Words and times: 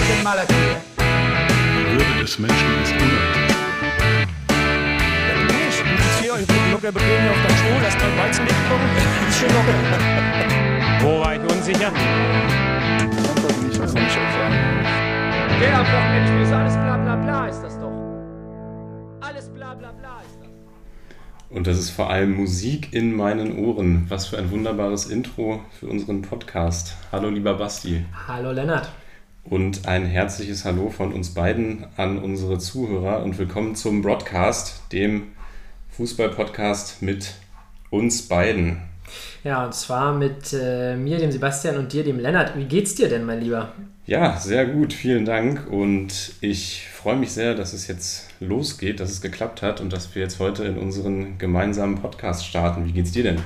bisschen 0.00 0.24
Malachi. 0.24 0.54
Die 0.98 1.96
Würde 1.96 2.20
des 2.20 2.38
Menschen 2.38 2.82
ist 2.82 2.92
unabhängig. 2.92 3.56
Ich 5.68 6.20
hier, 6.20 6.34
ich 6.40 6.46
bin 6.46 6.72
locker 6.72 6.92
bequem 6.92 7.20
hier 7.22 7.30
auf 7.30 7.42
der 7.46 7.54
Stuhl, 7.56 7.80
lass 7.82 7.94
mal 7.94 8.18
Weizen 8.18 8.44
mitkommen. 8.44 8.88
Ist 9.28 9.38
schön 9.38 9.48
locker. 9.48 9.74
Wo 11.02 11.20
war 11.20 11.34
ich 11.34 11.40
unsicher? 11.40 11.92
Der 15.60 15.78
am 15.78 15.86
Wochenende 15.86 16.42
ist 16.42 16.52
alles 16.52 16.74
bla 16.74 16.96
bla 16.96 17.16
bla 17.16 17.46
ist 17.48 17.60
das 17.60 17.78
doch. 17.78 17.92
Alles 19.20 19.48
bla 19.50 19.74
bla 19.74 19.92
bla 19.92 20.20
ist 20.20 20.38
das. 20.40 20.48
Und 21.50 21.66
das 21.66 21.78
ist 21.78 21.90
vor 21.90 22.10
allem 22.10 22.34
Musik 22.34 22.92
in 22.92 23.14
meinen 23.14 23.58
Ohren. 23.58 24.06
Was 24.08 24.28
für 24.28 24.38
ein 24.38 24.50
wunderbares 24.50 25.06
Intro 25.06 25.60
für 25.78 25.86
unseren 25.88 26.22
Podcast. 26.22 26.96
Hallo 27.12 27.28
lieber 27.28 27.54
Basti. 27.54 28.04
Hallo 28.26 28.52
Lennart. 28.52 28.90
Und 29.50 29.88
ein 29.88 30.06
herzliches 30.06 30.64
Hallo 30.64 30.90
von 30.90 31.12
uns 31.12 31.34
beiden 31.34 31.84
an 31.96 32.18
unsere 32.18 32.60
Zuhörer 32.60 33.24
und 33.24 33.36
willkommen 33.36 33.74
zum 33.74 34.00
Broadcast, 34.00 34.80
dem 34.92 35.32
Fußball-Podcast 35.88 37.02
mit 37.02 37.34
uns 37.90 38.28
beiden. 38.28 38.80
Ja, 39.42 39.64
und 39.64 39.74
zwar 39.74 40.14
mit 40.14 40.52
äh, 40.52 40.94
mir, 40.94 41.18
dem 41.18 41.32
Sebastian 41.32 41.78
und 41.78 41.92
dir, 41.92 42.04
dem 42.04 42.20
Lennart. 42.20 42.56
Wie 42.56 42.66
geht's 42.66 42.94
dir 42.94 43.08
denn, 43.08 43.24
mein 43.24 43.40
Lieber? 43.40 43.72
Ja, 44.06 44.36
sehr 44.38 44.66
gut, 44.66 44.92
vielen 44.92 45.24
Dank. 45.24 45.70
Und 45.70 46.32
ich 46.40 46.88
freue 46.92 47.16
mich 47.16 47.32
sehr, 47.32 47.54
dass 47.54 47.72
es 47.72 47.86
jetzt 47.86 48.28
losgeht, 48.40 48.98
dass 48.98 49.10
es 49.10 49.20
geklappt 49.20 49.62
hat 49.62 49.80
und 49.80 49.92
dass 49.92 50.14
wir 50.14 50.22
jetzt 50.22 50.38
heute 50.38 50.64
in 50.64 50.78
unseren 50.78 51.38
gemeinsamen 51.38 52.00
Podcast 52.00 52.44
starten. 52.44 52.86
Wie 52.86 52.92
geht's 52.92 53.12
dir 53.12 53.22
denn? 53.22 53.38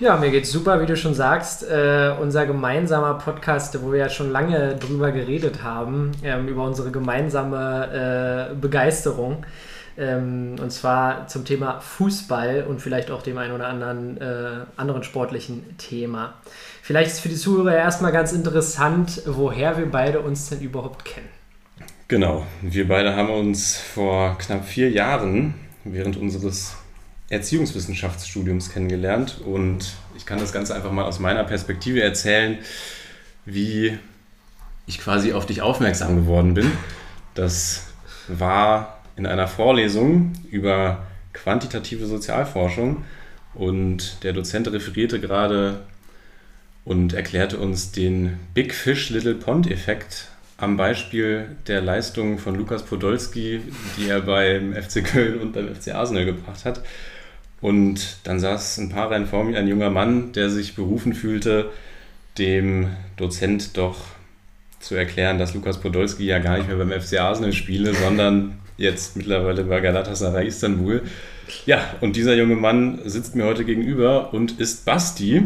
Ja, 0.00 0.16
mir 0.16 0.30
geht's 0.30 0.50
super, 0.50 0.82
wie 0.82 0.86
du 0.86 0.96
schon 0.96 1.14
sagst. 1.14 1.62
Äh, 1.62 2.12
unser 2.20 2.46
gemeinsamer 2.46 3.14
Podcast, 3.14 3.80
wo 3.80 3.92
wir 3.92 4.00
ja 4.00 4.08
schon 4.08 4.32
lange 4.32 4.76
drüber 4.76 5.12
geredet 5.12 5.62
haben, 5.62 6.10
ähm, 6.24 6.48
über 6.48 6.64
unsere 6.64 6.90
gemeinsame 6.90 8.50
äh, 8.50 8.54
Begeisterung. 8.54 9.46
Ähm, 9.96 10.56
und 10.60 10.72
zwar 10.72 11.28
zum 11.28 11.44
Thema 11.44 11.80
Fußball 11.80 12.64
und 12.68 12.80
vielleicht 12.80 13.12
auch 13.12 13.22
dem 13.22 13.38
einen 13.38 13.52
oder 13.54 13.68
anderen 13.68 14.20
äh, 14.20 14.66
anderen 14.76 15.04
sportlichen 15.04 15.78
Thema. 15.78 16.34
Vielleicht 16.84 17.12
ist 17.12 17.20
für 17.20 17.30
die 17.30 17.36
Zuhörer 17.36 17.74
erstmal 17.74 18.12
ganz 18.12 18.32
interessant, 18.32 19.22
woher 19.24 19.78
wir 19.78 19.90
beide 19.90 20.20
uns 20.20 20.50
denn 20.50 20.60
überhaupt 20.60 21.06
kennen. 21.06 21.30
Genau, 22.08 22.46
wir 22.60 22.86
beide 22.86 23.16
haben 23.16 23.30
uns 23.30 23.78
vor 23.78 24.36
knapp 24.36 24.66
vier 24.66 24.90
Jahren 24.90 25.54
während 25.84 26.18
unseres 26.18 26.76
Erziehungswissenschaftsstudiums 27.30 28.70
kennengelernt 28.70 29.40
und 29.46 29.94
ich 30.14 30.26
kann 30.26 30.38
das 30.38 30.52
Ganze 30.52 30.74
einfach 30.74 30.92
mal 30.92 31.06
aus 31.06 31.20
meiner 31.20 31.44
Perspektive 31.44 32.02
erzählen, 32.02 32.58
wie 33.46 33.98
ich 34.84 34.98
quasi 34.98 35.32
auf 35.32 35.46
dich 35.46 35.62
aufmerksam 35.62 36.16
geworden 36.16 36.52
bin. 36.52 36.70
Das 37.32 37.94
war 38.28 39.00
in 39.16 39.24
einer 39.24 39.48
Vorlesung 39.48 40.34
über 40.50 41.06
quantitative 41.32 42.04
Sozialforschung 42.04 43.04
und 43.54 44.22
der 44.22 44.34
Dozent 44.34 44.70
referierte 44.70 45.18
gerade 45.18 45.80
und 46.84 47.12
erklärte 47.12 47.58
uns 47.58 47.92
den 47.92 48.38
Big 48.52 48.74
Fish 48.74 49.10
Little 49.10 49.34
Pond 49.34 49.70
Effekt 49.70 50.28
am 50.56 50.76
Beispiel 50.76 51.46
der 51.66 51.80
Leistung 51.80 52.38
von 52.38 52.54
Lukas 52.54 52.84
Podolski, 52.84 53.60
die 53.98 54.08
er 54.08 54.20
beim 54.20 54.74
FC 54.74 55.04
Köln 55.04 55.40
und 55.40 55.52
beim 55.52 55.74
FC 55.74 55.94
Arsenal 55.94 56.24
gebracht 56.24 56.64
hat. 56.64 56.82
Und 57.60 58.18
dann 58.24 58.38
saß 58.38 58.78
ein 58.78 58.90
paar 58.90 59.10
Reihen 59.10 59.26
vor 59.26 59.44
mir 59.44 59.58
ein 59.58 59.68
junger 59.68 59.90
Mann, 59.90 60.32
der 60.32 60.50
sich 60.50 60.74
berufen 60.74 61.14
fühlte, 61.14 61.70
dem 62.38 62.88
Dozent 63.16 63.76
doch 63.76 63.96
zu 64.80 64.94
erklären, 64.94 65.38
dass 65.38 65.54
Lukas 65.54 65.80
Podolski 65.80 66.26
ja 66.26 66.38
gar 66.38 66.58
nicht 66.58 66.68
mehr 66.68 66.76
beim 66.76 66.92
FC 66.92 67.18
Arsenal 67.18 67.52
spiele, 67.52 67.94
sondern 67.94 68.58
jetzt 68.76 69.16
mittlerweile 69.16 69.64
bei 69.64 69.80
Galatasaray 69.80 70.46
Istanbul. 70.46 71.02
Ja, 71.66 71.94
und 72.00 72.16
dieser 72.16 72.34
junge 72.34 72.56
Mann 72.56 73.00
sitzt 73.04 73.34
mir 73.34 73.44
heute 73.44 73.64
gegenüber 73.64 74.32
und 74.32 74.60
ist 74.60 74.84
Basti. 74.84 75.42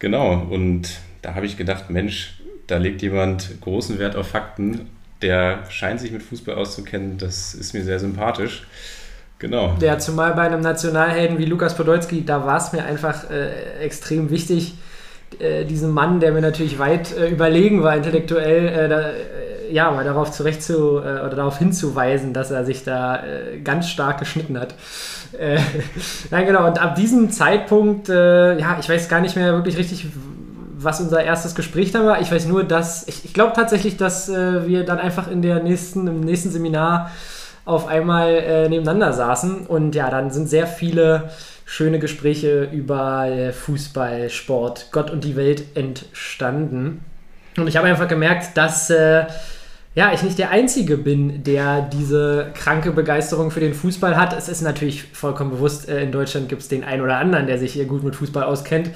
Genau, 0.00 0.46
und 0.50 0.88
da 1.22 1.34
habe 1.34 1.46
ich 1.46 1.56
gedacht, 1.56 1.90
Mensch, 1.90 2.40
da 2.66 2.78
legt 2.78 3.02
jemand 3.02 3.60
großen 3.60 3.98
Wert 3.98 4.16
auf 4.16 4.28
Fakten. 4.28 4.88
Der 5.22 5.64
scheint 5.68 6.00
sich 6.00 6.10
mit 6.10 6.22
Fußball 6.22 6.54
auszukennen. 6.54 7.18
Das 7.18 7.54
ist 7.54 7.74
mir 7.74 7.84
sehr 7.84 7.98
sympathisch. 8.00 8.66
Genau. 9.38 9.76
Ja, 9.80 9.98
zumal 9.98 10.34
bei 10.34 10.42
einem 10.42 10.60
Nationalhelden 10.60 11.38
wie 11.38 11.44
Lukas 11.44 11.74
Podolski, 11.74 12.24
da 12.24 12.44
war 12.44 12.58
es 12.58 12.72
mir 12.72 12.84
einfach 12.84 13.30
äh, 13.30 13.78
extrem 13.80 14.30
wichtig, 14.30 14.74
äh, 15.38 15.64
diesen 15.64 15.92
Mann, 15.92 16.20
der 16.20 16.32
mir 16.32 16.42
natürlich 16.42 16.78
weit 16.78 17.16
äh, 17.16 17.28
überlegen 17.28 17.82
war, 17.82 17.96
intellektuell, 17.96 18.68
äh, 18.68 18.88
da, 18.88 19.10
äh, 19.10 19.14
ja, 19.70 19.90
mal 19.90 20.04
darauf 20.04 20.30
zurecht 20.30 20.62
zu, 20.62 20.98
äh, 20.98 21.20
oder 21.20 21.30
darauf 21.30 21.58
hinzuweisen, 21.58 22.32
dass 22.32 22.50
er 22.50 22.64
sich 22.64 22.84
da 22.84 23.22
ganz 23.64 23.88
stark 23.88 24.18
geschnitten 24.18 24.58
hat. 24.58 24.74
nein, 26.30 26.46
genau, 26.46 26.66
und 26.66 26.82
ab 26.82 26.96
diesem 26.96 27.30
Zeitpunkt, 27.30 28.08
ja, 28.08 28.78
ich 28.80 28.88
weiß 28.88 29.08
gar 29.08 29.20
nicht 29.20 29.36
mehr 29.36 29.52
wirklich 29.52 29.76
richtig, 29.76 30.06
was 30.82 31.00
unser 31.00 31.22
erstes 31.22 31.54
Gespräch 31.54 31.92
dann 31.92 32.06
war. 32.06 32.20
Ich 32.20 32.32
weiß 32.32 32.46
nur, 32.46 32.64
dass 32.64 33.06
ich, 33.06 33.24
ich 33.24 33.34
glaube 33.34 33.52
tatsächlich, 33.54 33.96
dass 33.96 34.28
äh, 34.28 34.66
wir 34.66 34.84
dann 34.84 34.98
einfach 34.98 35.30
in 35.30 35.42
der 35.42 35.62
nächsten, 35.62 36.06
im 36.06 36.20
nächsten 36.20 36.50
Seminar 36.50 37.10
auf 37.64 37.86
einmal 37.86 38.30
äh, 38.30 38.68
nebeneinander 38.68 39.12
saßen 39.12 39.66
und 39.66 39.94
ja, 39.94 40.10
dann 40.10 40.30
sind 40.30 40.48
sehr 40.48 40.66
viele 40.66 41.30
schöne 41.66 41.98
Gespräche 41.98 42.64
über 42.64 43.26
äh, 43.26 43.52
Fußball, 43.52 44.30
Sport, 44.30 44.88
Gott 44.90 45.10
und 45.10 45.24
die 45.24 45.36
Welt 45.36 45.76
entstanden. 45.76 47.04
Und 47.56 47.68
ich 47.68 47.76
habe 47.76 47.86
einfach 47.86 48.08
gemerkt, 48.08 48.56
dass 48.56 48.90
äh, 48.90 49.26
ja, 49.94 50.12
ich 50.12 50.22
nicht 50.22 50.38
der 50.38 50.50
Einzige 50.50 50.96
bin, 50.96 51.42
der 51.42 51.82
diese 51.82 52.52
kranke 52.54 52.92
Begeisterung 52.92 53.50
für 53.50 53.58
den 53.58 53.74
Fußball 53.74 54.16
hat. 54.16 54.36
Es 54.36 54.48
ist 54.48 54.60
natürlich 54.60 55.02
vollkommen 55.12 55.50
bewusst, 55.50 55.88
äh, 55.88 56.02
in 56.02 56.12
Deutschland 56.12 56.48
gibt 56.48 56.62
es 56.62 56.68
den 56.68 56.84
einen 56.84 57.02
oder 57.02 57.16
anderen, 57.16 57.46
der 57.48 57.58
sich 57.58 57.72
hier 57.72 57.86
gut 57.86 58.04
mit 58.04 58.14
Fußball 58.14 58.44
auskennt. 58.44 58.90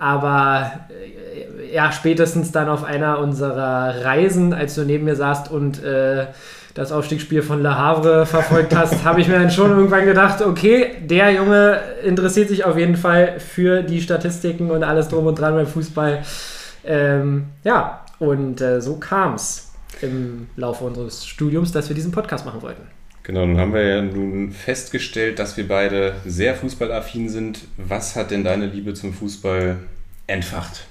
Aber 0.00 0.72
äh, 0.90 1.72
ja, 1.72 1.92
spätestens 1.92 2.50
dann 2.50 2.68
auf 2.68 2.82
einer 2.82 3.20
unserer 3.20 4.04
Reisen, 4.04 4.52
als 4.52 4.74
du 4.74 4.82
neben 4.82 5.04
mir 5.04 5.14
saßt 5.14 5.48
und 5.48 5.82
äh, 5.84 6.26
das 6.74 6.90
Aufstiegsspiel 6.90 7.42
von 7.42 7.62
Le 7.62 7.78
Havre 7.78 8.26
verfolgt 8.26 8.74
hast, 8.74 9.04
habe 9.04 9.20
ich 9.20 9.28
mir 9.28 9.38
dann 9.38 9.50
schon 9.50 9.70
irgendwann 9.70 10.06
gedacht, 10.06 10.42
okay, 10.42 10.96
der 11.02 11.30
Junge 11.30 11.78
interessiert 12.02 12.48
sich 12.48 12.64
auf 12.64 12.76
jeden 12.76 12.96
Fall 12.96 13.38
für 13.38 13.82
die 13.82 14.00
Statistiken 14.00 14.72
und 14.72 14.82
alles 14.82 15.06
drum 15.06 15.26
und 15.26 15.38
dran 15.38 15.54
beim 15.54 15.68
Fußball. 15.68 16.24
Ähm, 16.84 17.44
ja, 17.62 18.00
und 18.18 18.60
äh, 18.60 18.80
so 18.80 18.96
kam 18.96 19.34
es 19.34 19.71
im 20.00 20.46
Laufe 20.56 20.84
unseres 20.84 21.26
Studiums, 21.26 21.72
dass 21.72 21.88
wir 21.88 21.94
diesen 21.94 22.12
Podcast 22.12 22.46
machen 22.46 22.62
wollten. 22.62 22.82
Genau, 23.24 23.46
nun 23.46 23.58
haben 23.58 23.72
wir 23.72 23.82
ja 23.82 24.02
nun 24.02 24.50
festgestellt, 24.50 25.38
dass 25.38 25.56
wir 25.56 25.68
beide 25.68 26.16
sehr 26.24 26.56
fußballaffin 26.56 27.28
sind. 27.28 27.60
Was 27.76 28.16
hat 28.16 28.32
denn 28.32 28.42
deine 28.42 28.66
Liebe 28.66 28.94
zum 28.94 29.14
Fußball 29.14 29.78
entfacht? 30.26 30.86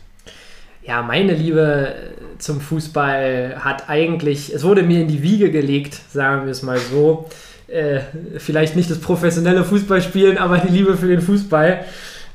Ja, 0.84 1.02
meine 1.02 1.34
Liebe 1.34 1.94
zum 2.38 2.62
Fußball 2.62 3.58
hat 3.60 3.90
eigentlich, 3.90 4.54
es 4.54 4.64
wurde 4.64 4.82
mir 4.84 5.02
in 5.02 5.08
die 5.08 5.22
Wiege 5.22 5.52
gelegt, 5.52 6.00
sagen 6.12 6.46
wir 6.46 6.52
es 6.52 6.64
mal 6.64 6.80
so. 6.80 7.30
Äh, 7.68 8.02
vielleicht 8.38 8.76
nicht 8.76 8.90
das 8.90 9.00
professionelle 9.00 9.64
Fußballspielen, 9.64 10.38
aber 10.38 10.58
die 10.58 10.72
Liebe 10.72 10.98
für 10.98 11.08
den 11.08 11.22
Fußball. 11.22 11.86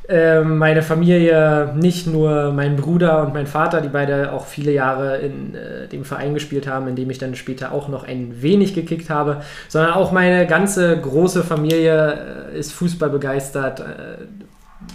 Ähm, 0.09 0.59
meine 0.59 0.83
Familie, 0.83 1.73
nicht 1.75 2.07
nur 2.07 2.53
mein 2.53 2.77
Bruder 2.77 3.27
und 3.27 3.35
mein 3.35 3.47
Vater, 3.49 3.81
die 3.81 3.89
beide 3.89 4.33
auch 4.33 4.47
viele 4.47 4.71
Jahre 4.71 5.19
in 5.19 5.55
äh, 5.55 5.89
dem 5.89 6.05
Verein 6.05 6.33
gespielt 6.33 6.69
haben, 6.69 6.87
in 6.87 6.95
dem 6.95 7.11
ich 7.11 7.19
dann 7.19 7.35
später 7.35 7.73
auch 7.73 7.89
noch 7.89 8.05
ein 8.07 8.41
wenig 8.41 8.75
gekickt 8.75 9.11
habe, 9.11 9.43
sondern 9.69 9.95
auch 9.95 10.13
meine 10.13 10.47
ganze 10.47 10.97
große 10.97 11.43
Familie 11.43 12.53
äh, 12.53 12.59
ist 12.59 12.73
Fußball 12.73 13.11
begeistert. 13.11 13.81
Äh, 13.81 13.85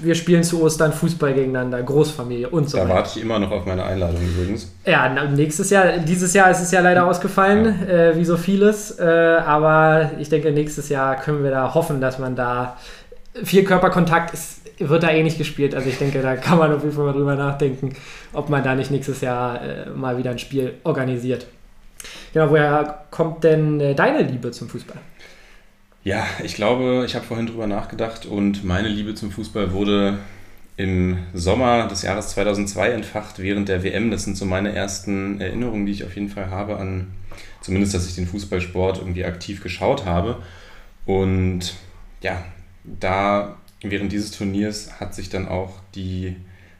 wir 0.01 0.15
spielen 0.15 0.43
zu 0.43 0.61
Ostern 0.61 0.93
Fußball 0.93 1.33
gegeneinander, 1.33 1.83
Großfamilie 1.83 2.47
und 2.47 2.69
so 2.69 2.77
weiter. 2.77 2.87
Da 2.87 2.93
warte 2.95 3.09
ich 3.17 3.23
immer 3.23 3.39
noch 3.39 3.51
auf 3.51 3.65
meine 3.65 3.83
Einladung 3.83 4.21
übrigens. 4.21 4.73
Ja, 4.85 5.09
nächstes 5.25 5.69
Jahr, 5.71 5.97
dieses 5.97 6.33
Jahr 6.33 6.49
ist 6.51 6.61
es 6.61 6.71
ja 6.71 6.79
leider 6.79 7.05
ausgefallen, 7.05 7.79
ja. 7.85 7.93
äh, 7.93 8.17
wie 8.17 8.23
so 8.23 8.37
vieles. 8.37 8.97
Äh, 8.97 9.03
aber 9.05 10.11
ich 10.19 10.29
denke, 10.29 10.51
nächstes 10.51 10.87
Jahr 10.87 11.17
können 11.17 11.43
wir 11.43 11.51
da 11.51 11.73
hoffen, 11.73 11.99
dass 11.99 12.17
man 12.17 12.37
da 12.37 12.77
viel 13.43 13.63
Körperkontakt 13.63 14.33
ist 14.33 14.60
wird 14.89 15.03
da 15.03 15.11
eh 15.11 15.23
nicht 15.23 15.37
gespielt. 15.37 15.75
Also 15.75 15.89
ich 15.89 15.97
denke, 15.97 16.21
da 16.21 16.35
kann 16.35 16.57
man 16.57 16.73
auf 16.73 16.83
jeden 16.83 16.95
Fall 16.95 17.05
mal 17.05 17.13
drüber 17.13 17.35
nachdenken, 17.35 17.93
ob 18.33 18.49
man 18.49 18.63
da 18.63 18.75
nicht 18.75 18.91
nächstes 18.91 19.21
Jahr 19.21 19.61
äh, 19.61 19.89
mal 19.89 20.17
wieder 20.17 20.31
ein 20.31 20.39
Spiel 20.39 20.75
organisiert. 20.83 21.47
Genau, 22.33 22.49
woher 22.49 23.05
kommt 23.11 23.43
denn 23.43 23.79
äh, 23.79 23.95
deine 23.95 24.23
Liebe 24.23 24.51
zum 24.51 24.69
Fußball? 24.69 24.97
Ja, 26.03 26.25
ich 26.43 26.55
glaube, 26.55 27.03
ich 27.05 27.15
habe 27.15 27.25
vorhin 27.25 27.45
drüber 27.45 27.67
nachgedacht 27.67 28.25
und 28.25 28.63
meine 28.63 28.87
Liebe 28.87 29.13
zum 29.13 29.31
Fußball 29.31 29.71
wurde 29.71 30.17
im 30.77 31.19
Sommer 31.33 31.87
des 31.87 32.01
Jahres 32.01 32.29
2002 32.29 32.89
entfacht 32.89 33.37
während 33.37 33.69
der 33.69 33.83
WM. 33.83 34.09
Das 34.09 34.23
sind 34.23 34.35
so 34.35 34.45
meine 34.45 34.73
ersten 34.73 35.39
Erinnerungen, 35.39 35.85
die 35.85 35.91
ich 35.91 36.03
auf 36.03 36.15
jeden 36.15 36.29
Fall 36.29 36.49
habe 36.49 36.77
an, 36.77 37.13
zumindest, 37.61 37.93
dass 37.93 38.07
ich 38.07 38.15
den 38.15 38.25
Fußballsport 38.25 38.97
irgendwie 38.97 39.25
aktiv 39.25 39.61
geschaut 39.61 40.05
habe. 40.05 40.41
Und 41.05 41.75
ja, 42.21 42.43
da 42.83 43.57
während 43.83 44.11
dieses 44.11 44.31
Turniers 44.31 44.99
hat 44.99 45.15
sich 45.15 45.29
dann 45.29 45.47
auch 45.47 45.79
die 45.95 46.35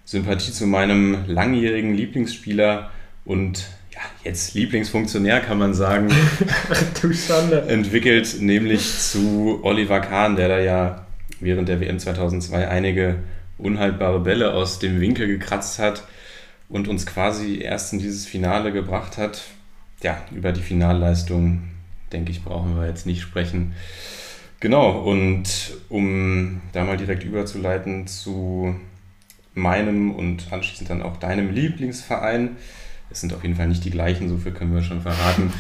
Sympathie 0.06 0.52
zu 0.52 0.68
meinem 0.68 1.26
langjährigen 1.28 1.94
Lieblingsspieler 1.94 2.92
und 3.26 3.68
ja, 3.92 4.02
jetzt 4.24 4.54
Lieblingsfunktionär 4.54 5.42
kann 5.42 5.58
man 5.58 5.74
sagen, 5.74 6.10
entwickelt, 7.68 8.38
nämlich 8.40 9.00
zu 9.00 9.60
Oliver 9.64 10.00
Kahn, 10.00 10.36
der 10.36 10.48
da 10.48 10.60
ja 10.60 11.06
während 11.40 11.70
der 11.70 11.80
WM 11.80 12.00
2002 12.00 12.68
einige 12.68 13.20
unhaltbare 13.58 14.20
Bälle 14.20 14.54
aus 14.54 14.80
dem 14.80 15.00
Winkel 15.00 15.28
gekratzt 15.28 15.80
hat 15.80 16.04
und 16.70 16.88
uns 16.88 17.06
quasi 17.06 17.60
erst 17.60 17.94
in 17.94 18.00
dieses 18.00 18.26
Finale 18.26 18.72
gebracht 18.72 19.18
hat. 19.18 19.44
Ja, 20.04 20.24
über 20.32 20.52
die 20.52 20.62
Finalleistung, 20.62 21.64
denke 22.12 22.32
ich, 22.32 22.44
brauchen 22.44 22.78
wir 22.78 22.88
jetzt 22.88 23.06
nicht 23.06 23.22
sprechen. 23.22 23.74
Genau, 24.62 24.92
und 24.92 25.44
um 25.90 26.62
da 26.72 26.84
mal 26.84 26.96
direkt 26.96 27.24
überzuleiten 27.24 28.06
zu 28.06 28.76
meinem 29.56 30.12
und 30.12 30.54
anschließend 30.54 30.88
dann 30.88 31.02
auch 31.02 31.18
deinem 31.18 31.52
Lieblingsverein. 31.52 32.58
Es 33.10 33.22
sind 33.22 33.34
auf 33.34 33.42
jeden 33.42 33.56
Fall 33.56 33.68
nicht 33.68 33.84
die 33.84 33.90
gleichen, 33.90 34.30
so 34.30 34.38
viel 34.38 34.52
können 34.52 34.74
wir 34.74 34.84
schon 34.84 35.02
verraten. 35.02 35.52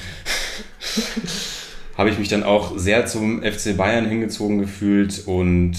Habe 1.97 2.11
ich 2.11 2.19
mich 2.19 2.29
dann 2.29 2.43
auch 2.43 2.77
sehr 2.77 3.07
zum 3.07 3.41
FC 3.41 3.75
Bayern 3.75 4.07
hingezogen 4.07 4.59
gefühlt 4.59 5.23
und 5.25 5.77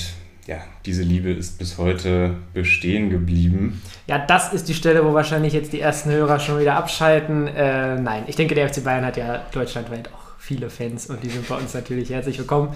ja, 0.49 0.57
diese 0.85 1.05
Liebe 1.05 1.31
ist 1.31 1.61
bis 1.61 1.79
heute 1.79 2.35
bestehen 2.53 3.09
geblieben. 3.09 3.81
Ja, 4.09 4.19
das 4.19 4.53
ist 4.53 4.69
die 4.69 4.75
Stelle, 4.75 5.05
wo 5.05 5.15
wahrscheinlich 5.15 5.53
jetzt 5.53 5.73
die 5.73 5.81
ersten 5.81 6.11
Hörer 6.11 6.41
schon 6.41 6.59
wieder 6.59 6.75
abschalten. 6.75 7.47
Äh, 7.47 8.01
nein, 8.01 8.25
ich 8.27 8.35
denke, 8.35 8.57
der 8.57 8.69
FC 8.69 8.83
Bayern 8.83 9.07
hat 9.07 9.17
ja 9.17 9.47
deutschlandweit 9.53 10.09
auch 10.13 10.23
viele 10.39 10.69
Fans 10.71 11.07
und 11.07 11.23
die 11.23 11.29
sind 11.29 11.49
bei 11.49 11.55
uns 11.55 11.73
natürlich 11.73 12.11
herzlich 12.11 12.37
willkommen. 12.37 12.75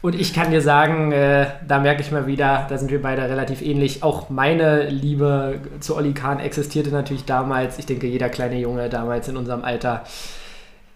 Und 0.00 0.14
ich 0.14 0.32
kann 0.32 0.52
dir 0.52 0.60
sagen, 0.60 1.10
äh, 1.10 1.46
da 1.66 1.80
merke 1.80 2.02
ich 2.02 2.12
mal 2.12 2.26
wieder, 2.28 2.66
da 2.68 2.78
sind 2.78 2.90
wir 2.90 3.02
beide 3.02 3.22
relativ 3.22 3.62
ähnlich. 3.62 4.04
Auch 4.04 4.30
meine 4.30 4.88
Liebe 4.88 5.60
zu 5.80 5.96
Olli 5.96 6.12
Kahn 6.12 6.38
existierte 6.38 6.90
natürlich 6.90 7.24
damals. 7.24 7.78
Ich 7.80 7.86
denke, 7.86 8.06
jeder 8.06 8.28
kleine 8.28 8.58
Junge 8.58 8.88
damals 8.88 9.26
in 9.28 9.36
unserem 9.36 9.64
Alter, 9.64 10.04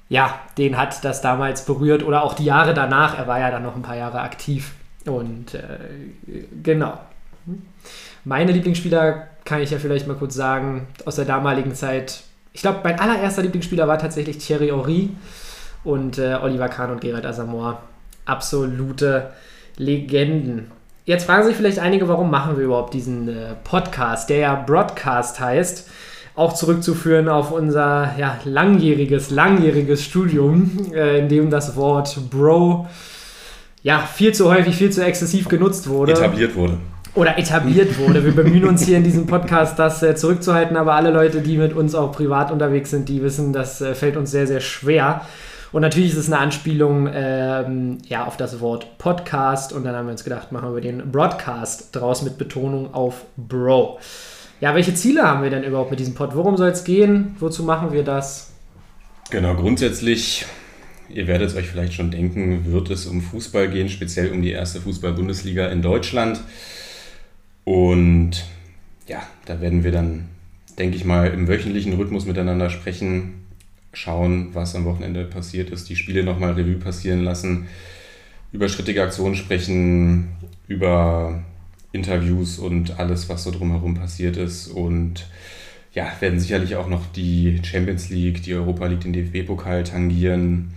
ja, 0.08 0.38
den 0.56 0.78
hat 0.78 1.04
das 1.04 1.20
damals 1.20 1.64
berührt 1.64 2.04
oder 2.04 2.22
auch 2.22 2.34
die 2.34 2.44
Jahre 2.44 2.74
danach. 2.74 3.18
Er 3.18 3.26
war 3.26 3.40
ja 3.40 3.50
dann 3.50 3.64
noch 3.64 3.74
ein 3.74 3.82
paar 3.82 3.96
Jahre 3.96 4.20
aktiv. 4.20 4.72
Und 5.04 5.54
äh, 5.54 6.44
genau. 6.62 6.96
Meine 8.24 8.52
Lieblingsspieler 8.52 9.26
kann 9.44 9.60
ich 9.62 9.72
ja 9.72 9.78
vielleicht 9.78 10.06
mal 10.06 10.16
kurz 10.16 10.36
sagen, 10.36 10.86
aus 11.06 11.16
der 11.16 11.24
damaligen 11.24 11.74
Zeit. 11.74 12.22
Ich 12.52 12.62
glaube, 12.62 12.80
mein 12.84 13.00
allererster 13.00 13.42
Lieblingsspieler 13.42 13.88
war 13.88 13.98
tatsächlich 13.98 14.38
Thierry 14.38 14.68
Henry 14.68 15.10
und 15.82 16.18
äh, 16.18 16.38
Oliver 16.40 16.68
Kahn 16.68 16.92
und 16.92 17.00
Gerald 17.00 17.26
Asamoah 17.26 17.80
absolute 18.24 19.30
Legenden. 19.76 20.70
Jetzt 21.04 21.24
fragen 21.24 21.44
sich 21.44 21.56
vielleicht 21.56 21.80
einige, 21.80 22.08
warum 22.08 22.30
machen 22.30 22.56
wir 22.56 22.64
überhaupt 22.64 22.94
diesen 22.94 23.28
äh, 23.28 23.54
Podcast, 23.64 24.30
der 24.30 24.38
ja 24.38 24.54
Broadcast 24.54 25.40
heißt, 25.40 25.88
auch 26.34 26.52
zurückzuführen 26.52 27.28
auf 27.28 27.50
unser 27.50 28.14
ja, 28.18 28.38
langjähriges, 28.44 29.30
langjähriges 29.30 30.04
Studium, 30.04 30.92
äh, 30.94 31.18
in 31.18 31.28
dem 31.28 31.50
das 31.50 31.76
Wort 31.76 32.30
Bro 32.30 32.86
ja 33.82 33.98
viel 33.98 34.32
zu 34.32 34.48
häufig, 34.48 34.76
viel 34.76 34.90
zu 34.90 35.04
exzessiv 35.04 35.48
genutzt 35.48 35.88
wurde. 35.88 36.12
Etabliert 36.12 36.54
wurde. 36.54 36.78
Oder 37.14 37.36
etabliert 37.36 37.98
wurde. 37.98 38.24
Wir 38.24 38.32
bemühen 38.32 38.64
uns 38.64 38.86
hier 38.86 38.96
in 38.96 39.04
diesem 39.04 39.26
Podcast, 39.26 39.78
das 39.78 40.02
äh, 40.02 40.14
zurückzuhalten, 40.14 40.76
aber 40.76 40.94
alle 40.94 41.10
Leute, 41.10 41.42
die 41.42 41.58
mit 41.58 41.74
uns 41.74 41.94
auch 41.94 42.12
privat 42.12 42.50
unterwegs 42.50 42.90
sind, 42.90 43.08
die 43.08 43.22
wissen, 43.22 43.52
das 43.52 43.80
äh, 43.80 43.94
fällt 43.94 44.16
uns 44.16 44.30
sehr, 44.30 44.46
sehr 44.46 44.60
schwer. 44.60 45.22
Und 45.72 45.80
natürlich 45.80 46.10
ist 46.10 46.18
es 46.18 46.26
eine 46.26 46.38
Anspielung 46.38 47.08
ähm, 47.12 47.98
ja, 48.06 48.26
auf 48.26 48.36
das 48.36 48.60
Wort 48.60 48.98
Podcast. 48.98 49.72
Und 49.72 49.84
dann 49.84 49.96
haben 49.96 50.06
wir 50.06 50.12
uns 50.12 50.22
gedacht, 50.22 50.52
machen 50.52 50.74
wir 50.74 50.82
den 50.82 51.10
Broadcast 51.10 51.96
draus 51.96 52.22
mit 52.22 52.36
Betonung 52.36 52.92
auf 52.92 53.24
Bro. 53.36 53.98
Ja, 54.60 54.74
welche 54.74 54.94
Ziele 54.94 55.22
haben 55.22 55.42
wir 55.42 55.50
denn 55.50 55.64
überhaupt 55.64 55.90
mit 55.90 55.98
diesem 55.98 56.14
Pod? 56.14 56.36
Worum 56.36 56.58
soll 56.58 56.68
es 56.68 56.84
gehen? 56.84 57.36
Wozu 57.40 57.64
machen 57.64 57.92
wir 57.92 58.04
das? 58.04 58.52
Genau, 59.30 59.54
grundsätzlich, 59.54 60.44
ihr 61.08 61.26
werdet 61.26 61.48
es 61.48 61.56
euch 61.56 61.68
vielleicht 61.68 61.94
schon 61.94 62.10
denken, 62.10 62.70
wird 62.70 62.90
es 62.90 63.06
um 63.06 63.22
Fußball 63.22 63.68
gehen, 63.68 63.88
speziell 63.88 64.30
um 64.30 64.42
die 64.42 64.52
erste 64.52 64.80
Fußball-Bundesliga 64.80 65.68
in 65.68 65.80
Deutschland. 65.80 66.40
Und 67.64 68.44
ja, 69.08 69.22
da 69.46 69.60
werden 69.62 69.84
wir 69.84 69.90
dann, 69.90 70.28
denke 70.78 70.96
ich 70.96 71.06
mal, 71.06 71.28
im 71.28 71.48
wöchentlichen 71.48 71.94
Rhythmus 71.94 72.26
miteinander 72.26 72.68
sprechen, 72.68 73.41
schauen, 73.92 74.54
was 74.54 74.74
am 74.74 74.84
Wochenende 74.84 75.24
passiert 75.24 75.70
ist, 75.70 75.88
die 75.88 75.96
Spiele 75.96 76.24
nochmal 76.24 76.52
Revue 76.52 76.76
passieren 76.76 77.22
lassen, 77.22 77.66
über 78.52 78.68
strittige 78.68 79.02
Aktionen 79.02 79.34
sprechen, 79.34 80.28
über 80.68 81.42
Interviews 81.92 82.58
und 82.58 82.98
alles, 82.98 83.28
was 83.28 83.44
so 83.44 83.50
drumherum 83.50 83.94
passiert 83.94 84.36
ist. 84.36 84.68
Und 84.68 85.28
ja, 85.92 86.10
werden 86.20 86.40
sicherlich 86.40 86.76
auch 86.76 86.88
noch 86.88 87.06
die 87.12 87.60
Champions 87.62 88.08
League, 88.08 88.42
die 88.42 88.54
Europa 88.54 88.86
League, 88.86 89.00
den 89.00 89.12
DFB-Pokal 89.12 89.84
tangieren. 89.84 90.72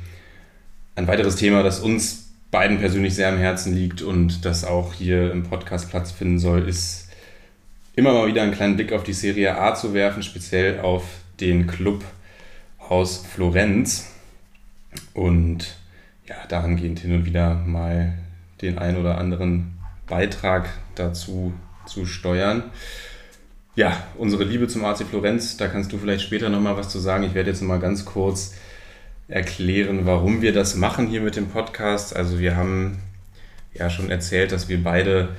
Ein 0.96 1.08
weiteres 1.08 1.38
Thema, 1.38 1.64
das 1.64 1.80
uns 1.80 2.34
beiden 2.52 2.80
persönlich 2.80 3.16
sehr 3.16 3.30
am 3.30 3.38
Herzen 3.38 3.76
liegt 3.76 4.02
und 4.02 4.46
das 4.46 4.64
auch 4.64 4.94
hier 4.94 5.32
im 5.32 5.44
Podcast 5.44 5.90
Platz 5.90 6.12
finden 6.12 6.40
soll, 6.40 6.68
ist 6.68 7.10
immer 7.96 8.14
mal 8.14 8.28
wieder 8.28 8.44
einen 8.44 8.54
kleinen 8.54 8.76
Blick 8.76 8.94
auf 8.94 9.04
die 9.04 9.14
Serie 9.14 9.58
A 9.58 9.74
zu 9.76 9.94
werfen, 9.94 10.24
speziell 10.24 10.80
auf 10.80 11.04
den 11.40 11.68
Club 11.68 12.04
aus 12.90 13.26
Florenz 13.26 14.12
und 15.14 15.78
ja, 16.28 16.36
dahingehend 16.48 17.00
hin 17.00 17.14
und 17.14 17.26
wieder 17.26 17.56
mal 17.56 18.18
den 18.62 18.78
ein 18.78 18.98
oder 18.98 19.18
anderen 19.18 19.78
Beitrag 20.08 20.70
dazu 20.96 21.54
zu 21.86 22.06
steuern. 22.06 22.64
Ja, 23.76 24.04
unsere 24.18 24.44
Liebe 24.44 24.68
zum 24.68 24.86
AC 24.86 25.04
Florenz, 25.04 25.58
da 25.58 25.68
kannst 25.68 25.92
du 25.92 25.98
vielleicht 25.98 26.24
später 26.24 26.50
nochmal 26.50 26.78
was 26.78 26.90
zu 26.90 27.00
sagen. 27.00 27.24
Ich 27.24 27.34
werde 27.34 27.50
jetzt 27.50 27.62
mal 27.62 27.80
ganz 27.80 28.06
kurz 28.06 28.56
erklären, 29.28 30.06
warum 30.06 30.42
wir 30.42 30.54
das 30.54 30.76
machen 30.76 31.08
hier 31.08 31.22
mit 31.22 31.36
dem 31.36 31.50
Podcast. 31.50 32.16
Also 32.16 32.40
wir 32.40 32.56
haben 32.56 33.00
ja 33.74 33.90
schon 33.90 34.10
erzählt, 34.10 34.52
dass 34.52 34.70
wir 34.70 34.82
beide 34.84 35.30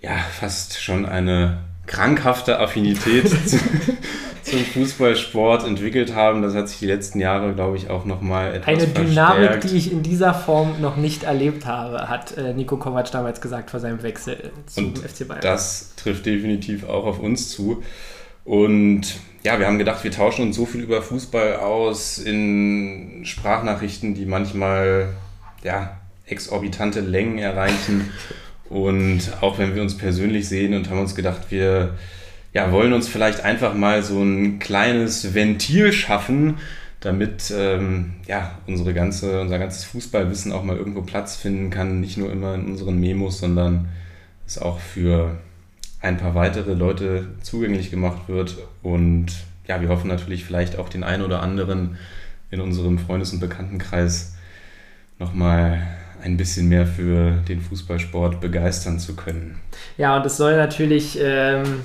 ja 0.00 0.16
fast 0.16 0.80
schon 0.80 1.04
eine 1.04 1.58
krankhafte 1.90 2.60
Affinität 2.60 3.28
zum 4.42 4.58
Fußballsport 4.60 5.66
entwickelt 5.66 6.14
haben. 6.14 6.40
Das 6.40 6.54
hat 6.54 6.68
sich 6.68 6.78
die 6.78 6.86
letzten 6.86 7.18
Jahre, 7.18 7.52
glaube 7.52 7.76
ich, 7.76 7.90
auch 7.90 8.04
nochmal 8.04 8.54
etwas 8.54 8.68
Eine 8.68 8.80
verstärkt. 8.80 9.10
Dynamik, 9.10 9.60
die 9.62 9.76
ich 9.76 9.90
in 9.90 10.04
dieser 10.04 10.32
Form 10.32 10.80
noch 10.80 10.96
nicht 10.96 11.24
erlebt 11.24 11.66
habe, 11.66 12.08
hat 12.08 12.36
äh, 12.36 12.54
Nico 12.54 12.76
Kovac 12.76 13.10
damals 13.10 13.40
gesagt 13.40 13.70
vor 13.70 13.80
seinem 13.80 14.04
Wechsel 14.04 14.52
zum 14.66 14.86
Und 14.86 14.98
FC 14.98 15.26
Bayern. 15.26 15.40
das 15.42 15.94
trifft 15.96 16.26
definitiv 16.26 16.88
auch 16.88 17.04
auf 17.06 17.18
uns 17.18 17.50
zu. 17.50 17.82
Und 18.44 19.02
ja, 19.42 19.58
wir 19.58 19.66
haben 19.66 19.78
gedacht, 19.78 20.04
wir 20.04 20.12
tauschen 20.12 20.46
uns 20.46 20.56
so 20.56 20.66
viel 20.66 20.82
über 20.82 21.02
Fußball 21.02 21.56
aus 21.56 22.18
in 22.18 23.22
Sprachnachrichten, 23.24 24.14
die 24.14 24.26
manchmal 24.26 25.08
ja, 25.64 25.98
exorbitante 26.26 27.00
Längen 27.00 27.38
erreichen. 27.38 28.12
Und 28.70 29.20
auch 29.40 29.58
wenn 29.58 29.74
wir 29.74 29.82
uns 29.82 29.98
persönlich 29.98 30.48
sehen 30.48 30.74
und 30.74 30.88
haben 30.88 31.00
uns 31.00 31.14
gedacht, 31.14 31.50
wir 31.50 31.98
ja, 32.52 32.72
wollen 32.72 32.92
uns 32.92 33.08
vielleicht 33.08 33.44
einfach 33.44 33.74
mal 33.74 34.02
so 34.02 34.22
ein 34.22 34.58
kleines 34.58 35.34
Ventil 35.34 35.92
schaffen, 35.92 36.58
damit 37.00 37.52
ähm, 37.56 38.14
ja, 38.26 38.58
unsere 38.66 38.94
ganze, 38.94 39.40
unser 39.40 39.58
ganzes 39.58 39.84
Fußballwissen 39.84 40.52
auch 40.52 40.62
mal 40.62 40.76
irgendwo 40.76 41.02
Platz 41.02 41.36
finden 41.36 41.70
kann. 41.70 42.00
Nicht 42.00 42.16
nur 42.16 42.30
immer 42.30 42.54
in 42.54 42.66
unseren 42.66 42.98
Memos, 42.98 43.38
sondern 43.38 43.88
es 44.46 44.58
auch 44.58 44.80
für 44.80 45.38
ein 46.00 46.16
paar 46.16 46.34
weitere 46.34 46.74
Leute 46.74 47.28
zugänglich 47.42 47.90
gemacht 47.90 48.28
wird. 48.28 48.58
Und 48.82 49.26
ja, 49.66 49.80
wir 49.80 49.88
hoffen 49.88 50.08
natürlich 50.08 50.44
vielleicht 50.44 50.78
auch 50.78 50.88
den 50.88 51.04
einen 51.04 51.22
oder 51.22 51.42
anderen 51.42 51.96
in 52.50 52.60
unserem 52.60 52.98
Freundes- 52.98 53.32
und 53.32 53.40
Bekanntenkreis 53.40 54.34
nochmal 55.18 55.86
ein 56.22 56.36
bisschen 56.36 56.68
mehr 56.68 56.86
für 56.86 57.32
den 57.48 57.60
Fußballsport 57.60 58.40
begeistern 58.40 58.98
zu 58.98 59.16
können. 59.16 59.60
Ja, 59.96 60.16
und 60.16 60.26
es 60.26 60.36
soll 60.36 60.56
natürlich, 60.56 61.18
ähm, 61.22 61.80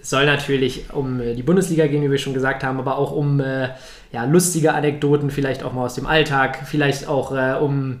soll 0.00 0.26
natürlich 0.26 0.92
um 0.92 1.20
äh, 1.20 1.34
die 1.34 1.42
Bundesliga 1.42 1.86
gehen, 1.86 2.02
wie 2.02 2.10
wir 2.10 2.18
schon 2.18 2.34
gesagt 2.34 2.64
haben, 2.64 2.78
aber 2.78 2.98
auch 2.98 3.12
um 3.12 3.40
äh, 3.40 3.68
ja, 4.12 4.24
lustige 4.24 4.74
Anekdoten, 4.74 5.30
vielleicht 5.30 5.62
auch 5.62 5.72
mal 5.72 5.84
aus 5.84 5.94
dem 5.94 6.06
Alltag, 6.06 6.60
vielleicht 6.64 7.08
auch 7.08 7.32
äh, 7.32 7.58
um 7.58 7.98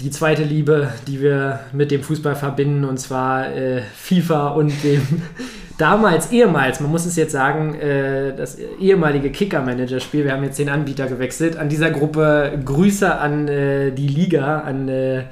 die 0.00 0.10
zweite 0.10 0.42
Liebe, 0.42 0.92
die 1.06 1.20
wir 1.20 1.60
mit 1.72 1.90
dem 1.90 2.02
Fußball 2.02 2.34
verbinden, 2.34 2.84
und 2.84 2.98
zwar 2.98 3.54
äh, 3.54 3.82
FIFA 3.94 4.48
und 4.48 4.72
dem 4.82 5.02
damals, 5.78 6.32
ehemals, 6.32 6.80
man 6.80 6.90
muss 6.90 7.06
es 7.06 7.16
jetzt 7.16 7.32
sagen, 7.32 7.74
äh, 7.74 8.34
das 8.34 8.58
ehemalige 8.58 9.30
Kicker-Manager-Spiel. 9.30 10.24
Wir 10.24 10.32
haben 10.32 10.44
jetzt 10.44 10.58
den 10.58 10.68
Anbieter 10.68 11.06
gewechselt. 11.06 11.56
An 11.56 11.68
dieser 11.68 11.90
Gruppe 11.90 12.58
Grüße 12.64 13.14
an 13.18 13.48
äh, 13.48 13.90
die 13.92 14.08
Liga, 14.08 14.60
an 14.60 14.88
äh, 14.88 15.24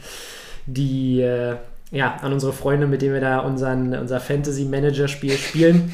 die, 0.66 1.20
äh, 1.20 1.56
ja, 1.90 2.16
an 2.22 2.32
unsere 2.32 2.52
Freunde, 2.52 2.86
mit 2.86 3.02
denen 3.02 3.14
wir 3.14 3.20
da 3.20 3.40
unseren, 3.40 3.94
unser 3.94 4.20
Fantasy-Manager-Spiel 4.20 5.32
spielen. 5.32 5.92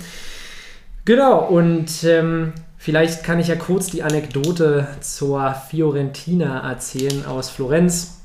Genau, 1.05 1.47
und 1.47 2.03
ähm, 2.05 2.53
vielleicht 2.79 3.25
kann 3.25 3.39
ich 3.39 3.49
ja 3.49 3.57
kurz 3.57 3.89
die 3.89 4.03
Anekdote 4.03 4.89
zur 5.01 5.55
Fiorentina 5.71 6.69
erzählen 6.69 7.27
aus 7.27 7.51
Florenz. 7.51 8.24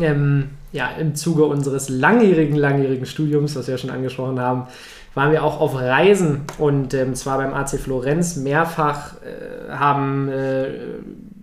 Ähm, 0.00 0.50
ja, 0.72 0.90
im 0.98 1.14
Zuge 1.14 1.44
unseres 1.44 1.88
langjährigen, 1.88 2.56
langjährigen 2.56 3.06
Studiums, 3.06 3.56
was 3.56 3.66
wir 3.66 3.74
ja 3.74 3.78
schon 3.78 3.90
angesprochen 3.90 4.40
haben, 4.40 4.68
waren 5.14 5.32
wir 5.32 5.44
auch 5.44 5.60
auf 5.60 5.74
Reisen 5.78 6.42
und 6.58 6.94
ähm, 6.94 7.14
zwar 7.14 7.38
beim 7.38 7.52
AC 7.52 7.78
Florenz. 7.78 8.36
Mehrfach 8.36 9.16
äh, 9.16 9.70
haben 9.70 10.28
äh, 10.30 10.68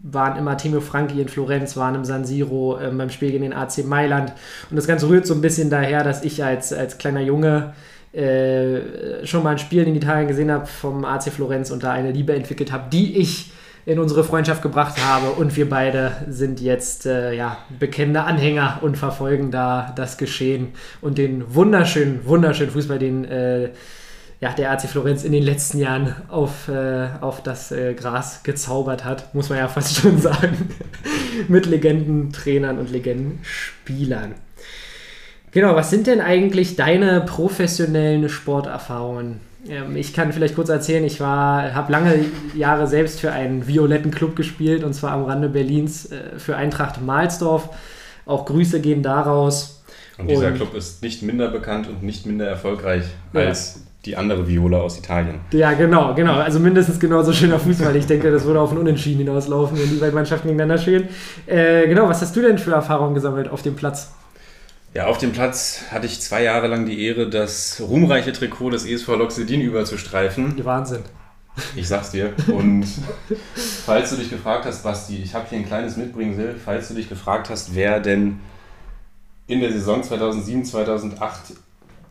waren 0.02 0.38
immer 0.38 0.58
Timo 0.58 0.82
Franki 0.82 1.22
in 1.22 1.28
Florenz, 1.28 1.78
waren 1.78 1.96
im 1.96 2.06
San 2.06 2.26
Siro 2.26 2.80
ähm, 2.80 2.98
beim 2.98 3.10
Spiel 3.10 3.32
gegen 3.32 3.44
den 3.44 3.54
AC 3.54 3.86
Mailand. 3.86 4.34
Und 4.70 4.76
das 4.76 4.88
Ganze 4.88 5.10
rührt 5.10 5.28
so 5.28 5.34
ein 5.34 5.42
bisschen 5.42 5.70
daher, 5.70 6.04
dass 6.04 6.24
ich 6.24 6.44
als, 6.44 6.74
als 6.74 6.98
kleiner 6.98 7.22
Junge 7.22 7.74
äh, 8.14 9.26
schon 9.26 9.44
mal 9.44 9.52
ein 9.52 9.60
Spiel 9.60 9.84
in 9.84 9.96
Italien 9.96 10.28
gesehen 10.28 10.52
habe 10.52 10.66
vom 10.66 11.06
AC 11.06 11.26
Florenz 11.26 11.70
und 11.70 11.84
da 11.84 11.92
eine 11.92 12.12
Liebe 12.12 12.34
entwickelt 12.34 12.72
habe, 12.72 12.86
die 12.92 13.18
ich 13.18 13.52
in 13.86 14.00
unsere 14.00 14.24
Freundschaft 14.24 14.62
gebracht 14.62 15.04
habe 15.04 15.32
und 15.32 15.56
wir 15.56 15.70
beide 15.70 16.12
sind 16.28 16.62
jetzt 16.62 17.06
äh, 17.06 17.34
ja, 17.34 17.58
bekennende 17.80 18.24
Anhänger 18.24 18.80
und 18.82 18.98
verfolgen 18.98 19.52
da 19.52 19.94
das 19.96 20.18
Geschehen 20.18 20.70
und 21.02 21.18
den 21.18 21.56
wunderschönen, 21.56 22.26
wunderschönen 22.26 22.72
Fußball, 22.72 23.00
den 23.00 23.26
äh, 23.26 23.70
ja, 24.42 24.54
der 24.54 24.72
AC 24.72 24.84
Florenz 24.84 25.24
in 25.24 25.34
den 25.34 25.44
letzten 25.44 25.80
Jahren 25.80 26.16
auf, 26.30 26.70
äh, 26.70 27.10
auf 27.20 27.44
das 27.44 27.72
äh, 27.72 27.94
Gras 27.94 28.44
gezaubert 28.44 29.04
hat, 29.04 29.34
muss 29.36 29.50
man 29.50 29.58
ja 29.58 29.68
fast 29.68 29.98
schon 29.98 30.18
sagen, 30.22 30.70
mit 31.48 31.66
Legendentrainern 31.66 32.78
und 32.80 32.90
Legendenspielern. 32.90 34.36
Genau, 35.52 35.76
was 35.76 35.90
sind 35.90 36.08
denn 36.08 36.22
eigentlich 36.22 36.76
deine 36.76 37.22
professionellen 37.22 38.30
Sporterfahrungen? 38.30 39.42
Ähm, 39.68 39.96
ich 39.96 40.14
kann 40.14 40.32
vielleicht 40.32 40.56
kurz 40.56 40.70
erzählen, 40.70 41.04
ich 41.04 41.20
habe 41.20 41.92
lange 41.92 42.26
Jahre 42.56 42.88
selbst 42.88 43.20
für 43.20 43.32
einen 43.32 43.68
violetten 43.68 44.12
Club 44.12 44.36
gespielt 44.36 44.84
und 44.84 44.94
zwar 44.94 45.12
am 45.12 45.26
Rande 45.26 45.50
Berlins 45.50 46.12
äh, 46.12 46.38
für 46.38 46.56
Eintracht 46.56 47.02
Mahlsdorf. 47.02 47.70
Auch 48.26 48.46
Grüße 48.46 48.80
gehen 48.80 49.04
daraus. 49.04 49.84
Und 50.18 50.30
dieser 50.30 50.48
und, 50.48 50.56
Club 50.56 50.76
ist 50.76 51.02
nicht 51.02 51.24
minder 51.24 51.50
bekannt 51.50 51.88
und 51.88 52.04
nicht 52.04 52.26
minder 52.26 52.46
erfolgreich 52.46 53.06
ja. 53.34 53.42
als 53.42 53.82
die 54.06 54.16
andere 54.16 54.48
Viola 54.48 54.80
aus 54.80 54.98
Italien. 54.98 55.40
Ja, 55.52 55.74
genau, 55.74 56.14
genau. 56.14 56.36
Also 56.36 56.60
mindestens 56.60 57.00
genauso 57.00 57.34
schöner 57.34 57.60
Fußball. 57.60 57.96
Ich 57.96 58.06
denke, 58.06 58.32
das 58.32 58.46
würde 58.46 58.62
auf 58.62 58.72
ein 58.72 58.78
Unentschieden 58.78 59.20
hinauslaufen, 59.20 59.78
wenn 59.78 59.90
die 59.90 59.98
beiden 59.98 60.16
Mannschaften 60.16 60.48
gegeneinander 60.48 60.82
spielen. 60.82 61.10
Äh, 61.46 61.88
genau, 61.88 62.08
was 62.08 62.22
hast 62.22 62.36
du 62.36 62.42
denn 62.42 62.58
für 62.58 62.72
Erfahrungen 62.72 63.14
gesammelt 63.14 63.50
auf 63.50 63.62
dem 63.62 63.76
Platz? 63.76 64.12
Ja, 64.94 65.06
auf 65.06 65.20
dem 65.20 65.34
Platz 65.34 65.84
hatte 65.92 66.08
ich 66.08 66.20
zwei 66.20 66.44
Jahre 66.44 66.68
lang 66.68 66.86
die 66.88 67.06
Ehre, 67.06 67.30
das 67.30 67.80
ruhmreiche 67.80 68.34
Trikot 68.34 68.72
des 68.72 68.86
ESV 68.86 69.08
Loxedin 69.10 69.62
überzustreifen. 69.62 70.64
Wahnsinn. 70.66 71.04
Ich 71.76 71.88
sag's 71.88 72.12
dir. 72.12 72.34
Und 72.48 72.88
falls 73.86 74.10
du 74.10 74.16
dich 74.16 74.32
gefragt 74.32 74.66
hast, 74.66 74.84
Basti, 74.84 75.22
ich 75.22 75.36
habe 75.36 75.46
hier 75.48 75.60
ein 75.60 75.66
kleines 75.66 75.96
Mitbringsel, 75.96 76.56
falls 76.64 76.88
du 76.88 76.96
dich 76.96 77.08
gefragt 77.08 77.50
hast, 77.50 77.76
wer 77.76 78.00
denn 78.00 78.40
in 79.46 79.60
der 79.60 79.72
Saison 79.72 80.02
2007, 80.02 80.66
2008 80.66 81.54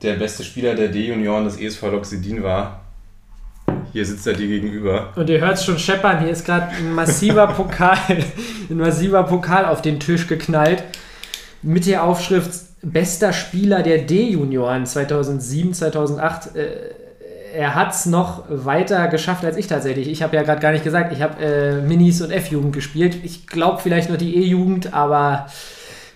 der 0.02 0.14
beste 0.14 0.44
Spieler 0.44 0.74
der 0.74 0.88
D-Junioren 0.88 1.44
des 1.44 1.58
ESV 1.58 1.82
Loxedin 1.82 2.44
war, 2.44 2.82
hier 3.92 4.06
sitzt 4.06 4.26
er 4.26 4.34
dir 4.34 4.46
gegenüber. 4.46 5.12
Und 5.16 5.28
ihr 5.28 5.40
hört 5.40 5.54
es 5.54 5.64
schon 5.64 5.78
scheppern, 5.78 6.20
hier 6.20 6.30
ist 6.30 6.44
gerade 6.44 6.68
ein 6.76 6.92
massiver 6.92 7.48
Pokal, 7.48 7.98
ein 8.70 8.76
massiver 8.76 9.24
Pokal 9.24 9.64
auf 9.64 9.82
den 9.82 9.98
Tisch 9.98 10.28
geknallt 10.28 10.84
mit 11.62 11.86
der 11.86 12.04
Aufschrift 12.04 12.67
bester 12.82 13.32
Spieler 13.32 13.82
der 13.82 13.98
D-Junioren 13.98 14.86
2007, 14.86 15.74
2008. 15.74 16.56
Äh, 16.56 16.68
er 17.54 17.74
hat 17.74 17.92
es 17.92 18.06
noch 18.06 18.44
weiter 18.48 19.08
geschafft 19.08 19.44
als 19.44 19.56
ich 19.56 19.66
tatsächlich. 19.66 20.08
Ich 20.08 20.22
habe 20.22 20.36
ja 20.36 20.42
gerade 20.42 20.60
gar 20.60 20.72
nicht 20.72 20.84
gesagt, 20.84 21.12
ich 21.12 21.22
habe 21.22 21.42
äh, 21.42 21.80
Minis 21.80 22.20
und 22.20 22.30
F-Jugend 22.30 22.72
gespielt. 22.72 23.16
Ich 23.24 23.46
glaube 23.46 23.80
vielleicht 23.82 24.10
noch 24.10 24.18
die 24.18 24.36
E-Jugend, 24.36 24.92
aber 24.92 25.46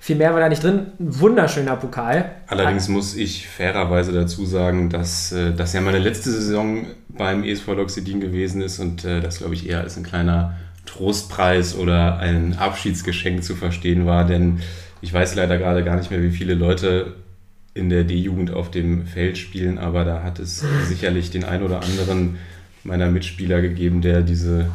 viel 0.01 0.17
mehr 0.17 0.33
war 0.33 0.41
da 0.41 0.49
nicht 0.49 0.63
drin. 0.63 0.89
Ein 0.99 1.21
wunderschöner 1.21 1.77
Pokal. 1.77 2.33
Allerdings 2.49 2.89
muss 2.89 3.15
ich 3.15 3.49
fairerweise 3.49 4.13
dazu 4.13 4.45
sagen, 4.45 4.91
dass 4.91 5.33
äh, 5.33 5.53
das 5.53 5.73
ja 5.73 5.81
meine 5.81 5.99
letzte 5.99 6.31
Saison 6.31 6.87
beim 7.09 7.45
ESV 7.45 7.69
Loxidin 7.69 8.21
gewesen 8.21 8.63
ist 8.63 8.79
und 8.79 9.05
äh, 9.05 9.21
das, 9.21 9.39
glaube 9.39 9.55
ich, 9.55 9.69
eher 9.69 9.81
als 9.81 9.97
ein 9.97 10.03
kleiner 10.03 10.57
Trostpreis 10.87 11.77
oder 11.77 12.19
ein 12.19 12.59
Abschiedsgeschenk 12.59 13.45
zu 13.45 13.55
verstehen 13.55 14.05
war, 14.05 14.25
denn 14.25 14.61
ich 15.03 15.13
weiß 15.13 15.35
leider 15.35 15.59
gerade 15.59 15.85
gar 15.85 15.97
nicht 15.97 16.11
mehr, 16.11 16.23
wie 16.23 16.31
viele 16.31 16.55
Leute 16.55 17.17
in 17.75 17.91
der 17.91 18.05
D-Jugend 18.05 18.53
auf 18.53 18.71
dem 18.71 19.07
Feld 19.07 19.37
spielen, 19.37 19.79
aber 19.79 20.05
da 20.05 20.23
hat 20.23 20.39
es 20.39 20.65
sicherlich 20.87 21.31
den 21.31 21.45
ein 21.45 21.63
oder 21.63 21.83
anderen 21.83 22.39
meiner 22.85 23.11
Mitspieler 23.11 23.61
gegeben, 23.61 24.01
der 24.01 24.23
diese, 24.23 24.71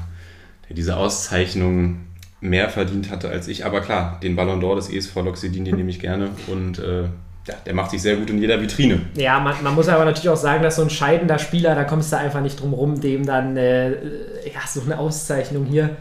der 0.67 0.75
diese 0.75 0.97
Auszeichnung 0.97 2.01
mehr 2.41 2.69
verdient 2.69 3.09
hatte 3.09 3.29
als 3.29 3.47
ich. 3.47 3.65
Aber 3.65 3.81
klar, 3.81 4.19
den 4.21 4.35
Ballon 4.35 4.61
d'Or 4.61 4.75
des 4.75 4.89
ESV 4.89 5.15
Loxedin, 5.15 5.65
den 5.65 5.75
nehme 5.75 5.89
ich 5.89 5.99
gerne 5.99 6.29
und 6.47 6.79
äh, 6.79 7.03
ja, 7.03 7.53
der 7.65 7.73
macht 7.73 7.91
sich 7.91 8.01
sehr 8.01 8.17
gut 8.17 8.29
in 8.29 8.39
jeder 8.39 8.61
Vitrine. 8.61 9.01
Ja, 9.15 9.39
man, 9.39 9.55
man, 9.63 9.73
muss 9.75 9.87
aber 9.87 10.03
natürlich 10.03 10.29
auch 10.29 10.35
sagen, 10.35 10.61
dass 10.61 10.75
so 10.75 10.81
ein 10.81 10.89
scheidender 10.89 11.39
Spieler, 11.39 11.75
da 11.75 11.85
kommst 11.85 12.11
du 12.11 12.17
einfach 12.17 12.41
nicht 12.41 12.59
drum 12.59 12.73
rum, 12.73 12.99
dem 12.99 13.25
dann 13.25 13.55
äh, 13.55 13.91
ja, 13.91 14.67
so 14.67 14.81
eine 14.81 14.99
Auszeichnung 14.99 15.65
hier 15.65 15.95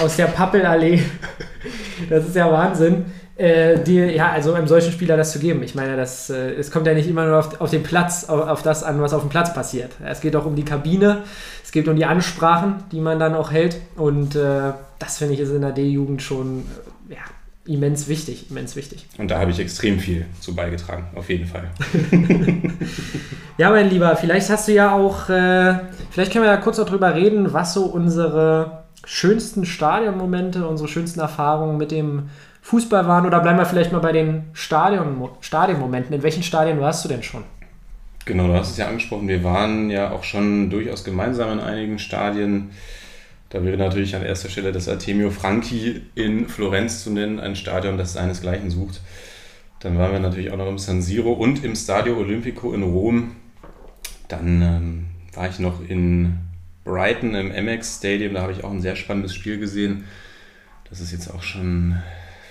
aus 0.00 0.16
der 0.16 0.26
Pappelallee, 0.26 1.00
das 2.10 2.26
ist 2.26 2.34
ja 2.34 2.50
Wahnsinn 2.50 3.04
äh, 3.38 3.78
dir, 3.78 4.12
ja, 4.12 4.32
also 4.32 4.52
einem 4.52 4.66
solchen 4.66 4.90
Spieler 4.92 5.16
das 5.16 5.30
zu 5.30 5.38
geben. 5.38 5.62
Ich 5.62 5.76
meine, 5.76 5.96
das, 5.96 6.28
äh, 6.28 6.54
es 6.54 6.72
kommt 6.72 6.88
ja 6.88 6.94
nicht 6.94 7.08
immer 7.08 7.24
nur 7.24 7.38
auf, 7.38 7.60
auf 7.60 7.70
den 7.70 7.84
Platz, 7.84 8.24
auf, 8.24 8.48
auf, 8.48 8.62
das 8.62 8.82
an, 8.82 9.00
was 9.00 9.14
auf 9.14 9.22
dem 9.22 9.30
Platz 9.30 9.54
passiert. 9.54 9.92
Es 10.04 10.20
geht 10.20 10.34
auch 10.34 10.44
um 10.44 10.56
die 10.56 10.64
Kabine, 10.64 11.22
es 11.64 11.70
geht 11.70 11.86
um 11.86 11.94
die 11.94 12.04
Ansprachen, 12.04 12.82
die 12.90 13.00
man 13.00 13.20
dann 13.20 13.36
auch 13.36 13.52
hält. 13.52 13.76
Und 13.94 14.34
äh, 14.34 14.72
das 14.98 15.18
finde 15.18 15.34
ich 15.34 15.40
ist 15.40 15.52
in 15.52 15.60
der 15.60 15.70
D-Jugend 15.70 16.20
schon 16.20 16.64
äh, 17.08 17.14
ja, 17.14 17.20
immens 17.64 18.08
wichtig, 18.08 18.50
immens 18.50 18.74
wichtig. 18.74 19.06
Und 19.18 19.30
da 19.30 19.38
habe 19.38 19.52
ich 19.52 19.60
extrem 19.60 20.00
viel 20.00 20.26
zu 20.40 20.56
beigetragen, 20.56 21.06
auf 21.14 21.30
jeden 21.30 21.46
Fall. 21.46 21.70
ja, 23.56 23.70
mein 23.70 23.88
Lieber, 23.88 24.16
vielleicht 24.16 24.50
hast 24.50 24.66
du 24.66 24.72
ja 24.72 24.92
auch, 24.92 25.28
äh, 25.28 25.78
vielleicht 26.10 26.32
können 26.32 26.44
wir 26.44 26.50
ja 26.50 26.56
kurz 26.56 26.78
darüber 26.78 27.14
reden, 27.14 27.52
was 27.52 27.72
so 27.72 27.84
unsere 27.84 28.82
schönsten 29.04 29.64
Stadionmomente, 29.64 30.66
unsere 30.66 30.88
schönsten 30.88 31.20
Erfahrungen 31.20 31.76
mit 31.76 31.92
dem 31.92 32.30
Fußball 32.68 33.08
waren 33.08 33.24
oder 33.24 33.40
bleiben 33.40 33.58
wir 33.58 33.64
vielleicht 33.64 33.92
mal 33.92 34.00
bei 34.00 34.12
den 34.12 34.42
Stadion, 34.52 35.26
Stadionmomenten. 35.40 36.14
In 36.14 36.22
welchen 36.22 36.42
Stadien 36.42 36.78
warst 36.80 37.02
du 37.02 37.08
denn 37.08 37.22
schon? 37.22 37.44
Genau, 38.26 38.46
du 38.46 38.52
hast 38.52 38.72
es 38.72 38.76
ja 38.76 38.88
angesprochen. 38.88 39.26
Wir 39.26 39.42
waren 39.42 39.88
ja 39.88 40.10
auch 40.10 40.22
schon 40.22 40.68
durchaus 40.68 41.02
gemeinsam 41.02 41.50
in 41.52 41.60
einigen 41.60 41.98
Stadien. 41.98 42.72
Da 43.48 43.64
wäre 43.64 43.78
natürlich 43.78 44.14
an 44.14 44.22
erster 44.22 44.50
Stelle 44.50 44.70
das 44.70 44.86
Artemio 44.86 45.30
Franchi 45.30 46.02
in 46.14 46.46
Florenz 46.46 47.02
zu 47.02 47.10
nennen, 47.10 47.40
ein 47.40 47.56
Stadion, 47.56 47.96
das 47.96 48.12
seinesgleichen 48.12 48.70
sucht. 48.70 49.00
Dann 49.80 49.96
waren 49.96 50.12
wir 50.12 50.20
natürlich 50.20 50.52
auch 50.52 50.58
noch 50.58 50.68
im 50.68 50.76
San 50.76 51.00
Siro 51.00 51.32
und 51.32 51.64
im 51.64 51.74
Stadio 51.74 52.18
Olimpico 52.18 52.74
in 52.74 52.82
Rom. 52.82 53.36
Dann 54.28 54.60
ähm, 54.60 55.06
war 55.32 55.48
ich 55.48 55.58
noch 55.58 55.80
in 55.88 56.36
Brighton 56.84 57.34
im 57.34 57.50
Amex 57.50 57.96
Stadium, 57.96 58.34
da 58.34 58.42
habe 58.42 58.52
ich 58.52 58.62
auch 58.62 58.70
ein 58.70 58.82
sehr 58.82 58.94
spannendes 58.94 59.34
Spiel 59.34 59.58
gesehen. 59.58 60.04
Das 60.90 61.00
ist 61.00 61.12
jetzt 61.12 61.32
auch 61.34 61.42
schon 61.42 61.96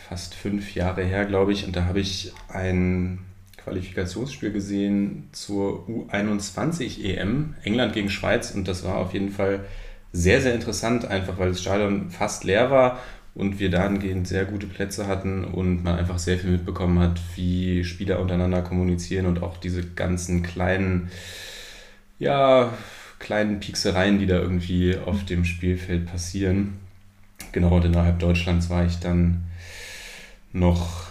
fast 0.07 0.35
fünf 0.35 0.75
Jahre 0.75 1.03
her, 1.03 1.25
glaube 1.25 1.51
ich. 1.51 1.65
Und 1.65 1.75
da 1.75 1.85
habe 1.85 1.99
ich 1.99 2.31
ein 2.49 3.19
Qualifikationsspiel 3.57 4.51
gesehen 4.51 5.27
zur 5.33 5.87
U21 5.87 7.03
EM, 7.03 7.55
England 7.63 7.93
gegen 7.93 8.09
Schweiz. 8.09 8.51
Und 8.51 8.67
das 8.67 8.83
war 8.83 8.97
auf 8.97 9.13
jeden 9.13 9.31
Fall 9.31 9.65
sehr, 10.13 10.41
sehr 10.41 10.53
interessant, 10.53 11.05
einfach 11.05 11.37
weil 11.37 11.49
das 11.49 11.61
Stadion 11.61 12.09
fast 12.09 12.43
leer 12.43 12.71
war 12.71 12.99
und 13.35 13.59
wir 13.59 13.69
dahingehend 13.69 14.27
sehr 14.27 14.45
gute 14.45 14.65
Plätze 14.65 15.05
hatten 15.05 15.43
und 15.43 15.83
man 15.83 15.99
einfach 15.99 16.17
sehr 16.17 16.39
viel 16.39 16.49
mitbekommen 16.49 16.99
hat, 16.99 17.19
wie 17.35 17.83
Spieler 17.83 18.19
untereinander 18.19 18.61
kommunizieren 18.61 19.27
und 19.27 19.43
auch 19.43 19.57
diese 19.57 19.85
ganzen 19.85 20.41
kleinen, 20.41 21.09
ja, 22.17 22.73
kleinen 23.19 23.59
Pieksereien, 23.59 24.17
die 24.17 24.25
da 24.25 24.39
irgendwie 24.39 24.97
auf 24.97 25.25
dem 25.25 25.45
Spielfeld 25.45 26.07
passieren. 26.07 26.79
Genau, 27.51 27.75
und 27.75 27.85
innerhalb 27.85 28.19
Deutschlands 28.19 28.69
war 28.69 28.85
ich 28.85 28.99
dann 28.99 29.43
noch 30.53 31.07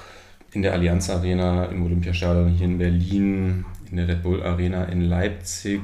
in 0.53 0.63
der 0.63 0.73
Allianz 0.73 1.11
Arena 1.11 1.67
im 1.67 1.85
Olympiastadion 1.85 2.49
hier 2.49 2.67
in 2.67 2.79
Berlin, 2.79 3.65
in 3.91 3.97
der 3.97 4.09
Red 4.09 4.23
Bull 4.23 4.43
Arena 4.43 4.85
in 4.85 5.03
Leipzig 5.03 5.83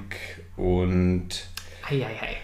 und 0.56 1.28
Eieiei. 1.88 2.36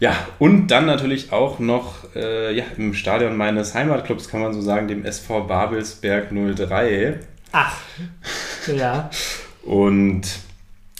ja, 0.00 0.14
und 0.38 0.68
dann 0.68 0.86
natürlich 0.86 1.32
auch 1.32 1.58
noch 1.58 2.14
äh, 2.14 2.54
ja, 2.54 2.64
im 2.76 2.94
Stadion 2.94 3.36
meines 3.36 3.74
Heimatclubs, 3.74 4.28
kann 4.28 4.42
man 4.42 4.52
so 4.52 4.60
sagen, 4.60 4.88
dem 4.88 5.04
SV 5.04 5.44
Babelsberg 5.44 6.30
03. 6.30 7.20
Ach, 7.52 7.78
ja. 8.66 9.10
und 9.64 10.22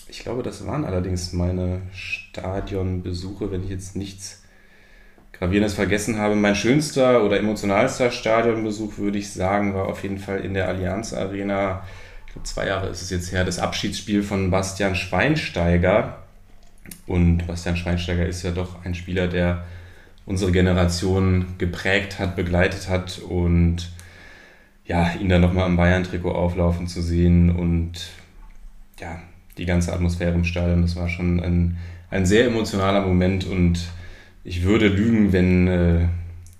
ich 0.09 0.21
glaube, 0.21 0.43
das 0.43 0.67
waren 0.67 0.85
allerdings 0.85 1.33
meine 1.33 1.83
Stadionbesuche, 1.93 3.51
wenn 3.51 3.65
ich 3.65 3.71
jetzt 3.71 3.97
nichts 3.97 4.42
Gravierendes 5.43 5.75
vergessen 5.75 6.19
habe. 6.19 6.37
Mein 6.37 6.55
schönster 6.55 7.25
oder 7.25 7.37
emotionalster 7.37 8.13
Stadionbesuch, 8.13 8.99
würde 8.99 9.19
ich 9.19 9.33
sagen, 9.33 9.75
war 9.75 9.89
auf 9.89 10.05
jeden 10.05 10.19
Fall 10.19 10.39
in 10.39 10.55
der 10.55 10.69
Allianz 10.69 11.13
Arena. 11.13 11.83
Ich 12.27 12.33
glaube, 12.33 12.47
zwei 12.47 12.69
Jahre 12.69 12.87
ist 12.87 13.03
es 13.03 13.11
jetzt 13.11 13.33
her, 13.33 13.45
das 13.45 13.59
Abschiedsspiel 13.59 14.23
von 14.23 14.53
Bastian 14.53 14.95
Schweinsteiger. 14.95 16.19
Und 17.09 17.45
Bastian 17.49 17.77
Schweinsteiger 17.77 18.25
ist 18.25 18.45
ja 18.45 18.53
doch 18.53 18.85
ein 18.85 18.95
Spieler, 18.95 19.27
der 19.27 19.65
unsere 20.27 20.53
Generation 20.53 21.47
geprägt 21.59 22.21
hat, 22.21 22.37
begleitet 22.37 22.89
hat 22.89 23.19
und 23.19 23.91
ja, 24.85 25.13
ihn 25.15 25.29
dann 25.29 25.41
nochmal 25.41 25.69
im 25.69 25.77
Bayern-Trikot 25.77 26.31
auflaufen 26.31 26.87
zu 26.87 27.03
sehen 27.03 27.51
und 27.51 28.11
ja, 29.01 29.19
die 29.59 29.67
ganze 29.67 29.93
Atmosphäre 29.93 30.35
im 30.35 30.45
Stadion. 30.45 30.83
Das 30.83 30.95
war 30.95 31.09
schon 31.09 31.41
ein, 31.41 31.79
ein 32.11 32.27
sehr 32.27 32.47
emotionaler 32.47 33.05
Moment 33.05 33.45
und 33.45 33.81
ich 34.45 34.65
würde 34.65 34.89
lügen, 34.89 35.33
wenn 35.33 35.69
äh, 35.69 36.09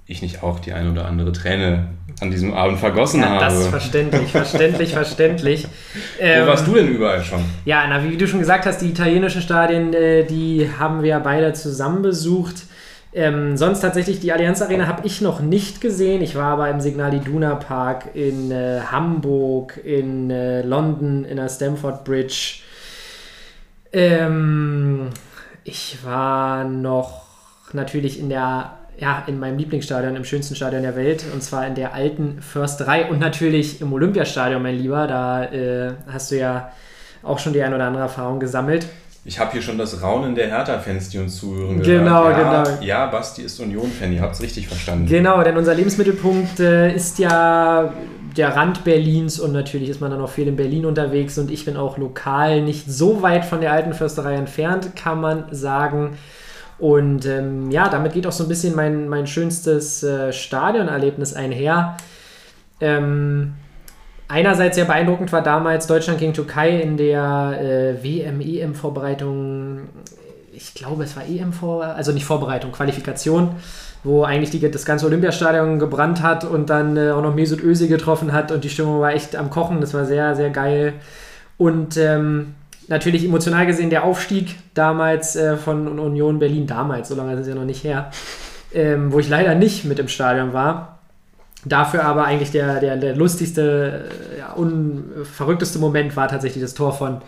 ich 0.07 0.23
nicht 0.23 0.43
auch 0.43 0.61
die 0.61 0.73
ein 0.73 0.91
oder 0.91 1.07
andere 1.07 1.33
Träne 1.33 1.89
an 2.21 2.31
diesem 2.31 2.53
Abend 2.53 2.79
vergossen 2.79 3.21
Ja, 3.21 3.31
habe. 3.31 3.45
das 3.45 3.59
ist 3.61 3.69
verständlich, 3.69 4.31
verständlich, 4.31 4.93
verständlich. 4.93 5.67
Wo 6.21 6.47
warst 6.47 6.67
du 6.67 6.75
denn 6.75 6.89
überall 6.89 7.23
schon? 7.23 7.41
Ja, 7.65 7.85
na, 7.89 8.05
wie 8.05 8.17
du 8.17 8.27
schon 8.29 8.41
gesagt 8.41 8.67
hast, 8.67 8.79
die 8.83 8.89
italienischen 8.89 9.43
Stadien, 9.43 9.93
äh, 9.95 10.25
die 10.25 10.69
haben 10.79 11.03
wir 11.03 11.19
beide 11.21 11.53
zusammen 11.55 12.03
besucht. 12.03 12.65
Ähm, 13.15 13.59
sonst 13.59 13.81
tatsächlich 13.81 14.21
die 14.21 14.33
Allianz 14.33 14.63
Arena 14.63 14.87
habe 14.87 15.07
ich 15.07 15.21
noch 15.21 15.41
nicht 15.41 15.81
gesehen. 15.81 16.23
Ich 16.23 16.35
war 16.35 16.53
aber 16.53 16.71
im 16.71 16.81
Signal 16.81 17.13
Iduna 17.13 17.57
Park 17.57 18.11
in 18.15 18.51
äh, 18.51 18.81
Hamburg, 18.91 19.79
in 19.85 20.31
äh, 20.31 20.63
London, 20.63 21.25
in 21.25 21.37
der 21.37 21.49
Stamford 21.49 22.05
Bridge. 22.05 22.61
Ähm, 23.93 25.11
ich 25.65 25.99
war 26.05 26.65
noch 26.65 27.32
natürlich 27.75 28.19
in 28.19 28.29
der 28.29 28.73
ja, 28.99 29.25
in 29.27 29.39
meinem 29.39 29.59
Lieblingsstadion, 29.59 30.17
im 30.17 30.25
schönsten 30.25 30.55
Stadion 30.55 30.83
der 30.83 30.95
Welt, 30.97 31.25
und 31.33 31.43
zwar 31.43 31.67
in 31.67 31.75
der 31.75 31.95
alten 31.95 32.43
Försterei 32.43 33.11
und 33.11 33.19
natürlich 33.19 33.81
im 33.81 33.93
Olympiastadion, 33.93 34.63
mein 34.63 34.77
Lieber. 34.77 35.07
Da 35.07 35.45
äh, 35.45 35.93
hast 36.13 36.31
du 36.31 36.39
ja 36.39 36.71
auch 37.23 37.39
schon 37.39 37.53
die 37.53 37.63
ein 37.63 37.73
oder 37.73 37.87
andere 37.87 38.03
Erfahrung 38.03 38.39
gesammelt. 38.39 38.87
Ich 39.25 39.39
habe 39.39 39.53
hier 39.53 39.63
schon 39.63 39.79
das 39.79 40.03
Raunen 40.03 40.35
der 40.35 40.49
Hertha-Fans, 40.49 41.11
die 41.11 41.19
uns 41.19 41.37
zuhören. 41.37 41.81
Genau, 41.81 42.29
ja, 42.29 42.63
genau. 42.65 42.83
Ja, 42.83 43.07
Basti 43.07 43.43
ist 43.43 43.61
Union-Fan, 43.61 44.13
ihr 44.13 44.21
habt 44.21 44.35
es 44.35 44.43
richtig 44.43 44.67
verstanden. 44.67 45.07
Genau, 45.07 45.43
denn 45.45 45.57
unser 45.57 45.75
Lebensmittelpunkt 45.75 46.59
äh, 46.59 46.93
ist 46.93 47.21
ja 47.21 47.93
der 48.37 48.57
Rand 48.57 48.83
Berlins 48.83 49.39
und 49.39 49.53
natürlich 49.53 49.91
ist 49.91 50.01
man 50.01 50.11
dann 50.11 50.21
auch 50.21 50.31
viel 50.31 50.49
in 50.49 50.57
Berlin 50.57 50.87
unterwegs 50.87 51.39
und 51.39 51.51
ich 51.53 51.65
bin 51.65 51.77
auch 51.77 51.99
lokal 51.99 52.63
nicht 52.63 52.91
so 52.91 53.23
weit 53.23 53.45
von 53.45 53.61
der 53.61 53.73
alten 53.73 53.93
Försterei 53.93 54.35
entfernt, 54.35 54.97
kann 54.97 55.21
man 55.21 55.45
sagen. 55.53 56.17
Und 56.79 57.27
ähm, 57.27 57.71
ja, 57.71 57.89
damit 57.89 58.13
geht 58.13 58.27
auch 58.27 58.33
so 58.33 58.45
ein 58.45 58.49
bisschen 58.49 58.75
mein, 58.75 59.09
mein 59.09 59.27
schönstes 59.27 60.03
äh, 60.03 60.33
Stadionerlebnis 60.33 61.35
einher. 61.35 61.97
Ähm, 62.81 63.55
einerseits 64.29 64.77
sehr 64.77 64.87
beeindruckend 64.87 65.33
war 65.33 65.43
damals 65.43 65.87
Deutschland 65.87 66.19
gegen 66.19 66.33
Türkei 66.33 66.81
in 66.81 66.97
der 66.97 67.59
äh, 67.61 68.03
WM-EM-Vorbereitung. 68.03 69.83
Ich 70.53 70.75
glaube, 70.75 71.05
es 71.05 71.17
war 71.17 71.25
EM 71.25 71.53
vor, 71.53 71.85
also 71.85 72.13
nicht 72.13 72.25
Vorbereitung, 72.25 72.73
Qualifikation, 72.73 73.57
wo 74.03 74.25
eigentlich 74.25 74.51
die, 74.51 74.71
das 74.71 74.85
ganze 74.85 75.07
Olympiastadion 75.07 75.79
gebrannt 75.79 76.23
hat 76.23 76.45
und 76.45 76.69
dann 76.69 76.97
äh, 76.97 77.11
auch 77.11 77.23
noch 77.23 77.35
Mesut 77.35 77.63
Özil 77.63 77.89
getroffen 77.89 78.33
hat 78.33 78.51
und 78.51 78.65
die 78.65 78.71
Stimmung 78.71 79.01
war 79.01 79.13
echt 79.13 79.37
am 79.37 79.51
Kochen. 79.51 79.81
Das 79.81 79.95
war 79.95 80.05
sehr, 80.05 80.35
sehr 80.35 80.51
geil. 80.51 80.95
Und 81.59 81.97
ähm, 81.97 82.55
natürlich 82.93 83.25
emotional 83.25 83.67
gesehen 83.67 83.91
der 83.91 84.05
Aufstieg 84.05 84.55
damals 84.75 85.35
äh, 85.35 85.57
von 85.57 85.99
Union 85.99 86.39
Berlin, 86.39 86.67
damals, 86.67 87.09
so 87.09 87.15
lange 87.15 87.33
ist 87.33 87.41
es 87.41 87.49
ja 87.49 87.55
noch 87.55 87.65
nicht 87.65 87.83
her, 87.83 88.11
ähm, 88.75 89.13
wo 89.13 89.19
ich 89.19 89.29
leider 89.29 89.55
nicht 89.55 89.85
mit 89.85 89.99
im 89.99 90.09
Stadion 90.09 90.53
war. 90.53 90.99
Dafür 91.65 92.05
aber 92.05 92.25
eigentlich 92.25 92.51
der, 92.51 92.81
der, 92.81 92.97
der 92.97 93.17
lustigste, 93.17 94.11
äh, 94.35 94.41
ja, 94.41 94.53
unverrückteste 94.53 95.79
Moment 95.79 96.17
war 96.17 96.29
tatsächlich 96.29 96.63
das 96.63 96.75
Tor 96.75 96.93
von 96.93 97.23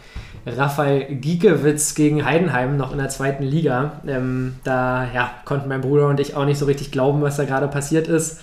Rafael 0.46 1.06
Giekewitz 1.14 1.94
gegen 1.94 2.24
Heidenheim, 2.24 2.76
noch 2.76 2.92
in 2.92 2.98
der 2.98 3.08
zweiten 3.08 3.44
Liga. 3.44 4.02
Ähm, 4.06 4.56
da 4.64 5.08
ja, 5.14 5.30
konnten 5.46 5.68
mein 5.68 5.80
Bruder 5.80 6.08
und 6.08 6.20
ich 6.20 6.36
auch 6.36 6.44
nicht 6.44 6.58
so 6.58 6.66
richtig 6.66 6.92
glauben, 6.92 7.22
was 7.22 7.36
da 7.36 7.44
gerade 7.44 7.68
passiert 7.68 8.06
ist. 8.06 8.38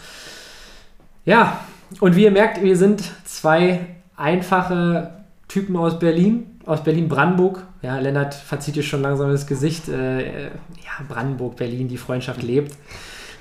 Ja, 1.23 1.59
und 1.99 2.15
wie 2.15 2.23
ihr 2.23 2.31
merkt, 2.31 2.63
wir 2.63 2.75
sind 2.75 3.03
zwei 3.25 3.81
einfache 4.15 5.11
Typen 5.47 5.75
aus 5.75 5.99
Berlin, 5.99 6.50
aus 6.71 6.83
Berlin-Brandenburg. 6.83 7.63
Ja, 7.81 7.99
Lennart 7.99 8.33
verzieht 8.33 8.75
hier 8.75 8.83
schon 8.83 9.01
langsam 9.01 9.29
das 9.29 9.47
Gesicht. 9.47 9.87
Äh, 9.89 10.45
ja, 10.45 11.05
Brandenburg, 11.07 11.55
Berlin, 11.57 11.87
die 11.87 11.97
Freundschaft 11.97 12.41
lebt. 12.41 12.75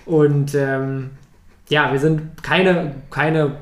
Und 0.06 0.54
ähm, 0.54 1.10
ja, 1.68 1.92
wir 1.92 2.00
sind 2.00 2.42
keine, 2.42 2.94
keine 3.10 3.56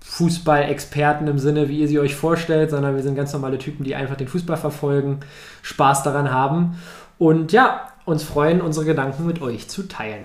Fußball-Experten 0.00 1.26
im 1.28 1.38
Sinne, 1.38 1.68
wie 1.68 1.80
ihr 1.80 1.88
sie 1.88 1.98
euch 1.98 2.14
vorstellt, 2.14 2.70
sondern 2.70 2.94
wir 2.94 3.02
sind 3.02 3.14
ganz 3.14 3.32
normale 3.32 3.58
Typen, 3.58 3.84
die 3.84 3.94
einfach 3.94 4.16
den 4.16 4.28
Fußball 4.28 4.56
verfolgen, 4.56 5.20
Spaß 5.62 6.02
daran 6.02 6.30
haben 6.30 6.78
und 7.18 7.52
ja, 7.52 7.88
uns 8.04 8.22
freuen, 8.22 8.60
unsere 8.60 8.86
Gedanken 8.86 9.26
mit 9.26 9.42
euch 9.42 9.68
zu 9.68 9.86
teilen. 9.86 10.24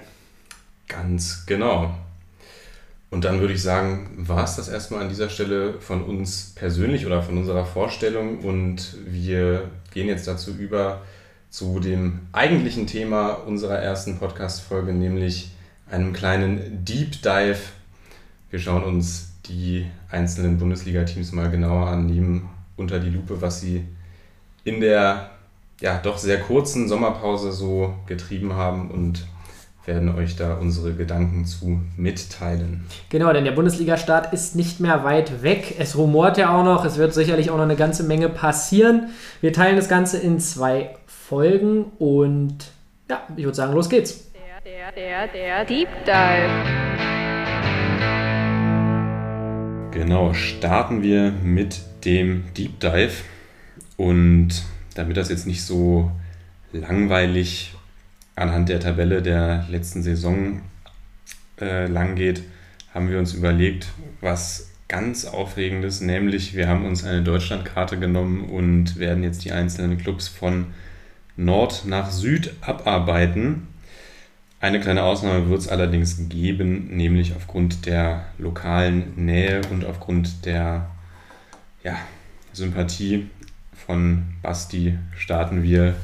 Ganz 0.87 1.45
genau. 1.45 1.93
Und 3.13 3.25
dann 3.25 3.41
würde 3.41 3.53
ich 3.53 3.61
sagen, 3.61 4.09
war 4.17 4.43
es 4.43 4.55
das 4.55 4.69
erstmal 4.69 5.03
an 5.03 5.09
dieser 5.09 5.29
Stelle 5.29 5.79
von 5.79 6.03
uns 6.03 6.53
persönlich 6.55 7.05
oder 7.05 7.21
von 7.21 7.37
unserer 7.37 7.63
Vorstellung 7.63 8.39
und 8.39 8.97
wir 9.05 9.69
gehen 9.93 10.07
jetzt 10.07 10.27
dazu 10.27 10.49
über 10.49 11.03
zu 11.51 11.79
dem 11.79 12.21
eigentlichen 12.31 12.87
Thema 12.87 13.33
unserer 13.33 13.77
ersten 13.77 14.17
Podcast-Folge, 14.17 14.93
nämlich 14.93 15.51
einem 15.91 16.11
kleinen 16.11 16.83
Deep 16.85 17.21
Dive. 17.21 17.59
Wir 18.49 18.57
schauen 18.57 18.83
uns 18.83 19.33
die 19.45 19.85
einzelnen 20.09 20.57
Bundesliga-Teams 20.57 21.33
mal 21.33 21.51
genauer 21.51 21.89
an, 21.89 22.07
nehmen 22.07 22.49
unter 22.77 22.99
die 22.99 23.11
Lupe, 23.11 23.39
was 23.43 23.61
sie 23.61 23.85
in 24.63 24.81
der 24.81 25.29
ja 25.81 25.99
doch 25.99 26.17
sehr 26.17 26.39
kurzen 26.39 26.87
Sommerpause 26.87 27.51
so 27.51 27.93
getrieben 28.07 28.53
haben 28.53 28.89
und 28.89 29.27
werden 29.85 30.15
euch 30.15 30.35
da 30.35 30.55
unsere 30.55 30.93
Gedanken 30.93 31.45
zu 31.45 31.81
mitteilen. 31.97 32.85
Genau, 33.09 33.33
denn 33.33 33.43
der 33.43 33.51
Bundesliga-Start 33.51 34.33
ist 34.33 34.55
nicht 34.55 34.79
mehr 34.79 35.03
weit 35.03 35.43
weg. 35.43 35.75
Es 35.77 35.97
rumort 35.97 36.37
ja 36.37 36.57
auch 36.57 36.63
noch, 36.63 36.85
es 36.85 36.97
wird 36.97 37.13
sicherlich 37.13 37.51
auch 37.51 37.57
noch 37.57 37.63
eine 37.63 37.75
ganze 37.75 38.03
Menge 38.03 38.29
passieren. 38.29 39.09
Wir 39.41 39.51
teilen 39.51 39.75
das 39.75 39.89
Ganze 39.89 40.17
in 40.19 40.39
zwei 40.39 40.95
Folgen 41.05 41.85
und 41.99 42.71
ja, 43.09 43.21
ich 43.35 43.43
würde 43.43 43.55
sagen, 43.55 43.73
los 43.73 43.89
geht's. 43.89 44.31
Der, 44.65 44.93
der, 44.93 45.27
der 45.27 45.65
Deep 45.65 45.89
Dive. 46.05 46.93
Genau, 49.91 50.33
starten 50.33 51.03
wir 51.03 51.31
mit 51.31 51.81
dem 52.05 52.45
Deep 52.55 52.79
Dive. 52.79 53.11
Und 53.97 54.63
damit 54.95 55.17
das 55.17 55.29
jetzt 55.29 55.45
nicht 55.45 55.63
so 55.63 56.11
langweilig 56.71 57.73
anhand 58.35 58.69
der 58.69 58.79
Tabelle 58.79 59.21
der 59.21 59.65
letzten 59.69 60.03
Saison 60.03 60.61
äh, 61.59 61.87
lang 61.87 62.15
geht, 62.15 62.43
haben 62.93 63.09
wir 63.09 63.19
uns 63.19 63.33
überlegt, 63.33 63.87
was 64.21 64.69
ganz 64.87 65.25
Aufregendes, 65.25 66.01
nämlich 66.01 66.55
wir 66.55 66.67
haben 66.67 66.85
uns 66.85 67.03
eine 67.03 67.23
Deutschlandkarte 67.23 67.97
genommen 67.97 68.49
und 68.49 68.97
werden 68.97 69.23
jetzt 69.23 69.43
die 69.43 69.51
einzelnen 69.51 69.97
Clubs 69.97 70.27
von 70.27 70.67
Nord 71.35 71.85
nach 71.85 72.11
Süd 72.11 72.53
abarbeiten. 72.61 73.67
Eine 74.59 74.79
kleine 74.79 75.03
Ausnahme 75.03 75.49
wird 75.49 75.61
es 75.61 75.67
allerdings 75.67 76.29
geben, 76.29 76.95
nämlich 76.95 77.35
aufgrund 77.35 77.85
der 77.85 78.25
lokalen 78.37 79.13
Nähe 79.15 79.61
und 79.71 79.83
aufgrund 79.83 80.45
der 80.45 80.89
ja, 81.83 81.97
Sympathie 82.53 83.29
von 83.73 84.35
Basti 84.41 84.97
starten 85.17 85.63
wir 85.63 85.95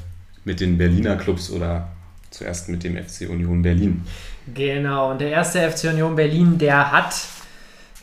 mit 0.44 0.60
den 0.60 0.78
Berliner 0.78 1.15
Clubs 1.15 1.52
oder 1.52 1.89
zuerst 2.30 2.70
mit 2.70 2.84
dem 2.84 2.98
FC 2.98 3.30
Union 3.30 3.62
Berlin. 3.62 4.06
Genau, 4.54 5.12
und 5.12 5.22
der 5.22 5.30
erste 5.30 5.60
FC 5.70 5.86
Union 5.86 6.15
Berlin, 6.15 6.58
der 6.58 6.92
hat, 6.92 7.13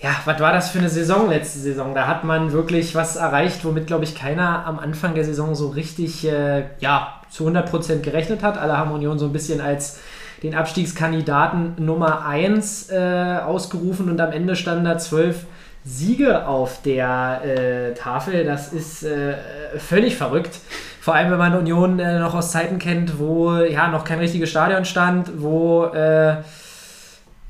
ja, 0.00 0.10
was 0.24 0.40
war 0.40 0.52
das 0.52 0.70
für 0.70 0.78
eine 0.78 0.88
Saison 0.88 1.28
letzte 1.28 1.58
Saison? 1.58 1.94
Da 1.94 2.06
hat 2.06 2.24
man 2.24 2.52
wirklich 2.52 2.94
was 2.94 3.16
erreicht, 3.16 3.64
womit, 3.64 3.86
glaube 3.86 4.04
ich, 4.04 4.14
keiner 4.14 4.64
am 4.66 4.78
Anfang 4.78 5.14
der 5.14 5.24
Saison 5.24 5.54
so 5.54 5.68
richtig, 5.68 6.26
äh, 6.26 6.64
ja, 6.80 7.20
zu 7.30 7.48
100% 7.48 8.00
gerechnet 8.00 8.42
hat. 8.42 8.58
Alle 8.58 8.76
haben 8.76 8.92
Union 8.92 9.18
so 9.18 9.26
ein 9.26 9.32
bisschen 9.32 9.60
als 9.60 9.98
den 10.42 10.54
Abstiegskandidaten 10.54 11.74
Nummer 11.78 12.26
1 12.26 12.90
äh, 12.90 13.38
ausgerufen 13.44 14.10
und 14.10 14.20
am 14.20 14.32
Ende 14.32 14.54
standen 14.54 14.84
da 14.84 14.98
zwölf 14.98 15.46
Siege 15.84 16.46
auf 16.46 16.82
der 16.82 17.42
äh, 17.44 17.94
Tafel. 17.94 18.44
Das 18.44 18.72
ist 18.72 19.02
äh, 19.02 19.34
völlig 19.78 20.16
verrückt. 20.16 20.58
Vor 21.06 21.14
allem, 21.14 21.30
wenn 21.30 21.38
man 21.38 21.54
Union 21.54 22.00
äh, 22.00 22.18
noch 22.18 22.34
aus 22.34 22.50
Zeiten 22.50 22.80
kennt, 22.80 23.20
wo 23.20 23.54
ja 23.58 23.86
noch 23.86 24.02
kein 24.02 24.18
richtiges 24.18 24.50
Stadion 24.50 24.84
stand, 24.84 25.40
wo 25.40 25.84
äh, 25.84 26.30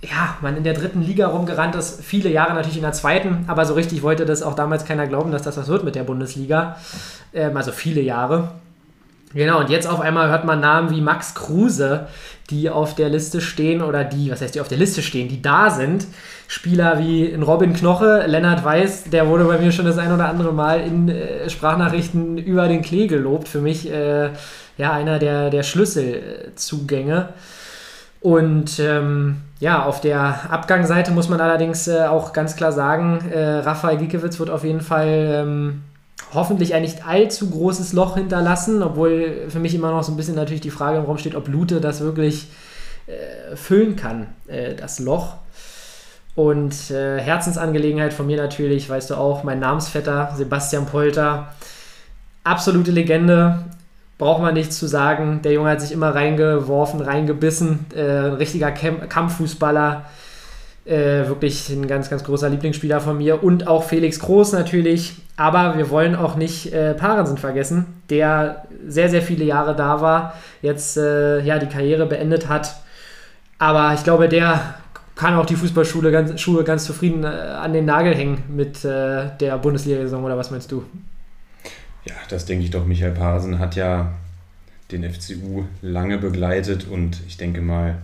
ja, 0.03 0.37
man 0.43 0.59
in 0.59 0.63
der 0.63 0.75
dritten 0.75 1.01
Liga 1.01 1.29
rumgerannt 1.29 1.75
ist, 1.75 2.05
viele 2.05 2.29
Jahre 2.29 2.53
natürlich 2.53 2.77
in 2.77 2.83
der 2.83 2.93
zweiten, 2.93 3.47
aber 3.47 3.65
so 3.65 3.73
richtig 3.73 4.03
wollte 4.03 4.27
das 4.27 4.43
auch 4.43 4.53
damals 4.53 4.85
keiner 4.85 5.07
glauben, 5.07 5.33
dass 5.33 5.41
das 5.41 5.57
was 5.57 5.69
wird 5.69 5.85
mit 5.85 5.95
der 5.95 6.05
Bundesliga. 6.05 6.77
Ähm, 7.33 7.57
also 7.57 7.73
viele 7.73 8.03
Jahre. 8.03 8.51
Genau, 9.33 9.61
und 9.61 9.71
jetzt 9.71 9.89
auf 9.89 10.01
einmal 10.01 10.29
hört 10.29 10.45
man 10.45 10.61
Namen 10.61 10.91
wie 10.91 11.01
Max 11.01 11.35
Kruse, 11.35 12.09
die 12.51 12.69
auf 12.69 12.95
der 12.95 13.09
Liste 13.09 13.41
stehen 13.41 13.81
oder 13.81 14.05
die, 14.05 14.31
was 14.31 14.43
heißt 14.43 14.55
die 14.55 14.61
auf 14.61 14.69
der 14.69 14.77
Liste 14.77 15.01
stehen, 15.01 15.29
die 15.29 15.41
da 15.41 15.71
sind. 15.71 16.07
Spieler 16.49 16.99
wie 16.99 17.25
in 17.25 17.43
Robin 17.43 17.73
Knoche, 17.73 18.25
Lennart 18.27 18.65
Weiß, 18.65 19.05
der 19.05 19.29
wurde 19.29 19.45
bei 19.45 19.59
mir 19.59 19.73
schon 19.73 19.85
das 19.85 19.99
ein 19.99 20.13
oder 20.13 20.29
andere 20.29 20.53
Mal 20.53 20.81
in 20.81 21.09
äh, 21.09 21.51
Sprachnachrichten 21.51 22.39
über 22.39 22.69
den 22.69 22.83
Klee 22.83 23.09
gelobt. 23.09 23.49
Für 23.49 23.61
mich 23.61 23.91
äh, 23.91 24.31
ja 24.79 24.93
einer 24.93 25.19
der, 25.19 25.51
der 25.51 25.63
Schlüsselzugänge. 25.63 27.31
Und 28.21 28.79
ähm, 28.79 29.43
ja, 29.61 29.85
auf 29.85 30.01
der 30.01 30.51
Abgangsseite 30.51 31.11
muss 31.13 31.29
man 31.29 31.41
allerdings 31.41 31.89
äh, 31.89 32.07
auch 32.07 32.33
ganz 32.33 32.57
klar 32.57 32.73
sagen, 32.73 33.21
äh, 33.31 33.59
Rafael 33.59 33.99
Giekewitz 33.99 34.39
wird 34.39 34.51
auf 34.51 34.65
jeden 34.65 34.81
Fall 34.81 35.45
ähm, 35.45 35.83
hoffentlich 36.35 36.75
ein 36.75 36.83
nicht 36.83 37.07
allzu 37.07 37.51
großes 37.51 37.93
Loch 37.93 38.17
hinterlassen, 38.17 38.83
obwohl 38.83 39.47
für 39.49 39.61
mich 39.61 39.75
immer 39.75 39.91
noch 39.91 40.03
so 40.03 40.13
ein 40.13 40.17
bisschen 40.17 40.35
natürlich 40.35 40.61
die 40.61 40.71
Frage 40.71 40.99
im 40.99 41.05
Raum 41.05 41.19
steht, 41.19 41.35
ob 41.35 41.49
Lute 41.49 41.81
das 41.81 42.01
wirklich 42.01 42.49
äh, 43.07 43.55
füllen 43.55 43.97
kann, 43.97 44.27
äh, 44.49 44.75
das 44.75 44.99
Loch. 44.99 45.37
Und 46.37 46.91
äh, 46.91 47.19
Herzensangelegenheit 47.19 48.13
von 48.13 48.27
mir 48.27 48.37
natürlich, 48.37 48.89
weißt 48.89 49.11
du 49.11 49.15
auch, 49.17 49.43
mein 49.43 49.59
Namensvetter 49.59 50.33
Sebastian 50.37 50.87
Polter. 50.87 51.49
Absolute 52.45 52.93
Legende, 52.93 53.65
braucht 54.19 54.43
man 54.43 54.55
nichts 54.55 54.79
zu 54.79 54.87
sagen. 54.87 55.41
Der 55.43 55.53
Junge 55.53 55.71
hat 55.71 55.81
sich 55.81 55.93
immer 55.93 56.15
reingeworfen, 56.15 57.01
reingebissen. 57.01 57.87
Äh, 57.95 58.03
ein 58.03 58.35
richtiger 58.35 58.71
Camp 58.71 59.09
Kampffußballer. 59.09 60.05
Äh, 60.85 61.27
wirklich 61.27 61.69
ein 61.71 61.89
ganz, 61.89 62.11
ganz 62.11 62.23
großer 62.23 62.49
Lieblingsspieler 62.49 63.01
von 63.01 63.17
mir. 63.19 63.43
Und 63.43 63.67
auch 63.67 63.85
Felix 63.85 64.21
Groß 64.21 64.53
natürlich. 64.53 65.17
Aber 65.37 65.77
wir 65.79 65.91
wollen 65.91 66.15
auch 66.15 66.37
nicht 66.37 66.73
äh, 66.73 66.95
Parensen 66.95 67.39
vergessen, 67.39 67.87
der 68.09 68.67
sehr, 68.87 69.09
sehr 69.09 69.23
viele 69.23 69.45
Jahre 69.45 69.75
da 69.75 70.01
war, 70.01 70.35
jetzt 70.63 70.97
äh, 70.97 71.41
ja, 71.41 71.59
die 71.59 71.67
Karriere 71.67 72.07
beendet 72.07 72.49
hat. 72.49 72.77
Aber 73.59 73.93
ich 73.95 74.05
glaube, 74.05 74.29
der 74.29 74.75
kann 75.17 75.35
auch 75.35 75.47
die 75.47 75.57
Fußballschule 75.57 76.13
ganz, 76.13 76.41
Schuhe 76.41 76.63
ganz 76.63 76.85
zufrieden 76.85 77.25
äh, 77.25 77.27
an 77.27 77.73
den 77.73 77.87
Nagel 77.87 78.15
hängen 78.15 78.45
mit 78.49 78.85
äh, 78.85 79.31
der 79.41 79.59
Bundesliga-Saison 79.59 80.23
oder 80.23 80.39
was 80.39 80.51
meinst 80.51 80.71
du? 80.71 80.85
Ja, 82.05 82.15
das 82.29 82.45
denke 82.45 82.65
ich 82.65 82.71
doch. 82.71 82.87
Michael 82.87 83.13
Parsen 83.13 83.59
hat 83.59 83.75
ja 83.75 84.13
den 84.93 85.11
FCU 85.11 85.65
lange 85.83 86.19
begleitet 86.19 86.87
und 86.89 87.21
ich 87.27 87.39
denke 87.39 87.61
mal, 87.61 87.97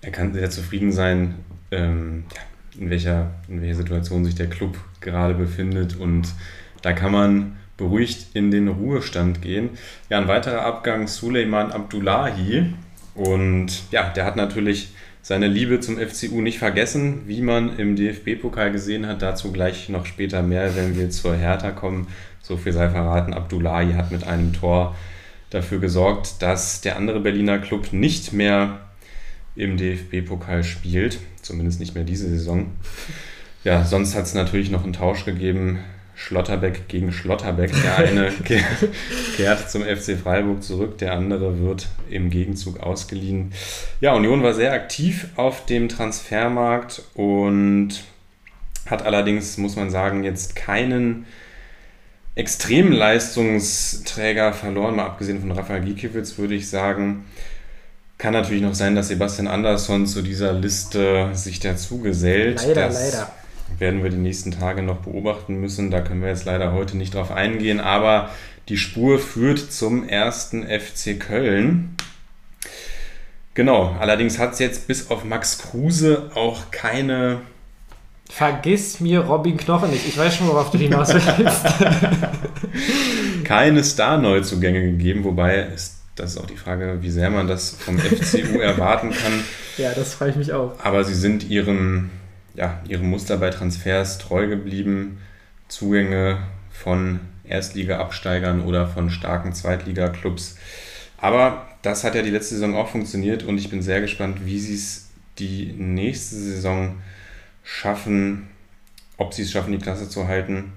er 0.00 0.12
kann 0.12 0.32
sehr 0.32 0.48
zufrieden 0.48 0.92
sein, 0.92 1.34
ähm, 1.70 2.24
in, 2.78 2.88
welcher, 2.88 3.32
in 3.48 3.60
welcher 3.60 3.74
Situation 3.74 4.24
sich 4.24 4.36
der 4.36 4.48
Club 4.48 4.78
gerade 5.00 5.34
befindet 5.34 5.96
und 5.96 6.28
da 6.82 6.92
kann 6.92 7.12
man 7.12 7.56
beruhigt 7.76 8.28
in 8.34 8.50
den 8.50 8.68
Ruhestand 8.68 9.42
gehen. 9.42 9.70
Ja, 10.08 10.18
ein 10.18 10.28
weiterer 10.28 10.64
Abgang, 10.64 11.08
Suleiman 11.08 11.72
Abdullahi 11.72 12.72
und 13.14 13.90
ja, 13.90 14.08
der 14.08 14.24
hat 14.24 14.36
natürlich 14.36 14.92
seine 15.22 15.46
Liebe 15.48 15.80
zum 15.80 15.98
FCU 15.98 16.40
nicht 16.40 16.58
vergessen, 16.58 17.22
wie 17.26 17.42
man 17.42 17.78
im 17.78 17.96
DFB-Pokal 17.96 18.72
gesehen 18.72 19.06
hat. 19.06 19.22
Dazu 19.22 19.52
gleich 19.52 19.88
noch 19.88 20.06
später 20.06 20.42
mehr, 20.42 20.76
wenn 20.76 20.96
wir 20.96 21.10
zur 21.10 21.36
Hertha 21.36 21.70
kommen. 21.70 22.08
So 22.40 22.56
viel 22.56 22.72
sei 22.72 22.88
verraten. 22.88 23.34
Abdullahi 23.34 23.92
hat 23.94 24.10
mit 24.10 24.24
einem 24.24 24.52
Tor 24.52 24.96
dafür 25.50 25.80
gesorgt, 25.80 26.40
dass 26.40 26.80
der 26.80 26.96
andere 26.96 27.20
Berliner 27.20 27.58
Club 27.58 27.92
nicht 27.92 28.32
mehr 28.32 28.80
im 29.56 29.76
DFB-Pokal 29.76 30.64
spielt. 30.64 31.18
Zumindest 31.42 31.80
nicht 31.80 31.94
mehr 31.94 32.04
diese 32.04 32.28
Saison. 32.28 32.72
Ja, 33.64 33.84
sonst 33.84 34.14
hat 34.14 34.24
es 34.24 34.34
natürlich 34.34 34.70
noch 34.70 34.84
einen 34.84 34.92
Tausch 34.92 35.24
gegeben. 35.24 35.80
Schlotterbeck 36.18 36.88
gegen 36.88 37.12
Schlotterbeck. 37.12 37.70
Der 37.84 37.96
eine 37.96 38.32
kehrt 39.36 39.70
zum 39.70 39.82
FC 39.82 40.18
Freiburg 40.20 40.64
zurück, 40.64 40.98
der 40.98 41.12
andere 41.12 41.60
wird 41.60 41.86
im 42.10 42.28
Gegenzug 42.28 42.80
ausgeliehen. 42.80 43.52
Ja, 44.00 44.14
Union 44.14 44.42
war 44.42 44.52
sehr 44.52 44.72
aktiv 44.72 45.28
auf 45.36 45.64
dem 45.64 45.88
Transfermarkt 45.88 47.02
und 47.14 48.02
hat 48.86 49.06
allerdings, 49.06 49.58
muss 49.58 49.76
man 49.76 49.90
sagen, 49.90 50.24
jetzt 50.24 50.56
keinen 50.56 51.24
extremen 52.34 52.92
Leistungsträger 52.92 54.52
verloren, 54.52 54.96
mal 54.96 55.06
abgesehen 55.06 55.40
von 55.40 55.52
Rafael 55.52 55.82
Gikiewicz, 55.82 56.36
würde 56.36 56.54
ich 56.54 56.68
sagen. 56.68 57.26
Kann 58.18 58.32
natürlich 58.32 58.62
noch 58.62 58.74
sein, 58.74 58.96
dass 58.96 59.06
Sebastian 59.06 59.46
Andersson 59.46 60.08
zu 60.08 60.22
dieser 60.22 60.52
Liste 60.52 61.30
sich 61.34 61.60
dazu 61.60 62.00
gesellt. 62.00 62.64
Leider, 62.66 62.88
leider 62.88 63.32
werden 63.78 64.02
wir 64.02 64.10
die 64.10 64.16
nächsten 64.16 64.50
Tage 64.50 64.82
noch 64.82 64.98
beobachten 64.98 65.60
müssen. 65.60 65.90
Da 65.90 66.00
können 66.00 66.22
wir 66.22 66.28
jetzt 66.28 66.44
leider 66.44 66.72
heute 66.72 66.96
nicht 66.96 67.14
drauf 67.14 67.30
eingehen, 67.30 67.80
aber 67.80 68.30
die 68.68 68.76
Spur 68.76 69.18
führt 69.18 69.58
zum 69.58 70.08
ersten 70.08 70.64
FC 70.66 71.18
Köln. 71.18 71.96
Genau, 73.54 73.96
allerdings 73.98 74.38
hat 74.38 74.52
es 74.52 74.58
jetzt 74.58 74.86
bis 74.86 75.10
auf 75.10 75.24
Max 75.24 75.58
Kruse 75.58 76.30
auch 76.34 76.70
keine. 76.70 77.40
Vergiss 78.30 79.00
mir 79.00 79.20
Robin 79.20 79.56
Knochen 79.56 79.90
nicht. 79.90 80.06
Ich 80.06 80.18
weiß 80.18 80.36
schon, 80.36 80.48
worauf 80.48 80.70
du 80.70 80.78
hinaus 80.78 81.14
willst. 81.14 81.64
keine 83.44 83.82
Star-Neuzugänge 83.82 84.82
gegeben, 84.82 85.24
wobei 85.24 85.60
ist 85.74 85.98
das 86.18 86.32
ist 86.32 86.38
auch 86.38 86.46
die 86.46 86.56
Frage, 86.56 86.98
wie 87.00 87.10
sehr 87.10 87.30
man 87.30 87.46
das 87.46 87.70
vom 87.70 87.98
FCU 87.98 88.58
erwarten 88.58 89.10
kann. 89.10 89.44
Ja, 89.76 89.92
das 89.94 90.14
freue 90.14 90.30
ich 90.30 90.36
mich 90.36 90.52
auch. 90.52 90.74
Aber 90.82 91.04
sie 91.04 91.14
sind 91.14 91.48
ihrem 91.48 92.10
ja, 92.58 92.80
ihrem 92.88 93.08
Muster 93.08 93.36
bei 93.36 93.50
Transfers 93.50 94.18
treu 94.18 94.48
geblieben. 94.48 95.18
Zugänge 95.68 96.38
von 96.70 97.20
Erstliga-Absteigern 97.44 98.62
oder 98.62 98.86
von 98.86 99.10
starken 99.10 99.52
Zweitliga-Clubs. 99.52 100.56
Aber 101.18 101.68
das 101.82 102.02
hat 102.02 102.14
ja 102.14 102.22
die 102.22 102.30
letzte 102.30 102.54
Saison 102.54 102.74
auch 102.74 102.88
funktioniert 102.88 103.44
und 103.44 103.58
ich 103.58 103.70
bin 103.70 103.80
sehr 103.80 104.00
gespannt, 104.00 104.44
wie 104.44 104.58
sie 104.58 104.74
es 104.74 105.10
die 105.38 105.72
nächste 105.76 106.36
Saison 106.36 106.96
schaffen, 107.62 108.48
ob 109.16 109.34
sie 109.34 109.42
es 109.42 109.52
schaffen, 109.52 109.72
die 109.72 109.78
Klasse 109.78 110.08
zu 110.08 110.26
halten. 110.26 110.72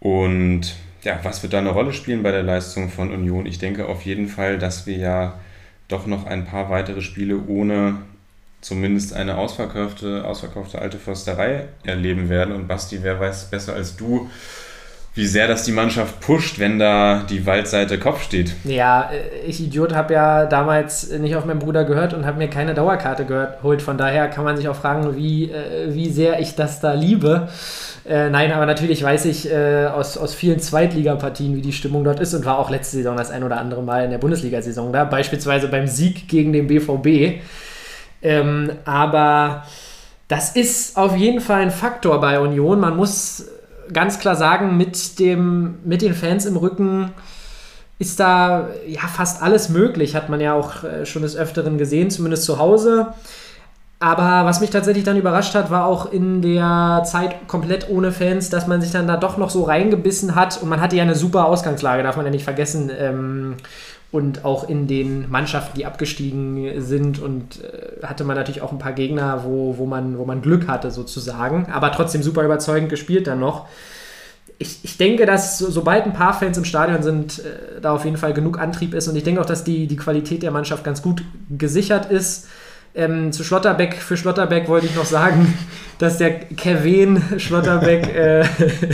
Und 0.00 0.74
ja, 1.02 1.20
was 1.22 1.42
wird 1.42 1.52
da 1.52 1.58
eine 1.58 1.70
Rolle 1.70 1.92
spielen 1.92 2.22
bei 2.22 2.30
der 2.30 2.42
Leistung 2.42 2.88
von 2.88 3.12
Union? 3.12 3.44
Ich 3.44 3.58
denke 3.58 3.86
auf 3.86 4.02
jeden 4.02 4.28
Fall, 4.28 4.58
dass 4.58 4.86
wir 4.86 4.96
ja 4.96 5.40
doch 5.88 6.06
noch 6.06 6.26
ein 6.26 6.46
paar 6.46 6.70
weitere 6.70 7.02
Spiele 7.02 7.38
ohne 7.46 7.98
zumindest 8.64 9.12
eine 9.12 9.36
ausverkaufte, 9.36 10.24
ausverkaufte 10.24 10.80
alte 10.80 10.96
Försterei 10.96 11.68
erleben 11.84 12.30
werden. 12.30 12.54
Und 12.54 12.66
Basti, 12.66 13.00
wer 13.02 13.20
weiß 13.20 13.50
besser 13.50 13.74
als 13.74 13.94
du, 13.94 14.30
wie 15.14 15.26
sehr 15.26 15.46
das 15.46 15.64
die 15.64 15.72
Mannschaft 15.72 16.20
pusht, 16.20 16.58
wenn 16.58 16.78
da 16.78 17.24
die 17.28 17.46
Waldseite 17.46 17.98
Kopf 17.98 18.22
steht. 18.22 18.52
Ja, 18.64 19.10
ich 19.46 19.60
Idiot 19.62 19.94
habe 19.94 20.14
ja 20.14 20.46
damals 20.46 21.10
nicht 21.10 21.36
auf 21.36 21.44
meinen 21.44 21.60
Bruder 21.60 21.84
gehört 21.84 22.14
und 22.14 22.26
habe 22.26 22.38
mir 22.38 22.48
keine 22.48 22.74
Dauerkarte 22.74 23.26
geholt. 23.26 23.82
Von 23.82 23.98
daher 23.98 24.28
kann 24.28 24.44
man 24.44 24.56
sich 24.56 24.66
auch 24.66 24.74
fragen, 24.74 25.14
wie, 25.14 25.50
äh, 25.50 25.94
wie 25.94 26.10
sehr 26.10 26.40
ich 26.40 26.56
das 26.56 26.80
da 26.80 26.94
liebe. 26.94 27.48
Äh, 28.08 28.30
nein, 28.30 28.50
aber 28.50 28.66
natürlich 28.66 29.04
weiß 29.04 29.26
ich 29.26 29.50
äh, 29.52 29.86
aus, 29.86 30.16
aus 30.16 30.34
vielen 30.34 30.58
Zweitligapartien, 30.58 31.54
wie 31.54 31.62
die 31.62 31.72
Stimmung 31.72 32.02
dort 32.02 32.18
ist 32.18 32.34
und 32.34 32.44
war 32.46 32.58
auch 32.58 32.70
letzte 32.70 32.96
Saison 32.96 33.16
das 33.16 33.30
ein 33.30 33.44
oder 33.44 33.58
andere 33.58 33.82
Mal 33.82 34.04
in 34.04 34.10
der 34.10 34.18
Bundesliga-Saison 34.18 34.92
da. 34.92 35.04
Beispielsweise 35.04 35.68
beim 35.68 35.86
Sieg 35.86 36.28
gegen 36.28 36.52
den 36.52 36.66
BVB 36.66 37.42
ähm, 38.24 38.72
aber 38.84 39.64
das 40.28 40.56
ist 40.56 40.96
auf 40.96 41.16
jeden 41.16 41.40
Fall 41.40 41.62
ein 41.62 41.70
Faktor 41.70 42.20
bei 42.20 42.40
Union. 42.40 42.80
Man 42.80 42.96
muss 42.96 43.46
ganz 43.92 44.18
klar 44.18 44.34
sagen, 44.34 44.76
mit, 44.76 45.18
dem, 45.18 45.76
mit 45.84 46.02
den 46.02 46.14
Fans 46.14 46.46
im 46.46 46.56
Rücken 46.56 47.12
ist 47.98 48.18
da 48.18 48.68
ja 48.88 49.02
fast 49.02 49.42
alles 49.42 49.68
möglich, 49.68 50.16
hat 50.16 50.28
man 50.28 50.40
ja 50.40 50.54
auch 50.54 50.82
äh, 50.82 51.06
schon 51.06 51.22
des 51.22 51.36
Öfteren 51.36 51.78
gesehen, 51.78 52.10
zumindest 52.10 52.44
zu 52.44 52.58
Hause. 52.58 53.08
Aber 54.00 54.44
was 54.46 54.60
mich 54.60 54.70
tatsächlich 54.70 55.04
dann 55.04 55.16
überrascht 55.16 55.54
hat, 55.54 55.70
war 55.70 55.86
auch 55.86 56.12
in 56.12 56.42
der 56.42 57.02
Zeit 57.06 57.46
komplett 57.46 57.88
ohne 57.88 58.12
Fans, 58.12 58.50
dass 58.50 58.66
man 58.66 58.82
sich 58.82 58.90
dann 58.90 59.06
da 59.06 59.16
doch 59.16 59.36
noch 59.38 59.50
so 59.50 59.62
reingebissen 59.62 60.34
hat. 60.34 60.60
Und 60.60 60.68
man 60.68 60.80
hatte 60.80 60.96
ja 60.96 61.04
eine 61.04 61.14
super 61.14 61.46
Ausgangslage, 61.46 62.02
darf 62.02 62.16
man 62.16 62.26
ja 62.26 62.30
nicht 62.30 62.44
vergessen. 62.44 62.90
Ähm, 62.98 63.56
und 64.14 64.44
auch 64.44 64.68
in 64.68 64.86
den 64.86 65.28
Mannschaften, 65.28 65.76
die 65.76 65.86
abgestiegen 65.86 66.80
sind 66.80 67.20
und 67.20 67.64
äh, 67.64 68.06
hatte 68.06 68.22
man 68.22 68.36
natürlich 68.36 68.62
auch 68.62 68.70
ein 68.70 68.78
paar 68.78 68.92
Gegner, 68.92 69.42
wo, 69.44 69.76
wo, 69.76 69.86
man, 69.86 70.18
wo 70.18 70.24
man 70.24 70.40
Glück 70.40 70.68
hatte 70.68 70.92
sozusagen, 70.92 71.66
aber 71.72 71.90
trotzdem 71.90 72.22
super 72.22 72.44
überzeugend 72.44 72.90
gespielt 72.90 73.26
dann 73.26 73.40
noch. 73.40 73.66
Ich, 74.58 74.78
ich 74.84 74.98
denke, 74.98 75.26
dass 75.26 75.58
so, 75.58 75.68
sobald 75.68 76.04
ein 76.04 76.12
paar 76.12 76.32
Fans 76.32 76.56
im 76.56 76.64
Stadion 76.64 77.02
sind, 77.02 77.40
äh, 77.40 77.80
da 77.82 77.92
auf 77.92 78.04
jeden 78.04 78.16
Fall 78.16 78.32
genug 78.34 78.60
Antrieb 78.60 78.94
ist 78.94 79.08
und 79.08 79.16
ich 79.16 79.24
denke 79.24 79.40
auch, 79.40 79.46
dass 79.46 79.64
die, 79.64 79.88
die 79.88 79.96
Qualität 79.96 80.44
der 80.44 80.52
Mannschaft 80.52 80.84
ganz 80.84 81.02
gut 81.02 81.24
gesichert 81.50 82.08
ist. 82.08 82.46
Ähm, 82.94 83.32
zu 83.32 83.42
Schlotterbeck, 83.42 83.96
für 83.96 84.16
Schlotterbeck 84.16 84.68
wollte 84.68 84.86
ich 84.86 84.94
noch 84.94 85.06
sagen, 85.06 85.58
dass 85.98 86.18
der 86.18 86.38
Kevin 86.38 87.20
Schlotterbeck, 87.38 88.06
äh, 88.14 88.44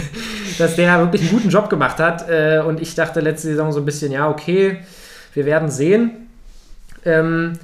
dass 0.58 0.76
der 0.76 0.98
wirklich 0.98 1.20
einen 1.20 1.30
guten 1.30 1.50
Job 1.50 1.68
gemacht 1.68 1.98
hat. 1.98 2.26
Äh, 2.26 2.62
und 2.66 2.80
ich 2.80 2.94
dachte 2.94 3.20
letzte 3.20 3.48
Saison 3.48 3.70
so 3.70 3.80
ein 3.80 3.84
bisschen, 3.84 4.12
ja, 4.12 4.26
okay, 4.26 4.78
wir 5.34 5.46
werden 5.46 5.70
sehen. 5.70 6.28
Ähm, 7.04 7.58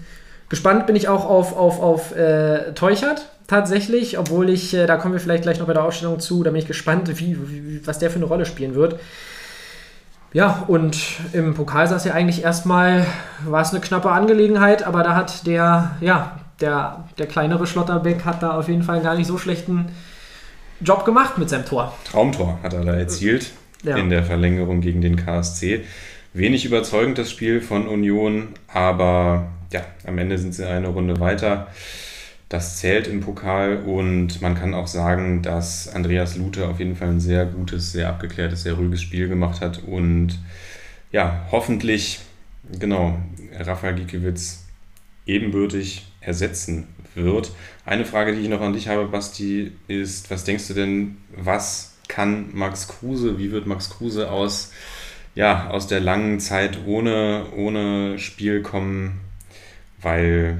gespannt 0.49 0.87
bin 0.87 0.97
ich 0.97 1.09
auch 1.09 1.25
auf, 1.29 1.57
auf, 1.57 1.81
auf 1.81 2.17
äh, 2.17 2.73
Teuchert 2.75 3.29
tatsächlich, 3.47 4.19
obwohl 4.19 4.51
ich, 4.51 4.75
äh, 4.75 4.87
da 4.87 4.97
kommen 4.97 5.15
wir 5.15 5.21
vielleicht 5.21 5.43
gleich 5.43 5.59
noch 5.59 5.67
bei 5.67 5.73
der 5.73 5.85
Ausstellung 5.85 6.21
zu, 6.21 6.43
da 6.43 6.51
bin 6.51 6.61
ich 6.61 6.67
gespannt, 6.67 7.09
wie, 7.19 7.37
wie, 7.49 7.87
was 7.87 7.99
der 7.99 8.11
für 8.11 8.17
eine 8.17 8.27
Rolle 8.27 8.47
spielen 8.47 8.75
wird. 8.75 8.99
Ja, 10.33 10.65
und 10.67 10.99
im 11.33 11.55
Pokal 11.55 11.91
es 11.91 12.05
ja 12.05 12.13
eigentlich 12.13 12.43
erstmal, 12.43 13.07
war 13.47 13.63
es 13.63 13.71
eine 13.71 13.81
knappe 13.81 14.11
Angelegenheit, 14.11 14.83
aber 14.83 15.03
da 15.03 15.15
hat 15.15 15.47
der, 15.47 15.97
ja, 16.01 16.41
der, 16.61 17.05
der 17.19 17.27
kleinere 17.27 17.67
Schlotterbeck 17.67 18.25
hat 18.25 18.43
da 18.43 18.59
auf 18.59 18.69
jeden 18.69 18.83
Fall 18.83 19.01
gar 19.01 19.15
nicht 19.15 19.27
so 19.27 19.39
schlechten 19.39 19.87
Job 20.81 21.05
gemacht 21.05 21.39
mit 21.39 21.49
seinem 21.49 21.65
Tor. 21.65 21.95
Traumtor 22.05 22.59
hat 22.63 22.75
er 22.75 22.85
da 22.85 22.95
erzielt 22.95 23.53
ja. 23.83 23.97
in 23.97 24.11
der 24.11 24.25
Verlängerung 24.25 24.81
gegen 24.81 25.01
den 25.01 25.17
KSC 25.17 25.85
wenig 26.37 26.65
überzeugend 26.65 27.19
das 27.19 27.31
Spiel 27.31 27.61
von 27.61 27.89
Union, 27.89 28.49
aber 28.69 29.51
ja, 29.73 29.85
am 30.07 30.19
Ende 30.19 30.39
sind 30.39 30.55
sie 30.55 30.69
eine 30.69 30.89
Runde 30.89 31.19
weiter. 31.19 31.69
Das 32.49 32.77
zählt 32.77 33.09
im 33.09 33.21
Pokal 33.21 33.79
und 33.79 34.41
man 34.41 34.55
kann 34.55 34.75
auch 34.75 34.87
sagen, 34.87 35.43
dass 35.43 35.89
Andreas 35.89 36.37
Lute 36.37 36.69
auf 36.69 36.79
jeden 36.79 36.95
Fall 36.95 37.09
ein 37.09 37.21
sehr 37.21 37.45
gutes, 37.45 37.91
sehr 37.91 38.09
abgeklärtes, 38.09 38.63
sehr 38.63 38.75
ruhiges 38.75 39.03
Spiel 39.03 39.29
gemacht 39.29 39.61
hat 39.61 39.83
und 39.85 40.39
ja, 41.11 41.47
hoffentlich, 41.51 42.21
genau, 42.79 43.19
Rafael 43.59 43.95
Gikiewicz 43.95 44.65
ebenbürtig 45.27 46.07
ersetzen 46.21 46.87
wird. 47.15 47.51
Eine 47.85 48.05
Frage, 48.05 48.35
die 48.35 48.43
ich 48.43 48.49
noch 48.49 48.61
an 48.61 48.75
dich 48.75 48.89
habe, 48.89 49.07
Basti, 49.07 49.73
ist, 49.89 50.31
was 50.31 50.45
denkst 50.45 50.69
du 50.69 50.75
denn, 50.75 51.17
was 51.35 51.97
kann 52.09 52.51
Max 52.53 52.87
Kruse, 52.87 53.39
wie 53.39 53.51
wird 53.51 53.67
Max 53.67 53.91
Kruse 53.91 54.31
aus, 54.31 54.71
ja, 55.37 55.69
aus 55.69 55.87
der 55.87 56.01
langen 56.01 56.41
Zeit 56.41 56.79
ohne, 56.87 57.47
ohne 57.55 58.19
Spiel 58.19 58.63
kommen? 58.63 59.21
Weil, 60.03 60.59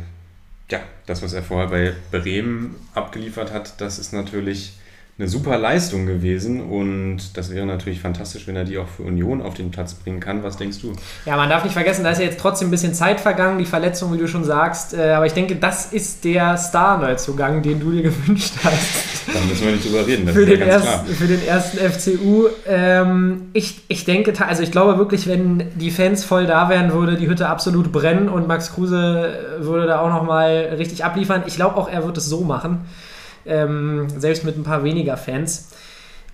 ja, 0.71 0.81
das, 1.07 1.23
was 1.23 1.33
er 1.33 1.43
vorher 1.43 1.69
bei 1.69 1.95
Bremen 2.17 2.77
abgeliefert 2.95 3.53
hat, 3.53 3.81
das 3.81 3.99
ist 3.99 4.13
natürlich 4.13 4.75
eine 5.19 5.29
super 5.29 5.57
Leistung 5.57 6.05
gewesen 6.05 6.61
und 6.61 7.39
das 7.39 7.51
wäre 7.51 7.65
natürlich 7.65 8.01
fantastisch, 8.01 8.47
wenn 8.47 8.55
er 8.55 8.65
die 8.65 8.77
auch 8.77 8.87
für 8.87 9.03
Union 9.03 9.41
auf 9.41 9.55
den 9.55 9.71
Platz 9.71 9.95
bringen 9.95 10.21
kann. 10.21 10.43
Was 10.43 10.59
denkst 10.59 10.83
du? 10.83 10.93
Ja, 11.25 11.37
man 11.37 11.49
darf 11.49 11.65
nicht 11.65 11.73
vergessen, 11.73 12.05
da 12.05 12.11
ist 12.11 12.19
ja 12.19 12.27
jetzt 12.27 12.39
trotzdem 12.39 12.69
ein 12.69 12.71
bisschen 12.71 12.93
Zeit 12.93 13.19
vergangen, 13.21 13.59
die 13.59 13.65
Verletzung, 13.65 14.13
wie 14.13 14.19
du 14.19 14.29
schon 14.29 14.45
sagst. 14.45 14.93
Äh, 14.93 15.13
aber 15.13 15.25
ich 15.25 15.33
denke, 15.33 15.57
das 15.57 15.91
ist 15.91 16.23
der 16.27 16.59
Star-Neuzugang, 16.59 17.63
den 17.63 17.81
du 17.81 17.93
dir 17.93 18.03
gewünscht 18.11 18.57
hast. 18.63 19.27
Da 19.33 19.41
müssen 19.49 19.65
wir 19.65 19.73
nicht 19.73 19.87
drüber 19.87 20.07
reden, 20.07 20.27
das 20.27 20.35
für, 20.35 20.45
den 20.45 20.61
klar. 20.61 21.05
für 21.07 21.27
den 21.27 21.47
ersten 21.47 21.79
FCU. 21.79 22.49
Ähm, 22.67 23.49
ich, 23.55 23.85
ich 23.89 24.05
denke, 24.05 24.35
also 24.47 24.63
ich 24.63 24.71
glaube 24.71 24.99
wirklich, 24.99 25.27
wenn 25.27 25.65
die 25.77 25.91
Fans 25.91 26.27
voll 26.27 26.47
da 26.47 26.69
wären, 26.69 26.93
würde 26.93 27.17
die 27.17 27.27
Hütte 27.27 27.49
absolut 27.49 27.91
brennen 27.91 28.29
und 28.29 28.47
Max 28.47 28.75
Kruse 28.75 29.35
würde 29.61 29.87
da 29.87 30.01
auch 30.01 30.11
nochmal 30.11 30.75
richtig 30.77 31.07
abliefern. 31.07 31.45
Ich 31.47 31.57
glaube 31.57 31.77
auch, 31.77 31.89
er 31.89 32.05
wird 32.05 32.19
es 32.19 32.27
so 32.27 32.43
machen. 32.43 32.81
Ähm, 33.47 34.09
selbst 34.17 34.45
mit 34.45 34.57
ein 34.57 34.65
paar 34.65 34.85
weniger 34.85 35.17
Fans. 35.17 35.69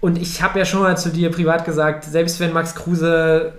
Und 0.00 0.20
ich 0.20 0.42
habe 0.42 0.58
ja 0.58 0.64
schon 0.64 0.80
mal 0.80 0.96
zu 0.96 1.10
dir 1.10 1.30
privat 1.30 1.64
gesagt, 1.64 2.04
selbst 2.04 2.40
wenn 2.40 2.52
Max 2.52 2.74
Kruse 2.74 3.52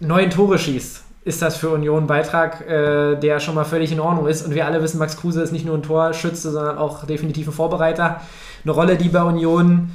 neun 0.00 0.30
Tore 0.30 0.58
schießt, 0.58 1.02
ist 1.24 1.42
das 1.42 1.56
für 1.56 1.70
Union 1.70 2.04
ein 2.04 2.06
Beitrag, 2.06 2.68
äh, 2.68 3.16
der 3.16 3.40
schon 3.40 3.54
mal 3.54 3.64
völlig 3.64 3.92
in 3.92 4.00
Ordnung 4.00 4.26
ist. 4.26 4.44
Und 4.44 4.54
wir 4.54 4.66
alle 4.66 4.82
wissen, 4.82 4.98
Max 4.98 5.16
Kruse 5.16 5.42
ist 5.42 5.52
nicht 5.52 5.64
nur 5.64 5.76
ein 5.76 5.82
Torschütze, 5.82 6.50
sondern 6.50 6.78
auch 6.78 7.04
definitiv 7.04 7.48
ein 7.48 7.52
Vorbereiter. 7.52 8.20
Eine 8.64 8.72
Rolle, 8.72 8.96
die 8.96 9.08
bei 9.08 9.22
Union 9.22 9.90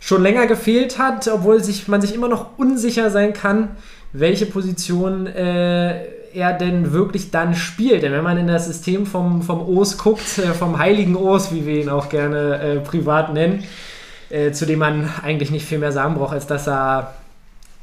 schon 0.00 0.22
länger 0.22 0.46
gefehlt 0.46 0.98
hat, 0.98 1.28
obwohl 1.28 1.62
sich, 1.62 1.88
man 1.88 2.00
sich 2.00 2.14
immer 2.14 2.28
noch 2.28 2.58
unsicher 2.58 3.10
sein 3.10 3.32
kann, 3.32 3.70
welche 4.12 4.46
Position 4.46 5.26
äh, 5.26 6.04
er 6.34 6.52
denn 6.52 6.92
wirklich 6.92 7.30
dann 7.30 7.54
spielt. 7.54 8.02
Denn 8.02 8.12
wenn 8.12 8.24
man 8.24 8.36
in 8.36 8.46
das 8.46 8.66
System 8.66 9.06
vom, 9.06 9.42
vom 9.42 9.60
Os 9.60 9.98
guckt, 9.98 10.38
äh, 10.38 10.52
vom 10.52 10.78
heiligen 10.78 11.16
Os, 11.16 11.52
wie 11.52 11.66
wir 11.66 11.80
ihn 11.80 11.88
auch 11.88 12.08
gerne 12.08 12.58
äh, 12.58 12.80
privat 12.80 13.32
nennen, 13.32 13.64
äh, 14.30 14.52
zu 14.52 14.66
dem 14.66 14.80
man 14.80 15.10
eigentlich 15.22 15.50
nicht 15.50 15.66
viel 15.66 15.78
mehr 15.78 15.92
sagen 15.92 16.14
braucht, 16.14 16.34
als 16.34 16.46
dass 16.46 16.66
er 16.66 17.14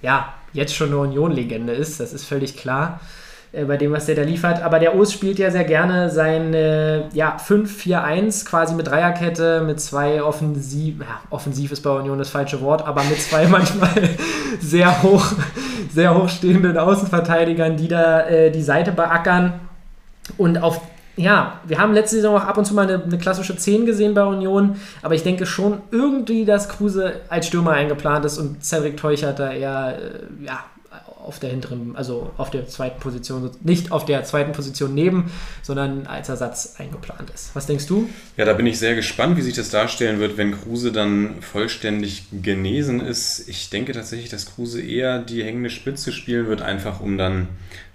ja 0.01 0.33
jetzt 0.53 0.75
schon 0.75 0.89
eine 0.89 0.97
Union-Legende 0.97 1.73
ist. 1.73 1.99
Das 1.99 2.13
ist 2.13 2.25
völlig 2.25 2.57
klar 2.57 2.99
äh, 3.53 3.65
bei 3.65 3.75
dem, 3.77 3.91
was 3.91 4.05
der 4.05 4.15
da 4.15 4.21
liefert. 4.21 4.61
Aber 4.63 4.79
der 4.79 4.95
Os 4.95 5.11
spielt 5.11 5.37
ja 5.37 5.51
sehr 5.51 5.65
gerne 5.65 6.09
sein 6.09 6.53
äh, 6.53 7.09
ja, 7.09 7.35
5-4-1, 7.37 8.45
quasi 8.45 8.75
mit 8.75 8.87
Dreierkette, 8.87 9.61
mit 9.61 9.81
zwei 9.81 10.23
offensiv, 10.23 11.01
ja, 11.01 11.19
offensiv 11.29 11.71
ist 11.71 11.81
bei 11.81 11.89
Union 11.89 12.17
das 12.17 12.29
falsche 12.29 12.61
Wort, 12.61 12.87
aber 12.87 13.03
mit 13.03 13.19
zwei 13.19 13.47
manchmal 13.49 13.89
sehr 14.61 15.03
hoch, 15.03 15.25
sehr 15.93 16.15
hochstehenden 16.15 16.77
Außenverteidigern, 16.77 17.75
die 17.75 17.87
da 17.87 18.21
äh, 18.21 18.51
die 18.51 18.63
Seite 18.63 18.91
beackern. 18.91 19.59
Und 20.37 20.57
auf 20.57 20.81
ja, 21.17 21.59
wir 21.65 21.77
haben 21.77 21.93
letzte 21.93 22.15
Saison 22.15 22.37
auch 22.37 22.45
ab 22.45 22.57
und 22.57 22.65
zu 22.65 22.73
mal 22.73 22.87
eine, 22.87 23.03
eine, 23.03 23.17
klassische 23.17 23.55
10 23.55 23.85
gesehen 23.85 24.13
bei 24.13 24.23
Union, 24.23 24.77
aber 25.01 25.13
ich 25.13 25.23
denke 25.23 25.45
schon 25.45 25.79
irgendwie, 25.91 26.45
dass 26.45 26.69
Kruse 26.69 27.15
als 27.27 27.47
Stürmer 27.47 27.71
eingeplant 27.71 28.23
ist 28.23 28.37
und 28.37 28.63
Cedric 28.63 28.95
Teuchert 28.95 29.37
da 29.37 29.51
eher 29.51 29.97
äh, 29.99 30.45
ja, 30.45 30.63
auf 31.23 31.39
der 31.39 31.49
hinteren, 31.49 31.95
also 31.95 32.31
auf 32.37 32.49
der 32.49 32.67
zweiten 32.67 32.99
Position, 32.99 33.51
nicht 33.63 33.91
auf 33.91 34.05
der 34.05 34.23
zweiten 34.23 34.51
Position 34.51 34.93
neben, 34.93 35.31
sondern 35.61 36.07
als 36.07 36.29
Ersatz 36.29 36.75
eingeplant 36.77 37.29
ist. 37.29 37.55
Was 37.55 37.67
denkst 37.67 37.87
du? 37.87 38.09
Ja, 38.37 38.45
da 38.45 38.53
bin 38.53 38.65
ich 38.65 38.79
sehr 38.79 38.95
gespannt, 38.95 39.37
wie 39.37 39.41
sich 39.41 39.53
das 39.53 39.69
darstellen 39.69 40.19
wird, 40.19 40.37
wenn 40.37 40.51
Kruse 40.51 40.91
dann 40.91 41.41
vollständig 41.41 42.25
genesen 42.41 43.01
ist. 43.01 43.47
Ich 43.47 43.69
denke 43.69 43.91
tatsächlich, 43.91 44.29
dass 44.29 44.45
Kruse 44.45 44.81
eher 44.81 45.19
die 45.19 45.43
hängende 45.43 45.69
Spitze 45.69 46.11
spielen 46.11 46.47
wird, 46.47 46.61
einfach 46.61 46.99
um 46.99 47.17
dann, 47.17 47.47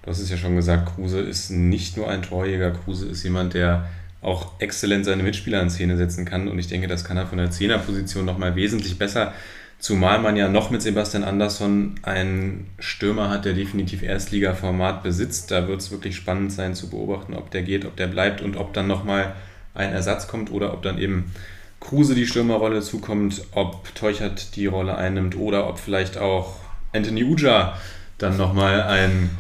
du 0.03 0.11
hast 0.11 0.21
es 0.21 0.31
ja 0.31 0.37
schon 0.37 0.57
gesagt, 0.57 0.95
Kruse 0.95 1.21
ist 1.21 1.51
nicht 1.51 1.97
nur 1.97 2.09
ein 2.09 2.23
Torjäger, 2.23 2.73
Kruse 2.73 3.07
ist 3.07 3.23
jemand, 3.23 3.55
der 3.55 3.89
auch 4.23 4.61
exzellent 4.61 5.05
seine 5.05 5.23
Mitspieler 5.23 5.63
in 5.63 5.71
Szene 5.71 5.97
setzen 5.97 6.25
kann 6.25 6.49
und 6.49 6.59
ich 6.59 6.67
denke, 6.67 6.89
das 6.89 7.05
kann 7.05 7.17
er 7.17 7.27
von 7.27 7.39
der 7.39 7.51
Zehnerposition 7.51 8.25
nochmal 8.25 8.57
wesentlich 8.57 8.99
besser. 8.99 9.33
Zumal 9.79 10.21
man 10.21 10.37
ja 10.37 10.49
noch 10.49 10.71
mit 10.71 10.83
Sebastian 10.83 11.23
Andersson 11.23 11.97
einen 12.03 12.71
Stürmer 12.79 13.31
hat, 13.31 13.45
der 13.45 13.53
definitiv 13.53 14.03
Erstliga-Format 14.03 15.03
besitzt. 15.03 15.51
Da 15.51 15.69
wird 15.69 15.81
es 15.81 15.91
wirklich 15.91 16.17
spannend 16.17 16.53
sein 16.53 16.75
zu 16.75 16.89
beobachten, 16.89 17.35
ob 17.35 17.51
der 17.51 17.63
geht, 17.63 17.85
ob 17.85 17.97
der 17.97 18.07
bleibt 18.07 18.41
und 18.41 18.57
ob 18.57 18.73
dann 18.73 18.87
nochmal 18.87 19.35
ein 19.75 19.93
Ersatz 19.93 20.29
kommt 20.29 20.51
oder 20.51 20.73
ob 20.73 20.83
dann 20.83 20.99
eben 20.99 21.33
Kruse 21.79 22.15
die 22.15 22.27
Stürmerrolle 22.27 22.81
zukommt, 22.81 23.43
ob 23.53 23.95
Teuchert 23.95 24.57
die 24.57 24.67
Rolle 24.67 24.97
einnimmt 24.97 25.37
oder 25.37 25.69
ob 25.69 25.79
vielleicht 25.79 26.17
auch 26.17 26.57
Anthony 26.93 27.25
Uja 27.25 27.77
dann 28.19 28.37
nochmal 28.37 28.83
ein 28.83 29.31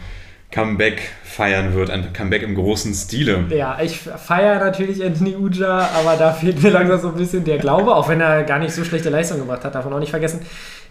Comeback 0.50 1.02
feiern 1.24 1.74
wird, 1.74 1.90
ein 1.90 2.12
Comeback 2.12 2.42
im 2.42 2.54
großen 2.54 2.94
Stile. 2.94 3.44
Ja, 3.50 3.78
ich 3.82 3.98
feiere 3.98 4.58
natürlich 4.64 5.04
Anthony 5.04 5.36
Uja, 5.36 5.90
aber 5.94 6.16
da 6.16 6.32
fehlt 6.32 6.62
mir 6.62 6.70
langsam 6.70 7.00
so 7.00 7.08
ein 7.08 7.14
bisschen 7.14 7.44
der 7.44 7.58
Glaube, 7.58 7.94
auch 7.94 8.08
wenn 8.08 8.20
er 8.20 8.44
gar 8.44 8.58
nicht 8.58 8.72
so 8.72 8.84
schlechte 8.84 9.10
Leistung 9.10 9.38
gebracht 9.38 9.64
hat, 9.64 9.74
davon 9.74 9.92
auch 9.92 9.98
nicht 9.98 10.10
vergessen. 10.10 10.40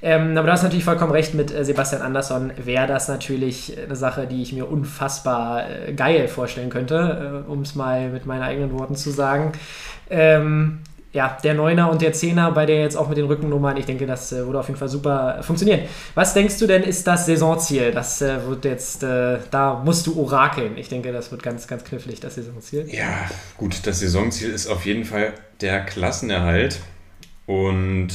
Ähm, 0.02 0.38
aber 0.38 0.48
du 0.48 0.54
hast 0.54 0.64
natürlich 0.64 0.84
vollkommen 0.84 1.12
recht 1.12 1.34
mit 1.34 1.52
äh, 1.52 1.64
Sebastian 1.66 2.02
Andersson, 2.02 2.52
wäre 2.64 2.86
das 2.86 3.08
natürlich 3.08 3.76
eine 3.84 3.96
Sache, 3.96 4.28
die 4.28 4.44
ich 4.44 4.54
mir 4.54 4.70
unfassbar 4.70 5.64
äh, 5.68 5.94
geil 5.94 6.28
vorstellen 6.28 6.70
könnte, 6.70 7.44
äh, 7.48 7.50
um 7.50 7.62
es 7.62 7.76
mal 7.76 8.10
mit 8.10 8.26
meinen 8.26 8.44
eigenen 8.44 8.78
Worten 8.78 8.96
zu 8.96 9.10
sagen. 9.10 9.54
Ähm, 10.10 10.80
ja, 11.16 11.38
der 11.42 11.54
Neuner 11.54 11.90
und 11.90 12.02
der 12.02 12.12
Zehner 12.12 12.52
bei 12.52 12.66
der 12.66 12.82
jetzt 12.82 12.98
auch 12.98 13.08
mit 13.08 13.18
den 13.18 13.26
Rückennummern, 13.26 13.78
ich 13.78 13.86
denke, 13.86 14.06
das 14.06 14.34
äh, 14.34 14.46
würde 14.46 14.60
auf 14.60 14.68
jeden 14.68 14.78
Fall 14.78 14.90
super 14.90 15.40
funktionieren. 15.44 15.80
Was 16.14 16.34
denkst 16.34 16.60
du 16.60 16.68
denn, 16.68 16.84
ist 16.84 17.08
das 17.08 17.26
Saisonziel? 17.26 17.94
Das 17.94 18.22
äh, 18.22 18.46
wird 18.46 18.66
jetzt, 18.66 19.02
äh, 19.02 19.38
da 19.50 19.82
musst 19.86 20.06
du 20.08 20.20
orakeln. 20.20 20.78
Ich 20.78 20.90
denke, 20.90 21.14
das 21.14 21.32
wird 21.32 21.42
ganz, 21.42 21.68
ganz 21.68 21.86
knifflig, 21.86 22.20
das 22.20 22.36
Saisonziel. 22.36 22.94
Ja, 22.94 23.30
gut, 23.56 23.88
das 23.88 24.02
Saisonziel 24.02 24.50
ist 24.50 24.68
auf 24.68 24.86
jeden 24.86 25.06
Fall 25.06 25.34
der 25.62 25.86
Klassenerhalt. 25.86 26.82
Und 27.46 28.10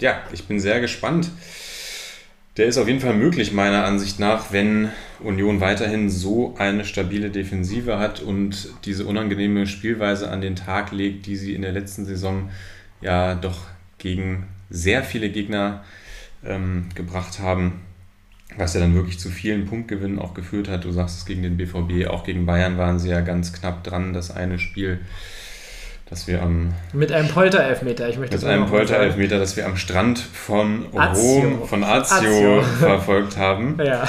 ja, 0.00 0.18
ich 0.32 0.48
bin 0.48 0.58
sehr 0.58 0.80
gespannt. 0.80 1.30
Der 2.56 2.66
ist 2.66 2.78
auf 2.78 2.88
jeden 2.88 3.00
Fall 3.00 3.14
möglich, 3.14 3.52
meiner 3.52 3.84
Ansicht 3.84 4.18
nach, 4.18 4.52
wenn 4.52 4.90
Union 5.20 5.60
weiterhin 5.60 6.10
so 6.10 6.56
eine 6.58 6.84
stabile 6.84 7.30
Defensive 7.30 7.98
hat 7.98 8.20
und 8.20 8.68
diese 8.84 9.06
unangenehme 9.06 9.66
Spielweise 9.68 10.30
an 10.30 10.40
den 10.40 10.56
Tag 10.56 10.90
legt, 10.90 11.26
die 11.26 11.36
sie 11.36 11.54
in 11.54 11.62
der 11.62 11.72
letzten 11.72 12.04
Saison 12.04 12.50
ja 13.00 13.36
doch 13.36 13.66
gegen 13.98 14.48
sehr 14.68 15.04
viele 15.04 15.30
Gegner 15.30 15.84
ähm, 16.44 16.88
gebracht 16.96 17.38
haben, 17.38 17.82
was 18.56 18.74
ja 18.74 18.80
dann 18.80 18.94
wirklich 18.94 19.20
zu 19.20 19.28
vielen 19.28 19.66
Punktgewinnen 19.66 20.18
auch 20.18 20.34
geführt 20.34 20.68
hat. 20.68 20.84
Du 20.84 20.90
sagst 20.90 21.18
es 21.18 21.26
gegen 21.26 21.42
den 21.42 21.56
BVB, 21.56 22.08
auch 22.08 22.24
gegen 22.24 22.46
Bayern 22.46 22.78
waren 22.78 22.98
sie 22.98 23.10
ja 23.10 23.20
ganz 23.20 23.52
knapp 23.52 23.84
dran, 23.84 24.12
das 24.12 24.32
eine 24.32 24.58
Spiel 24.58 24.98
dass 26.10 26.26
wir 26.26 26.42
am 26.42 26.74
mit 26.92 27.12
einem 27.12 27.28
Polterelfmeter, 27.28 28.08
ich 28.08 28.18
möchte 28.18 28.36
mit 28.36 28.44
einem 28.44 28.66
Polterelfmeter, 28.66 29.38
dass 29.38 29.56
wir 29.56 29.64
am 29.64 29.76
Strand 29.76 30.18
von 30.18 30.86
Rom, 30.86 31.66
von 31.66 31.84
Azio, 31.84 32.60
Azio. 32.60 32.62
verfolgt 32.78 33.36
haben. 33.36 33.78
Ja. 33.82 34.08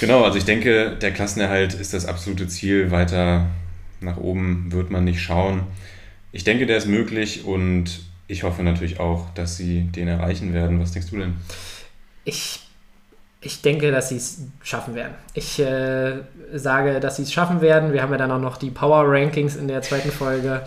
Genau, 0.00 0.24
also 0.24 0.38
ich 0.38 0.44
denke, 0.44 0.96
der 1.00 1.12
Klassenerhalt 1.12 1.72
ist 1.74 1.94
das 1.94 2.04
absolute 2.04 2.48
Ziel. 2.48 2.90
Weiter 2.90 3.46
nach 4.00 4.16
oben 4.16 4.72
wird 4.72 4.90
man 4.90 5.04
nicht 5.04 5.22
schauen. 5.22 5.62
Ich 6.32 6.42
denke, 6.42 6.66
der 6.66 6.78
ist 6.78 6.86
möglich 6.86 7.44
und 7.44 8.00
ich 8.26 8.42
hoffe 8.42 8.64
natürlich 8.64 8.98
auch, 8.98 9.30
dass 9.34 9.56
sie 9.56 9.82
den 9.82 10.08
erreichen 10.08 10.52
werden. 10.52 10.80
Was 10.80 10.92
denkst 10.92 11.10
du 11.10 11.18
denn? 11.18 11.34
Ich 12.24 12.60
ich 13.40 13.60
denke, 13.60 13.92
dass 13.92 14.08
sie 14.08 14.16
es 14.16 14.38
schaffen 14.62 14.94
werden. 14.94 15.14
Ich 15.34 15.60
äh, 15.60 16.14
sage, 16.54 16.98
dass 16.98 17.16
sie 17.16 17.24
es 17.24 17.32
schaffen 17.32 17.60
werden. 17.60 17.92
Wir 17.92 18.02
haben 18.02 18.10
ja 18.10 18.16
dann 18.16 18.30
auch 18.30 18.40
noch 18.40 18.56
die 18.56 18.70
Power 18.70 19.04
Rankings 19.06 19.54
in 19.54 19.68
der 19.68 19.82
zweiten 19.82 20.10
Folge. 20.10 20.62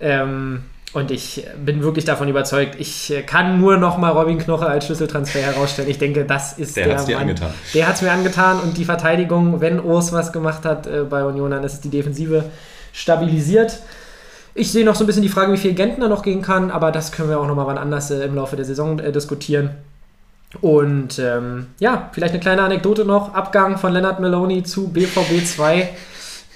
Ähm, 0.00 0.62
und 0.92 1.10
ich 1.10 1.46
bin 1.62 1.82
wirklich 1.82 2.04
davon 2.04 2.28
überzeugt, 2.28 2.76
ich 2.78 3.12
kann 3.26 3.60
nur 3.60 3.76
noch 3.76 3.98
mal 3.98 4.10
Robin 4.10 4.38
Knoche 4.38 4.66
als 4.66 4.86
Schlüsseltransfer 4.86 5.40
herausstellen. 5.40 5.90
Ich 5.90 5.98
denke, 5.98 6.24
das 6.24 6.54
ist 6.58 6.76
der, 6.76 6.86
der 6.86 6.94
hat's 6.94 7.04
dir 7.04 7.18
angetan. 7.18 7.52
Der 7.74 7.86
hat 7.86 7.96
es 7.96 8.02
mir 8.02 8.12
angetan 8.12 8.60
und 8.60 8.78
die 8.78 8.84
Verteidigung, 8.84 9.60
wenn 9.60 9.78
Urs 9.78 10.12
was 10.12 10.32
gemacht 10.32 10.64
hat 10.64 10.86
äh, 10.86 11.02
bei 11.02 11.24
Union, 11.24 11.50
dann 11.50 11.64
ist 11.64 11.74
es 11.74 11.80
die 11.80 11.90
Defensive 11.90 12.44
stabilisiert. 12.92 13.80
Ich 14.54 14.72
sehe 14.72 14.86
noch 14.86 14.94
so 14.94 15.04
ein 15.04 15.06
bisschen 15.06 15.22
die 15.22 15.28
Frage, 15.28 15.52
wie 15.52 15.58
viel 15.58 15.74
Gentner 15.74 16.08
noch 16.08 16.22
gehen 16.22 16.40
kann, 16.40 16.70
aber 16.70 16.92
das 16.92 17.12
können 17.12 17.28
wir 17.28 17.38
auch 17.40 17.46
noch 17.46 17.56
mal 17.56 17.66
wann 17.66 17.76
anders 17.76 18.10
äh, 18.10 18.24
im 18.24 18.34
Laufe 18.34 18.56
der 18.56 18.64
Saison 18.64 18.98
äh, 18.98 19.12
diskutieren. 19.12 19.70
Und 20.62 21.18
ähm, 21.18 21.66
ja, 21.78 22.08
vielleicht 22.12 22.32
eine 22.32 22.40
kleine 22.40 22.62
Anekdote 22.62 23.04
noch. 23.04 23.34
Abgang 23.34 23.76
von 23.76 23.92
Leonard 23.92 24.20
Maloney 24.20 24.62
zu 24.62 24.88
BVB 24.88 25.44
2. 25.44 25.88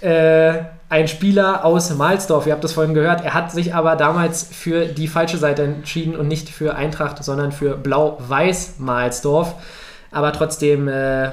Äh, 0.01 0.53
ein 0.91 1.07
Spieler 1.07 1.65
aus 1.65 1.95
Mahlsdorf. 1.95 2.47
Ihr 2.47 2.53
habt 2.53 2.65
das 2.65 2.73
vorhin 2.73 2.95
gehört. 2.95 3.25
Er 3.25 3.33
hat 3.33 3.53
sich 3.53 3.75
aber 3.75 3.95
damals 3.95 4.43
für 4.43 4.87
die 4.87 5.07
falsche 5.07 5.39
Seite 5.39 5.63
entschieden 5.63 6.17
und 6.17 6.27
nicht 6.27 6.49
für 6.49 6.75
Eintracht, 6.75 7.23
sondern 7.23 7.53
für 7.53 7.77
Blau-Weiß 7.77 8.75
Mahlsdorf. 8.79 9.55
Aber 10.11 10.33
trotzdem 10.33 10.89
äh, 10.89 11.31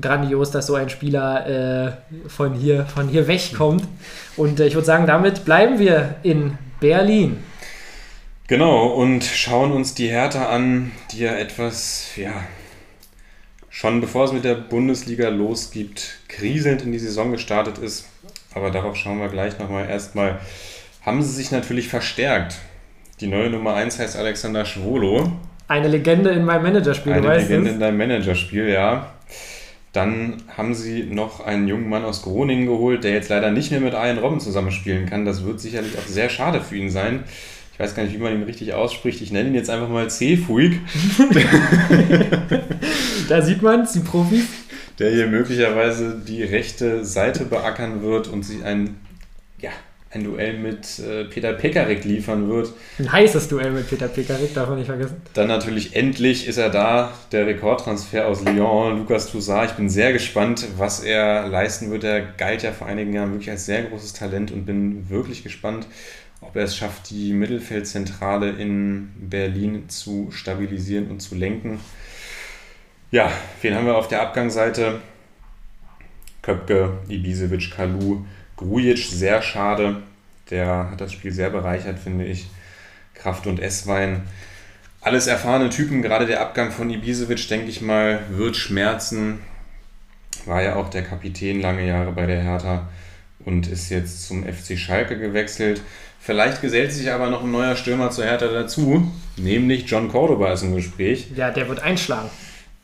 grandios, 0.00 0.50
dass 0.50 0.66
so 0.66 0.74
ein 0.74 0.90
Spieler 0.90 1.46
äh, 1.46 2.28
von, 2.28 2.54
hier, 2.54 2.84
von 2.86 3.08
hier 3.08 3.28
wegkommt. 3.28 3.84
Und 4.36 4.58
äh, 4.58 4.66
ich 4.66 4.74
würde 4.74 4.86
sagen, 4.86 5.06
damit 5.06 5.44
bleiben 5.44 5.78
wir 5.78 6.16
in 6.24 6.58
Berlin. 6.80 7.38
Genau, 8.48 8.88
und 8.88 9.22
schauen 9.22 9.70
uns 9.70 9.94
die 9.94 10.08
Hertha 10.08 10.48
an, 10.48 10.90
die 11.12 11.20
ja 11.20 11.36
etwas, 11.36 12.16
ja, 12.16 12.32
schon 13.70 14.00
bevor 14.00 14.24
es 14.24 14.32
mit 14.32 14.44
der 14.44 14.56
Bundesliga 14.56 15.28
losgibt, 15.28 16.18
kriselnd 16.26 16.82
in 16.82 16.90
die 16.90 16.98
Saison 16.98 17.30
gestartet 17.30 17.78
ist. 17.78 18.08
Aber 18.54 18.70
darauf 18.70 18.96
schauen 18.96 19.20
wir 19.20 19.28
gleich 19.28 19.58
nochmal. 19.58 19.88
Erstmal 19.88 20.38
haben 21.04 21.22
sie 21.22 21.32
sich 21.32 21.50
natürlich 21.50 21.88
verstärkt. 21.88 22.58
Die 23.20 23.26
neue 23.26 23.50
Nummer 23.50 23.74
1 23.74 23.98
heißt 23.98 24.16
Alexander 24.16 24.64
Schwolo. 24.64 25.32
Eine 25.68 25.88
Legende 25.88 26.30
in 26.30 26.44
meinem 26.44 26.62
Managerspiel, 26.64 27.12
Eine 27.12 27.22
du 27.22 27.28
weißt 27.28 27.48
Legende 27.48 27.68
es. 27.70 27.74
in 27.74 27.80
deinem 27.80 27.98
Managerspiel, 27.98 28.68
ja. 28.68 29.12
Dann 29.92 30.42
haben 30.56 30.74
sie 30.74 31.04
noch 31.04 31.44
einen 31.44 31.68
jungen 31.68 31.88
Mann 31.88 32.04
aus 32.04 32.22
Groningen 32.22 32.66
geholt, 32.66 33.04
der 33.04 33.12
jetzt 33.12 33.28
leider 33.28 33.50
nicht 33.50 33.70
mehr 33.70 33.80
mit 33.80 33.92
Ian 33.92 34.18
Robben 34.18 34.40
zusammenspielen 34.40 35.06
kann. 35.06 35.24
Das 35.24 35.44
wird 35.44 35.60
sicherlich 35.60 35.96
auch 35.98 36.06
sehr 36.06 36.30
schade 36.30 36.60
für 36.60 36.76
ihn 36.76 36.90
sein. 36.90 37.24
Ich 37.74 37.80
weiß 37.80 37.94
gar 37.94 38.02
nicht, 38.02 38.14
wie 38.14 38.18
man 38.18 38.32
ihn 38.32 38.42
richtig 38.42 38.74
ausspricht. 38.74 39.20
Ich 39.22 39.32
nenne 39.32 39.48
ihn 39.50 39.54
jetzt 39.54 39.70
einfach 39.70 39.88
mal 39.88 40.08
C-Fuig, 40.08 40.80
Da 43.28 43.42
sieht 43.42 43.62
man 43.62 43.82
es, 43.82 43.92
die 43.92 44.00
Profis. 44.00 44.44
Der 45.02 45.10
hier 45.10 45.26
möglicherweise 45.26 46.16
die 46.16 46.44
rechte 46.44 47.04
Seite 47.04 47.44
beackern 47.44 48.02
wird 48.02 48.28
und 48.28 48.44
sich 48.44 48.62
ein, 48.64 49.00
ja, 49.58 49.70
ein 50.12 50.22
Duell 50.22 50.58
mit 50.58 51.00
äh, 51.00 51.24
Peter 51.24 51.54
Pekarik 51.54 52.04
liefern 52.04 52.48
wird. 52.48 52.72
Ein 53.00 53.10
heißes 53.10 53.48
Duell 53.48 53.72
mit 53.72 53.90
Peter 53.90 54.06
Pekarik, 54.06 54.54
darf 54.54 54.68
man 54.68 54.78
nicht 54.78 54.86
vergessen. 54.86 55.16
Dann 55.34 55.48
natürlich 55.48 55.96
endlich 55.96 56.46
ist 56.46 56.58
er 56.58 56.70
da, 56.70 57.12
der 57.32 57.48
Rekordtransfer 57.48 58.28
aus 58.28 58.44
Lyon, 58.44 58.98
Lukas 58.98 59.32
Toussaint. 59.32 59.70
Ich 59.70 59.76
bin 59.76 59.90
sehr 59.90 60.12
gespannt, 60.12 60.68
was 60.76 61.00
er 61.00 61.48
leisten 61.48 61.90
wird. 61.90 62.04
Er 62.04 62.20
galt 62.20 62.62
ja 62.62 62.70
vor 62.70 62.86
einigen 62.86 63.12
Jahren 63.12 63.32
wirklich 63.32 63.50
als 63.50 63.66
sehr 63.66 63.82
großes 63.82 64.12
Talent 64.12 64.52
und 64.52 64.66
bin 64.66 65.10
wirklich 65.10 65.42
gespannt, 65.42 65.88
ob 66.40 66.54
er 66.54 66.62
es 66.64 66.76
schafft, 66.76 67.10
die 67.10 67.32
Mittelfeldzentrale 67.32 68.50
in 68.50 69.10
Berlin 69.16 69.88
zu 69.88 70.28
stabilisieren 70.30 71.10
und 71.10 71.20
zu 71.20 71.34
lenken. 71.34 71.80
Ja, 73.12 73.30
wen 73.60 73.74
haben 73.74 73.84
wir 73.84 73.98
auf 73.98 74.08
der 74.08 74.22
Abgangsseite? 74.22 75.00
Köpke, 76.40 76.94
Ibisevic, 77.08 77.70
Kalu, 77.70 78.24
Grujic, 78.56 79.04
sehr 79.04 79.42
schade. 79.42 79.96
Der 80.48 80.90
hat 80.90 81.02
das 81.02 81.12
Spiel 81.12 81.30
sehr 81.30 81.50
bereichert, 81.50 81.98
finde 81.98 82.24
ich. 82.24 82.46
Kraft 83.12 83.46
und 83.46 83.60
Esswein. 83.60 84.22
Alles 85.02 85.26
erfahrene 85.26 85.68
Typen, 85.68 86.00
gerade 86.00 86.24
der 86.24 86.40
Abgang 86.40 86.72
von 86.72 86.88
Ibisevic, 86.88 87.46
denke 87.48 87.66
ich 87.66 87.82
mal, 87.82 88.20
wird 88.30 88.56
schmerzen. 88.56 89.40
War 90.46 90.62
ja 90.62 90.76
auch 90.76 90.88
der 90.88 91.02
Kapitän 91.02 91.60
lange 91.60 91.86
Jahre 91.86 92.12
bei 92.12 92.24
der 92.24 92.40
Hertha 92.40 92.88
und 93.44 93.66
ist 93.66 93.90
jetzt 93.90 94.26
zum 94.26 94.42
FC 94.42 94.78
Schalke 94.78 95.18
gewechselt. 95.18 95.82
Vielleicht 96.18 96.62
gesellt 96.62 96.94
sich 96.94 97.10
aber 97.10 97.28
noch 97.28 97.42
ein 97.42 97.52
neuer 97.52 97.76
Stürmer 97.76 98.10
zur 98.10 98.24
Hertha 98.24 98.46
dazu, 98.46 99.12
nämlich 99.36 99.84
John 99.86 100.08
Cordoba 100.08 100.54
ist 100.54 100.62
im 100.62 100.74
Gespräch. 100.74 101.26
Ja, 101.36 101.50
der 101.50 101.68
wird 101.68 101.82
einschlagen. 101.82 102.30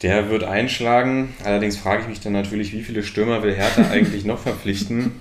Der 0.03 0.31
wird 0.31 0.45
einschlagen. 0.45 1.35
Allerdings 1.45 1.77
frage 1.77 2.03
ich 2.03 2.09
mich 2.09 2.21
dann 2.21 2.33
natürlich, 2.33 2.73
wie 2.73 2.83
viele 2.83 3.03
Stürmer 3.03 3.43
will 3.43 3.55
Hertha 3.55 3.83
eigentlich 3.91 4.25
noch 4.25 4.39
verpflichten? 4.39 5.13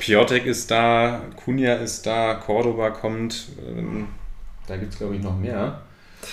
Piotek 0.00 0.46
ist 0.46 0.70
da, 0.70 1.22
Kunja 1.36 1.74
ist 1.74 2.06
da, 2.06 2.34
Cordoba 2.34 2.90
kommt. 2.90 3.48
Ähm, 3.66 4.08
da 4.66 4.76
gibt 4.76 4.92
es, 4.92 4.98
glaube 4.98 5.16
ich, 5.16 5.22
noch 5.22 5.38
mehr. 5.38 5.82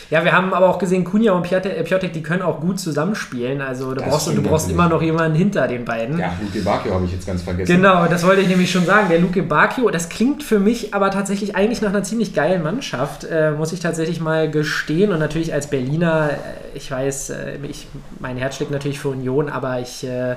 Ja, 0.10 0.24
wir 0.24 0.34
haben 0.34 0.54
aber 0.54 0.69
auch 0.69 0.78
gesehen, 0.78 1.04
Kunja 1.04 1.34
und 1.34 1.52
äh, 1.52 1.84
Piatek, 1.84 2.13
die 2.13 2.21
können 2.21 2.41
auch 2.41 2.60
gut 2.60 2.80
zusammenspielen. 2.80 3.62
Also 3.62 3.89
du 3.89 3.95
Das 3.95 4.10
brauchst, 4.10 4.28
du 4.28 4.41
brauchst 4.41 4.69
immer 4.69 4.88
noch 4.88 5.02
jemanden 5.02 5.36
hinter 5.36 5.67
den 5.67 5.84
beiden. 5.84 6.19
Ja, 6.19 6.34
Luke 6.41 6.63
Bakio 6.63 6.93
habe 6.93 7.06
ich 7.06 7.13
jetzt 7.13 7.26
ganz 7.26 7.41
vergessen. 7.41 7.76
Genau, 7.76 8.06
das 8.06 8.26
wollte 8.26 8.41
ich 8.41 8.48
nämlich 8.48 8.71
schon 8.71 8.86
sagen. 8.86 9.10
Der 9.10 9.19
Luke 9.19 9.41
Bacchio, 9.41 9.89
das 9.89 10.10
klingt 10.10 10.43
für 10.43 10.60
mich 10.60 10.93
aber 10.93 11.10
tatsächlich 11.12 11.56
eigentlich 11.56 11.82
nach 11.82 11.89
einer 11.89 12.04
ziemlich 12.04 12.34
geilen 12.34 12.62
Mannschaft, 12.62 13.24
äh, 13.24 13.52
muss 13.52 13.74
ich 13.74 13.80
tatsächlich 13.80 14.19
mal 14.21 14.50
gestehen. 14.50 15.12
Und 15.12 15.19
natürlich 15.19 15.54
als 15.54 15.67
Berliner, 15.67 16.30
äh, 16.32 16.78
ich 16.78 16.91
weiß, 16.91 17.32
äh, 17.32 17.58
ich, 17.63 17.88
mein 18.19 18.38
Herz 18.38 18.58
schlägt 18.58 18.71
natürlich 18.71 19.00
für 19.00 19.10
Union, 19.10 19.50
aber 19.50 19.80
ich, 19.80 20.04
äh, 20.04 20.36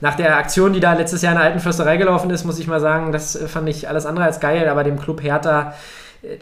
nach 0.00 0.14
der 0.14 0.38
Aktion, 0.38 0.72
die 0.72 0.80
da 0.80 0.94
letztes 0.94 1.20
Jahr 1.20 1.32
in 1.32 1.38
der 1.38 1.46
alten 1.46 1.60
Fürsterei 1.60 1.98
gelaufen 1.98 2.30
ist, 2.30 2.44
muss 2.44 2.58
ich 2.58 2.66
mal 2.66 2.80
sagen, 2.80 3.12
das 3.12 3.38
fand 3.48 3.68
ich 3.68 3.88
alles 3.88 4.06
andere 4.06 4.24
als 4.24 4.40
geil. 4.40 4.68
Aber 4.68 4.82
dem 4.82 4.98
Club 4.98 5.22
Hertha, 5.22 5.74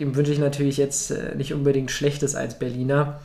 dem 0.01 0.17
wünsche 0.17 0.33
ich 0.33 0.39
natürlich 0.39 0.77
jetzt 0.77 1.11
äh, 1.11 1.35
nicht 1.37 1.55
unbedingt 1.55 1.91
Schlechtes 1.91 2.35
als 2.35 2.59
Berliner. 2.59 3.21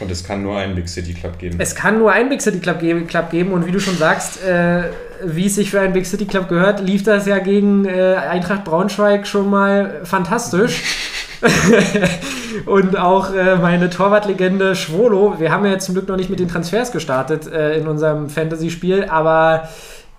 Und 0.00 0.10
es 0.12 0.22
kann 0.22 0.42
nur 0.42 0.56
einen 0.56 0.76
Big 0.76 0.88
City 0.88 1.12
Club 1.12 1.38
geben. 1.38 1.58
Es 1.60 1.74
kann 1.74 1.98
nur 1.98 2.12
einen 2.12 2.28
Big 2.28 2.40
City 2.40 2.60
Club, 2.60 2.78
ge 2.78 3.04
Club 3.04 3.30
geben 3.30 3.52
und 3.52 3.66
wie 3.66 3.72
du 3.72 3.80
schon 3.80 3.96
sagst, 3.96 4.44
äh, 4.44 4.84
wie 5.24 5.46
es 5.46 5.56
sich 5.56 5.70
für 5.70 5.80
einen 5.80 5.92
Big 5.92 6.06
City 6.06 6.24
Club 6.24 6.48
gehört, 6.48 6.80
lief 6.80 7.02
das 7.02 7.26
ja 7.26 7.38
gegen 7.38 7.84
äh, 7.84 8.14
Eintracht 8.14 8.64
Braunschweig 8.64 9.26
schon 9.26 9.50
mal 9.50 10.00
fantastisch. 10.04 10.82
und 12.66 12.96
auch 12.96 13.34
äh, 13.34 13.56
meine 13.56 13.90
Torwartlegende 13.90 14.76
Schwolo, 14.76 15.38
wir 15.38 15.50
haben 15.50 15.64
ja 15.64 15.72
jetzt 15.72 15.86
zum 15.86 15.94
Glück 15.94 16.08
noch 16.08 16.16
nicht 16.16 16.30
mit 16.30 16.38
den 16.38 16.48
Transfers 16.48 16.92
gestartet 16.92 17.46
äh, 17.46 17.76
in 17.78 17.88
unserem 17.88 18.28
Fantasy-Spiel, 18.28 19.04
aber 19.04 19.68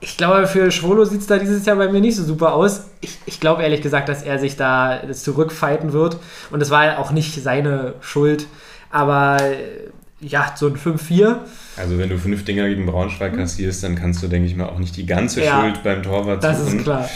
ich 0.02 0.16
glaube, 0.18 0.48
für 0.48 0.72
Schwolo 0.72 1.04
sieht 1.06 1.22
es 1.22 1.28
da 1.28 1.38
dieses 1.38 1.66
Jahr 1.66 1.76
bei 1.76 1.90
mir 1.90 2.00
nicht 2.00 2.16
so 2.16 2.24
super 2.24 2.54
aus. 2.54 2.84
Ich, 3.02 3.18
ich 3.26 3.40
glaube 3.40 3.64
ehrlich 3.64 3.82
gesagt, 3.82 4.08
dass 4.10 4.24
er 4.24 4.40
sich 4.40 4.56
da 4.56 5.02
zurückfighten 5.12 5.92
wird. 5.94 6.18
Und 6.52 6.62
es 6.62 6.70
war 6.70 7.00
auch 7.00 7.12
nicht 7.12 7.34
seine 7.44 7.96
Schuld. 8.00 8.48
Aber 8.92 9.38
äh, 9.42 9.90
ja, 10.22 10.54
so 10.56 10.68
ein 10.68 10.76
5-4. 10.78 11.36
Also 11.78 11.98
wenn 11.98 12.10
du 12.10 12.18
fünf 12.18 12.44
Dinger 12.46 12.68
gegen 12.68 12.86
Braunschweig 12.86 13.36
kassierst, 13.36 13.84
dann 13.84 13.96
kannst 13.96 14.24
du, 14.24 14.28
denke 14.28 14.48
ich 14.48 14.56
mal, 14.56 14.68
auch 14.68 14.80
nicht 14.80 14.96
die 14.96 15.06
ganze 15.06 15.44
Ja, 15.44 15.62
Schuld 15.62 15.84
beim 15.84 16.02
Torwart 16.04 16.44
Das 16.44 16.60
suchen. 16.64 16.78
ist 16.80 16.84
klar. 16.84 17.10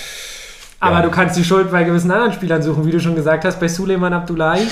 Aber 0.79 0.97
Ja. 0.97 1.01
du 1.03 1.09
kannst 1.11 1.37
die 1.37 1.43
Schuld 1.45 1.71
bei 1.71 1.83
gewissen 1.85 2.11
anderen 2.11 2.33
Spielern 2.33 2.61
suchen, 2.61 2.85
wie 2.85 2.91
du 2.91 2.99
schon 2.99 3.15
gesagt 3.15 3.45
hast, 3.45 3.59
bei 3.61 3.69
Suleiman 3.69 4.11
Abdullahi. 4.13 4.67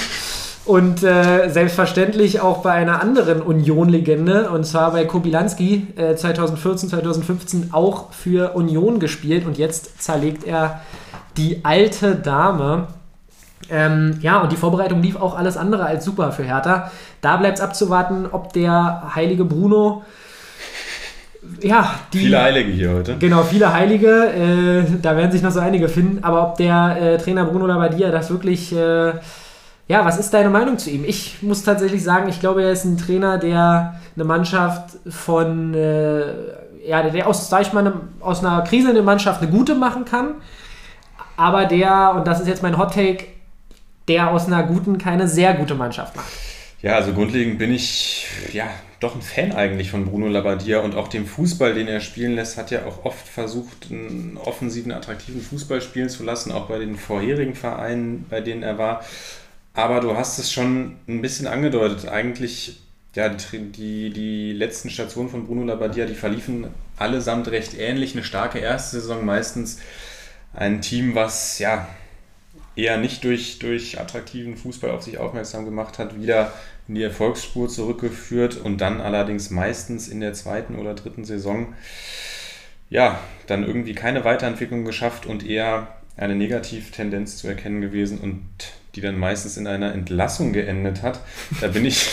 Und 0.64 1.04
äh, 1.04 1.50
selbstverständlich 1.50 2.40
auch 2.40 2.60
bei 2.60 2.72
einer 2.72 3.02
anderen 3.02 3.42
Union-Legende, 3.42 4.52
und 4.52 4.64
zwar 4.64 4.92
bei 4.92 5.06
Kobilanski, 5.06 5.88
äh, 5.96 6.16
2014, 6.16 6.90
2015 6.90 7.70
auch 7.72 8.14
für 8.14 8.54
Union 8.56 9.00
gespielt. 9.00 9.46
Und 9.46 9.58
jetzt 9.58 10.02
zerlegt 10.02 10.44
er 10.44 10.82
die 11.38 11.62
alte 11.64 12.16
Dame. 12.16 12.88
Ähm, 13.72 14.20
ja, 14.22 14.42
und 14.42 14.52
die 14.52 14.58
Vorbereitung 14.58 15.02
lief 15.02 15.16
auch 15.16 15.36
alles 15.36 15.58
andere 15.58 15.86
als 15.86 16.06
super 16.06 16.32
für 16.32 16.44
Hertha. 16.44 16.92
Da 17.22 17.38
bleibt 17.38 17.58
es 17.58 17.64
abzuwarten, 17.64 18.28
ob 18.32 18.54
der 18.54 19.12
heilige 19.16 19.46
Bruno, 19.46 20.04
ja, 21.62 21.96
die. 22.14 22.20
Viele 22.20 22.42
Heilige 22.42 22.72
hier 22.72 22.94
heute. 22.94 23.18
Genau, 23.18 23.44
viele 23.44 23.74
Heilige, 23.74 24.28
äh, 24.28 24.84
da 25.02 25.18
werden 25.18 25.32
sich 25.32 25.42
noch 25.42 25.52
so 25.52 25.60
einige 25.60 25.90
finden, 25.90 26.24
aber 26.24 26.50
ob 26.50 26.58
der 26.58 26.98
äh, 27.02 27.18
Trainer 27.18 27.46
Bruno 27.46 27.66
Labbadia 27.66 28.12
das 28.12 28.30
wirklich, 28.30 28.76
äh, 28.76 29.14
ja, 29.92 30.06
was 30.06 30.18
ist 30.18 30.34
deine 30.34 30.50
Meinung 30.50 30.78
zu 30.78 30.90
ihm? 30.90 31.04
Ich 31.04 31.42
muss 31.42 31.64
tatsächlich 31.64 32.02
sagen, 32.02 32.30
ich 32.30 32.40
glaube, 32.40 32.64
er 32.64 32.72
ist 32.72 32.86
ein 32.86 32.98
Trainer, 32.98 33.38
der 33.38 34.00
eine 34.16 34.24
Mannschaft 34.24 34.98
von, 35.10 35.74
äh, 35.74 36.88
ja, 36.88 37.04
der 37.10 37.28
aus, 37.28 37.50
sag 37.50 37.64
ich 37.64 37.74
mal, 37.74 37.82
einem, 37.86 37.96
aus 38.22 38.40
einer 38.40 38.62
kriselnden 38.62 39.04
Mannschaft 39.04 39.42
eine 39.42 39.52
gute 39.52 39.76
machen 39.76 40.06
kann, 40.06 40.36
aber 41.36 41.66
der, 41.66 42.14
und 42.16 42.26
das 42.26 42.40
ist 42.40 42.48
jetzt 42.48 42.64
mein 42.64 42.78
Hot 42.78 42.94
Take, 42.94 43.26
der 44.08 44.32
aus 44.32 44.48
einer 44.48 44.64
guten 44.64 44.98
keine 44.98 45.28
sehr 45.28 45.56
gute 45.56 45.76
Mannschaft 45.76 46.16
macht. 46.16 46.32
Ja, 46.82 46.96
also 46.96 47.12
grundlegend 47.12 47.60
bin 47.60 47.74
ich 47.74 48.28
ja 48.54 48.70
doch 49.02 49.14
ein 49.14 49.22
Fan 49.22 49.52
eigentlich 49.52 49.92
von 49.92 50.06
Bruno 50.06 50.30
Labbadia 50.30 50.80
und 50.80 50.96
auch 50.96 51.10
dem 51.10 51.26
Fußball, 51.26 51.74
den 51.74 51.90
er 51.90 52.00
spielen 52.00 52.36
lässt, 52.36 52.58
hat 52.58 52.72
ja 52.72 52.86
auch 52.86 53.04
oft 53.04 53.28
versucht, 53.28 53.88
einen 53.92 54.38
offensiven, 54.42 54.94
attraktiven 54.94 55.42
Fußball 55.42 55.82
spielen 55.82 56.08
zu 56.08 56.24
lassen, 56.24 56.54
auch 56.54 56.68
bei 56.68 56.80
den 56.80 56.96
vorherigen 56.96 57.56
Vereinen, 57.56 58.26
bei 58.30 58.40
denen 58.40 58.64
er 58.64 58.78
war. 58.78 59.04
Aber 59.74 60.02
du 60.02 60.16
hast 60.18 60.38
es 60.38 60.52
schon 60.52 60.98
ein 61.08 61.22
bisschen 61.22 61.48
angedeutet. 61.48 62.10
Eigentlich, 62.10 62.82
ja, 63.16 63.30
die, 63.30 64.10
die, 64.12 64.54
letzten 64.54 64.90
Stationen 64.90 65.30
von 65.30 65.46
Bruno 65.46 65.64
Labbadia, 65.64 66.06
die 66.06 66.16
verliefen 66.16 66.68
allesamt 66.98 67.48
recht 67.50 67.78
ähnlich. 67.78 68.14
Eine 68.14 68.24
starke 68.24 68.60
erste 68.60 69.00
Saison 69.00 69.26
meistens. 69.26 69.80
Ein 70.54 70.82
Team, 70.82 71.16
was 71.16 71.60
ja 71.60 71.88
eher 72.76 72.98
nicht 72.98 73.24
durch, 73.24 73.60
durch 73.60 74.00
attraktiven 74.00 74.58
Fußball 74.58 74.92
auf 74.92 75.04
sich 75.04 75.18
aufmerksam 75.18 75.66
gemacht 75.66 76.00
hat, 76.00 76.20
wieder 76.20 76.54
in 76.88 76.96
die 76.96 77.04
Erfolgsspur 77.04 77.70
zurückgeführt 77.70 78.58
und 78.58 78.80
dann 78.80 79.02
allerdings 79.02 79.50
meistens 79.50 80.08
in 80.08 80.20
der 80.20 80.34
zweiten 80.34 80.78
oder 80.78 80.94
dritten 80.94 81.24
Saison 81.24 81.74
ja, 82.92 83.22
dann 83.48 83.66
irgendwie 83.66 83.96
keine 83.96 84.26
Weiterentwicklung 84.26 84.84
geschafft 84.84 85.26
und 85.26 85.46
eher 85.46 85.88
eine 86.18 86.36
Negativtendenz 86.36 87.38
zu 87.38 87.48
erkennen 87.48 87.80
gewesen 87.80 88.20
und 88.20 88.44
die 88.96 89.02
dann 89.02 89.18
meistens 89.18 89.58
in 89.58 89.68
einer 89.68 89.94
Entlassung 89.94 90.54
geendet 90.54 91.02
hat. 91.02 91.20
Da 91.62 91.68
bin 91.68 91.86
ich, 91.86 92.08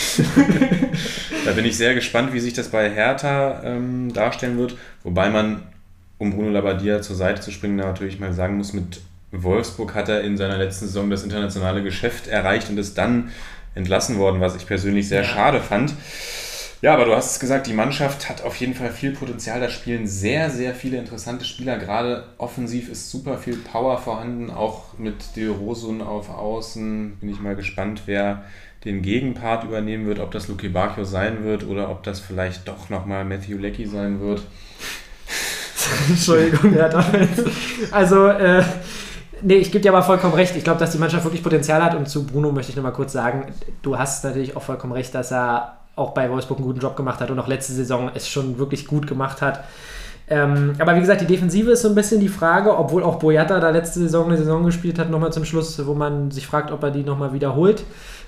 da 1.45 1.51
bin 1.51 1.65
ich 1.65 1.77
sehr 1.77 1.93
gespannt, 1.93 2.33
wie 2.33 2.39
sich 2.39 2.53
das 2.53 2.69
bei 2.69 2.89
Hertha 2.89 3.61
ähm, 3.63 4.13
darstellen 4.13 4.57
wird, 4.57 4.77
wobei 5.03 5.29
man 5.29 5.63
um 6.17 6.31
Bruno 6.31 6.49
Labbadia 6.49 7.01
zur 7.01 7.15
Seite 7.15 7.41
zu 7.41 7.51
springen, 7.51 7.77
natürlich 7.77 8.19
mal 8.19 8.33
sagen 8.33 8.57
muss, 8.57 8.73
mit 8.73 9.01
Wolfsburg 9.31 9.95
hat 9.95 10.09
er 10.09 10.21
in 10.21 10.37
seiner 10.37 10.57
letzten 10.57 10.85
Saison 10.85 11.09
das 11.09 11.23
internationale 11.23 11.83
Geschäft 11.83 12.27
erreicht 12.27 12.69
und 12.69 12.77
ist 12.77 12.97
dann 12.97 13.31
entlassen 13.75 14.17
worden, 14.17 14.41
was 14.41 14.55
ich 14.55 14.65
persönlich 14.65 15.07
sehr 15.07 15.21
ja. 15.21 15.27
schade 15.27 15.61
fand. 15.61 15.93
Ja, 16.81 16.93
aber 16.93 17.03
du 17.03 17.13
hast 17.13 17.31
es 17.31 17.39
gesagt, 17.41 17.67
die 17.67 17.73
Mannschaft 17.73 18.29
hat 18.29 18.41
auf 18.41 18.55
jeden 18.55 18.73
Fall 18.73 18.89
viel 18.89 19.11
Potenzial. 19.11 19.59
Da 19.59 19.69
spielen 19.69 20.07
sehr, 20.07 20.49
sehr 20.49 20.73
viele 20.73 20.97
interessante 20.97 21.43
Spieler. 21.43 21.77
Gerade 21.77 22.23
offensiv 22.37 22.89
ist 22.89 23.11
super 23.11 23.37
viel 23.37 23.57
Power 23.57 23.97
vorhanden. 23.97 24.49
Auch 24.49 24.97
mit 24.97 25.35
De 25.35 25.47
Rosun 25.49 26.01
auf 26.01 26.29
Außen 26.29 27.17
bin 27.19 27.29
ich 27.29 27.41
mal 27.41 27.55
gespannt, 27.57 28.03
wer 28.05 28.43
den 28.85 29.01
Gegenpart 29.01 29.65
übernehmen 29.65 30.07
wird. 30.07 30.19
Ob 30.19 30.31
das 30.31 30.47
Luke 30.47 30.69
Bacchio 30.69 31.03
sein 31.03 31.43
wird 31.43 31.65
oder 31.65 31.89
ob 31.89 32.03
das 32.03 32.21
vielleicht 32.21 32.65
doch 32.69 32.89
nochmal 32.89 33.25
Matthew 33.25 33.57
Leckie 33.57 33.85
sein 33.85 34.21
wird. 34.21 34.41
Entschuldigung, 36.09 36.77
ja, 36.77 36.89
Also, 37.91 38.27
äh, 38.27 38.63
nee, 39.41 39.55
ich 39.55 39.73
gebe 39.73 39.81
dir 39.81 39.91
aber 39.91 40.03
vollkommen 40.03 40.33
recht. 40.33 40.55
Ich 40.55 40.63
glaube, 40.63 40.79
dass 40.79 40.91
die 40.91 40.97
Mannschaft 40.97 41.25
wirklich 41.25 41.43
Potenzial 41.43 41.83
hat. 41.83 41.95
Und 41.95 42.07
zu 42.07 42.25
Bruno 42.25 42.53
möchte 42.53 42.69
ich 42.69 42.77
nochmal 42.77 42.93
kurz 42.93 43.11
sagen, 43.11 43.47
du 43.81 43.99
hast 43.99 44.23
natürlich 44.23 44.55
auch 44.55 44.63
vollkommen 44.63 44.93
recht, 44.93 45.13
dass 45.13 45.33
er 45.33 45.78
auch 45.99 46.11
bei 46.11 46.29
Wolfsburg 46.29 46.59
einen 46.59 46.67
guten 46.67 46.79
Job 46.79 46.95
gemacht 46.95 47.19
hat 47.19 47.29
und 47.29 47.39
auch 47.39 47.47
letzte 47.47 47.73
Saison 47.73 48.11
es 48.13 48.27
schon 48.27 48.57
wirklich 48.57 48.87
gut 48.87 49.07
gemacht 49.07 49.41
hat. 49.41 49.63
Ähm, 50.31 50.75
aber 50.77 50.95
wie 50.95 50.99
gesagt, 50.99 51.21
die 51.21 51.25
Defensive 51.25 51.71
ist 51.71 51.81
so 51.81 51.89
ein 51.89 51.95
bisschen 51.95 52.19
die 52.19 52.29
Frage, 52.29 52.77
obwohl 52.77 53.03
auch 53.03 53.17
Boyata 53.17 53.59
da 53.59 53.71
letzte 53.71 53.99
Saison 53.99 54.27
eine 54.27 54.37
Saison 54.37 54.63
gespielt 54.63 54.99
hat, 54.99 55.09
nochmal 55.09 55.33
zum 55.33 55.43
Schluss, 55.43 55.83
wo 55.85 55.95
man 55.95 56.29
sich 56.29 56.45
fragt, 56.45 56.71
ob 56.71 56.83
er 56.83 56.91
die 56.91 57.03
nochmal 57.03 57.33
wiederholt. 57.33 57.83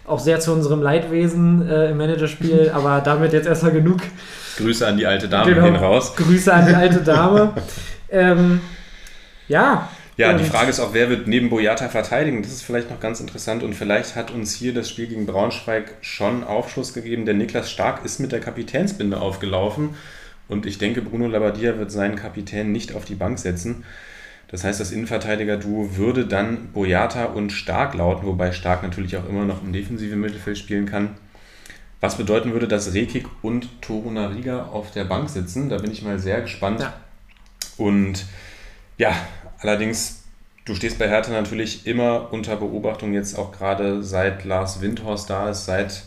Auch 0.08 0.20
sehr 0.20 0.40
zu 0.40 0.52
unserem 0.52 0.82
Leidwesen 0.82 1.68
äh, 1.70 1.92
im 1.92 1.98
Managerspiel, 1.98 2.72
aber 2.74 3.02
damit 3.02 3.34
jetzt 3.34 3.48
erstmal 3.48 3.72
genug. 3.72 4.00
Grüße 4.58 4.88
an 4.88 4.98
die 4.98 5.06
alte 5.06 5.30
Dame 5.30 5.54
genau, 5.54 5.66
gehen 5.66 5.76
raus. 5.76 6.16
Grüße 6.16 6.52
an 6.52 6.66
die 6.68 6.74
alte 6.74 7.02
Dame. 7.02 7.54
ähm, 8.10 8.62
ja, 9.48 9.88
ja, 10.22 10.34
die 10.38 10.44
Frage 10.44 10.70
ist 10.70 10.80
auch, 10.80 10.94
wer 10.94 11.10
wird 11.10 11.28
neben 11.28 11.50
Boyata 11.50 11.90
verteidigen? 11.90 12.42
Das 12.42 12.52
ist 12.52 12.64
vielleicht 12.64 12.90
noch 12.90 13.00
ganz 13.00 13.20
interessant 13.20 13.64
und 13.64 13.74
vielleicht 13.74 14.16
hat 14.16 14.32
uns 14.32 14.54
hier 14.54 14.74
das 14.74 14.90
Spiel 14.90 15.08
gegen 15.08 15.26
Braunschweig 15.26 15.96
schon 16.02 16.44
Aufschluss 16.44 16.94
gegeben, 16.94 17.26
denn 17.26 17.38
Niklas 17.38 17.72
Stark 17.72 18.06
ist 18.06 18.20
mit 18.20 18.32
der 18.32 18.40
Kapitänsbinde 18.40 19.20
aufgelaufen 19.20 19.96
und 20.48 20.66
ich 20.66 20.78
denke, 20.78 21.02
Bruno 21.02 21.28
Labbadia 21.28 21.78
wird 21.78 21.92
seinen 21.92 22.16
Kapitän 22.16 22.72
nicht 22.72 22.94
auf 22.94 23.06
die 23.06 23.16
Bank 23.16 23.40
setzen. 23.40 23.84
Das 24.48 24.64
heißt, 24.64 24.80
das 24.80 24.92
Innenverteidiger-Duo 24.92 25.96
würde 25.96 26.26
dann 26.26 26.74
Boyata 26.74 27.26
und 27.26 27.52
Stark 27.52 27.94
lauten, 27.96 28.28
wobei 28.28 28.52
Stark 28.52 28.84
natürlich 28.84 29.16
auch 29.16 29.28
immer 29.28 29.46
noch 29.46 29.64
im 29.64 29.72
defensiven 29.72 30.20
Mittelfeld 30.20 30.58
spielen 30.58 30.86
kann. 30.86 31.16
Was 32.02 32.18
bedeuten 32.18 32.52
würde, 32.52 32.68
dass 32.68 32.94
Rekik 32.94 33.28
und 33.42 33.82
Torunariga 33.82 34.64
auf 34.66 34.92
der 34.92 35.06
Bank 35.06 35.30
sitzen. 35.30 35.70
Da 35.70 35.78
bin 35.78 35.92
ich 35.92 36.02
mal 36.02 36.20
sehr 36.20 36.42
gespannt. 36.42 36.82
Ja. 36.82 36.94
Und 37.78 38.26
ja, 38.98 39.16
Allerdings, 39.62 40.24
du 40.66 40.74
stehst 40.74 40.98
bei 40.98 41.08
Hertha 41.08 41.32
natürlich 41.32 41.86
immer 41.86 42.34
unter 42.34 42.56
Beobachtung, 42.56 43.14
jetzt 43.14 43.38
auch 43.38 43.52
gerade 43.52 44.04
seit 44.04 44.44
Lars 44.44 44.82
Windhorst 44.82 45.30
da 45.30 45.50
ist, 45.50 45.66
seit 45.66 46.04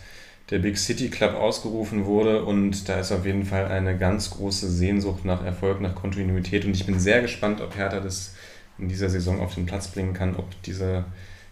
der 0.51 0.59
Big 0.59 0.77
City 0.77 1.09
Club 1.09 1.35
ausgerufen 1.35 2.05
wurde 2.05 2.45
und 2.45 2.89
da 2.89 2.99
ist 2.99 3.13
auf 3.13 3.25
jeden 3.25 3.47
Fall 3.47 3.67
eine 3.67 3.97
ganz 3.97 4.31
große 4.31 4.69
Sehnsucht 4.69 5.25
nach 5.25 5.45
Erfolg, 5.45 5.81
nach 5.81 5.95
Kontinuität 5.95 6.65
und 6.65 6.75
ich 6.75 6.85
bin 6.85 6.99
sehr 6.99 7.23
gespannt, 7.23 7.61
ob 7.61 7.77
Hertha 7.77 8.01
das 8.01 8.35
in 8.79 8.89
dieser 8.89 9.09
Saison 9.09 9.41
auf 9.41 9.55
den 9.55 9.67
Platz 9.67 9.89
bringen 9.89 10.15
kann, 10.15 10.37
ob 10.37 10.51
diese, 10.65 11.05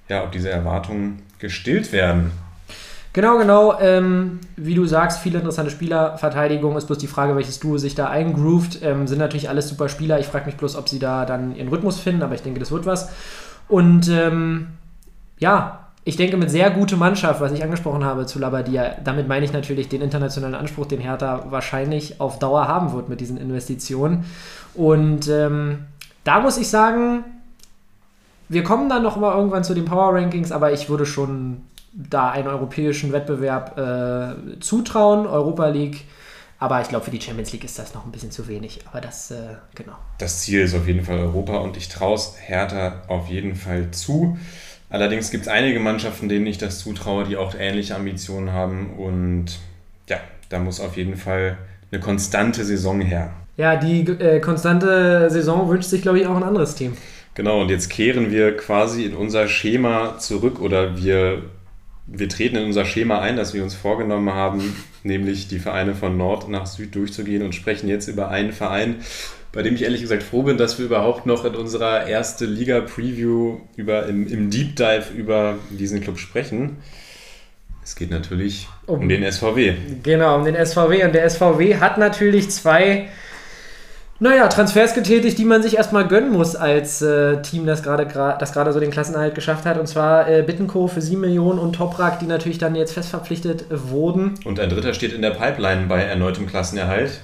ja, 0.08 0.24
ob 0.24 0.32
diese 0.32 0.50
Erwartungen 0.50 1.22
gestillt 1.38 1.92
werden. 1.92 2.32
Genau, 3.14 3.36
genau. 3.36 3.78
Ähm, 3.78 4.40
wie 4.56 4.74
du 4.74 4.86
sagst, 4.86 5.20
viele 5.20 5.38
interessante 5.38 5.70
Spieler. 5.70 6.16
Verteidigung 6.16 6.76
ist 6.76 6.86
bloß 6.86 6.96
die 6.98 7.06
Frage, 7.06 7.36
welches 7.36 7.60
Duo 7.60 7.76
sich 7.76 7.94
da 7.94 8.08
eingroovt. 8.08 8.80
Ähm, 8.82 9.06
sind 9.06 9.18
natürlich 9.18 9.50
alles 9.50 9.68
super 9.68 9.90
Spieler. 9.90 10.18
Ich 10.18 10.26
frage 10.26 10.46
mich 10.46 10.56
bloß, 10.56 10.76
ob 10.76 10.88
sie 10.88 10.98
da 10.98 11.26
dann 11.26 11.54
ihren 11.54 11.68
Rhythmus 11.68 12.00
finden, 12.00 12.22
aber 12.22 12.34
ich 12.34 12.42
denke, 12.42 12.60
das 12.60 12.70
wird 12.70 12.86
was. 12.86 13.10
Und 13.68 14.08
ähm, 14.08 14.68
ja, 15.38 15.90
ich 16.04 16.16
denke, 16.16 16.36
mit 16.38 16.50
sehr 16.50 16.70
guter 16.70 16.96
Mannschaft, 16.96 17.40
was 17.40 17.52
ich 17.52 17.62
angesprochen 17.62 18.04
habe 18.04 18.26
zu 18.26 18.38
Labadia, 18.38 18.96
damit 19.04 19.28
meine 19.28 19.44
ich 19.44 19.52
natürlich 19.52 19.88
den 19.88 20.00
internationalen 20.00 20.54
Anspruch, 20.54 20.86
den 20.86 21.00
Hertha 21.00 21.46
wahrscheinlich 21.50 22.20
auf 22.20 22.38
Dauer 22.38 22.66
haben 22.66 22.92
wird 22.92 23.08
mit 23.08 23.20
diesen 23.20 23.36
Investitionen. 23.36 24.24
Und 24.74 25.28
ähm, 25.28 25.84
da 26.24 26.40
muss 26.40 26.56
ich 26.56 26.68
sagen, 26.68 27.24
wir 28.48 28.64
kommen 28.64 28.88
dann 28.88 29.02
noch 29.02 29.16
mal 29.16 29.36
irgendwann 29.36 29.64
zu 29.64 29.74
den 29.74 29.84
Power 29.84 30.14
Rankings, 30.14 30.50
aber 30.50 30.72
ich 30.72 30.88
würde 30.88 31.06
schon 31.06 31.62
da 31.92 32.30
einen 32.30 32.48
europäischen 32.48 33.12
Wettbewerb 33.12 33.78
äh, 33.78 34.60
zutrauen, 34.60 35.26
Europa 35.26 35.68
League. 35.68 36.04
Aber 36.58 36.80
ich 36.80 36.88
glaube, 36.88 37.04
für 37.04 37.10
die 37.10 37.20
Champions 37.20 37.52
League 37.52 37.64
ist 37.64 37.78
das 37.78 37.92
noch 37.92 38.06
ein 38.06 38.12
bisschen 38.12 38.30
zu 38.30 38.46
wenig. 38.46 38.80
Aber 38.86 39.00
das, 39.00 39.30
äh, 39.32 39.56
genau. 39.74 39.94
Das 40.18 40.40
Ziel 40.40 40.60
ist 40.60 40.74
auf 40.74 40.86
jeden 40.86 41.04
Fall 41.04 41.18
Europa 41.18 41.56
und 41.58 41.76
ich 41.76 41.88
traue 41.88 42.14
es 42.14 42.34
Hertha 42.38 43.02
auf 43.08 43.28
jeden 43.28 43.56
Fall 43.56 43.90
zu. 43.90 44.38
Allerdings 44.88 45.30
gibt 45.30 45.44
es 45.44 45.48
einige 45.48 45.80
Mannschaften, 45.80 46.28
denen 46.28 46.46
ich 46.46 46.58
das 46.58 46.78
zutraue, 46.78 47.24
die 47.24 47.36
auch 47.36 47.54
ähnliche 47.58 47.96
Ambitionen 47.96 48.52
haben. 48.52 48.90
Und 48.96 49.58
ja, 50.08 50.18
da 50.50 50.58
muss 50.58 50.80
auf 50.80 50.96
jeden 50.96 51.16
Fall 51.16 51.58
eine 51.90 52.00
konstante 52.00 52.64
Saison 52.64 53.00
her. 53.00 53.32
Ja, 53.56 53.76
die 53.76 54.02
äh, 54.02 54.40
konstante 54.40 55.30
Saison 55.30 55.68
wünscht 55.68 55.90
sich, 55.90 56.02
glaube 56.02 56.20
ich, 56.20 56.26
auch 56.26 56.36
ein 56.36 56.42
anderes 56.42 56.74
Team. 56.74 56.96
Genau, 57.34 57.62
und 57.62 57.70
jetzt 57.70 57.88
kehren 57.88 58.30
wir 58.30 58.56
quasi 58.56 59.04
in 59.04 59.14
unser 59.14 59.48
Schema 59.48 60.18
zurück 60.18 60.60
oder 60.60 60.96
wir 60.96 61.42
wir 62.06 62.28
treten 62.28 62.56
in 62.56 62.64
unser 62.64 62.84
Schema 62.84 63.20
ein, 63.20 63.36
das 63.36 63.54
wir 63.54 63.62
uns 63.62 63.74
vorgenommen 63.74 64.32
haben, 64.32 64.76
nämlich 65.02 65.48
die 65.48 65.58
Vereine 65.58 65.94
von 65.94 66.16
Nord 66.16 66.48
nach 66.48 66.66
Süd 66.66 66.94
durchzugehen 66.94 67.42
und 67.42 67.54
sprechen 67.54 67.88
jetzt 67.88 68.08
über 68.08 68.28
einen 68.28 68.52
Verein, 68.52 68.96
bei 69.52 69.62
dem 69.62 69.74
ich 69.74 69.82
ehrlich 69.82 70.00
gesagt 70.00 70.22
froh 70.22 70.42
bin, 70.42 70.56
dass 70.56 70.78
wir 70.78 70.86
überhaupt 70.86 71.26
noch 71.26 71.44
in 71.44 71.54
unserer 71.54 72.06
erste 72.06 72.46
Liga-Preview 72.46 73.58
über, 73.76 74.06
im, 74.06 74.26
im 74.26 74.50
Deep 74.50 74.76
Dive 74.76 75.12
über 75.14 75.58
diesen 75.70 76.00
Club 76.00 76.18
sprechen. 76.18 76.78
Es 77.84 77.96
geht 77.96 78.10
natürlich 78.10 78.68
um, 78.86 79.00
um 79.00 79.08
den 79.08 79.30
SVW. 79.30 79.74
Genau, 80.02 80.36
um 80.36 80.44
den 80.44 80.54
SVW. 80.54 81.04
Und 81.04 81.14
der 81.14 81.28
SVW 81.28 81.76
hat 81.76 81.98
natürlich 81.98 82.50
zwei 82.50 83.08
naja, 84.22 84.46
Transfers 84.46 84.94
getätigt, 84.94 85.36
die 85.36 85.44
man 85.44 85.64
sich 85.64 85.76
erstmal 85.76 86.06
gönnen 86.06 86.30
muss 86.30 86.54
als 86.54 87.02
äh, 87.02 87.42
Team, 87.42 87.66
das 87.66 87.82
gerade 87.82 88.06
das 88.38 88.52
gerade 88.52 88.72
so 88.72 88.78
den 88.78 88.92
Klassenerhalt 88.92 89.34
geschafft 89.34 89.66
hat. 89.66 89.78
Und 89.78 89.88
zwar 89.88 90.28
äh, 90.28 90.42
Bittenko 90.42 90.86
für 90.86 91.00
7 91.00 91.20
Millionen 91.20 91.58
und 91.58 91.72
Toprak, 91.72 92.20
die 92.20 92.26
natürlich 92.26 92.58
dann 92.58 92.76
jetzt 92.76 92.94
fest 92.94 93.10
verpflichtet 93.10 93.64
wurden. 93.68 94.34
Und 94.44 94.60
ein 94.60 94.68
dritter 94.68 94.94
steht 94.94 95.12
in 95.12 95.22
der 95.22 95.30
Pipeline 95.30 95.86
bei 95.88 96.02
erneutem 96.02 96.46
Klassenerhalt. 96.46 97.20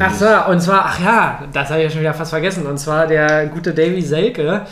Ach 0.00 0.12
so, 0.12 0.26
und 0.50 0.60
zwar, 0.60 0.86
ach 0.86 1.00
ja, 1.00 1.44
das 1.52 1.70
habe 1.70 1.80
ich 1.80 1.84
ja 1.84 1.90
schon 1.90 2.00
wieder 2.00 2.14
fast 2.14 2.30
vergessen. 2.30 2.66
Und 2.66 2.78
zwar 2.78 3.06
der 3.06 3.46
gute 3.46 3.72
Davy 3.72 4.02
Selke, 4.02 4.62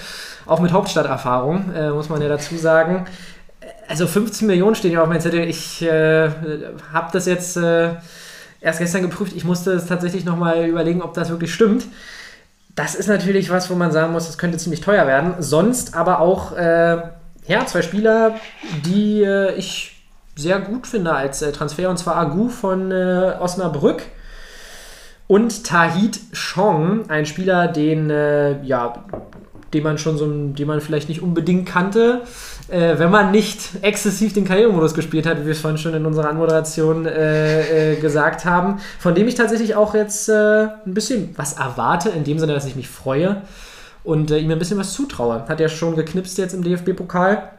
auch 0.47 0.59
mit 0.59 0.73
Hauptstadterfahrung, 0.73 1.73
äh, 1.75 1.91
muss 1.91 2.09
man 2.09 2.21
ja 2.21 2.29
dazu 2.29 2.57
sagen. 2.57 3.07
Also 3.87 4.09
15 4.09 4.49
Millionen 4.49 4.75
stehen 4.75 4.93
ja 4.93 5.03
auf 5.03 5.09
meinem 5.09 5.21
Zettel. 5.21 5.49
Ich 5.49 5.81
äh, 5.83 6.29
habe 6.93 7.11
das 7.13 7.27
jetzt 7.27 7.57
äh, 7.57 7.91
erst 8.61 8.79
gestern 8.79 9.03
geprüft. 9.03 9.35
Ich 9.37 9.45
musste 9.45 9.73
es 9.73 9.87
tatsächlich 9.87 10.25
nochmal 10.25 10.67
überlegen, 10.67 11.03
ob 11.03 11.15
das 11.15 11.31
wirklich 11.31 11.53
stimmt. 11.53 11.85
Das 12.75 12.95
ist 12.95 13.09
natürlich 13.09 13.51
was, 13.51 13.71
wo 13.71 13.75
man 13.75 13.91
sagen 13.91 14.13
muss, 14.13 14.27
das 14.27 14.39
könnte 14.39 14.59
ziemlich 14.59 14.81
teuer 14.81 15.07
werden. 15.07 15.35
Sonst 15.41 15.95
aber 15.95 16.21
auch, 16.21 16.57
äh, 16.57 16.99
ja, 17.47 17.67
zwei 17.67 17.83
Spieler, 17.83 18.37
die 18.85 19.23
äh, 19.23 19.55
ich 19.55 19.97
sehr 20.37 20.61
gut 20.61 20.87
finde 20.87 21.13
als 21.13 21.43
äh, 21.43 21.51
Transfer, 21.51 21.91
und 21.91 21.99
zwar 21.99 22.17
Agu 22.17 22.49
von 22.49 22.93
äh, 22.93 23.35
Osnabrück 23.41 24.03
und 25.27 25.65
Tahit 25.65 26.21
Chong, 26.33 27.11
ein 27.11 27.27
Spieler, 27.27 27.69
den, 27.69 28.11
äh, 28.11 28.63
ja, 28.63 29.05
den 29.75 29.83
man 29.83 29.99
schon 29.99 30.17
so, 30.17 30.27
den 30.27 30.67
man 30.67 30.81
vielleicht 30.81 31.09
nicht 31.09 31.23
unbedingt 31.23 31.69
kannte, 31.69 32.23
äh, 32.69 32.99
wenn 32.99 33.11
man 33.11 33.31
nicht 33.31 33.61
exzessiv 33.83 34.35
den 34.35 34.45
Karrieremodus 34.45 34.95
gespielt 34.95 35.27
hat, 35.27 35.41
wie 35.41 35.47
wir 35.47 35.53
es 35.53 35.61
vorhin 35.61 35.79
schon 35.79 35.95
in 35.95 36.05
unserer 36.05 36.29
Anmoderation 36.29 37.07
äh, 37.07 37.93
äh, 37.93 37.97
gesagt 37.97 38.45
haben, 38.45 38.79
von 38.99 39.15
dem 39.15 39.27
ich 39.27 39.35
tatsächlich 39.35 39.75
auch 39.75 39.95
jetzt 39.95 40.29
äh, 40.29 40.69
ein 40.85 40.95
bisschen 40.95 41.31
was 41.37 41.55
erwarte, 41.55 42.11
in 42.11 42.25
dem 42.25 42.39
Sinne, 42.39 42.53
dass 42.53 42.67
ich 42.67 42.77
mich 42.77 42.89
freue 42.89 43.43
und 44.05 44.31
äh, 44.31 44.39
ihm 44.39 44.51
ein 44.51 44.59
bisschen 44.59 44.79
was 44.79 44.93
zutraue. 44.93 45.45
Hat 45.49 45.61
ja 45.61 45.69
schon 45.69 45.97
geknipst 45.97 46.37
jetzt 46.37 46.53
im 46.53 46.63
DFB-Pokal. 46.63 47.51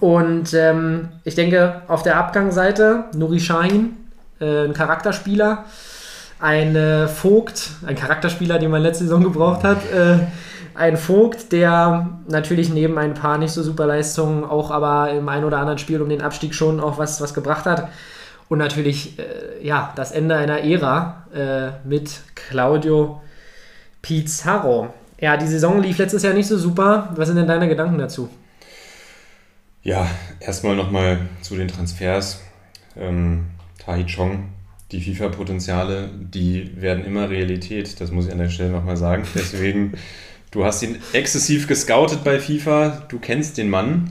Und 0.00 0.54
ähm, 0.54 1.10
ich 1.24 1.34
denke, 1.34 1.82
auf 1.86 2.02
der 2.02 2.16
Abgangsseite 2.16 3.04
Nuri 3.14 3.38
Shahin, 3.38 3.96
äh, 4.40 4.64
ein 4.64 4.72
Charakterspieler, 4.72 5.66
ein 6.40 7.08
Vogt, 7.08 7.70
ein 7.86 7.94
Charakterspieler, 7.94 8.58
den 8.58 8.72
man 8.72 8.82
letzte 8.82 9.04
Saison 9.04 9.22
gebraucht 9.22 9.62
hat, 9.62 9.78
ein 10.74 10.96
Vogt, 10.96 11.52
der 11.52 12.18
natürlich 12.28 12.70
neben 12.70 12.98
ein 12.98 13.14
paar 13.14 13.38
nicht 13.38 13.52
so 13.52 13.62
super 13.62 13.86
Leistungen 13.86 14.44
auch 14.44 14.70
aber 14.70 15.10
im 15.12 15.28
ein 15.28 15.44
oder 15.44 15.58
anderen 15.58 15.78
Spiel 15.78 16.00
um 16.00 16.08
den 16.08 16.22
Abstieg 16.22 16.54
schon 16.54 16.80
auch 16.80 16.98
was, 16.98 17.20
was 17.20 17.34
gebracht 17.34 17.66
hat. 17.66 17.88
Und 18.48 18.58
natürlich, 18.58 19.18
äh, 19.18 19.66
ja, 19.66 19.92
das 19.96 20.12
Ende 20.12 20.36
einer 20.36 20.62
Ära 20.62 21.26
äh, 21.34 21.88
mit 21.88 22.20
Claudio 22.34 23.22
Pizarro. 24.02 24.92
Ja, 25.18 25.36
die 25.36 25.46
Saison 25.46 25.80
lief 25.80 25.98
letztes 25.98 26.22
Jahr 26.22 26.34
nicht 26.34 26.48
so 26.48 26.58
super. 26.58 27.10
Was 27.16 27.28
sind 27.28 27.36
denn 27.36 27.46
deine 27.46 27.68
Gedanken 27.68 27.96
dazu? 27.96 28.28
Ja, 29.82 30.06
erstmal 30.40 30.76
nochmal 30.76 31.20
zu 31.40 31.56
den 31.56 31.68
Transfers. 31.68 32.40
Ähm, 32.96 33.46
Tahi 33.78 34.04
Chong, 34.04 34.50
die 34.92 35.00
FIFA-Potenziale, 35.00 36.10
die 36.12 36.80
werden 36.80 37.04
immer 37.04 37.30
Realität. 37.30 38.00
Das 38.00 38.10
muss 38.10 38.26
ich 38.26 38.32
an 38.32 38.38
der 38.38 38.50
Stelle 38.50 38.70
nochmal 38.70 38.96
sagen. 38.96 39.24
Deswegen, 39.34 39.94
du 40.52 40.64
hast 40.64 40.82
ihn 40.82 40.98
exzessiv 41.12 41.66
gescoutet 41.66 42.22
bei 42.22 42.38
FIFA, 42.38 43.06
du 43.08 43.18
kennst 43.18 43.58
den 43.58 43.68
Mann. 43.68 44.10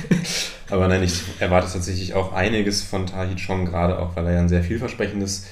Aber 0.70 0.86
nein, 0.86 1.02
ich 1.02 1.22
erwarte 1.38 1.72
tatsächlich 1.72 2.12
auch 2.12 2.34
einiges 2.34 2.82
von 2.82 3.06
Tahi 3.06 3.36
Chong, 3.36 3.64
gerade 3.64 3.98
auch, 3.98 4.14
weil 4.16 4.26
er 4.26 4.34
ja 4.34 4.40
ein 4.40 4.50
sehr 4.50 4.62
vielversprechendes 4.62 5.46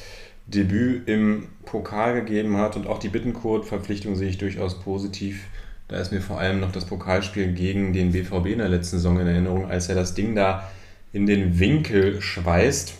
Debüt 0.46 1.08
im 1.08 1.48
Pokal 1.64 2.14
gegeben 2.14 2.58
hat 2.58 2.76
und 2.76 2.86
auch 2.86 2.98
die 2.98 3.08
Bittenkurt-Verpflichtung 3.08 4.14
sehe 4.14 4.28
ich 4.28 4.38
durchaus 4.38 4.78
positiv. 4.78 5.44
Da 5.88 5.96
ist 5.98 6.12
mir 6.12 6.20
vor 6.20 6.38
allem 6.38 6.60
noch 6.60 6.72
das 6.72 6.84
Pokalspiel 6.84 7.52
gegen 7.52 7.92
den 7.92 8.12
BVB 8.12 8.46
in 8.46 8.58
der 8.58 8.68
letzten 8.68 8.96
Saison 8.96 9.18
in 9.20 9.26
Erinnerung, 9.26 9.70
als 9.70 9.88
er 9.88 9.94
das 9.94 10.14
Ding 10.14 10.34
da 10.34 10.70
in 11.12 11.26
den 11.26 11.58
Winkel 11.58 12.20
schweißt. 12.20 12.94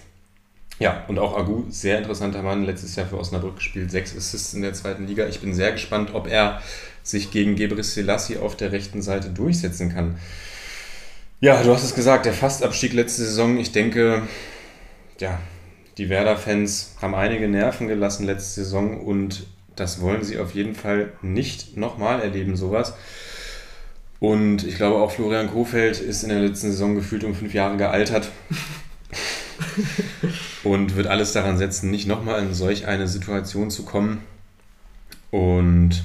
Ja, 0.78 1.04
und 1.08 1.18
auch 1.18 1.36
Agu, 1.36 1.64
sehr 1.68 1.98
interessanter 1.98 2.42
Mann, 2.42 2.64
letztes 2.64 2.96
Jahr 2.96 3.06
für 3.06 3.18
Osnabrück 3.18 3.56
gespielt, 3.56 3.90
sechs 3.90 4.16
Assists 4.16 4.54
in 4.54 4.62
der 4.62 4.74
zweiten 4.74 5.06
Liga. 5.06 5.26
Ich 5.26 5.40
bin 5.40 5.54
sehr 5.54 5.72
gespannt, 5.72 6.14
ob 6.14 6.28
er 6.28 6.60
sich 7.08 7.30
gegen 7.30 7.56
Gebris 7.56 7.94
Selassie 7.94 8.38
auf 8.38 8.56
der 8.56 8.72
rechten 8.72 9.02
Seite 9.02 9.30
durchsetzen 9.30 9.92
kann. 9.92 10.18
Ja, 11.40 11.62
du 11.62 11.72
hast 11.72 11.84
es 11.84 11.94
gesagt, 11.94 12.26
der 12.26 12.32
Fastabstieg 12.32 12.92
letzte 12.92 13.24
Saison. 13.24 13.58
Ich 13.58 13.72
denke, 13.72 14.22
ja, 15.20 15.38
die 15.98 16.08
Werder-Fans 16.08 16.96
haben 17.00 17.14
einige 17.14 17.48
Nerven 17.48 17.88
gelassen 17.88 18.26
letzte 18.26 18.62
Saison 18.62 19.00
und 19.00 19.46
das 19.76 20.00
wollen 20.00 20.24
sie 20.24 20.38
auf 20.38 20.54
jeden 20.54 20.74
Fall 20.74 21.12
nicht 21.22 21.76
nochmal 21.76 22.22
erleben, 22.22 22.56
sowas. 22.56 22.94
Und 24.18 24.64
ich 24.64 24.76
glaube 24.76 24.96
auch 24.96 25.12
Florian 25.12 25.50
Kofeld 25.50 26.00
ist 26.00 26.22
in 26.22 26.30
der 26.30 26.40
letzten 26.40 26.70
Saison 26.70 26.94
gefühlt 26.94 27.24
um 27.24 27.34
fünf 27.34 27.52
Jahre 27.52 27.76
gealtert. 27.76 28.30
und 30.64 30.96
wird 30.96 31.06
alles 31.06 31.32
daran 31.32 31.58
setzen, 31.58 31.90
nicht 31.90 32.06
nochmal 32.06 32.42
in 32.42 32.54
solch 32.54 32.86
eine 32.86 33.08
Situation 33.08 33.70
zu 33.70 33.84
kommen. 33.84 34.22
Und 35.30 36.02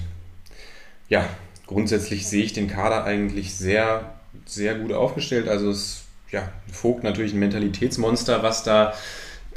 ja, 1.11 1.27
grundsätzlich 1.67 2.25
sehe 2.25 2.43
ich 2.43 2.53
den 2.53 2.69
Kader 2.69 3.03
eigentlich 3.03 3.53
sehr, 3.53 4.13
sehr 4.45 4.75
gut 4.75 4.93
aufgestellt. 4.93 5.49
Also 5.49 5.69
es 5.69 6.03
ja, 6.31 6.49
Vogt 6.71 7.03
natürlich 7.03 7.33
ein 7.33 7.39
Mentalitätsmonster, 7.39 8.41
was 8.41 8.63
da 8.63 8.93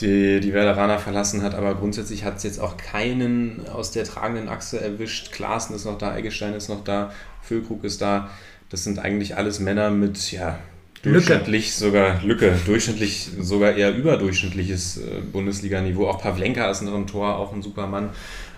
die, 0.00 0.40
die 0.40 0.52
Werderaner 0.52 0.98
verlassen 0.98 1.44
hat, 1.44 1.54
aber 1.54 1.76
grundsätzlich 1.76 2.24
hat 2.24 2.38
es 2.38 2.42
jetzt 2.42 2.58
auch 2.58 2.76
keinen 2.76 3.68
aus 3.68 3.92
der 3.92 4.02
tragenden 4.02 4.48
Achse 4.48 4.80
erwischt. 4.80 5.30
Klaassen 5.30 5.76
ist 5.76 5.84
noch 5.84 5.96
da, 5.96 6.16
Eggestein 6.16 6.54
ist 6.54 6.68
noch 6.68 6.82
da, 6.82 7.12
Füllkrug 7.42 7.84
ist 7.84 8.02
da. 8.02 8.30
Das 8.70 8.82
sind 8.82 8.98
eigentlich 8.98 9.36
alles 9.36 9.60
Männer 9.60 9.90
mit, 9.90 10.32
ja, 10.32 10.58
durchschnittlich 11.02 11.66
Lücke. 11.66 11.78
sogar 11.78 12.22
Lücke, 12.24 12.58
durchschnittlich 12.66 13.30
sogar 13.38 13.76
eher 13.76 13.94
überdurchschnittliches 13.94 14.96
äh, 14.96 15.20
Bundesliga-Niveau. 15.20 16.08
Auch 16.08 16.20
Pavlenka 16.20 16.68
ist 16.68 16.82
noch 16.82 16.96
im 16.96 17.06
Tor, 17.06 17.36
auch 17.36 17.52
ein 17.52 17.62
super 17.62 17.86
Mann. 17.86 18.10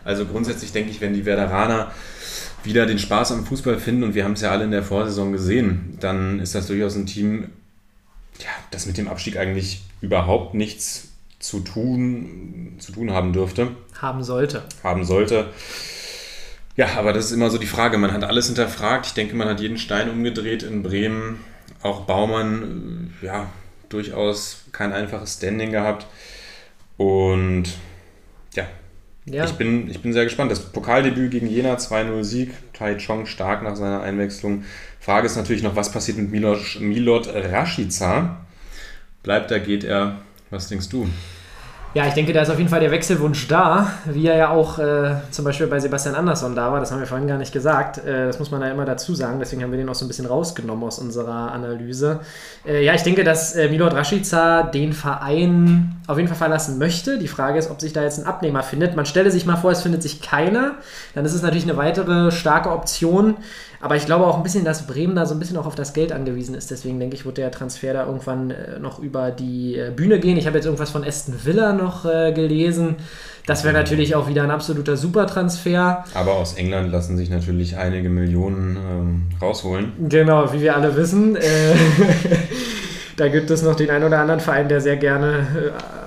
Also 0.03 0.25
grundsätzlich 0.25 0.73
denke 0.73 0.91
ich, 0.91 1.03
wenn 1.03 1.13
die 1.13 1.27
Werderaner 1.27 1.93
wieder 2.65 2.87
den 2.87 2.99
Spaß 2.99 3.33
am 3.33 3.47
Fußball 3.47 3.79
finden, 3.79 4.03
und 4.03 4.15
wir 4.15 4.25
haben 4.25 4.33
es 4.33 4.41
ja 4.41 4.51
alle 4.51 4.65
in 4.65 4.71
der 4.71 4.83
Vorsaison 4.83 5.33
gesehen, 5.33 5.97
dann 6.01 6.41
ist 6.41 6.55
das 6.55 6.67
durchaus 6.67 6.97
ein 6.97 7.07
Team, 7.07 7.51
ja, 8.41 8.51
das 8.71 8.87
mit 8.87 8.99
dem 8.99 9.09
Abstieg 9.09 9.37
eigentlich 9.37 9.83
überhaupt 10.01 10.55
nichts 10.55 11.09
zu 11.39 11.61
tun, 11.61 12.75
zu 12.79 12.93
tun 12.93 13.11
haben 13.11 13.33
dürfte. 13.33 13.69
Haben 14.01 14.25
sollte. 14.25 14.65
Haben 14.83 15.05
sollte. 15.05 15.51
Ja, 16.77 16.99
aber 16.99 17.13
das 17.13 17.27
ist 17.27 17.33
immer 17.33 17.51
so 17.51 17.59
die 17.59 17.67
Frage. 17.67 17.97
Man 17.99 18.13
hat 18.13 18.25
alles 18.25 18.47
hinterfragt. 18.47 19.07
Ich 19.07 19.15
denke, 19.15 19.35
man 19.35 19.49
hat 19.49 19.61
jeden 19.61 19.79
Stein 19.79 20.11
umgedreht 20.11 20.63
in 20.63 20.83
Bremen. 20.83 21.41
Auch 21.83 22.01
Baumann, 22.01 23.15
ja, 23.23 23.49
durchaus 23.89 24.65
kein 24.73 24.93
einfaches 24.93 25.35
Standing 25.35 25.71
gehabt. 25.71 26.07
Und 26.97 27.65
ja, 28.55 28.67
ja. 29.27 29.45
Ich, 29.45 29.53
bin, 29.53 29.91
ich 29.91 30.01
bin 30.01 30.13
sehr 30.13 30.25
gespannt. 30.25 30.51
Das 30.51 30.61
Pokaldebüt 30.61 31.31
gegen 31.31 31.49
Jena, 31.49 31.75
2-0 31.75 32.25
Sieg. 32.25 32.53
Tai 32.73 32.97
Chong 32.97 33.27
stark 33.27 33.63
nach 33.63 33.77
seiner 33.77 34.01
Einwechslung. 34.01 34.65
Frage 35.01 35.27
ist 35.27 35.37
natürlich 35.37 35.63
noch, 35.63 35.77
was 35.77 35.93
passiert 35.93 36.19
mit 36.19 36.31
Milot, 36.31 36.79
Milot 36.81 37.29
Rashica? 37.29 38.41
Bleibt 39.23 39.51
er, 39.51 39.61
geht 39.61 39.85
er? 39.85 40.19
Was 40.51 40.69
denkst 40.69 40.89
du? 40.89 41.09
Ja, 41.95 42.07
ich 42.07 42.13
denke, 42.13 42.35
da 42.35 42.43
ist 42.43 42.51
auf 42.51 42.59
jeden 42.59 42.69
Fall 42.69 42.81
der 42.81 42.91
Wechselwunsch 42.91 43.49
da, 43.49 43.91
wie 44.05 44.27
er 44.27 44.37
ja 44.37 44.49
auch 44.51 44.79
äh, 44.79 45.17
zum 45.31 45.47
Beispiel 45.47 45.67
bei 45.67 45.81
Sebastian 45.81 46.15
Andersson 46.15 46.55
da 46.55 46.71
war. 46.71 46.79
Das 46.79 46.93
haben 46.93 47.01
wir 47.01 47.07
vorhin 47.07 47.27
gar 47.27 47.39
nicht 47.39 47.55
gesagt. 47.55 47.97
Äh, 48.05 48.27
das 48.27 48.39
muss 48.39 48.51
man 48.51 48.61
da 48.61 48.71
immer 48.71 48.85
dazu 48.85 49.15
sagen. 49.15 49.39
Deswegen 49.39 49.63
haben 49.63 49.71
wir 49.71 49.79
den 49.79 49.89
auch 49.89 49.95
so 49.95 50.05
ein 50.05 50.09
bisschen 50.09 50.27
rausgenommen 50.27 50.85
aus 50.85 50.99
unserer 50.99 51.53
Analyse. 51.53 52.21
Äh, 52.67 52.85
ja, 52.85 52.93
ich 52.93 53.03
denke, 53.03 53.25
dass 53.25 53.55
äh, 53.55 53.71
Milot 53.71 53.95
Rashica 53.95 54.65
den 54.65 54.93
Verein 54.93 55.97
auf 56.07 56.19
jeden 56.19 56.29
Fall 56.29 56.37
verlassen 56.37 56.77
möchte. 56.77 57.19
Die 57.19 57.29
Frage 57.29 57.59
ist, 57.59 57.71
ob 57.71 57.81
sich 57.81 57.95
da 57.95 58.03
jetzt 58.03 58.19
ein 58.19 58.27
Abnehmer 58.27 58.63
findet. 58.63 58.95
Man 58.95 59.07
stelle 59.07 59.31
sich 59.31 59.47
mal 59.47 59.57
vor, 59.57 59.71
es 59.71 59.81
findet 59.81 60.03
sich 60.03 60.21
keiner. 60.21 60.75
Dann 61.15 61.25
ist 61.25 61.33
es 61.33 61.41
natürlich 61.41 61.65
eine 61.65 61.79
weitere 61.79 62.31
starke 62.31 62.73
Option. 62.73 63.37
Aber 63.81 63.97
ich 63.97 64.07
glaube 64.07 64.27
auch 64.27 64.37
ein 64.37 64.43
bisschen, 64.43 64.65
dass 64.65 64.87
Bremen 64.87 65.15
da 65.15 65.27
so 65.27 65.35
ein 65.35 65.39
bisschen 65.39 65.57
auch 65.57 65.67
auf 65.67 65.75
das 65.75 65.93
Geld 65.93 66.13
angewiesen 66.13 66.55
ist. 66.55 66.71
Deswegen 66.71 66.99
denke 66.99 67.17
ich, 67.17 67.25
wird 67.25 67.39
der 67.39 67.51
Transfer 67.51 67.93
da 67.93 68.07
irgendwann 68.07 68.51
äh, 68.51 68.79
noch 68.79 68.99
über 68.99 69.31
die 69.31 69.77
äh, 69.77 69.91
Bühne 69.91 70.19
gehen. 70.19 70.37
Ich 70.37 70.47
habe 70.47 70.57
jetzt 70.57 70.65
irgendwas 70.65 70.91
von 70.91 71.05
Aston 71.05 71.35
Villa 71.45 71.73
noch 71.73 72.05
äh, 72.05 72.33
gelesen. 72.33 72.97
Das 73.47 73.63
wäre 73.63 73.75
natürlich 73.75 74.15
auch 74.17 74.29
wieder 74.29 74.43
ein 74.43 74.51
absoluter 74.51 74.97
Supertransfer. 74.97 76.05
Aber 76.15 76.33
aus 76.35 76.55
England 76.55 76.91
lassen 76.91 77.17
sich 77.17 77.31
natürlich 77.31 77.77
einige 77.77 78.09
Millionen 78.09 78.77
ähm, 78.77 79.23
rausholen. 79.41 79.93
Genau, 80.09 80.53
wie 80.53 80.61
wir 80.61 80.75
alle 80.75 80.97
wissen. 80.97 81.37
Äh, 81.37 81.41
da 83.17 83.29
gibt 83.29 83.51
es 83.51 83.63
noch 83.63 83.77
den 83.77 83.91
einen 83.91 84.05
oder 84.05 84.19
anderen 84.19 84.41
Verein, 84.41 84.69
der 84.69 84.81
sehr 84.81 84.97
gerne 84.97 85.47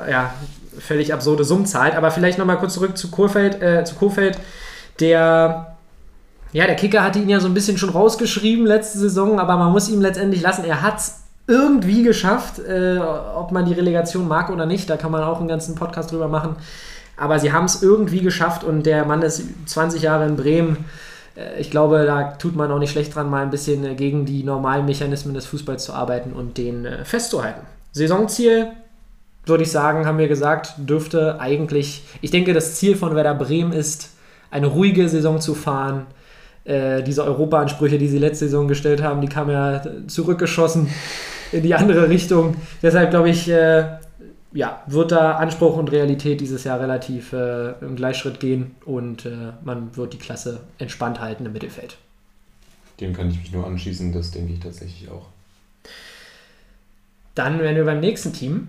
äh, 0.06 0.12
ja, 0.12 0.34
völlig 0.78 1.14
absurde 1.14 1.46
Summen 1.46 1.66
zahlt. 1.66 1.96
Aber 1.96 2.12
vielleicht 2.12 2.38
nochmal 2.38 2.58
kurz 2.58 2.74
zurück 2.74 2.98
zu 2.98 3.10
Kurfeld, 3.10 3.62
äh, 3.62 3.86
zu 3.86 3.96
der 5.00 5.78
ja, 6.52 6.66
der 6.66 6.76
Kicker 6.76 7.04
hatte 7.04 7.20
ihn 7.20 7.30
ja 7.30 7.40
so 7.40 7.48
ein 7.48 7.54
bisschen 7.54 7.78
schon 7.78 7.90
rausgeschrieben 7.90 8.66
letzte 8.66 9.00
Saison, 9.00 9.40
aber 9.40 9.58
man 9.58 9.72
muss 9.72 9.90
ihm 9.90 10.02
letztendlich 10.02 10.42
lassen, 10.42 10.64
er 10.64 10.82
hat 10.82 10.98
es 10.98 11.20
irgendwie 11.48 12.04
geschafft, 12.04 12.60
äh, 12.60 13.00
ob 13.00 13.52
man 13.52 13.66
die 13.66 13.74
Relegation 13.74 14.28
mag 14.28 14.50
oder 14.50 14.66
nicht, 14.66 14.90
da 14.90 14.98
kann 14.98 15.12
man 15.12 15.24
auch 15.24 15.40
einen 15.40 15.48
ganzen 15.48 15.76
Podcast 15.76 16.12
drüber 16.12 16.28
machen. 16.28 16.56
Aber 17.18 17.40
sie 17.40 17.52
haben 17.52 17.66
es 17.66 17.84
irgendwie 17.84 18.22
geschafft 18.22 18.64
und 18.64 18.86
der 18.86 19.04
Mann 19.06 19.22
ist 19.24 19.44
20 19.66 20.02
Jahre 20.02 20.26
in 20.26 20.38
Bremen. 20.38 20.86
Äh, 21.36 21.60
ich 21.60 21.72
glaube, 21.72 22.06
da 22.06 22.34
tut 22.34 22.56
man 22.56 22.72
auch 22.72 22.80
nicht 22.80 22.92
schlecht 22.92 23.16
dran, 23.16 23.30
mal 23.30 23.42
ein 23.42 23.50
bisschen 23.50 23.84
äh, 23.84 23.96
gegen 23.96 24.26
die 24.26 24.44
normalen 24.44 24.86
Mechanismen 24.86 25.34
des 25.34 25.48
Fußballs 25.48 25.84
zu 25.84 25.94
arbeiten 25.94 26.34
und 26.34 26.58
den 26.58 26.86
äh, 26.86 27.04
festzuhalten. 27.04 27.62
Saisonziel, 27.92 28.68
würde 29.46 29.64
ich 29.64 29.72
sagen, 29.72 30.06
haben 30.06 30.20
wir 30.20 30.28
gesagt, 30.28 30.76
dürfte 30.78 31.40
eigentlich, 31.40 32.04
ich 32.22 32.32
denke, 32.32 32.54
das 32.54 32.76
Ziel 32.76 32.96
von 32.96 33.16
Werder 33.16 33.34
Bremen 33.34 33.74
ist, 33.74 34.12
eine 34.52 34.68
ruhige 34.68 35.10
Saison 35.10 35.42
zu 35.42 35.56
fahren, 35.56 36.06
äh, 36.66 37.02
diese 37.04 37.24
Europa-Ansprüche, 37.24 37.98
die 37.98 38.08
sie 38.08 38.18
letzte 38.18 38.46
Saison 38.46 38.68
gestellt 38.68 39.02
haben, 39.02 39.22
die 39.22 39.28
kamen 39.28 39.52
ja 39.52 39.82
zurückgeschossen 40.08 40.90
in 41.52 41.64
die 41.64 41.76
andere 41.76 42.10
Richtung. 42.10 42.56
Deshalb 42.82 43.10
glaube 43.10 43.30
ich, 43.30 43.50
äh, 43.50 43.98
ja, 44.52 44.84
wird 44.88 45.12
da 45.12 45.34
Anspruch 45.34 45.78
und 45.78 45.92
Realität 45.92 46.42
dieses 46.42 46.64
Jahr 46.64 46.80
relativ 46.80 47.34
äh, 47.34 47.72
im 47.82 47.96
Gleichschritt 47.96 48.40
gehen 48.40 48.76
und 48.86 49.26
äh, 49.26 49.54
man 49.64 49.96
wird 49.96 50.14
die 50.14 50.18
Klasse 50.18 50.62
entspannt 50.78 51.20
halten 51.20 51.46
im 51.46 51.54
Mittelfeld. 51.54 51.98
Dem 53.00 53.14
kann 53.14 53.30
ich 53.30 53.40
mich 53.40 53.52
nur 53.52 53.66
anschließen, 53.66 54.12
das 54.12 54.32
denke 54.32 54.54
ich 54.54 54.60
tatsächlich 54.60 55.10
auch. 55.10 55.28
Dann 57.36 57.60
wären 57.60 57.76
wir 57.76 57.86
beim 57.86 58.00
nächsten 58.00 58.34
Team. 58.34 58.68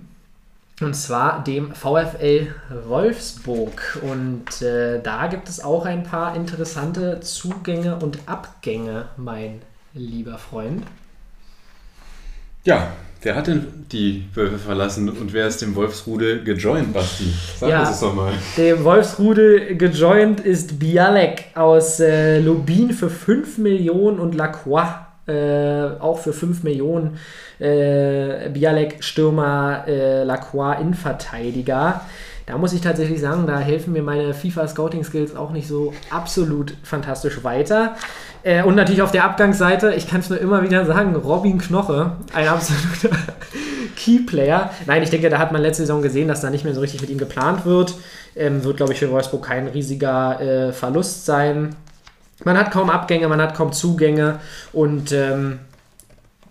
Und 0.81 0.95
zwar 0.95 1.45
dem 1.45 1.75
VfL 1.75 2.55
Wolfsburg. 2.87 3.99
Und 4.03 4.63
äh, 4.63 5.01
da 5.03 5.27
gibt 5.27 5.49
es 5.49 5.63
auch 5.63 5.85
ein 5.85 6.05
paar 6.05 6.35
interessante 6.35 7.21
Zugänge 7.21 7.97
und 7.97 8.19
Abgänge, 8.27 9.07
mein 9.17 9.61
lieber 9.93 10.39
Freund. 10.39 10.85
Ja, 12.65 12.93
wer 13.23 13.37
hat 13.37 13.47
denn 13.47 13.87
die 13.93 14.25
Wölfe 14.35 14.59
verlassen 14.59 15.09
und 15.11 15.33
wer 15.33 15.47
ist 15.47 15.61
dem 15.61 15.75
Wolfsrudel 15.75 16.45
gejoint, 16.45 16.93
Basti? 16.93 17.33
Sag 17.59 17.71
ja, 17.71 17.81
uns 17.81 17.91
das 17.91 18.01
doch 18.01 18.15
mal. 18.15 18.33
Dem 18.57 18.83
Wolfsrudel 18.85 19.77
gejoint 19.77 20.41
ist 20.41 20.79
Bialek 20.79 21.47
aus 21.55 22.01
äh, 22.01 22.41
Lubin 22.41 22.93
für 22.93 23.11
5 23.11 23.59
Millionen 23.59 24.19
und 24.19 24.35
Lacroix 24.35 24.89
äh, 25.31 26.01
auch 26.01 26.19
für 26.19 26.33
5 26.33 26.63
Millionen. 26.63 27.19
Äh, 27.59 28.49
Bialek, 28.51 29.05
Stürmer, 29.05 29.85
äh, 29.87 30.25
Lacroix, 30.25 30.81
Innenverteidiger. 30.81 32.03
Da 32.47 32.59
muss 32.59 32.73
ich 32.73 32.81
tatsächlich 32.81 33.21
sagen, 33.21 33.47
da 33.47 33.61
helfen 33.61 33.93
mir 33.93 34.03
meine 34.03 34.35
FIFA-Scouting-Skills 34.35 35.37
auch 35.37 35.53
nicht 35.53 35.69
so 35.69 35.93
absolut 36.11 36.75
fantastisch 36.83 37.45
weiter. 37.45 37.95
Äh, 38.43 38.65
und 38.65 38.75
natürlich 38.75 39.03
auf 39.03 39.13
der 39.13 39.25
Abgangsseite, 39.25 39.95
ich 39.95 40.09
kann 40.09 40.21
es 40.21 40.31
nur 40.31 40.41
immer 40.41 40.63
wieder 40.63 40.85
sagen, 40.85 41.15
Robin 41.15 41.59
Knoche, 41.59 42.13
ein 42.33 42.49
absoluter 42.49 43.17
Keyplayer. 43.97 44.71
Nein, 44.87 45.03
ich 45.03 45.11
denke, 45.11 45.29
da 45.29 45.39
hat 45.39 45.53
man 45.53 45.63
letzte 45.63 45.85
Saison 45.85 46.03
gesehen, 46.03 46.27
dass 46.27 46.41
da 46.41 46.51
nicht 46.51 46.65
mehr 46.65 46.75
so 46.75 46.81
richtig 46.81 47.01
mit 47.01 47.11
ihm 47.11 47.19
geplant 47.19 47.67
wird. 47.67 47.95
Ähm, 48.35 48.65
wird, 48.65 48.79
glaube 48.79 48.95
ich, 48.95 48.99
für 48.99 49.11
Wolfsburg 49.11 49.45
kein 49.45 49.69
riesiger 49.69 50.41
äh, 50.41 50.73
Verlust 50.73 51.27
sein. 51.27 51.77
Man 52.45 52.57
hat 52.59 52.71
kaum 52.71 52.91
Abgänge, 52.91 53.29
man 53.29 53.41
hat 53.41 53.55
kaum 53.55 53.73
Zugänge 53.73 54.41
und 54.73 55.13
ähm, 55.13 55.61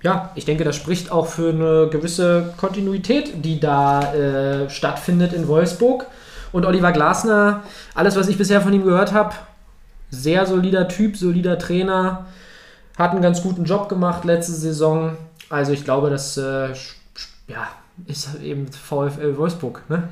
ja, 0.01 0.31
ich 0.35 0.45
denke, 0.45 0.63
das 0.63 0.75
spricht 0.75 1.11
auch 1.11 1.27
für 1.27 1.49
eine 1.49 1.89
gewisse 1.89 2.53
Kontinuität, 2.57 3.43
die 3.43 3.59
da 3.59 4.13
äh, 4.13 4.69
stattfindet 4.69 5.33
in 5.33 5.47
Wolfsburg. 5.47 6.05
Und 6.51 6.65
Oliver 6.65 6.91
Glasner, 6.91 7.63
alles, 7.93 8.15
was 8.15 8.27
ich 8.27 8.37
bisher 8.37 8.61
von 8.61 8.73
ihm 8.73 8.83
gehört 8.83 9.13
habe, 9.13 9.35
sehr 10.09 10.45
solider 10.45 10.87
Typ, 10.87 11.17
solider 11.17 11.59
Trainer, 11.59 12.25
hat 12.97 13.11
einen 13.11 13.21
ganz 13.21 13.43
guten 13.43 13.65
Job 13.65 13.89
gemacht 13.89 14.25
letzte 14.25 14.53
Saison. 14.53 15.15
Also 15.49 15.73
ich 15.73 15.83
glaube, 15.83 16.09
das 16.09 16.37
äh, 16.37 16.69
ja, 17.47 17.67
ist 18.07 18.29
eben 18.41 18.67
VfL 18.71 19.37
Wolfsburg. 19.37 19.83
Ne? 19.89 20.03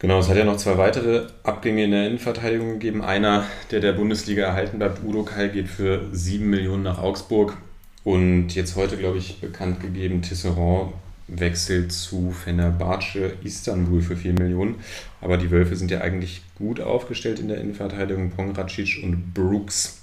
Genau, 0.00 0.20
es 0.20 0.28
hat 0.28 0.36
ja 0.36 0.44
noch 0.44 0.58
zwei 0.58 0.78
weitere 0.78 1.26
Abgänge 1.42 1.82
in 1.82 1.90
der 1.90 2.06
Innenverteidigung 2.06 2.74
gegeben. 2.74 3.02
Einer, 3.02 3.46
der 3.72 3.80
der 3.80 3.94
Bundesliga 3.94 4.44
erhalten 4.44 4.78
bleibt, 4.78 5.02
Udo 5.02 5.24
Kai, 5.24 5.48
geht 5.48 5.66
für 5.66 6.02
7 6.12 6.48
Millionen 6.48 6.84
nach 6.84 6.98
Augsburg. 6.98 7.56
Und 8.04 8.54
jetzt 8.54 8.76
heute, 8.76 8.96
glaube 8.96 9.18
ich, 9.18 9.40
bekannt 9.40 9.80
gegeben, 9.80 10.22
Tisserand 10.22 10.92
wechselt 11.26 11.90
zu 11.90 12.30
Fenerbahce 12.30 13.32
Istanbul 13.42 14.00
für 14.00 14.16
4 14.16 14.34
Millionen. 14.34 14.76
Aber 15.20 15.36
die 15.36 15.50
Wölfe 15.50 15.74
sind 15.74 15.90
ja 15.90 16.00
eigentlich 16.00 16.42
gut 16.56 16.80
aufgestellt 16.80 17.40
in 17.40 17.48
der 17.48 17.60
Innenverteidigung. 17.60 18.30
Pongracic 18.30 19.02
und 19.02 19.34
Brooks. 19.34 20.02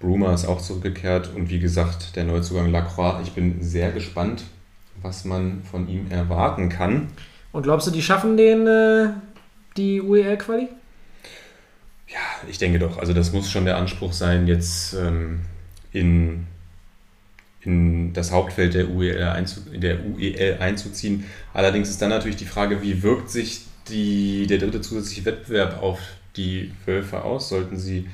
Bruma 0.00 0.34
ist 0.34 0.46
auch 0.46 0.60
zurückgekehrt 0.60 1.30
und 1.32 1.48
wie 1.48 1.60
gesagt, 1.60 2.16
der 2.16 2.24
Neuzugang 2.24 2.72
Lacroix. 2.72 3.22
Ich 3.22 3.32
bin 3.34 3.62
sehr 3.62 3.92
gespannt, 3.92 4.42
was 5.00 5.24
man 5.24 5.62
von 5.62 5.88
ihm 5.88 6.10
erwarten 6.10 6.68
kann. 6.68 7.08
Und 7.52 7.62
glaubst 7.62 7.86
du, 7.86 7.90
die 7.90 8.02
schaffen 8.02 8.36
den, 8.36 8.66
äh, 8.66 9.08
die 9.76 10.00
UEL-Quali? 10.00 10.68
Ja, 12.08 12.48
ich 12.48 12.58
denke 12.58 12.78
doch. 12.78 12.98
Also 12.98 13.12
das 13.12 13.32
muss 13.32 13.50
schon 13.50 13.64
der 13.64 13.76
Anspruch 13.76 14.12
sein, 14.12 14.46
jetzt 14.46 14.94
ähm, 14.94 15.40
in, 15.92 16.46
in 17.62 18.12
das 18.12 18.30
Hauptfeld 18.30 18.74
der 18.74 18.90
UEL, 18.90 19.22
einzu, 19.24 19.60
der 19.72 20.04
UEL 20.04 20.58
einzuziehen. 20.60 21.24
Allerdings 21.52 21.90
ist 21.90 22.00
dann 22.00 22.10
natürlich 22.10 22.36
die 22.36 22.44
Frage, 22.44 22.82
wie 22.82 23.02
wirkt 23.02 23.30
sich 23.30 23.62
die, 23.88 24.46
der 24.46 24.58
dritte 24.58 24.80
zusätzliche 24.80 25.24
Wettbewerb 25.24 25.82
auf 25.82 25.98
die 26.36 26.72
Wölfe 26.84 27.24
aus? 27.24 27.48
Sollten 27.48 27.78
sie 27.78 28.08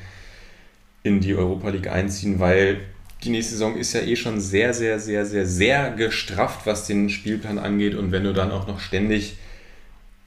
in 1.02 1.20
die 1.20 1.34
Europa 1.34 1.68
League 1.68 1.88
einziehen, 1.88 2.38
weil 2.38 2.80
die 3.24 3.30
nächste 3.30 3.52
Saison 3.52 3.76
ist 3.76 3.92
ja 3.92 4.00
eh 4.00 4.16
schon 4.16 4.40
sehr, 4.40 4.74
sehr, 4.74 4.98
sehr, 4.98 5.24
sehr, 5.26 5.46
sehr 5.46 5.90
gestrafft, 5.92 6.66
was 6.66 6.86
den 6.86 7.08
Spielplan 7.08 7.58
angeht. 7.58 7.94
Und 7.94 8.12
wenn 8.12 8.24
du 8.24 8.32
dann 8.32 8.50
auch 8.50 8.66
noch 8.66 8.80
ständig 8.80 9.36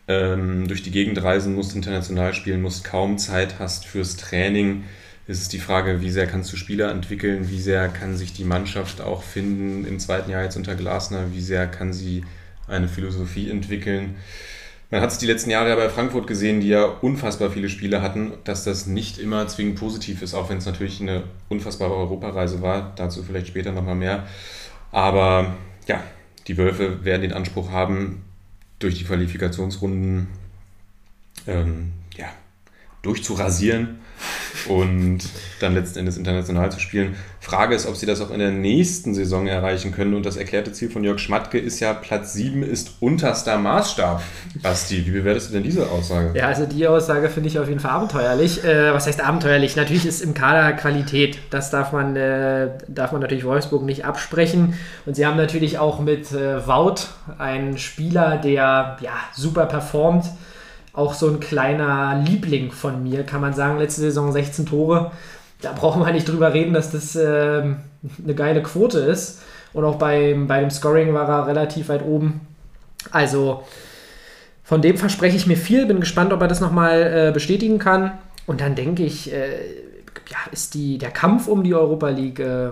ähm, 0.08 0.68
durch 0.68 0.84
die 0.84 0.92
Gegend 0.92 1.22
reisen 1.22 1.56
musst, 1.56 1.76
international 1.76 2.34
spielen 2.34 2.62
musst, 2.62 2.84
kaum 2.84 3.18
Zeit 3.18 3.60
hast 3.60 3.86
fürs 3.86 4.16
Training, 4.16 4.84
ist 5.28 5.42
es 5.42 5.50
die 5.50 5.60
Frage, 5.60 6.02
wie 6.02 6.12
sehr 6.12 6.28
kannst 6.28 6.54
du 6.54 6.58
Spieler 6.58 6.92
entwickeln, 6.92 7.50
wie 7.50 7.60
sehr 7.60 7.90
kann 7.90 8.16
sich 8.16 8.34
die 8.34 8.44
Mannschaft 8.44 9.02
auch 9.02 9.24
finden 9.24 9.86
im 9.86 10.00
zweiten 10.00 10.30
Jahr 10.30 10.44
jetzt 10.44 10.56
unter 10.56 10.76
Glasner, 10.76 11.34
wie 11.34 11.42
sehr 11.42 11.68
kann 11.68 11.94
sie 11.94 12.24
eine 12.68 12.88
Philosophie 12.88 13.50
entwickeln. 13.50 14.16
Man 14.92 15.02
hat 15.02 15.12
es 15.12 15.18
die 15.18 15.26
letzten 15.26 15.50
Jahre 15.50 15.70
ja 15.70 15.76
bei 15.76 15.90
Frankfurt 15.90 16.28
gesehen, 16.28 16.62
die 16.62 16.68
ja 16.68 16.86
unfassbar 16.86 17.50
viele 17.50 17.70
Spiele 17.70 18.02
hatten, 18.02 18.34
dass 18.44 18.64
das 18.64 18.86
nicht 18.86 19.18
immer 19.18 19.48
zwingend 19.48 19.80
positiv 19.80 20.22
ist, 20.22 20.34
auch 20.36 20.50
wenn 20.50 20.60
es 20.60 20.66
natürlich 20.66 21.02
eine 21.02 21.24
unfassbare 21.50 21.94
Europareise 21.94 22.62
war. 22.62 22.94
Dazu 22.96 23.24
vielleicht 23.24 23.48
später 23.48 23.72
nochmal 23.72 23.96
mehr. 23.96 24.28
Aber 24.92 25.56
ja, 25.88 26.04
die 26.48 26.58
Wölfe 26.58 27.04
werden 27.04 27.24
den 27.24 27.34
Anspruch 27.34 27.72
haben, 27.72 28.24
durch 28.80 28.98
die 28.98 29.06
Qualifikationsrunden 29.06 30.28
ähm, 31.48 31.94
ja, 32.18 32.28
durchzurasieren 33.02 34.00
und 34.68 35.20
dann 35.60 35.74
letzten 35.74 36.00
Endes 36.00 36.18
international 36.18 36.72
zu 36.72 36.80
spielen. 36.80 37.16
Frage 37.46 37.76
ist, 37.76 37.86
ob 37.86 37.96
sie 37.96 38.08
das 38.08 38.22
auch 38.22 38.32
in 38.32 38.40
der 38.40 38.52
nächsten 38.52 39.14
Saison 39.14 39.46
erreichen 39.46 39.92
können. 39.92 40.16
Und 40.16 40.26
das 40.26 40.36
erklärte 40.36 40.72
Ziel 40.72 40.90
von 40.90 41.04
Jörg 41.04 41.20
Schmatke 41.20 41.60
ist 41.60 41.80
ja, 41.80 41.94
Platz 41.94 42.34
7 42.34 42.64
ist 42.64 42.96
unterster 43.02 43.58
Maßstab. 43.60 44.24
Basti, 44.64 45.06
wie 45.06 45.12
bewertest 45.12 45.50
du 45.50 45.54
denn 45.54 45.64
diese 45.64 45.90
Aussage? 45.90 46.32
Ja, 46.36 46.48
also 46.48 46.66
die 46.66 46.88
Aussage 46.88 47.30
finde 47.30 47.50
ich 47.50 47.60
auf 47.60 47.68
jeden 47.68 47.80
Fall 47.80 47.92
abenteuerlich. 47.92 48.64
Äh, 48.64 48.94
was 48.94 49.06
heißt 49.06 49.24
abenteuerlich? 49.24 49.76
Natürlich 49.76 50.08
ist 50.08 50.22
im 50.22 50.34
Kader 50.34 50.74
Qualität. 50.74 51.38
Das 51.52 51.70
darf 51.70 51.92
man, 51.92 52.16
äh, 52.16 52.70
darf 52.88 53.12
man 53.12 53.22
natürlich 53.22 53.46
Wolfsburg 53.46 53.84
nicht 53.84 54.06
absprechen. 54.06 54.74
Und 55.06 55.16
sie 55.16 55.26
haben 55.26 55.38
natürlich 55.38 55.78
auch 55.78 56.00
mit 56.00 56.32
äh, 56.32 56.66
Wout 56.66 57.02
einen 57.38 57.78
Spieler, 57.78 58.38
der 58.38 58.98
ja, 59.02 59.14
super 59.36 59.68
performt 59.68 60.26
auch 60.96 61.14
so 61.14 61.28
ein 61.30 61.40
kleiner 61.40 62.24
Liebling 62.26 62.72
von 62.72 63.04
mir, 63.04 63.24
kann 63.24 63.42
man 63.42 63.54
sagen. 63.54 63.80
Letzte 63.80 64.02
Saison 64.02 64.32
16 64.32 64.66
Tore. 64.66 65.12
Da 65.62 65.74
brauchen 65.74 66.02
wir 66.02 66.12
nicht 66.12 66.28
drüber 66.28 66.54
reden, 66.54 66.74
dass 66.74 66.92
das 66.92 67.16
äh, 67.16 67.62
eine 67.62 68.36
geile 68.36 68.64
Quote 68.64 69.00
ist. 69.00 69.42
Und 69.74 69.84
auch 69.84 69.96
beim, 69.96 70.48
bei 70.48 70.62
dem 70.62 70.70
Scoring 70.70 71.14
war 71.14 71.28
er 71.28 71.48
relativ 71.48 71.90
weit 71.90 72.04
oben. 72.04 72.42
Also 73.12 73.64
von 74.64 74.82
dem 74.82 74.98
verspreche 74.98 75.36
ich 75.36 75.48
mir 75.48 75.58
viel. 75.58 75.86
Bin 75.86 76.00
gespannt, 76.00 76.32
ob 76.32 76.42
er 76.42 76.48
das 76.48 76.62
nochmal 76.62 77.28
äh, 77.28 77.32
bestätigen 77.34 77.78
kann. 77.78 78.18
Und 78.48 78.62
dann 78.62 78.76
denke 78.76 79.04
ich, 79.04 79.34
äh, 79.34 79.60
ja, 80.30 80.38
ist 80.52 80.74
die, 80.76 80.98
der 80.98 81.12
Kampf 81.12 81.48
um 81.48 81.64
die 81.64 81.76
Europa 81.76 82.10
League 82.10 82.40
äh, 82.40 82.70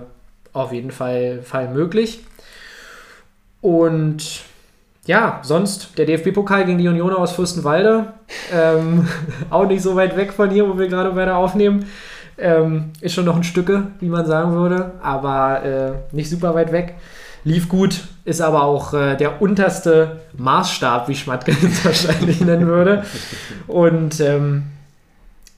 auf 0.52 0.72
jeden 0.72 0.92
Fall, 0.92 1.42
Fall 1.42 1.68
möglich. 1.68 2.20
Und 3.60 4.44
ja, 5.06 5.40
sonst 5.42 5.98
der 5.98 6.06
DFB-Pokal 6.06 6.64
gegen 6.64 6.78
die 6.78 6.88
Union 6.88 7.12
aus 7.12 7.32
Fürstenwalde. 7.32 8.14
Ähm, 8.52 9.08
auch 9.50 9.66
nicht 9.66 9.82
so 9.82 9.96
weit 9.96 10.16
weg 10.16 10.32
von 10.32 10.50
hier, 10.50 10.68
wo 10.68 10.78
wir 10.78 10.88
gerade 10.88 11.14
weiter 11.14 11.36
aufnehmen. 11.36 11.86
Ähm, 12.36 12.90
ist 13.00 13.14
schon 13.14 13.26
noch 13.26 13.36
ein 13.36 13.44
Stücke, 13.44 13.88
wie 14.00 14.08
man 14.08 14.26
sagen 14.26 14.54
würde, 14.54 14.92
aber 15.02 15.62
äh, 15.62 16.14
nicht 16.14 16.28
super 16.28 16.54
weit 16.54 16.72
weg. 16.72 16.94
Lief 17.44 17.68
gut, 17.68 18.04
ist 18.24 18.40
aber 18.40 18.64
auch 18.64 18.94
äh, 18.94 19.16
der 19.16 19.40
unterste 19.42 20.22
Maßstab, 20.36 21.08
wie 21.08 21.14
Schmatke 21.14 21.54
wahrscheinlich 21.84 22.40
nennen 22.40 22.66
würde. 22.66 23.04
Und 23.66 24.18
ähm, 24.20 24.64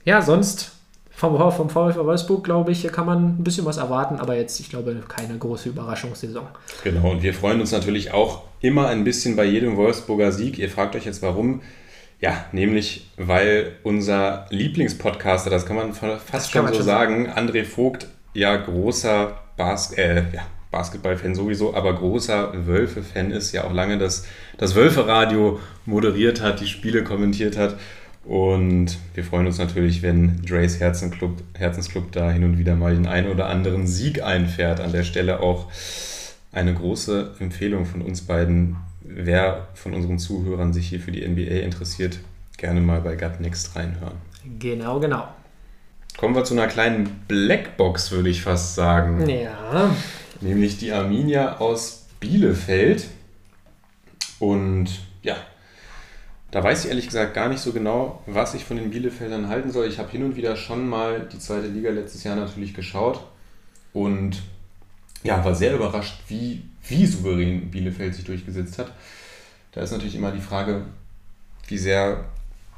ja, 0.03 0.21
sonst 0.21 0.76
vom, 1.17 1.51
vom 1.51 1.67
VfL 1.67 2.05
Wolfsburg, 2.05 2.43
glaube 2.43 2.71
ich, 2.71 2.83
kann 2.91 3.07
man 3.07 3.39
ein 3.39 3.43
bisschen 3.43 3.65
was 3.65 3.77
erwarten, 3.77 4.17
aber 4.17 4.37
jetzt, 4.37 4.59
ich 4.59 4.69
glaube, 4.69 5.01
keine 5.07 5.35
große 5.35 5.69
Überraschungssaison. 5.69 6.45
Genau, 6.83 7.09
und 7.09 7.23
wir 7.23 7.33
freuen 7.33 7.59
uns 7.59 7.71
natürlich 7.71 8.13
auch 8.13 8.43
immer 8.61 8.87
ein 8.89 9.03
bisschen 9.03 9.35
bei 9.35 9.45
jedem 9.45 9.77
Wolfsburger 9.77 10.31
Sieg. 10.31 10.59
Ihr 10.59 10.69
fragt 10.69 10.95
euch 10.95 11.05
jetzt 11.05 11.23
warum. 11.23 11.61
Ja, 12.21 12.45
nämlich 12.51 13.09
weil 13.17 13.77
unser 13.81 14.45
Lieblingspodcaster, 14.51 15.49
das 15.49 15.65
kann 15.65 15.75
man 15.75 15.93
fast 15.93 16.51
schon 16.51 16.71
so 16.71 16.83
sagen, 16.83 17.27
André 17.31 17.65
Vogt, 17.65 18.07
ja 18.35 18.55
großer 18.55 19.39
Bas 19.55 19.93
äh, 19.93 20.23
ja, 20.31 20.45
Basketball-Fan 20.69 21.33
sowieso, 21.33 21.73
aber 21.73 21.95
großer 21.95 22.67
Wölfe-Fan 22.67 23.31
ist, 23.31 23.53
ja 23.53 23.63
auch 23.63 23.73
lange 23.73 23.97
das, 23.97 24.25
das 24.59 24.75
Wölfe-Radio 24.75 25.59
moderiert 25.85 26.41
hat, 26.41 26.59
die 26.59 26.67
Spiele 26.67 27.03
kommentiert 27.03 27.57
hat 27.57 27.75
und 28.27 28.97
wir 29.13 29.23
freuen 29.23 29.47
uns 29.47 29.57
natürlich, 29.57 30.01
wenn 30.01 30.41
Dreys 30.45 30.81
Herzensclub, 30.81 31.41
Herzensclub 31.57 32.11
da 32.11 32.29
hin 32.29 32.43
und 32.43 32.57
wieder 32.57 32.75
mal 32.75 32.93
den 32.93 33.07
einen 33.07 33.31
oder 33.31 33.47
anderen 33.47 33.87
Sieg 33.87 34.21
einfährt. 34.21 34.81
An 34.81 34.91
der 34.91 35.03
Stelle 35.03 35.39
auch 35.39 35.71
eine 36.51 36.73
große 36.73 37.35
Empfehlung 37.39 37.85
von 37.85 38.01
uns 38.01 38.21
beiden. 38.23 38.75
Wer 38.99 39.69
von 39.75 39.93
unseren 39.93 40.19
Zuhörern 40.19 40.73
sich 40.73 40.89
hier 40.89 40.99
für 40.99 41.13
die 41.13 41.25
NBA 41.25 41.61
interessiert, 41.63 42.19
gerne 42.57 42.81
mal 42.81 42.99
bei 42.99 43.15
Gut 43.15 43.39
Next 43.39 43.73
reinhören. 43.77 44.17
Genau, 44.59 44.99
genau. 44.99 45.29
Kommen 46.17 46.35
wir 46.35 46.43
zu 46.43 46.53
einer 46.53 46.67
kleinen 46.67 47.21
Blackbox, 47.29 48.11
würde 48.11 48.27
ich 48.27 48.41
fast 48.41 48.75
sagen. 48.75 49.29
Ja. 49.29 49.95
Nämlich 50.41 50.77
die 50.77 50.91
Arminia 50.91 51.59
aus 51.59 52.07
Bielefeld. 52.19 53.07
Und 54.39 54.89
ja, 55.23 55.37
da 56.51 56.63
weiß 56.63 56.83
ich 56.83 56.89
ehrlich 56.89 57.07
gesagt 57.07 57.33
gar 57.33 57.49
nicht 57.49 57.59
so 57.59 57.73
genau, 57.73 58.21
was 58.25 58.53
ich 58.53 58.63
von 58.63 58.77
den 58.77 58.89
Bielefeldern 58.89 59.49
halten 59.49 59.71
soll. 59.71 59.87
Ich 59.87 59.99
habe 59.99 60.09
hin 60.09 60.23
und 60.23 60.35
wieder 60.35 60.55
schon 60.55 60.87
mal 60.87 61.27
die 61.31 61.39
zweite 61.39 61.67
Liga 61.67 61.89
letztes 61.89 62.23
Jahr 62.23 62.35
natürlich 62.35 62.73
geschaut 62.73 63.19
und 63.93 64.41
ja, 65.23 65.43
war 65.43 65.55
sehr 65.55 65.75
überrascht, 65.75 66.21
wie, 66.27 66.63
wie 66.87 67.05
souverän 67.05 67.69
Bielefeld 67.69 68.15
sich 68.15 68.23
durchgesetzt 68.23 68.77
hat. 68.77 68.93
Da 69.73 69.81
ist 69.81 69.91
natürlich 69.91 70.15
immer 70.15 70.31
die 70.31 70.41
Frage, 70.41 70.85
wie 71.67 71.77
sehr 71.77 72.25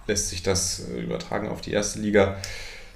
lässt 0.08 0.30
sich 0.30 0.42
das 0.42 0.90
äh, 0.90 1.02
übertragen 1.02 1.48
auf 1.48 1.62
die 1.62 1.72
erste 1.72 2.00
Liga. 2.00 2.38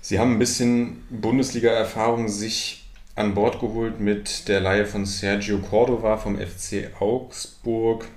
Sie 0.02 0.20
haben 0.20 0.34
ein 0.34 0.40
bisschen 0.40 1.04
Bundesliga-Erfahrung 1.10 2.28
sich 2.28 2.84
an 3.16 3.36
Bord 3.36 3.60
geholt 3.60 4.00
mit 4.00 4.48
der 4.48 4.60
Leihe 4.60 4.86
von 4.86 5.06
Sergio 5.06 5.60
Cordova 5.60 6.18
vom 6.18 6.38
FC 6.38 6.90
Augsburg. 7.00 8.08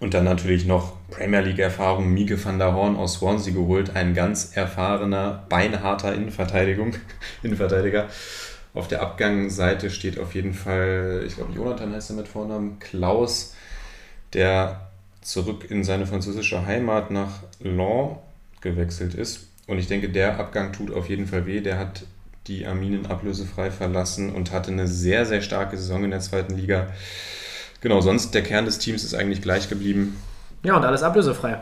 Und 0.00 0.12
dann 0.12 0.24
natürlich 0.24 0.66
noch 0.66 0.92
Premier 1.08 1.40
League-Erfahrung, 1.40 2.12
Mieke 2.12 2.42
van 2.42 2.58
der 2.58 2.74
Horn 2.74 2.96
aus 2.96 3.14
Swansea 3.14 3.54
geholt, 3.54 3.94
ein 3.94 4.14
ganz 4.14 4.56
erfahrener, 4.56 5.44
beinharter 5.48 6.14
Innenverteidigung, 6.14 6.94
Innenverteidiger. 7.42 8.08
Auf 8.74 8.88
der 8.88 9.02
Abgangsseite 9.02 9.88
steht 9.88 10.18
auf 10.18 10.34
jeden 10.34 10.52
Fall, 10.52 11.22
ich 11.26 11.36
glaube, 11.36 11.52
Jonathan 11.54 11.92
heißt 11.92 12.10
er 12.10 12.16
mit 12.16 12.28
Vornamen, 12.28 12.80
Klaus, 12.80 13.54
der 14.32 14.88
zurück 15.20 15.70
in 15.70 15.84
seine 15.84 16.06
französische 16.06 16.66
Heimat 16.66 17.10
nach 17.10 17.44
Lens 17.60 18.18
gewechselt 18.60 19.14
ist. 19.14 19.48
Und 19.66 19.78
ich 19.78 19.86
denke, 19.86 20.10
der 20.10 20.38
Abgang 20.38 20.72
tut 20.72 20.92
auf 20.92 21.08
jeden 21.08 21.26
Fall 21.26 21.46
weh. 21.46 21.60
Der 21.60 21.78
hat 21.78 22.04
die 22.46 22.66
Arminen 22.66 23.06
ablösefrei 23.06 23.70
verlassen 23.70 24.34
und 24.34 24.52
hatte 24.52 24.70
eine 24.70 24.86
sehr, 24.86 25.24
sehr 25.24 25.40
starke 25.40 25.78
Saison 25.78 26.04
in 26.04 26.10
der 26.10 26.20
zweiten 26.20 26.56
Liga. 26.56 26.88
Genau, 27.84 28.00
sonst 28.00 28.32
der 28.32 28.42
Kern 28.42 28.64
des 28.64 28.78
Teams 28.78 29.04
ist 29.04 29.14
eigentlich 29.14 29.42
gleich 29.42 29.68
geblieben. 29.68 30.16
Ja, 30.62 30.74
und 30.74 30.86
alles 30.86 31.02
ablösefrei. 31.02 31.58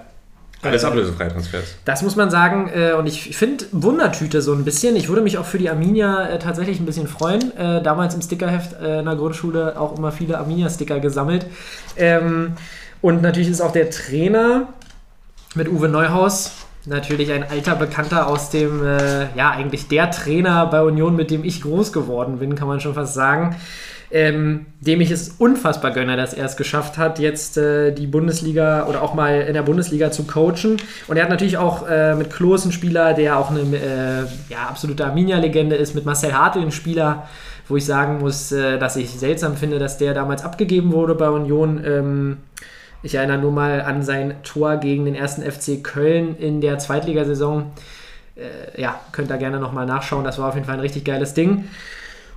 Alles 0.63 0.85
Äh, 0.85 0.87
ablösefrei 0.87 1.29
Transfers. 1.29 1.75
Das 1.85 2.03
muss 2.03 2.15
man 2.15 2.31
sagen. 2.31 2.71
Äh, 2.73 2.93
und 2.93 3.09
ich 3.09 3.37
finde 3.37 3.65
Wundertüte 3.73 4.41
so 4.41 4.53
ein 4.53 4.65
bisschen. 4.65 4.95
Ich 4.95 5.09
würde 5.09 5.21
mich 5.21 5.37
auch 5.37 5.45
für 5.45 5.59
die 5.59 5.69
Arminia 5.69 6.29
äh, 6.29 6.39
tatsächlich 6.39 6.79
ein 6.79 6.87
bisschen 6.87 7.09
freuen. 7.09 7.51
Damals 7.83 8.15
im 8.15 8.23
Stickerheft 8.23 8.75
in 8.75 9.05
der 9.05 9.17
Grundschule 9.17 9.77
auch 9.77 9.99
immer 9.99 10.13
viele 10.13 10.39
Arminia-Sticker 10.39 11.01
gesammelt. 11.01 11.45
Ähm, 11.97 12.53
und 13.01 13.21
natürlich 13.21 13.49
ist 13.49 13.61
auch 13.61 13.73
der 13.73 13.91
Trainer 13.91 14.69
mit 15.57 15.69
Uwe 15.69 15.89
Neuhaus 15.89 16.53
natürlich 16.87 17.33
ein 17.33 17.43
alter 17.49 17.75
Bekannter 17.75 18.29
aus 18.29 18.51
dem, 18.51 18.83
ja, 19.37 19.51
eigentlich 19.51 19.89
der 19.89 20.11
Trainer 20.11 20.67
bei 20.67 20.83
Union, 20.83 21.15
mit 21.15 21.31
dem 21.31 21.45
ich 21.45 21.63
groß 21.63 21.93
geworden 21.93 22.39
bin, 22.39 22.55
kann 22.55 22.69
man 22.69 22.81
schon 22.81 22.95
fast 22.95 23.15
sagen. 23.15 23.57
Ähm, 24.15 24.67
dem 24.83 25.01
ich 25.01 25.11
es 25.11 25.31
unfassbar 25.39 25.91
gönne, 25.91 26.19
dass 26.19 26.35
er 26.35 26.45
es 26.45 26.59
geschafft 26.59 26.99
hat, 26.99 27.19
jetzt 27.19 27.57
äh, 27.57 27.93
die 27.93 28.07
Bundesliga 28.07 28.87
oder 28.87 29.01
auch 29.01 29.15
mal 29.15 29.41
in 29.41 29.55
der 29.55 29.63
Bundesliga 29.63 30.11
zu 30.11 30.25
coachen. 30.25 30.77
Und 31.09 31.17
er 31.17 31.23
hat 31.23 31.31
natürlich 31.31 31.57
auch 31.57 31.89
äh, 31.89 32.15
mit 32.15 32.29
Klos 32.29 32.65
einen 32.65 32.73
Spieler, 32.73 33.15
der 33.15 33.39
auch 33.39 33.51
eine 33.51 33.61
äh, 33.61 34.53
ja, 34.53 34.69
absolute 34.69 35.07
Arminia-Legende 35.07 35.77
ist, 35.77 35.95
mit 35.95 36.05
Marcel 36.05 36.35
Hartl 36.35 36.59
einen 36.59 36.73
Spieler, 36.73 37.27
wo 37.69 37.77
ich 37.79 37.87
sagen 37.87 38.19
muss, 38.19 38.53
äh, 38.53 38.79
dass 38.79 38.97
ich 38.97 39.09
seltsam 39.11 39.57
finde, 39.57 39.79
dass 39.79 39.97
der 39.97 40.13
damals 40.13 40.45
abgegeben 40.45 40.93
wurde 40.93 41.15
bei 41.15 41.31
Union. 41.31 41.83
Ähm, 41.83 42.37
ich 43.03 43.15
erinnere 43.15 43.39
nur 43.39 43.53
mal 43.53 43.81
an 43.81 44.03
sein 44.03 44.35
Tor 44.43 44.77
gegen 44.77 45.07
den 45.07 45.15
ersten 45.15 45.43
FC 45.43 45.83
Köln 45.83 46.37
in 46.37 46.61
der 46.61 46.79
Zweitligasaison. 46.79 47.73
Äh, 48.37 48.79
ja, 48.79 49.01
könnt 49.13 49.31
ihr 49.31 49.39
gerne 49.39 49.59
nochmal 49.59 49.87
nachschauen. 49.87 50.25
Das 50.25 50.39
war 50.39 50.49
auf 50.49 50.55
jeden 50.55 50.67
Fall 50.67 50.75
ein 50.75 50.81
richtig 50.81 51.05
geiles 51.05 51.33
Ding. 51.33 51.65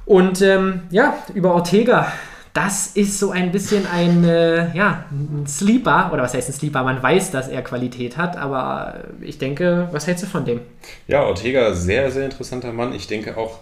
Und 0.06 0.42
ähm, 0.42 0.82
ja, 0.92 1.18
über 1.34 1.54
Ortega, 1.54 2.12
das 2.54 2.88
ist 2.88 3.20
so 3.20 3.32
ein 3.32 3.52
bisschen 3.52 3.86
ein, 3.86 4.24
äh, 4.24 4.74
ja, 4.76 5.06
ein 5.12 5.46
Sleeper. 5.48 6.12
Oder 6.14 6.24
was 6.24 6.34
heißt 6.34 6.50
ein 6.50 6.54
Sleeper? 6.54 6.84
Man 6.84 7.04
weiß, 7.04 7.32
dass 7.32 7.50
er 7.50 7.62
Qualität 7.64 8.18
hat, 8.18 8.38
aber 8.38 9.04
ich 9.20 9.38
denke, 9.38 9.90
was 9.92 10.08
hältst 10.08 10.24
du 10.24 10.28
von 10.28 10.46
dem? 10.46 10.62
Ja, 11.08 11.24
Ortega, 11.24 11.74
sehr, 11.74 12.12
sehr 12.12 12.26
interessanter 12.26 12.72
Mann. 12.72 12.94
Ich 12.94 13.08
denke 13.08 13.36
auch, 13.36 13.60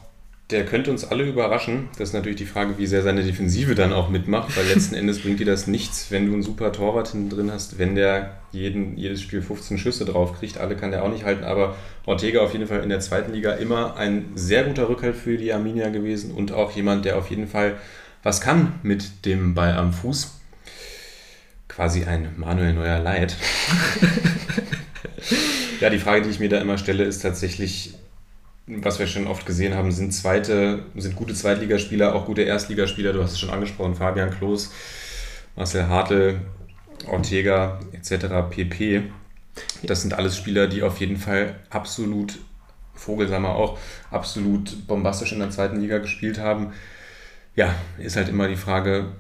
der 0.54 0.66
könnte 0.66 0.92
uns 0.92 1.04
alle 1.04 1.24
überraschen. 1.24 1.90
Das 1.98 2.10
ist 2.10 2.14
natürlich 2.14 2.38
die 2.38 2.46
Frage, 2.46 2.78
wie 2.78 2.86
sehr 2.86 3.02
seine 3.02 3.24
Defensive 3.24 3.74
dann 3.74 3.92
auch 3.92 4.10
mitmacht, 4.10 4.56
weil 4.56 4.68
letzten 4.68 4.94
Endes 4.96 5.22
bringt 5.22 5.40
dir 5.40 5.46
das 5.46 5.66
nichts, 5.66 6.12
wenn 6.12 6.28
du 6.28 6.34
einen 6.34 6.44
super 6.44 6.72
Torwart 6.72 7.10
hinten 7.10 7.30
drin 7.30 7.52
hast, 7.52 7.80
wenn 7.80 7.96
der 7.96 8.38
jeden, 8.52 8.96
jedes 8.96 9.22
Spiel 9.22 9.42
15 9.42 9.80
Schüsse 9.80 10.06
drauf 10.06 10.40
kriegt. 10.40 10.60
Alle 10.60 10.76
kann 10.76 10.92
der 10.92 11.04
auch 11.04 11.12
nicht 11.12 11.26
halten, 11.26 11.44
aber 11.44 11.76
Ortega 12.06 12.42
auf 12.42 12.54
jeden 12.54 12.68
Fall 12.68 12.82
in 12.82 12.90
der 12.90 13.00
zweiten 13.00 13.34
Liga 13.34 13.54
immer 13.54 13.98
ein 13.98 14.26
sehr 14.36 14.64
guter 14.64 14.88
Rückhalt 14.88 15.16
für 15.16 15.38
die 15.38 15.52
Arminia 15.52 15.90
gewesen 15.90 16.32
und 16.32 16.52
auch 16.52 16.72
jemand, 16.76 17.04
der 17.06 17.18
auf 17.18 17.30
jeden 17.32 17.48
Fall 17.48 17.76
was 18.22 18.40
kann 18.40 18.80
mit 18.84 19.26
dem 19.26 19.56
Ball 19.56 19.74
am 19.74 19.92
Fuß. 19.92 20.40
Quasi 21.68 22.04
ein 22.04 22.30
Manuel 22.38 22.74
Neuer 22.74 23.00
Leid. 23.00 23.36
ja, 25.82 25.90
die 25.90 25.98
Frage, 25.98 26.22
die 26.22 26.30
ich 26.30 26.40
mir 26.40 26.50
da 26.50 26.60
immer 26.60 26.78
stelle, 26.78 27.04
ist 27.04 27.24
tatsächlich, 27.24 27.96
was 28.68 29.00
wir 29.00 29.08
schon 29.08 29.28
oft 29.28 29.46
gesehen 29.46 29.74
haben, 29.74 29.92
sind 29.92 30.14
zweite, 30.14 30.86
sind 30.96 31.16
gute 31.16 31.34
Zweitligaspieler, 31.34 32.16
auch 32.16 32.26
gute 32.26 32.44
Erstligaspieler. 32.44 33.14
Du 33.14 33.22
hast 33.22 33.34
es 33.34 33.40
schon 33.40 33.50
angesprochen, 33.50 33.96
Fabian 33.96 34.32
Klos, 34.32 34.72
Marcel 35.56 35.88
Hartl, 35.88 36.40
Ortega 37.08 37.80
etc. 37.92 38.26
pp. 38.50 39.04
Das 39.84 40.02
sind 40.02 40.14
alles 40.14 40.38
Spieler, 40.38 40.68
die 40.68 40.82
auf 40.82 41.00
jeden 41.00 41.18
Fall 41.18 41.60
absolut, 41.70 42.40
Vogelsammer 42.96 43.50
auch, 43.50 43.78
absolut 44.12 44.88
bombastisch 44.88 45.34
in 45.34 45.40
der 45.40 45.50
zweiten 45.50 45.82
Liga 45.82 45.98
gespielt 45.98 46.40
haben. 46.40 46.74
Ja, 47.56 47.76
ist 47.98 48.16
halt 48.16 48.30
immer 48.30 48.48
die 48.48 48.56
Frage, 48.56 49.12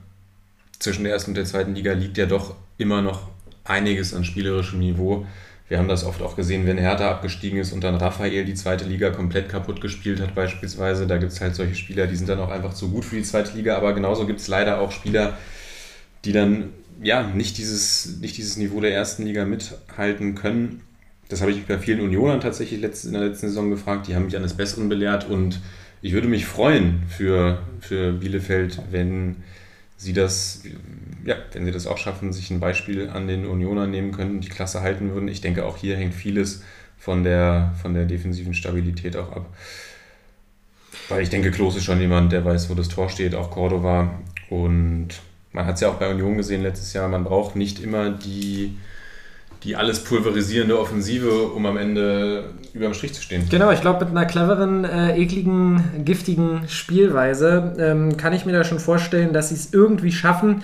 zwischen 0.80 1.04
der 1.04 1.14
ersten 1.14 1.32
und 1.32 1.36
der 1.36 1.46
zweiten 1.46 1.76
Liga 1.76 1.94
liegt 1.94 2.18
ja 2.18 2.26
doch 2.26 2.56
immer 2.78 3.02
noch 3.02 3.30
einiges 3.64 4.14
an 4.14 4.26
spielerischem 4.26 4.80
Niveau. 4.80 5.26
Wir 5.74 5.80
haben 5.80 5.88
das 5.88 6.03
oft 6.03 6.21
auch 6.21 6.36
gesehen, 6.36 6.67
wenn 6.67 6.78
Hertha 6.78 7.09
abgestiegen 7.09 7.57
ist 7.57 7.74
und 7.74 7.84
dann 7.84 7.95
Raphael 7.95 8.45
die 8.45 8.53
zweite 8.53 8.86
Liga 8.86 9.09
komplett 9.09 9.49
kaputt 9.49 9.82
gespielt 9.82 10.21
hat, 10.21 10.36
beispielsweise. 10.36 11.07
Da 11.07 11.17
gibt 11.17 11.32
es 11.32 11.41
halt 11.41 11.55
solche 11.55 11.74
Spieler, 11.74 12.05
die 12.05 12.15
sind 12.15 12.30
dann 12.30 12.38
auch 12.38 12.51
einfach 12.51 12.76
zu 12.76 12.91
gut 12.91 13.03
für 13.03 13.15
die 13.15 13.24
zweite 13.24 13.57
Liga, 13.57 13.76
aber 13.76 13.93
genauso 13.93 14.28
gibt 14.28 14.39
es 14.39 14.47
leider 14.47 14.80
auch 14.80 14.91
Spieler, 14.91 15.36
die 16.26 16.32
dann 16.32 16.69
ja 17.01 17.24
nicht 17.24 17.57
dieses, 17.57 18.19
nicht 18.21 18.38
dieses 18.38 18.55
Niveau 18.57 18.82
der 18.82 18.93
ersten 18.93 19.24
Liga 19.24 19.45
mithalten 19.45 20.36
können. 20.36 20.82
Das 21.28 21.41
habe 21.41 21.49
ich 21.49 21.65
bei 21.65 21.80
vielen 21.80 22.01
Unionern 22.01 22.39
tatsächlich 22.39 22.78
in 22.84 23.13
der 23.13 23.24
letzten 23.24 23.47
Saison 23.47 23.71
gefragt. 23.71 24.05
Die 24.07 24.13
haben 24.13 24.26
mich 24.26 24.38
eines 24.38 24.53
Besseren 24.53 24.89
belehrt 24.89 25.28
und 25.28 25.59
ich 26.03 26.13
würde 26.13 26.28
mich 26.28 26.45
freuen 26.45 27.01
für, 27.07 27.63
für 27.80 28.11
Bielefeld, 28.11 28.80
wenn 28.91 29.38
sie 29.98 30.14
das, 30.14 30.64
ja, 31.26 31.36
wenn 31.54 31.66
sie 31.66 31.72
das 31.72 31.88
auch 31.88 31.98
schaffen, 31.98 32.34
sich 32.34 32.52
ein 32.52 32.60
Beispiel 32.60 33.10
an 33.10 33.28
den 33.28 33.46
Unionern 33.46 33.91
nehmen 33.91 34.12
können 34.12 34.36
und 34.36 34.41
die 34.41 34.50
Klasse 34.50 34.82
halten 34.82 35.14
würden. 35.14 35.28
Ich 35.28 35.41
denke, 35.41 35.66
auch 35.66 35.78
hier 35.78 35.96
hängt 35.98 36.14
vieles 36.14 36.64
von 36.98 37.24
der, 37.24 37.74
von 37.82 37.94
der 37.94 38.06
defensiven 38.06 38.54
Stabilität 38.54 39.16
auch 39.16 39.32
ab. 39.32 39.46
Weil 41.10 41.24
ich 41.24 41.30
denke, 41.30 41.52
Klos 41.52 41.76
ist 41.76 41.84
schon 41.84 42.00
jemand, 42.00 42.32
der 42.32 42.46
weiß, 42.46 42.70
wo 42.70 42.76
das 42.76 42.88
Tor 42.88 43.10
steht, 43.10 43.36
auch 43.36 43.52
Cordova. 43.52 44.20
Und 44.50 45.10
man 45.52 45.66
hat 45.66 45.76
es 45.76 45.82
ja 45.82 45.89
auch 45.89 45.96
bei 45.96 46.10
Union 46.10 46.38
gesehen 46.38 46.64
letztes 46.64 46.94
Jahr, 46.94 47.08
man 47.08 47.24
braucht 47.24 47.56
nicht 47.56 47.80
immer 47.80 48.10
die, 48.10 48.78
die 49.64 49.76
alles 49.76 50.03
pulverisierende 50.03 50.78
Offensive, 50.78 51.47
um 51.47 51.66
am 51.66 51.78
Ende 51.78 52.51
über 52.74 52.86
dem 52.86 52.93
Strich 52.93 53.14
zu 53.14 53.22
stehen. 53.22 53.47
Genau, 53.49 53.72
ich 53.72 53.82
glaube, 53.82 54.05
mit 54.05 54.16
einer 54.16 54.26
cleveren, 54.26 54.84
äh, 54.84 55.18
ekligen, 55.18 56.03
giftigen 56.03 56.68
Spielweise 56.68 57.74
ähm, 57.78 58.18
kann 58.18 58.34
ich 58.34 58.45
mir 58.45 58.51
da 58.51 58.64
schon 58.64 58.80
vorstellen, 58.80 59.32
dass 59.32 59.49
sie 59.49 59.55
es 59.55 59.74
irgendwie 59.74 60.11
schaffen. 60.11 60.64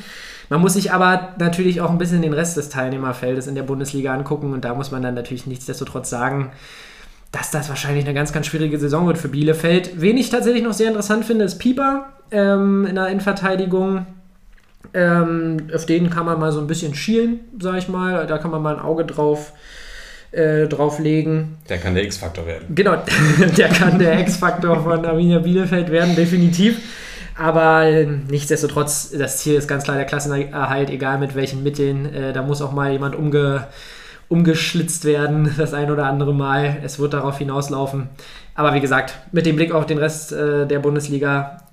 Man 0.50 0.62
muss 0.62 0.74
sich 0.74 0.92
aber 0.92 1.36
natürlich 1.38 1.80
auch 1.80 1.92
ein 1.92 2.00
bisschen 2.00 2.24
den 2.24 2.34
Rest 2.34 2.58
des 2.58 2.70
Teilnehmerfeldes 2.70 3.48
in 3.48 3.56
der 3.56 3.64
Bundesliga 3.64 4.14
angucken 4.14 4.52
und 4.52 4.66
da 4.66 4.74
muss 4.74 4.92
man 4.92 5.02
dann 5.02 5.14
natürlich 5.14 5.46
nichtsdestotrotz 5.46 6.10
sagen, 6.10 6.52
dass 7.32 7.52
das 7.52 7.70
wahrscheinlich 7.70 8.06
eine 8.06 8.16
ganz, 8.16 8.34
ganz 8.34 8.48
schwierige 8.48 8.80
Saison 8.80 9.06
wird 9.06 9.20
für 9.20 9.30
Bielefeld. 9.30 10.02
Wen 10.02 10.18
ich 10.18 10.32
tatsächlich 10.32 10.64
noch 10.64 10.74
sehr 10.74 10.88
interessant 10.88 11.26
finde, 11.26 11.46
ist 11.46 11.60
Pieper 11.60 12.10
ähm, 12.32 12.88
in 12.88 12.96
der 12.96 13.08
Innenverteidigung. 13.08 14.08
Ähm, 14.94 15.68
auf 15.74 15.86
den 15.86 16.10
kann 16.10 16.26
man 16.26 16.40
mal 16.40 16.52
so 16.52 16.60
ein 16.60 16.68
bisschen 16.68 16.96
schielen, 16.96 17.42
sag 17.60 17.78
ich 17.78 17.88
mal. 17.88 18.26
Da 18.28 18.38
kann 18.38 18.52
man 18.52 18.62
mal 18.62 18.76
ein 18.76 18.82
Auge 18.82 19.06
drauf, 19.06 19.54
äh, 20.32 20.68
drauf 20.68 21.00
legen. 21.00 21.58
Der 21.70 21.78
kann 21.78 21.96
der 21.96 22.04
X-Faktor 22.04 22.46
werden. 22.46 22.74
Genau, 22.74 22.98
der 23.58 23.70
kann 23.70 24.00
der 24.00 24.20
X-Faktor 24.22 24.84
von 24.84 25.06
Arminia 25.06 25.40
Bielefeld 25.40 25.92
werden, 25.92 26.16
definitiv. 26.16 26.80
Aber 27.38 27.84
äh, 27.86 28.06
nichtsdestotrotz, 28.06 29.12
das 29.12 29.38
Ziel 29.38 29.56
ist 29.56 29.68
ganz 29.68 29.86
klar 29.86 29.96
der 29.96 30.06
Klassenerhalt, 30.06 30.90
egal 30.90 31.20
mit 31.20 31.36
welchen 31.36 31.64
Mitteln. 31.64 32.14
Äh, 32.14 32.34
da 32.34 32.42
muss 32.42 32.62
auch 32.62 32.74
mal 32.74 32.92
jemand 32.92 33.16
umge, 33.16 33.68
umgeschlitzt 34.28 35.06
werden, 35.06 35.54
das 35.58 35.74
ein 35.74 35.90
oder 35.90 36.06
andere 36.06 36.34
Mal. 36.34 36.78
Es 36.84 37.00
wird 37.00 37.14
darauf 37.14 37.38
hinauslaufen. 37.38 38.10
Aber 38.56 38.74
wie 38.74 38.82
gesagt, 38.82 39.18
mit 39.32 39.46
dem 39.46 39.56
Blick 39.56 39.72
auf 39.72 39.86
den 39.86 40.00
Rest 40.00 40.34
äh, 40.34 40.68
der 40.68 40.80
Bundesliga 40.80 41.69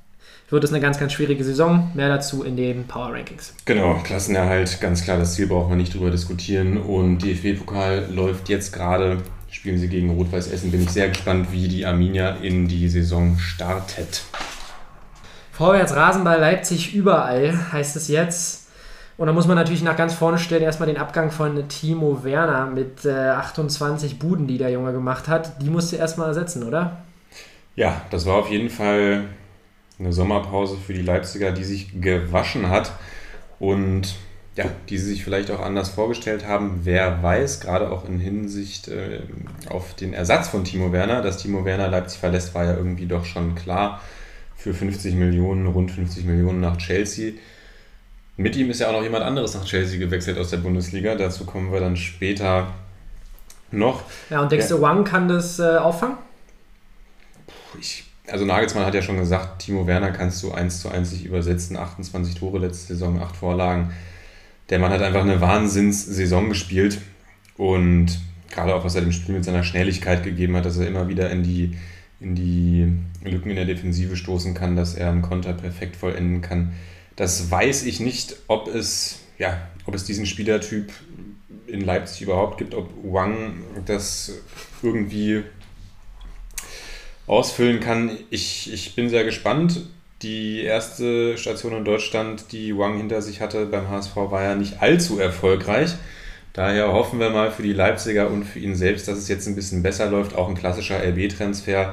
wird 0.49 0.65
es 0.65 0.71
eine 0.71 0.81
ganz, 0.81 0.99
ganz 0.99 1.13
schwierige 1.13 1.43
Saison. 1.45 1.91
Mehr 1.95 2.09
dazu 2.09 2.45
in 2.45 2.57
den 2.57 2.87
Power 2.87 3.13
Rankings. 3.13 3.55
Genau, 3.65 3.95
Klassenerhalt, 4.05 4.81
ganz 4.81 5.03
klar, 5.03 5.19
das 5.19 5.35
Ziel 5.35 5.47
braucht 5.47 5.69
man 5.69 5.79
nicht 5.79 5.95
drüber 5.95 6.11
diskutieren. 6.11 6.77
Und 6.77 7.19
DFB-Pokal 7.19 8.09
läuft 8.13 8.49
jetzt 8.49 8.73
gerade, 8.73 9.19
spielen 9.51 9.79
sie 9.79 9.89
gegen 9.89 10.11
Rot-Weiß 10.11 10.49
Essen. 10.49 10.71
Bin 10.71 10.83
ich 10.83 10.91
sehr 10.91 11.09
gespannt, 11.09 11.49
wie 11.51 11.69
die 11.69 11.85
Arminia 11.85 12.37
in 12.37 12.69
die 12.69 12.89
Saison 12.89 13.39
startet. 13.39 14.23
Vorwärts 15.51 15.97
Rasenball 15.97 16.39
Leipzig 16.39 16.95
überall, 16.95 17.73
heißt 17.73 17.97
es 17.97 18.09
jetzt. 18.09 18.67
Und 19.17 19.27
da 19.27 19.33
muss 19.33 19.47
man 19.47 19.57
natürlich 19.57 19.83
nach 19.83 19.97
ganz 19.97 20.13
vorne 20.13 20.39
stellen, 20.39 20.63
erstmal 20.63 20.89
den 20.89 20.99
Abgang 20.99 21.31
von 21.31 21.69
Timo 21.69 22.23
Werner 22.23 22.67
mit 22.67 23.07
äh, 23.07 23.11
28 23.11 24.19
Buden, 24.19 24.47
die 24.47 24.59
der 24.59 24.71
Junge 24.71 24.93
gemacht 24.93 25.27
hat. 25.27 25.63
Die 25.63 25.71
musste 25.71 25.97
erstmal 25.97 26.29
ersetzen, 26.29 26.63
oder? 26.63 26.99
Ja, 27.75 28.03
das 28.11 28.27
war 28.27 28.35
auf 28.35 28.51
jeden 28.51 28.69
Fall 28.69 29.25
eine 29.99 30.13
Sommerpause 30.13 30.77
für 30.77 30.95
die 30.95 31.03
Leipziger, 31.03 31.53
die 31.53 31.65
sich 31.65 32.01
gewaschen 32.01 32.69
hat 32.69 32.93
und 33.59 34.15
ja, 34.57 34.65
die 34.89 34.97
sie 34.97 35.11
sich 35.11 35.25
vielleicht 35.25 35.51
auch 35.51 35.61
anders 35.61 35.91
vorgestellt 35.91 36.47
haben. 36.47 36.81
Wer 36.85 37.23
weiß, 37.23 37.61
gerade 37.61 37.91
auch 37.91 38.09
in 38.09 38.19
Hinsicht 38.19 38.89
äh, 38.89 39.21
auf 39.69 39.95
den 39.95 40.15
Ersatz 40.15 40.49
von 40.49 40.65
Timo 40.65 40.93
Werner, 40.93 41.21
dass 41.21 41.39
Timo 41.39 41.65
Werner 41.65 41.89
Leipzig 41.89 42.21
verlässt, 42.21 42.55
war 42.55 42.65
ja 42.65 42.75
irgendwie 42.75 43.07
doch 43.07 43.27
schon 43.27 43.55
klar 43.55 44.01
für 44.57 44.73
50 44.73 45.15
Millionen, 45.15 45.67
rund 45.67 45.91
50 45.91 46.25
Millionen 46.25 46.61
nach 46.61 46.79
Chelsea. 46.79 47.35
Mit 48.39 48.57
ihm 48.57 48.71
ist 48.71 48.81
ja 48.81 48.89
auch 48.89 48.93
noch 48.93 49.03
jemand 49.03 49.25
anderes 49.25 49.55
nach 49.55 49.65
Chelsea 49.65 49.99
gewechselt 49.99 50.39
aus 50.39 50.51
der 50.51 50.59
Bundesliga. 50.59 51.15
Dazu 51.15 51.45
kommen 51.45 51.71
wir 51.71 51.81
dann 51.81 51.97
später 51.97 52.73
noch. 53.71 54.03
Ja, 54.31 54.41
und 54.41 54.51
denkst 54.53 54.69
du, 54.69 54.81
Wang 54.81 55.05
kann 55.05 55.29
das 55.29 55.59
äh, 55.59 55.77
auffangen? 55.77 56.17
Ich 57.79 58.05
also 58.31 58.45
Nagelsmann 58.45 58.85
hat 58.85 58.95
ja 58.95 59.03
schon 59.03 59.19
gesagt, 59.19 59.63
Timo 59.63 59.87
Werner 59.87 60.11
kannst 60.11 60.43
du 60.43 60.53
eins 60.53 60.81
zu 60.81 60.89
eins 60.89 61.13
nicht 61.13 61.25
übersetzen, 61.25 61.77
28 61.77 62.35
Tore 62.35 62.59
letzte 62.59 62.95
Saison, 62.95 63.21
8 63.21 63.37
Vorlagen. 63.37 63.93
Der 64.71 64.79
Mann 64.79 64.91
hat 64.91 65.03
einfach 65.03 65.23
eine 65.23 65.41
Wahnsinns-Saison 65.41 66.49
gespielt 66.49 66.99
und 67.57 68.19
gerade 68.51 68.75
auch 68.75 68.85
was 68.85 68.95
er 68.95 69.03
dem 69.03 69.13
Spiel 69.13 69.35
mit 69.35 69.45
seiner 69.45 69.63
Schnelligkeit 69.63 70.25
gegeben 70.25 70.57
hat, 70.57 70.65
dass 70.65 70.77
er 70.77 70.89
immer 70.89 71.09
wieder 71.09 71.31
in 71.31 71.43
die, 71.43 71.77
in 72.21 72.35
die 72.35 72.93
Lücken 73.25 73.51
in 73.51 73.57
der 73.57 73.65
Defensive 73.65 74.17
stoßen 74.17 74.55
kann, 74.55 74.77
dass 74.77 74.95
er 74.95 75.11
einen 75.11 75.23
Konter 75.23 75.53
perfekt 75.53 75.97
vollenden 75.97 76.41
kann. 76.41 76.73
Das 77.15 77.51
weiß 77.51 77.85
ich 77.85 78.01
nicht, 78.01 78.37
ob 78.49 78.69
es, 78.69 79.21
ja, 79.39 79.69
ob 79.85 79.95
es 79.95 80.05
diesen 80.05 80.27
Spielertyp 80.27 80.93
in 81.67 81.81
Leipzig 81.81 82.23
überhaupt 82.23 82.59
gibt, 82.59 82.75
ob 82.75 82.91
Wang 83.03 83.55
das 83.87 84.33
irgendwie 84.83 85.43
ausfüllen 87.27 87.81
kann. 87.81 88.11
Ich, 88.31 88.73
ich 88.73 88.95
bin 88.95 89.09
sehr 89.09 89.25
gespannt. 89.25 89.81
Die 90.23 90.63
erste 90.63 91.37
Station 91.37 91.75
in 91.75 91.85
Deutschland, 91.85 92.53
die 92.53 92.77
Wang 92.77 92.97
hinter 92.97 93.21
sich 93.21 93.41
hatte 93.41 93.67
beim 93.67 93.89
HSV, 93.89 94.17
war 94.17 94.43
ja 94.43 94.55
nicht 94.55 94.81
allzu 94.81 95.19
erfolgreich. 95.19 95.95
Daher 96.55 96.93
hoffen 96.93 97.21
wir 97.21 97.29
mal 97.29 97.51
für 97.51 97.63
die 97.63 97.75
Leipziger 97.75 98.31
und 98.31 98.45
für 98.45 98.59
ihn 98.59 98.77
selbst, 98.77 99.09
dass 99.09 99.19
es 99.19 99.29
jetzt 99.29 99.47
ein 99.47 99.55
bisschen 99.55 99.83
besser 99.83 100.11
läuft. 100.11 100.35
Auch 100.35 100.49
ein 100.49 100.55
klassischer 100.55 101.03
LB-Transfer. 101.05 101.93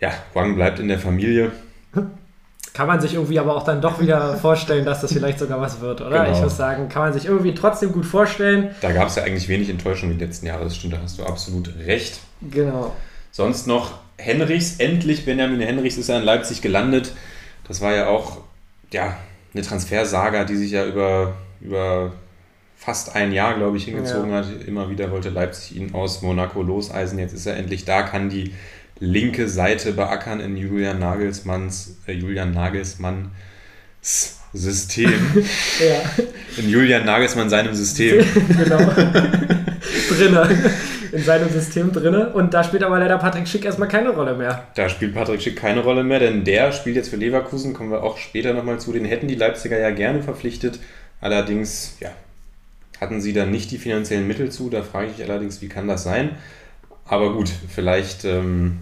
Ja, 0.00 0.12
Wang 0.34 0.56
bleibt 0.56 0.80
in 0.80 0.88
der 0.88 0.98
Familie. 0.98 1.52
Kann 2.72 2.86
man 2.86 3.00
sich 3.00 3.14
irgendwie 3.14 3.38
aber 3.38 3.56
auch 3.56 3.64
dann 3.64 3.80
doch 3.80 4.00
wieder 4.00 4.36
vorstellen, 4.42 4.84
dass 4.84 5.00
das 5.00 5.12
vielleicht 5.12 5.38
sogar 5.38 5.60
was 5.60 5.80
wird, 5.80 6.00
oder? 6.00 6.24
Genau. 6.24 6.36
Ich 6.36 6.42
muss 6.42 6.56
sagen, 6.56 6.88
kann 6.88 7.02
man 7.02 7.12
sich 7.12 7.26
irgendwie 7.26 7.54
trotzdem 7.54 7.92
gut 7.92 8.04
vorstellen. 8.04 8.70
Da 8.80 8.90
gab 8.90 9.08
es 9.08 9.14
ja 9.14 9.22
eigentlich 9.22 9.48
wenig 9.48 9.70
Enttäuschung 9.70 10.10
die 10.10 10.24
letzten 10.24 10.46
Jahre. 10.46 10.64
Das 10.64 10.74
stimmt, 10.74 10.94
da 10.94 10.98
hast 11.00 11.18
du 11.18 11.24
absolut 11.24 11.72
recht. 11.86 12.20
Genau. 12.40 12.94
Sonst 13.38 13.68
noch 13.68 13.92
Henrichs, 14.16 14.78
endlich 14.78 15.24
Benjamin 15.24 15.60
Henrichs 15.60 15.96
ist 15.96 16.08
ja 16.08 16.18
in 16.18 16.24
Leipzig 16.24 16.60
gelandet. 16.60 17.12
Das 17.68 17.80
war 17.80 17.94
ja 17.94 18.08
auch 18.08 18.38
ja, 18.92 19.16
eine 19.54 19.62
Transfersaga, 19.62 20.42
die 20.42 20.56
sich 20.56 20.72
ja 20.72 20.84
über, 20.84 21.36
über 21.60 22.14
fast 22.76 23.14
ein 23.14 23.30
Jahr, 23.30 23.54
glaube 23.54 23.76
ich, 23.76 23.84
hingezogen 23.84 24.30
Ja. 24.32 24.38
hat. 24.38 24.46
Immer 24.66 24.90
wieder 24.90 25.12
wollte 25.12 25.28
Leipzig 25.28 25.76
ihn 25.76 25.94
aus 25.94 26.20
Monaco 26.20 26.62
loseisen. 26.62 27.20
Jetzt 27.20 27.32
ist 27.32 27.46
er 27.46 27.56
endlich 27.56 27.84
da, 27.84 28.02
kann 28.02 28.28
die 28.28 28.54
linke 28.98 29.48
Seite 29.48 29.92
beackern 29.92 30.40
in 30.40 30.56
Julian 30.56 30.98
Nagelsmanns, 30.98 31.98
äh, 32.08 32.14
Julian 32.14 32.52
Nagelsmanns 32.52 33.28
System. 34.52 35.12
Ja, 35.78 36.24
In 36.56 36.68
Julian 36.68 37.04
Nagelsmann 37.04 37.48
seinem 37.48 37.72
System. 37.76 38.24
genau. 38.48 38.78
drinne. 40.08 40.72
In 41.12 41.22
seinem 41.22 41.48
System 41.48 41.92
drinne. 41.92 42.32
Und 42.32 42.54
da 42.54 42.64
spielt 42.64 42.82
aber 42.82 42.98
leider 42.98 43.18
Patrick 43.18 43.48
Schick 43.48 43.64
erstmal 43.64 43.88
keine 43.88 44.10
Rolle 44.10 44.34
mehr. 44.34 44.66
Da 44.74 44.88
spielt 44.88 45.14
Patrick 45.14 45.40
Schick 45.42 45.56
keine 45.56 45.80
Rolle 45.80 46.04
mehr, 46.04 46.18
denn 46.18 46.44
der 46.44 46.72
spielt 46.72 46.96
jetzt 46.96 47.08
für 47.08 47.16
Leverkusen, 47.16 47.74
kommen 47.74 47.90
wir 47.90 48.02
auch 48.02 48.18
später 48.18 48.52
nochmal 48.54 48.80
zu. 48.80 48.92
Den 48.92 49.04
hätten 49.04 49.28
die 49.28 49.34
Leipziger 49.34 49.78
ja 49.78 49.90
gerne 49.90 50.22
verpflichtet. 50.22 50.78
Allerdings, 51.20 51.96
ja, 52.00 52.10
hatten 53.00 53.20
sie 53.20 53.32
dann 53.32 53.50
nicht 53.50 53.70
die 53.70 53.78
finanziellen 53.78 54.26
Mittel 54.26 54.50
zu. 54.50 54.70
Da 54.70 54.82
frage 54.82 55.10
ich 55.16 55.22
allerdings, 55.22 55.62
wie 55.62 55.68
kann 55.68 55.88
das 55.88 56.04
sein? 56.04 56.30
Aber 57.04 57.32
gut, 57.32 57.50
vielleicht 57.68 58.24
ähm, 58.24 58.78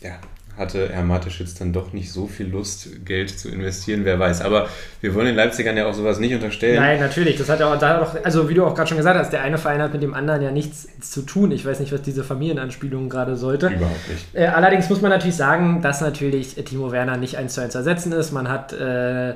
ja, 0.00 0.18
hatte 0.56 0.88
Herr 0.92 1.02
Mateschitz 1.02 1.54
dann 1.54 1.72
doch 1.72 1.92
nicht 1.92 2.12
so 2.12 2.26
viel 2.26 2.48
Lust, 2.48 3.04
Geld 3.04 3.30
zu 3.30 3.48
investieren, 3.48 4.04
wer 4.04 4.18
weiß. 4.18 4.42
Aber 4.42 4.68
wir 5.00 5.14
wollen 5.14 5.26
den 5.26 5.34
Leipzigern 5.34 5.76
ja 5.76 5.86
auch 5.86 5.94
sowas 5.94 6.20
nicht 6.20 6.34
unterstellen. 6.34 6.76
Nein, 6.76 7.00
natürlich. 7.00 7.36
Das 7.36 7.48
hat 7.48 7.60
ja 7.60 7.72
auch, 7.72 7.78
da 7.78 8.02
auch, 8.02 8.14
also 8.24 8.48
wie 8.48 8.54
du 8.54 8.64
auch 8.64 8.74
gerade 8.74 8.88
schon 8.88 8.96
gesagt 8.96 9.18
hast, 9.18 9.32
der 9.32 9.42
eine 9.42 9.58
Verein 9.58 9.82
hat 9.82 9.92
mit 9.92 10.02
dem 10.02 10.14
anderen 10.14 10.42
ja 10.42 10.50
nichts 10.50 10.86
zu 11.00 11.22
tun. 11.22 11.50
Ich 11.50 11.66
weiß 11.66 11.80
nicht, 11.80 11.92
was 11.92 12.02
diese 12.02 12.22
Familienanspielung 12.22 13.08
gerade 13.08 13.36
sollte. 13.36 13.66
Überhaupt 13.66 14.08
nicht. 14.08 14.26
Äh, 14.32 14.46
allerdings 14.46 14.88
muss 14.88 15.00
man 15.00 15.10
natürlich 15.10 15.36
sagen, 15.36 15.82
dass 15.82 16.00
natürlich 16.00 16.54
Timo 16.54 16.92
Werner 16.92 17.16
nicht 17.16 17.36
eins 17.36 17.54
zu 17.54 17.60
eins 17.60 17.74
ersetzen 17.74 18.12
ist. 18.12 18.30
Man 18.30 18.48
hat, 18.48 18.72
äh, 18.72 19.34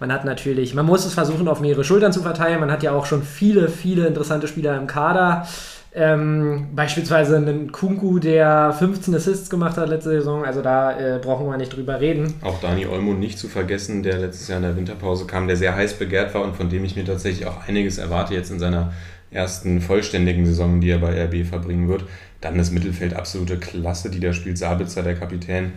man 0.00 0.12
hat 0.12 0.24
natürlich, 0.24 0.74
man 0.74 0.84
muss 0.84 1.06
es 1.06 1.14
versuchen, 1.14 1.46
auf 1.46 1.60
mehrere 1.60 1.84
Schultern 1.84 2.12
zu 2.12 2.22
verteilen. 2.22 2.58
Man 2.58 2.72
hat 2.72 2.82
ja 2.82 2.90
auch 2.90 3.06
schon 3.06 3.22
viele, 3.22 3.68
viele 3.68 4.06
interessante 4.06 4.48
Spieler 4.48 4.76
im 4.76 4.88
Kader. 4.88 5.46
Ähm, 5.98 6.68
beispielsweise 6.74 7.38
einen 7.38 7.72
Kunku, 7.72 8.18
der 8.18 8.74
15 8.78 9.14
Assists 9.14 9.48
gemacht 9.48 9.78
hat 9.78 9.88
letzte 9.88 10.10
Saison. 10.10 10.44
Also 10.44 10.60
da 10.60 11.16
äh, 11.16 11.18
brauchen 11.18 11.46
wir 11.46 11.56
nicht 11.56 11.74
drüber 11.74 11.98
reden. 12.02 12.34
Auch 12.42 12.60
Dani 12.60 12.84
Olmo 12.84 13.14
nicht 13.14 13.38
zu 13.38 13.48
vergessen, 13.48 14.02
der 14.02 14.18
letztes 14.18 14.48
Jahr 14.48 14.58
in 14.58 14.64
der 14.64 14.76
Winterpause 14.76 15.24
kam, 15.24 15.46
der 15.46 15.56
sehr 15.56 15.74
heiß 15.74 15.94
begehrt 15.94 16.34
war 16.34 16.42
und 16.42 16.54
von 16.54 16.68
dem 16.68 16.84
ich 16.84 16.96
mir 16.96 17.06
tatsächlich 17.06 17.46
auch 17.46 17.66
einiges 17.66 17.96
erwarte 17.96 18.34
jetzt 18.34 18.50
in 18.50 18.58
seiner 18.58 18.92
ersten 19.30 19.80
vollständigen 19.80 20.44
Saison, 20.44 20.82
die 20.82 20.90
er 20.90 20.98
bei 20.98 21.24
RB 21.24 21.46
verbringen 21.46 21.88
wird. 21.88 22.04
Dann 22.42 22.58
das 22.58 22.70
Mittelfeld 22.70 23.14
absolute 23.14 23.56
Klasse, 23.56 24.10
die 24.10 24.20
da 24.20 24.34
spielt. 24.34 24.58
Sabitzer, 24.58 25.02
der 25.02 25.14
Kapitän. 25.14 25.72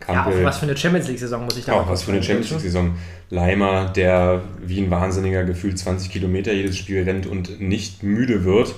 Ja, 0.00 0.06
auch 0.06 0.24
Kampel, 0.24 0.44
was 0.44 0.58
für 0.58 0.66
eine 0.66 0.76
Champions 0.76 1.08
League-Saison 1.08 1.44
muss 1.44 1.56
ich 1.56 1.64
da 1.64 1.72
auch 1.72 1.88
was 1.88 2.02
für 2.02 2.12
eine 2.12 2.22
Champions 2.22 2.50
League-Saison. 2.50 2.94
Leimer, 3.30 3.86
der 3.86 4.42
wie 4.64 4.80
ein 4.80 4.90
Wahnsinniger 4.90 5.44
gefühlt 5.44 5.78
20 5.78 6.12
Kilometer 6.12 6.52
jedes 6.52 6.76
Spiel 6.76 7.02
rennt 7.02 7.26
und 7.26 7.60
nicht 7.60 8.02
müde 8.02 8.44
wird. 8.44 8.74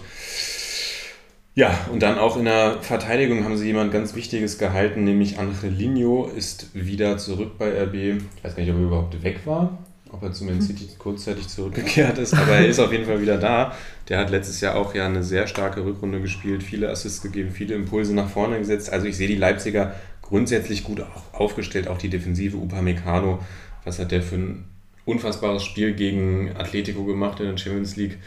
Ja, 1.58 1.86
und 1.90 2.02
dann 2.02 2.18
auch 2.18 2.36
in 2.36 2.44
der 2.44 2.82
Verteidigung 2.82 3.42
haben 3.44 3.56
sie 3.56 3.68
jemand 3.68 3.90
ganz 3.90 4.14
Wichtiges 4.14 4.58
gehalten, 4.58 5.04
nämlich 5.04 5.38
Angelino 5.38 6.26
ist 6.26 6.68
wieder 6.74 7.16
zurück 7.16 7.52
bei 7.56 7.70
RB. 7.82 7.94
Ich 8.36 8.44
weiß 8.44 8.54
gar 8.54 8.62
nicht, 8.62 8.70
ob 8.70 8.76
er 8.78 8.84
überhaupt 8.84 9.22
weg 9.22 9.40
war, 9.46 9.78
ob 10.12 10.22
er 10.22 10.32
zu 10.32 10.44
Man 10.44 10.60
City 10.60 10.86
kurzzeitig 10.98 11.48
zurückgekehrt 11.48 12.18
ist, 12.18 12.34
aber 12.34 12.56
er 12.56 12.66
ist 12.66 12.78
auf 12.78 12.92
jeden 12.92 13.06
Fall 13.06 13.22
wieder 13.22 13.38
da. 13.38 13.74
Der 14.10 14.18
hat 14.18 14.28
letztes 14.28 14.60
Jahr 14.60 14.76
auch 14.76 14.94
ja 14.94 15.06
eine 15.06 15.22
sehr 15.22 15.46
starke 15.46 15.82
Rückrunde 15.82 16.20
gespielt, 16.20 16.62
viele 16.62 16.90
Assists 16.90 17.22
gegeben, 17.22 17.52
viele 17.52 17.74
Impulse 17.74 18.14
nach 18.14 18.28
vorne 18.28 18.58
gesetzt. 18.58 18.92
Also 18.92 19.06
ich 19.06 19.16
sehe 19.16 19.28
die 19.28 19.36
Leipziger 19.36 19.94
grundsätzlich 20.20 20.84
gut 20.84 21.00
auch 21.00 21.40
aufgestellt, 21.40 21.88
auch 21.88 21.96
die 21.96 22.10
Defensive 22.10 22.58
Upamecano. 22.58 23.38
Was 23.82 23.98
hat 23.98 24.12
der 24.12 24.20
für 24.20 24.36
ein 24.36 24.64
unfassbares 25.06 25.64
Spiel 25.64 25.94
gegen 25.94 26.54
Atletico 26.54 27.04
gemacht 27.04 27.40
in 27.40 27.46
der 27.46 27.56
Champions 27.56 27.96
League? 27.96 28.18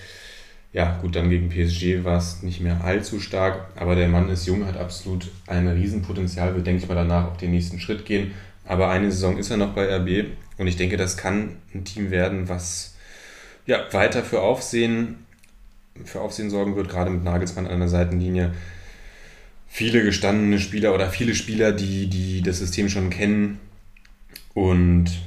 Ja, 0.71 0.99
gut, 1.01 1.15
dann 1.15 1.29
gegen 1.29 1.49
PSG 1.49 2.03
war 2.03 2.17
es 2.17 2.43
nicht 2.43 2.61
mehr 2.61 2.83
allzu 2.83 3.19
stark, 3.19 3.71
aber 3.75 3.95
der 3.95 4.07
Mann 4.07 4.29
ist 4.29 4.45
jung, 4.45 4.67
hat 4.67 4.77
absolut 4.77 5.31
ein 5.47 5.67
Riesenpotenzial, 5.67 6.53
wird, 6.53 6.67
denke 6.67 6.83
ich 6.83 6.87
mal, 6.87 6.95
danach 6.95 7.25
auch 7.25 7.37
den 7.37 7.51
nächsten 7.51 7.79
Schritt 7.79 8.05
gehen. 8.05 8.31
Aber 8.65 8.89
eine 8.89 9.11
Saison 9.11 9.37
ist 9.37 9.49
er 9.49 9.57
noch 9.57 9.73
bei 9.73 9.87
RB 9.95 10.27
und 10.59 10.67
ich 10.67 10.77
denke, 10.77 10.95
das 10.95 11.17
kann 11.17 11.55
ein 11.73 11.85
Team 11.85 12.11
werden, 12.11 12.49
was 12.49 12.95
ja, 13.65 13.91
weiter 13.91 14.23
für 14.23 14.41
Aufsehen, 14.41 15.25
für 16.05 16.21
Aufsehen 16.21 16.51
sorgen 16.51 16.75
wird, 16.75 16.89
gerade 16.89 17.09
mit 17.09 17.23
Nagelsmann 17.23 17.65
an 17.65 17.79
der 17.79 17.89
Seitenlinie. 17.89 18.53
Viele 19.67 20.03
gestandene 20.03 20.59
Spieler 20.59 20.93
oder 20.93 21.09
viele 21.09 21.33
Spieler, 21.33 21.71
die, 21.71 22.07
die 22.07 22.41
das 22.43 22.59
System 22.59 22.89
schon 22.89 23.09
kennen. 23.09 23.59
Und 24.53 25.19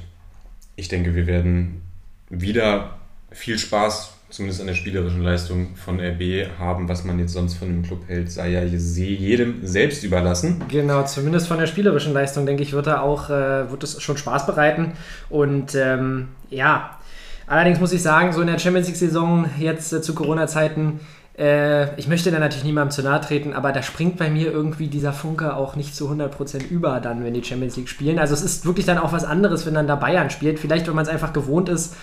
ich 0.75 0.87
denke, 0.87 1.15
wir 1.15 1.27
werden 1.27 1.81
wieder 2.29 2.99
viel 3.31 3.59
Spaß, 3.59 4.13
zumindest 4.33 4.61
an 4.61 4.67
der 4.67 4.73
spielerischen 4.73 5.21
Leistung 5.21 5.75
von 5.75 5.99
RB 5.99 6.47
haben, 6.57 6.89
was 6.89 7.03
man 7.03 7.19
jetzt 7.19 7.33
sonst 7.33 7.53
von 7.53 7.67
dem 7.67 7.83
Club 7.83 7.99
hält, 8.07 8.31
sei 8.31 8.49
ja 8.49 8.63
jedem 8.63 9.65
selbst 9.65 10.03
überlassen. 10.03 10.59
Genau, 10.69 11.03
zumindest 11.03 11.47
von 11.47 11.59
der 11.59 11.67
spielerischen 11.67 12.13
Leistung, 12.13 12.47
denke 12.47 12.63
ich, 12.63 12.73
wird 12.73 12.87
er 12.87 13.03
auch, 13.03 13.29
äh, 13.29 13.69
wird 13.69 13.83
es 13.83 14.01
schon 14.01 14.17
Spaß 14.17 14.47
bereiten. 14.47 14.93
Und 15.29 15.75
ähm, 15.75 16.29
ja, 16.49 16.97
allerdings 17.45 17.79
muss 17.79 17.93
ich 17.93 18.01
sagen, 18.01 18.33
so 18.33 18.41
in 18.41 18.47
der 18.47 18.57
Champions 18.57 18.87
League-Saison 18.87 19.51
jetzt 19.59 19.93
äh, 19.93 20.01
zu 20.01 20.15
Corona-Zeiten, 20.15 20.99
äh, 21.37 21.95
ich 21.99 22.07
möchte 22.07 22.31
da 22.31 22.39
natürlich 22.39 22.63
niemandem 22.63 22.89
zu 22.89 23.03
nahe 23.03 23.21
treten, 23.21 23.53
aber 23.53 23.71
da 23.71 23.83
springt 23.83 24.17
bei 24.17 24.31
mir 24.31 24.51
irgendwie 24.51 24.87
dieser 24.87 25.13
Funke 25.13 25.55
auch 25.55 25.75
nicht 25.75 25.95
zu 25.95 26.09
100% 26.09 26.69
über 26.69 26.99
dann, 26.99 27.23
wenn 27.23 27.35
die 27.35 27.43
Champions 27.43 27.77
League 27.77 27.89
spielen. 27.89 28.17
Also 28.17 28.33
es 28.33 28.41
ist 28.41 28.65
wirklich 28.65 28.87
dann 28.87 28.97
auch 28.97 29.13
was 29.13 29.25
anderes, 29.25 29.67
wenn 29.67 29.75
dann 29.75 29.85
da 29.85 29.95
Bayern 29.95 30.31
spielt. 30.31 30.57
Vielleicht, 30.57 30.87
wenn 30.87 30.95
man 30.95 31.05
es 31.05 31.11
einfach 31.11 31.33
gewohnt 31.33 31.69
ist. 31.69 31.95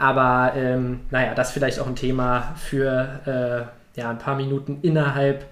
Aber 0.00 0.52
ähm, 0.56 1.00
naja, 1.10 1.34
das 1.34 1.52
vielleicht 1.52 1.78
auch 1.78 1.86
ein 1.86 1.94
Thema 1.94 2.54
für 2.56 3.68
äh, 3.96 4.00
ja, 4.00 4.08
ein 4.08 4.16
paar 4.16 4.34
Minuten 4.34 4.78
innerhalb 4.80 5.44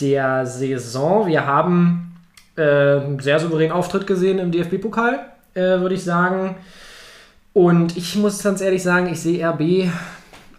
der 0.00 0.46
Saison. 0.46 1.26
Wir 1.26 1.44
haben 1.44 2.16
äh, 2.56 2.62
einen 2.62 3.18
sehr 3.18 3.40
souveränen 3.40 3.72
Auftritt 3.72 4.06
gesehen 4.06 4.38
im 4.38 4.52
DFB-Pokal, 4.52 5.18
äh, 5.54 5.60
würde 5.60 5.96
ich 5.96 6.04
sagen. 6.04 6.54
Und 7.52 7.96
ich 7.96 8.14
muss 8.14 8.40
ganz 8.44 8.60
ehrlich 8.60 8.84
sagen, 8.84 9.08
ich 9.12 9.20
sehe 9.20 9.44
RB, 9.44 9.90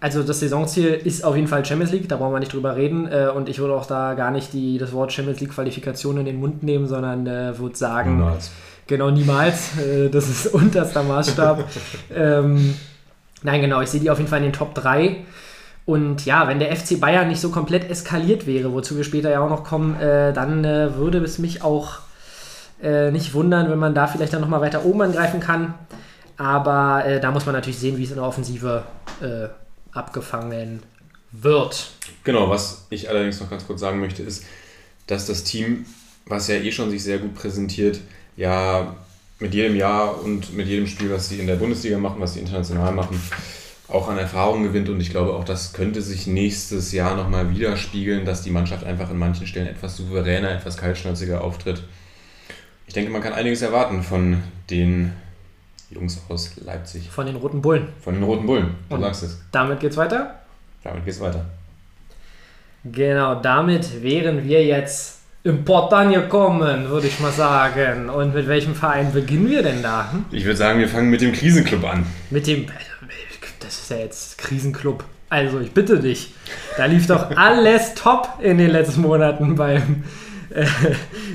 also 0.02 0.24
das 0.24 0.42
Saisonziel 0.42 0.90
ist 0.90 1.24
auf 1.24 1.38
jeden 1.38 1.48
Fall 1.48 1.64
Champions 1.64 1.94
League, 1.94 2.10
da 2.10 2.18
brauchen 2.18 2.34
wir 2.34 2.40
nicht 2.42 2.52
drüber 2.52 2.76
reden. 2.76 3.08
Äh, 3.08 3.30
und 3.34 3.48
ich 3.48 3.60
würde 3.60 3.76
auch 3.76 3.86
da 3.86 4.14
gar 4.14 4.32
nicht 4.32 4.52
die, 4.52 4.78
das 4.78 4.92
Wort 4.92 5.14
Champions 5.14 5.40
League-Qualifikation 5.40 6.18
in 6.18 6.26
den 6.26 6.36
Mund 6.38 6.64
nehmen, 6.64 6.86
sondern 6.86 7.26
äh, 7.28 7.58
würde 7.58 7.78
sagen, 7.78 8.18
Niemals. 8.18 8.52
Genau, 8.88 9.10
niemals. 9.10 9.78
Äh, 9.78 10.10
Das 10.10 10.28
ist 10.28 10.48
unterster 10.54 11.04
Maßstab. 11.04 11.64
ähm, 12.14 12.76
nein, 13.44 13.62
genau, 13.62 13.82
ich 13.82 13.90
sehe 13.90 14.00
die 14.00 14.10
auf 14.10 14.18
jeden 14.18 14.30
Fall 14.30 14.40
in 14.40 14.46
den 14.46 14.54
Top 14.54 14.76
3. 14.76 15.24
Und 15.86 16.26
ja, 16.26 16.48
wenn 16.48 16.60
der 16.60 16.76
FC 16.76 17.00
Bayern 17.00 17.28
nicht 17.28 17.42
so 17.42 17.50
komplett 17.50 17.90
eskaliert 17.90 18.46
wäre, 18.46 18.72
wozu 18.72 18.96
wir 18.96 19.04
später 19.04 19.32
ja 19.32 19.42
auch 19.42 19.50
noch 19.50 19.64
kommen, 19.64 20.00
äh, 20.00 20.32
dann 20.32 20.64
äh, 20.64 20.96
würde 20.96 21.18
es 21.20 21.40
mich 21.40 21.64
auch 21.64 22.00
äh, 22.82 23.12
nicht 23.12 23.34
wundern, 23.34 23.70
wenn 23.70 23.80
man 23.80 23.96
da 23.96 24.08
vielleicht 24.08 24.34
dann 24.34 24.42
nochmal 24.42 24.62
weiter 24.62 24.86
oben 24.86 25.02
angreifen 25.02 25.40
kann. 25.40 25.74
Aber 26.38 27.06
äh, 27.06 27.20
da 27.20 27.32
muss 27.32 27.46
man 27.46 27.54
natürlich 27.54 27.80
sehen, 27.80 27.98
wie 27.98 28.04
es 28.04 28.10
in 28.10 28.18
der 28.18 28.26
Offensive 28.26 28.84
äh, 29.22 29.48
abgefangen 29.92 30.82
wird. 31.32 31.88
Genau, 32.24 32.50
was 32.50 32.86
ich 32.90 33.10
allerdings 33.10 33.40
noch 33.40 33.50
ganz 33.50 33.66
kurz 33.66 33.80
sagen 33.80 34.00
möchte, 34.00 34.24
ist, 34.24 34.46
dass 35.08 35.26
das 35.26 35.44
Team, 35.44 35.86
was 36.26 36.48
ja 36.48 36.56
eh 36.56 36.72
schon 36.72 36.90
sich 36.90 37.04
sehr 37.04 37.20
gut 37.20 37.36
präsentiert, 37.36 38.00
ja 38.36 38.96
mit 39.42 39.54
jedem 39.54 39.76
Jahr 39.76 40.22
und 40.22 40.56
mit 40.56 40.68
jedem 40.68 40.88
Spiel, 40.88 41.12
was 41.12 41.28
sie 41.28 41.40
in 41.40 41.48
der 41.48 41.56
Bundesliga 41.56 41.98
machen, 41.98 42.22
was 42.22 42.36
sie 42.36 42.40
international 42.40 42.94
machen, 42.94 43.20
auch 43.88 44.08
an 44.08 44.18
Erfahrung 44.18 44.64
gewinnt 44.64 44.88
und 44.88 45.02
ich 45.02 45.10
glaube 45.10 45.34
auch, 45.34 45.44
das 45.44 45.74
könnte 45.74 46.02
sich 46.02 46.28
nächstes 46.28 46.92
Jahr 46.92 47.16
nochmal 47.16 47.50
widerspiegeln, 47.50 48.24
dass 48.24 48.44
die 48.44 48.52
Mannschaft 48.52 48.86
einfach 48.86 49.10
in 49.10 49.18
manchen 49.18 49.48
Stellen 49.48 49.68
etwas 49.68 49.98
souveräner, 49.98 50.52
etwas 50.52 50.78
kaltschnäuziger 50.78 51.44
auftritt. 51.44 51.84
Ich 52.88 52.94
denke, 52.94 53.12
man 53.12 53.22
kann 53.22 53.34
einiges 53.34 53.62
erwarten 53.62 54.04
von 54.04 54.44
den 54.70 55.14
Jungs 55.90 56.22
aus 56.30 56.56
Leipzig. 56.58 57.10
Von 57.10 57.26
den 57.26 57.36
Roten 57.36 57.62
Bullen. 57.62 57.90
Von 58.00 58.14
den 58.14 58.24
Roten 58.24 58.46
Bullen, 58.46 58.76
du 58.90 58.96
Und 58.96 59.02
sagst 59.02 59.24
es. 59.24 59.42
Damit 59.52 59.80
geht's 59.80 59.98
weiter. 59.98 60.40
Damit 60.84 61.04
geht's 61.04 61.20
weiter. 61.20 61.46
Genau, 62.84 63.42
damit 63.42 64.02
wären 64.02 64.48
wir 64.48 64.64
jetzt 64.66 65.21
im 65.44 65.66
Portan 65.66 66.12
gekommen, 66.12 66.90
würde 66.90 67.08
ich 67.08 67.20
mal 67.20 67.32
sagen. 67.32 68.10
Und 68.10 68.34
mit 68.34 68.48
welchem 68.48 68.76
Verein 68.76 69.12
beginnen 69.12 69.50
wir 69.50 69.64
denn 69.64 69.82
da? 69.82 70.12
Hm? 70.12 70.26
Ich 70.32 70.46
würde 70.46 70.58
sagen, 70.58 70.80
wir 70.80 70.88
fangen 70.88 71.10
mit 71.10 71.22
dem 71.22 71.34
Krisenclub 71.34 71.84
an. 71.86 72.06
Mit 72.30 72.48
dem. 72.48 72.68
Das 73.60 73.80
ist 73.80 73.92
ja 73.92 73.98
jetzt 73.98 74.38
Krisenclub. 74.38 75.04
Also, 75.30 75.60
ich 75.60 75.72
bitte 75.72 76.00
dich. 76.00 76.34
Da 76.78 76.86
lief 76.86 77.08
doch 77.08 77.32
alles 77.36 77.96
top 77.96 78.40
in 78.42 78.58
den 78.58 78.70
letzten 78.70 79.02
Monaten 79.02 79.56
beim. 79.56 80.04
Äh, 80.54 80.66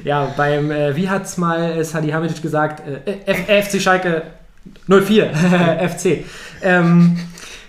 ja, 0.05 0.33
beim. 0.37 0.71
Äh, 0.71 0.95
wie 0.95 1.09
hat's 1.09 1.37
mal 1.37 1.83
Sadi 1.85 2.11
Hamidic 2.11 2.43
gesagt? 2.43 2.83
Äh, 3.07 3.63
FC 3.63 3.81
Schalke 3.81 4.23
04. 4.87 5.31
FC. 5.89 6.25
Ähm, 6.63 7.19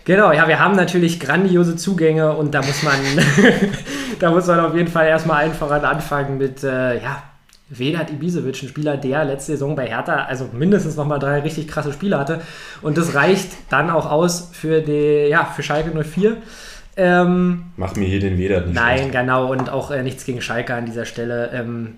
genau, 0.07 0.31
ja, 0.31 0.47
wir 0.47 0.59
haben 0.59 0.75
natürlich 0.75 1.19
grandiose 1.19 1.75
Zugänge 1.75 2.35
und 2.35 2.55
da 2.55 2.63
muss 2.63 2.81
man. 2.81 2.95
da 4.19 4.31
muss 4.31 4.47
man 4.47 4.59
auf 4.61 4.73
jeden 4.73 4.87
Fall 4.87 5.05
erstmal 5.05 5.43
allen 5.43 5.53
voran 5.53 5.85
anfangen 5.85 6.39
mit. 6.39 6.63
Äh, 6.63 7.03
ja, 7.03 7.21
Vedat 7.69 8.09
Ibisevic, 8.11 8.63
ein 8.63 8.69
Spieler, 8.69 8.95
der 8.95 9.25
letzte 9.25 9.51
Saison 9.51 9.75
bei 9.75 9.87
Hertha 9.87 10.23
also 10.23 10.49
mindestens 10.53 10.95
nochmal 10.95 11.19
drei 11.19 11.41
richtig 11.41 11.67
krasse 11.67 11.91
Spiele 11.91 12.17
hatte. 12.17 12.41
Und 12.81 12.97
das 12.97 13.13
reicht 13.13 13.49
dann 13.69 13.89
auch 13.89 14.09
aus 14.09 14.51
für, 14.53 14.81
die, 14.81 15.27
ja, 15.29 15.43
für 15.43 15.63
Schalke 15.63 15.91
04. 15.91 16.37
Ähm, 16.95 17.65
Mach 17.75 17.95
mir 17.95 18.07
hier 18.07 18.21
den 18.21 18.37
Weder 18.37 18.61
nicht 18.61 18.73
nein, 18.73 18.97
schlecht. 18.97 19.11
genau. 19.11 19.51
Und 19.51 19.69
auch 19.69 19.91
äh, 19.91 20.01
nichts 20.01 20.25
gegen 20.25 20.41
Schalke 20.41 20.73
an 20.75 20.85
dieser 20.85 21.05
Stelle. 21.05 21.51
Ähm, 21.53 21.95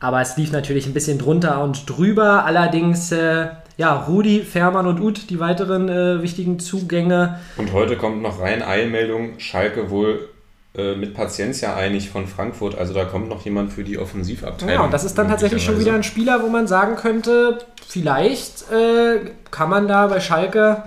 aber 0.00 0.22
es 0.22 0.38
lief 0.38 0.52
natürlich 0.52 0.86
ein 0.86 0.94
bisschen 0.94 1.18
drunter 1.18 1.62
und 1.62 1.88
drüber. 1.88 2.46
Allerdings, 2.46 3.12
äh, 3.12 3.48
ja, 3.76 3.94
Rudi, 3.94 4.40
Fährmann 4.40 4.86
und 4.86 5.00
Uth, 5.00 5.30
die 5.30 5.40
weiteren 5.40 5.88
äh, 5.88 6.22
wichtigen 6.22 6.58
Zugänge. 6.60 7.40
Und 7.56 7.72
heute 7.72 7.96
kommt 7.96 8.22
noch 8.22 8.40
rein 8.40 8.62
Eilmeldung, 8.62 9.38
Schalke 9.38 9.90
wohl 9.90 10.28
äh, 10.76 10.94
mit 10.94 11.14
Paciencia 11.14 11.74
einig 11.74 12.10
von 12.10 12.26
Frankfurt. 12.26 12.76
Also 12.76 12.94
da 12.94 13.04
kommt 13.04 13.28
noch 13.28 13.44
jemand 13.44 13.72
für 13.72 13.84
die 13.84 13.98
Offensivabteilung. 13.98 14.74
Ja, 14.74 14.82
und 14.82 14.92
das 14.92 15.04
ist 15.04 15.16
dann 15.18 15.28
tatsächlich 15.28 15.64
schon 15.64 15.78
wieder 15.78 15.94
ein 15.94 16.02
Spieler, 16.02 16.42
wo 16.42 16.48
man 16.48 16.66
sagen 16.66 16.96
könnte, 16.96 17.58
vielleicht 17.86 18.70
äh, 18.70 19.20
kann 19.50 19.70
man 19.70 19.88
da 19.88 20.06
bei 20.06 20.20
Schalke 20.20 20.84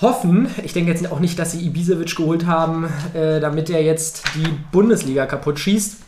hoffen. 0.00 0.48
Ich 0.64 0.72
denke 0.72 0.90
jetzt 0.90 1.10
auch 1.10 1.20
nicht, 1.20 1.38
dass 1.38 1.52
sie 1.52 1.66
Ibisevic 1.66 2.16
geholt 2.16 2.46
haben, 2.46 2.88
äh, 3.14 3.40
damit 3.40 3.68
er 3.68 3.82
jetzt 3.82 4.22
die 4.34 4.48
Bundesliga 4.70 5.26
kaputt 5.26 5.58
schießt. 5.58 6.07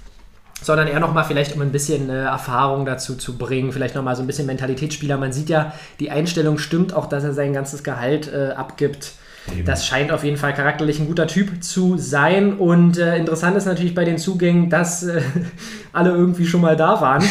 Sondern 0.62 0.88
eher 0.88 1.00
nochmal 1.00 1.24
vielleicht, 1.24 1.54
um 1.54 1.62
ein 1.62 1.72
bisschen 1.72 2.10
äh, 2.10 2.24
Erfahrung 2.24 2.84
dazu 2.84 3.16
zu 3.16 3.38
bringen, 3.38 3.72
vielleicht 3.72 3.94
nochmal 3.94 4.16
so 4.16 4.22
ein 4.22 4.26
bisschen 4.26 4.46
Mentalitätsspieler. 4.46 5.16
Man 5.16 5.32
sieht 5.32 5.48
ja, 5.48 5.72
die 6.00 6.10
Einstellung 6.10 6.58
stimmt, 6.58 6.92
auch 6.92 7.06
dass 7.06 7.24
er 7.24 7.32
sein 7.32 7.52
ganzes 7.52 7.82
Gehalt 7.82 8.32
äh, 8.32 8.50
abgibt. 8.50 9.12
Eben. 9.50 9.64
Das 9.64 9.86
scheint 9.86 10.12
auf 10.12 10.22
jeden 10.22 10.36
Fall 10.36 10.54
charakterlich 10.54 11.00
ein 11.00 11.06
guter 11.06 11.26
Typ 11.26 11.62
zu 11.62 11.96
sein. 11.96 12.54
Und 12.54 12.98
äh, 12.98 13.16
interessant 13.16 13.56
ist 13.56 13.64
natürlich 13.64 13.94
bei 13.94 14.04
den 14.04 14.18
Zugängen, 14.18 14.68
dass 14.70 15.02
äh, 15.02 15.22
alle 15.92 16.10
irgendwie 16.10 16.46
schon 16.46 16.60
mal 16.60 16.76
da 16.76 17.00
waren. 17.00 17.24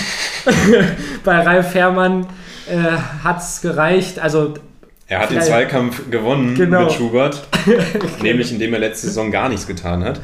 bei 1.23 1.39
Ralf 1.39 1.71
Fährmann 1.71 2.25
äh, 2.67 2.97
hat 3.23 3.39
es 3.39 3.61
gereicht. 3.61 4.19
Also 4.19 4.55
Er 5.09 5.19
hat 5.21 5.31
den 5.31 5.41
Zweikampf 5.41 6.11
gewonnen 6.11 6.53
Genau. 6.53 6.83
mit 6.83 6.91
Schubert, 6.93 7.47
nämlich 8.21 8.51
indem 8.51 8.73
er 8.73 8.79
letzte 8.79 9.07
Saison 9.07 9.31
gar 9.31 9.49
nichts 9.49 9.65
getan 9.65 10.03
hat. 10.03 10.21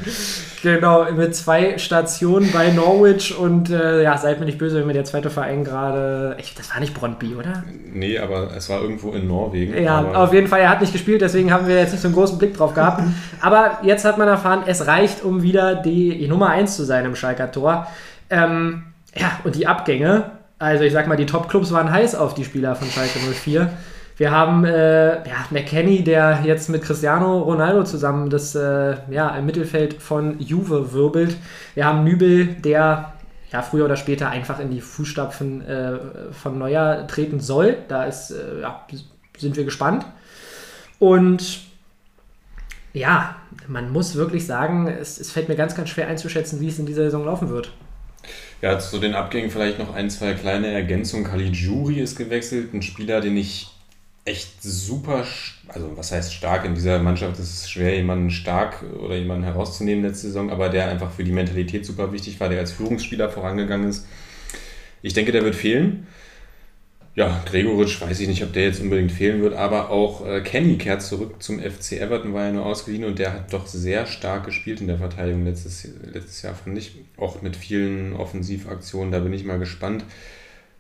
genau 0.61 1.11
mit 1.11 1.36
zwei 1.36 1.79
Stationen 1.79 2.51
bei 2.51 2.69
Norwich. 2.69 3.36
Und 3.36 3.71
äh, 3.71 4.03
ja, 4.03 4.15
seid 4.17 4.39
mir 4.39 4.45
nicht 4.45 4.59
böse, 4.59 4.79
wenn 4.79 4.86
mir 4.86 4.93
der 4.93 5.03
zweite 5.03 5.31
Verein 5.31 5.63
gerade. 5.63 6.38
Das 6.55 6.71
war 6.71 6.79
nicht 6.79 6.93
Brondby, 6.93 7.33
oder? 7.33 7.63
Nee, 7.91 8.19
aber 8.19 8.51
es 8.55 8.69
war 8.69 8.79
irgendwo 8.79 9.11
in 9.13 9.27
Norwegen. 9.27 9.75
Ja, 9.81 10.03
auf 10.13 10.31
jeden 10.33 10.47
Fall, 10.47 10.59
er 10.61 10.69
hat 10.69 10.81
nicht 10.81 10.93
gespielt, 10.93 11.21
deswegen 11.21 11.51
haben 11.51 11.67
wir 11.67 11.77
jetzt 11.77 11.91
nicht 11.91 12.01
so 12.01 12.07
einen 12.07 12.15
großen 12.15 12.38
Blick 12.38 12.55
drauf 12.55 12.75
gehabt. 12.75 13.01
Aber 13.41 13.79
jetzt 13.81 14.05
hat 14.05 14.17
man 14.19 14.27
erfahren, 14.27 14.63
es 14.67 14.86
reicht, 14.86 15.23
um 15.23 15.41
wieder 15.41 15.75
die 15.75 16.27
Nummer 16.27 16.49
1 16.49 16.75
zu 16.75 16.83
sein 16.83 17.05
im 17.05 17.15
Schalker 17.15 17.51
Tor. 17.51 17.88
Ähm, 18.29 18.83
ja, 19.15 19.39
und 19.43 19.55
die 19.55 19.65
Abgänge, 19.65 20.31
also 20.59 20.83
ich 20.83 20.93
sag 20.93 21.07
mal, 21.07 21.17
die 21.17 21.25
Top-Clubs 21.25 21.71
waren 21.71 21.91
heiß 21.91 22.13
auf 22.15 22.33
die 22.36 22.43
Spieler 22.45 22.75
von 22.75 22.88
Schalke 22.89 23.17
04. 23.19 23.69
Wir 24.18 24.32
haben 24.32 24.63
äh, 24.63 25.28
ja, 25.28 25.45
McKenny, 25.49 26.03
der 26.03 26.41
jetzt 26.45 26.70
mit 26.70 26.84
Cristiano 26.84 27.39
Ronaldo 27.39 27.84
zusammen 27.84 28.30
das 28.30 28.55
äh, 28.55 28.95
ja, 29.09 29.36
im 29.36 29.45
Mittelfeld 29.45 30.01
von 30.01 30.39
Juve 30.39 30.93
wirbelt. 30.93 31.36
Wir 31.74 31.86
haben 31.86 32.05
Nübel, 32.05 32.45
der 32.45 33.13
ja, 33.51 33.61
früher 33.61 33.86
oder 33.86 33.97
später 33.97 34.30
einfach 34.30 34.59
in 34.59 34.72
die 34.72 34.80
Fußstapfen 34.80 35.68
äh, 35.68 35.99
von 36.32 36.57
Neuer 36.57 37.07
treten 37.07 37.41
soll. 37.41 37.78
Da 37.89 38.05
ist, 38.05 38.32
äh, 38.32 38.61
ja, 38.61 38.88
sind 39.38 39.57
wir 39.57 39.66
gespannt. 39.66 40.05
Und 40.97 41.59
ja, 42.93 43.36
man 43.68 43.91
muss 43.91 44.16
wirklich 44.16 44.45
sagen, 44.45 44.88
es, 44.88 45.20
es 45.20 45.32
fällt 45.32 45.49
mir 45.49 45.55
ganz, 45.55 45.76
ganz 45.76 45.89
schwer 45.89 46.07
einzuschätzen, 46.07 46.61
wie 46.61 46.70
es 46.70 46.80
in 46.80 46.86
dieser 46.86 47.03
Saison 47.03 47.26
laufen 47.26 47.49
wird. 47.49 47.74
Ja, 48.61 48.80
zu 48.80 48.97
den 48.97 49.13
Abgängen 49.13 49.51
vielleicht 49.51 49.78
noch 49.78 49.93
ein, 49.93 50.09
zwei 50.09 50.34
kleine 50.34 50.68
Ergänzungen. 50.68 51.26
Khalid 51.26 51.55
Juri 51.55 51.99
ist 51.99 52.18
gewechselt, 52.18 52.74
ein 52.74 52.82
Spieler, 52.82 53.20
den 53.20 53.36
ich 53.36 53.74
echt 54.26 54.63
super, 54.63 55.23
also 55.67 55.95
was 55.95 56.11
heißt 56.11 56.34
stark 56.34 56.65
in 56.65 56.73
dieser 56.73 56.99
Mannschaft, 56.99 57.39
ist 57.39 57.53
es 57.53 57.69
schwer, 57.69 57.95
jemanden 57.95 58.32
stark 58.32 58.84
oder 58.99 59.15
jemanden 59.15 59.43
herauszunehmen 59.43 60.03
letzte 60.03 60.28
Saison, 60.28 60.49
aber 60.49 60.69
der 60.69 60.89
einfach 60.89 61.11
für 61.11 61.23
die 61.23 61.32
Mentalität 61.32 61.86
super 61.86 62.11
wichtig 62.11 62.39
war, 62.39 62.49
der 62.49 62.59
als 62.59 62.71
Führungsspieler 62.71 63.30
vorangegangen 63.30 63.88
ist. 63.88 64.07
Ich 65.03 65.13
denke, 65.13 65.32
der 65.32 65.43
wird 65.43 65.55
fehlen. 65.55 66.07
Ja, 67.13 67.41
Gregoritsch 67.45 68.01
weiß 68.01 68.19
ich 68.19 68.28
nicht, 68.28 68.43
ob 68.43 68.51
der 68.51 68.63
jetzt 68.63 68.82
unbedingt 68.82 69.11
fehlen 69.11 69.41
wird, 69.41 69.53
aber 69.53 69.89
auch 69.89 70.28
äh, 70.28 70.41
Kenny 70.41 70.78
kehrt 70.78 71.01
zurück 71.01 71.41
zum 71.41 71.59
FC 71.59 71.93
Everton, 71.93 72.34
war 72.34 72.45
ja 72.45 72.51
nur 72.51 72.65
ausgeliehen 72.65 73.05
und 73.05 73.19
der 73.19 73.32
hat 73.32 73.53
doch 73.53 73.67
sehr 73.67 74.05
stark 74.07 74.45
gespielt 74.45 74.82
in 74.82 74.88
der 74.88 74.97
Verteidigung 74.97 75.45
letztes, 75.45 75.88
letztes 76.03 76.41
Jahr, 76.41 76.55
fand 76.55 76.78
ich. 76.78 76.95
Auch 77.15 77.41
mit 77.41 77.55
vielen 77.55 78.13
Offensivaktionen, 78.13 79.11
da 79.11 79.19
bin 79.19 79.32
ich 79.32 79.45
mal 79.45 79.59
gespannt, 79.59 80.03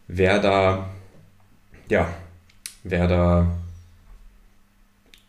wer 0.07 0.39
da, 0.39 0.89
ja, 1.89 2.13
wer 2.85 3.07
da 3.07 3.47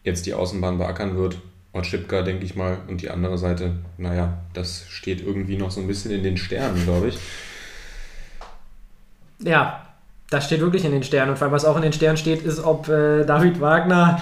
jetzt 0.05 0.27
die 0.27 0.35
Außenbahn 0.35 0.79
beackern 0.79 1.17
wird. 1.17 1.39
Otschipka, 1.73 2.23
denke 2.23 2.45
ich 2.45 2.55
mal, 2.55 2.79
und 2.87 3.03
die 3.03 3.11
andere 3.11 3.37
Seite, 3.37 3.73
naja, 3.99 4.39
das 4.55 4.87
steht 4.89 5.21
irgendwie 5.21 5.57
noch 5.57 5.71
so 5.71 5.81
ein 5.81 5.87
bisschen 5.87 6.13
in 6.13 6.23
den 6.23 6.37
Sternen, 6.37 6.85
glaube 6.85 7.09
ich. 7.09 7.19
Ja, 9.41 9.87
das 10.31 10.47
steht 10.47 10.61
wirklich 10.61 10.85
in 10.85 10.93
den 10.93 11.03
Sternen. 11.03 11.31
Und 11.31 11.37
vor 11.37 11.47
allem, 11.47 11.53
was 11.53 11.65
auch 11.65 11.77
in 11.77 11.83
den 11.83 11.93
Sternen 11.93 12.17
steht, 12.17 12.43
ist, 12.43 12.61
ob 12.61 12.89
äh, 12.89 13.25
David 13.25 13.61
Wagner 13.61 14.21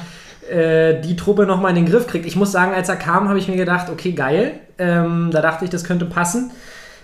äh, 0.51 1.01
die 1.01 1.16
Truppe 1.16 1.47
nochmal 1.47 1.70
in 1.70 1.85
den 1.85 1.87
Griff 1.87 2.07
kriegt. 2.07 2.26
Ich 2.26 2.37
muss 2.37 2.51
sagen, 2.51 2.72
als 2.72 2.89
er 2.89 2.97
kam, 2.97 3.28
habe 3.28 3.39
ich 3.39 3.49
mir 3.49 3.57
gedacht, 3.57 3.89
okay, 3.89 4.12
geil. 4.12 4.61
Ähm, 4.78 5.30
da 5.32 5.41
dachte 5.41 5.64
ich, 5.64 5.70
das 5.70 5.85
könnte 5.85 6.07
passen. 6.07 6.51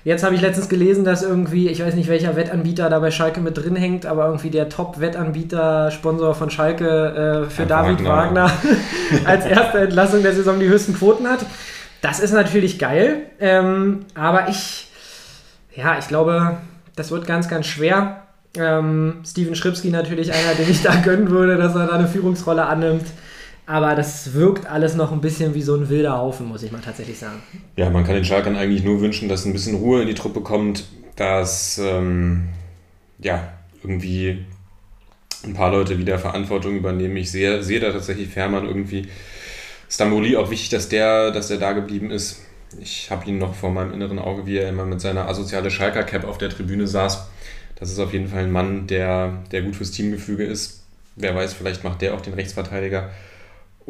Jetzt 0.03 0.25
habe 0.25 0.35
ich 0.35 0.41
letztens 0.41 0.71
gelesen, 0.71 1.05
dass 1.05 1.23
irgendwie, 1.23 1.69
ich 1.69 1.85
weiß 1.85 1.95
nicht, 1.95 2.09
welcher 2.09 2.35
Wettanbieter 2.35 2.89
da 2.89 2.99
bei 3.01 3.11
Schalke 3.11 3.41
mit 3.41 3.59
drin 3.59 3.77
hängt, 3.77 4.07
aber 4.07 4.27
irgendwie 4.27 4.49
der 4.49 4.71
Top-Wettanbieter, 4.71 5.91
Sponsor 5.91 6.35
von 6.35 6.49
Schalke 6.49 7.45
äh, 7.47 7.51
für 7.51 7.63
Ja, 7.63 7.69
David 7.69 8.05
Wagner. 8.05 8.45
Wagner, 8.45 8.53
als 9.27 9.45
erste 9.45 9.79
Entlassung 9.81 10.23
der 10.23 10.33
Saison 10.33 10.59
die 10.59 10.69
höchsten 10.69 10.95
Quoten 10.95 11.29
hat. 11.29 11.41
Das 12.01 12.19
ist 12.19 12.33
natürlich 12.33 12.79
geil, 12.79 13.27
ähm, 13.41 14.07
aber 14.15 14.49
ich, 14.49 14.89
ja, 15.75 15.99
ich 15.99 16.09
glaube, 16.09 16.57
das 16.97 17.11
wird 17.11 17.27
ganz, 17.27 17.49
ganz 17.49 17.67
schwer. 17.67 18.23
Ähm, 18.57 19.21
Steven 19.27 19.55
Schripski 19.55 19.91
natürlich 19.91 20.33
einer, 20.33 20.55
den 20.55 20.71
ich 20.71 20.83
da 20.83 20.95
gönnen 21.05 21.29
würde, 21.29 21.59
dass 21.59 21.75
er 21.75 21.87
da 21.87 21.97
eine 21.97 22.09
Führungsrolle 22.09 22.65
annimmt. 22.65 23.07
Aber 23.67 23.95
das 23.95 24.33
wirkt 24.35 24.67
alles 24.67 24.97
noch 24.97 25.13
ein 25.13 25.21
bisschen 25.21 25.55
wie 25.55 25.63
so 25.63 25.77
ein 25.77 25.89
wilder 25.89 26.19
Haufen, 26.19 26.47
muss 26.49 26.63
ich 26.63 26.73
mal 26.73 26.81
tatsächlich 26.81 27.19
sagen. 27.19 27.41
Ja, 27.77 27.89
man 27.91 28.05
kann 28.05 28.15
den 28.15 28.25
Schalkern 28.25 28.57
eigentlich 28.57 28.83
nur 28.83 29.01
wünschen, 29.01 29.29
dass 29.29 29.45
ein 29.45 29.53
bisschen 29.53 29.77
Ruhe 29.77 30.03
in 30.03 30.09
die 30.09 30.15
Truppe 30.15 30.41
kommt, 30.41 30.85
dass 31.17 31.79
ähm, 31.79 32.49
ja, 33.19 33.53
irgendwie 33.83 34.45
ein 35.45 35.55
paar 35.55 35.71
Leute 35.71 35.99
wieder 35.99 36.19
Verantwortung 36.19 36.77
übernehmen. 36.77 37.17
Ich 37.17 37.31
sehe, 37.31 37.63
sehe 37.63 37.81
da 37.81 37.93
tatsächlich 37.93 38.29
Fährmann 38.29 38.67
irgendwie. 38.67 39.09
Stamboli 39.89 40.37
auch 40.37 40.51
wichtig, 40.51 40.69
dass 40.69 40.89
der, 40.89 41.31
dass 41.31 41.49
der 41.49 41.59
da 41.59 41.73
geblieben 41.73 42.11
ist. 42.11 42.43
Ich 42.81 43.11
habe 43.11 43.27
ihn 43.29 43.39
noch 43.39 43.55
vor 43.55 43.73
meinem 43.73 43.93
inneren 43.93 44.19
Auge, 44.19 44.47
wie 44.47 44.59
er 44.59 44.69
immer 44.69 44.85
mit 44.85 45.01
seiner 45.01 45.29
asoziale 45.29 45.71
Schalker-Cap 45.71 46.25
auf 46.25 46.39
der 46.39 46.51
Tribüne 46.51 46.87
saß. 46.87 47.29
Das 47.75 47.91
ist 47.91 47.99
auf 47.99 48.13
jeden 48.13 48.29
Fall 48.29 48.45
ein 48.45 48.53
Mann, 48.53 48.87
der, 48.87 49.43
der 49.51 49.63
gut 49.63 49.75
fürs 49.75 49.91
Teamgefüge 49.91 50.45
ist. 50.45 50.85
Wer 51.17 51.35
weiß, 51.35 51.55
vielleicht 51.55 51.83
macht 51.83 52.03
der 52.03 52.15
auch 52.15 52.21
den 52.21 52.35
Rechtsverteidiger. 52.35 53.11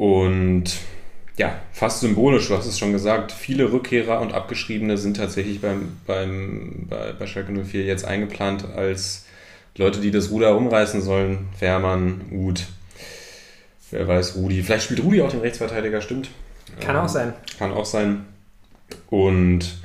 Und 0.00 0.64
ja, 1.36 1.60
fast 1.72 2.00
symbolisch, 2.00 2.48
du 2.48 2.56
hast 2.56 2.64
es 2.64 2.78
schon 2.78 2.92
gesagt, 2.92 3.32
viele 3.32 3.70
Rückkehrer 3.70 4.22
und 4.22 4.32
Abgeschriebene 4.32 4.96
sind 4.96 5.18
tatsächlich 5.18 5.60
beim, 5.60 5.98
beim, 6.06 6.86
bei, 6.88 7.12
bei 7.12 7.26
Schalke 7.26 7.52
04 7.52 7.84
jetzt 7.84 8.06
eingeplant 8.06 8.64
als 8.74 9.26
Leute, 9.76 10.00
die 10.00 10.10
das 10.10 10.30
Ruder 10.30 10.52
rumreißen 10.52 11.02
sollen. 11.02 11.50
Fährmann, 11.58 12.22
Uth. 12.32 12.66
Wer 13.90 14.08
weiß, 14.08 14.36
Rudi. 14.36 14.62
Vielleicht 14.62 14.84
spielt 14.84 15.04
Rudi 15.04 15.20
auch 15.20 15.28
den 15.28 15.40
Rechtsverteidiger, 15.40 16.00
stimmt. 16.00 16.30
Kann 16.80 16.96
Ähm, 16.96 17.02
auch 17.02 17.08
sein. 17.10 17.34
Kann 17.58 17.72
auch 17.72 17.84
sein. 17.84 18.24
Und 19.10 19.82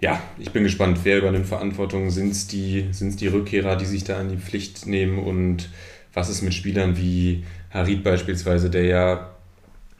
ja, 0.00 0.22
ich 0.38 0.52
bin 0.52 0.62
gespannt, 0.62 1.00
wer 1.02 1.18
übernimmt 1.18 1.46
Verantwortung. 1.46 2.10
Sind 2.10 2.30
es 2.30 2.46
die, 2.46 2.86
sind's 2.92 3.16
die 3.16 3.26
Rückkehrer, 3.26 3.74
die 3.74 3.86
sich 3.86 4.04
da 4.04 4.20
an 4.20 4.28
die 4.28 4.36
Pflicht 4.36 4.86
nehmen? 4.86 5.18
Und 5.18 5.70
was 6.14 6.28
ist 6.28 6.42
mit 6.42 6.54
Spielern 6.54 6.96
wie 6.96 7.42
Harid 7.70 8.04
beispielsweise, 8.04 8.70
der 8.70 8.84
ja, 8.84 9.35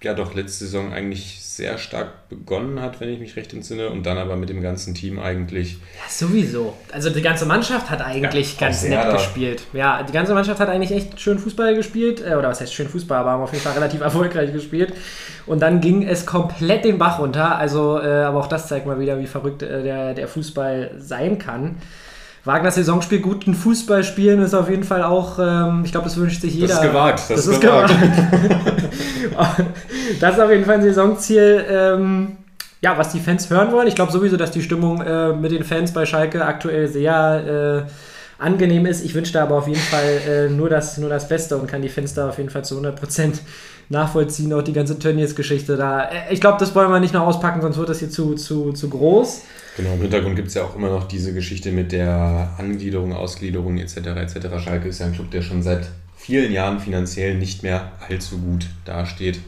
ja 0.07 0.15
doch 0.15 0.35
letzte 0.35 0.65
Saison 0.65 0.93
eigentlich 0.93 1.41
sehr 1.43 1.79
stark 1.79 2.29
begonnen 2.29 2.81
hat, 2.81 3.01
wenn 3.01 3.09
ich 3.09 3.19
mich 3.19 3.37
recht 3.37 3.53
entsinne, 3.53 3.91
und 3.91 4.05
dann 4.05 4.19
aber 4.19 4.37
mit 4.37 4.49
dem 4.49 4.63
ganzen 4.63 4.95
Team 4.95 5.19
eigentlich 5.19 5.75
Ja, 5.75 6.09
sowieso. 6.09 6.75
Also 6.93 7.11
die 7.11 7.23
ganze 7.23 7.47
Mannschaft 7.47 7.91
hat 7.91 8.01
eigentlich 8.01 8.55
Ja, 8.55 8.67
ganz 8.67 8.83
nett 8.85 9.13
gespielt. 9.13 9.63
Ja, 9.73 10.03
die 10.03 10.13
ganze 10.13 10.35
Mannschaft 10.35 10.61
hat 10.61 10.69
eigentlich 10.69 10.93
echt 10.93 11.21
schön 11.21 11.39
Fußball 11.39 11.75
gespielt. 11.75 12.23
Äh, 12.25 12.35
oder 12.37 12.49
was 12.49 12.61
heißt 12.61 12.73
schön 12.73 12.89
Fußball, 12.89 13.19
aber 13.19 13.31
haben 13.33 13.43
auf 13.43 13.53
jeden 13.53 13.65
Fall 13.65 13.75
relativ 13.75 14.01
erfolgreich 14.09 14.53
gespielt. 14.53 14.93
Und 15.47 15.61
dann 15.61 15.81
ging 15.81 16.07
es 16.07 16.25
komplett 16.25 16.85
den 16.85 16.99
Bach 16.99 17.19
runter. 17.19 17.57
Also, 17.57 18.01
äh, 18.01 18.07
aber 18.07 18.41
auch 18.41 18.49
das 18.49 18.69
zeigt 18.69 18.87
mal 18.87 19.01
wieder, 19.01 19.19
wie 19.19 19.27
verrückt 19.27 19.63
äh, 19.63 19.83
der, 19.83 20.15
der 20.15 20.29
Fußball 20.29 20.93
sein 20.99 21.39
kann. 21.39 21.77
Wagners 22.47 22.77
Saisonspiel, 22.77 23.21
guten 23.21 23.55
Fußball 23.55 24.05
spielen 24.05 24.41
ist 24.41 24.55
auf 24.55 24.71
jeden 24.71 24.85
Fall 24.85 25.03
auch, 25.03 25.39
ähm, 25.39 25.83
ich 25.85 25.91
glaube, 25.91 26.05
das 26.05 26.17
wünscht 26.17 26.41
sich 26.41 26.55
jeder. 26.55 26.75
ist 26.75 26.83
gewagt, 26.83 27.19
das 27.19 27.29
Das, 27.29 27.39
ist 27.47 27.53
ist 27.55 27.61
gewagt. 27.61 27.93
das 30.21 30.35
ist 30.35 30.41
auf 30.41 30.51
jeden 30.51 30.65
Fall 30.65 30.77
ein 30.77 30.83
Saisonziel, 30.83 31.65
ähm, 31.69 32.37
ja, 32.81 32.97
was 32.97 33.11
die 33.11 33.21
Fans 33.21 33.51
hören 33.51 33.73
wollen. 33.73 33.89
Ich 33.89 33.95
glaube 33.95 34.13
sowieso, 34.13 34.37
dass 34.37 34.51
die 34.53 34.63
Stimmung 34.63 35.01
äh, 35.03 35.33
mit 35.33 35.51
den 35.51 35.65
Fans 35.65 35.93
bei 35.93 36.07
Schalke 36.07 36.45
aktuell 36.45 36.87
sehr 36.89 37.87
äh, 37.89 38.43
angenehm 38.43 38.87
ist. 38.87 39.05
Ich 39.05 39.15
wünsche 39.15 39.33
da 39.33 39.43
aber 39.43 39.57
auf 39.57 39.67
jeden 39.67 39.81
Fall 39.81 40.21
äh, 40.29 40.49
nur, 40.49 40.69
das, 40.69 40.99
nur 40.99 41.11
das 41.11 41.29
Beste 41.29 41.57
und 41.57 41.67
kann 41.67 41.83
die 41.83 41.89
Fans 41.89 42.15
da 42.15 42.29
auf 42.29 42.39
jeden 42.39 42.51
Fall 42.51 42.65
zu 42.65 42.79
100% 42.81 43.39
nachvollziehen. 43.89 44.53
Auch 44.53 44.63
die 44.63 44.73
ganze 44.73 44.99
Tönnies-Geschichte 44.99 45.77
da. 45.77 46.05
Äh, 46.05 46.33
Ich 46.33 46.41
glaube, 46.41 46.59
das 46.61 46.75
wollen 46.75 46.91
wir 46.91 47.01
nicht 47.01 47.15
noch 47.15 47.27
auspacken, 47.27 47.61
sonst 47.61 47.79
wird 47.79 47.89
das 47.89 47.99
hier 47.99 48.11
zu, 48.11 48.35
zu, 48.35 48.73
zu 48.73 48.89
groß. 48.89 49.43
Genau, 49.77 49.93
im 49.93 50.01
Hintergrund 50.01 50.37
gibt 50.37 50.49
es 50.49 50.55
ja 50.55 50.65
auch 50.65 50.75
immer 50.75 50.89
noch 50.89 51.07
diese 51.07 51.35
Geschichte 51.35 51.71
mit 51.71 51.93
der 51.93 52.55
Angliederung, 52.57 53.13
Ausgliederung 53.13 53.77
etc. 53.77 53.97
etc. 53.97 54.37
Schalke 54.59 54.89
ist 54.89 55.01
ja 55.01 55.07
ein 55.07 55.13
Club, 55.13 55.31
der 55.31 55.43
schon 55.43 55.63
seit 55.63 55.89
vielen 56.17 56.51
Jahren 56.51 56.81
finanziell 56.81 57.37
nicht 57.37 57.63
mehr 57.63 57.93
allzu 58.09 58.39
gut 58.39 58.67
dasteht. 58.87 59.39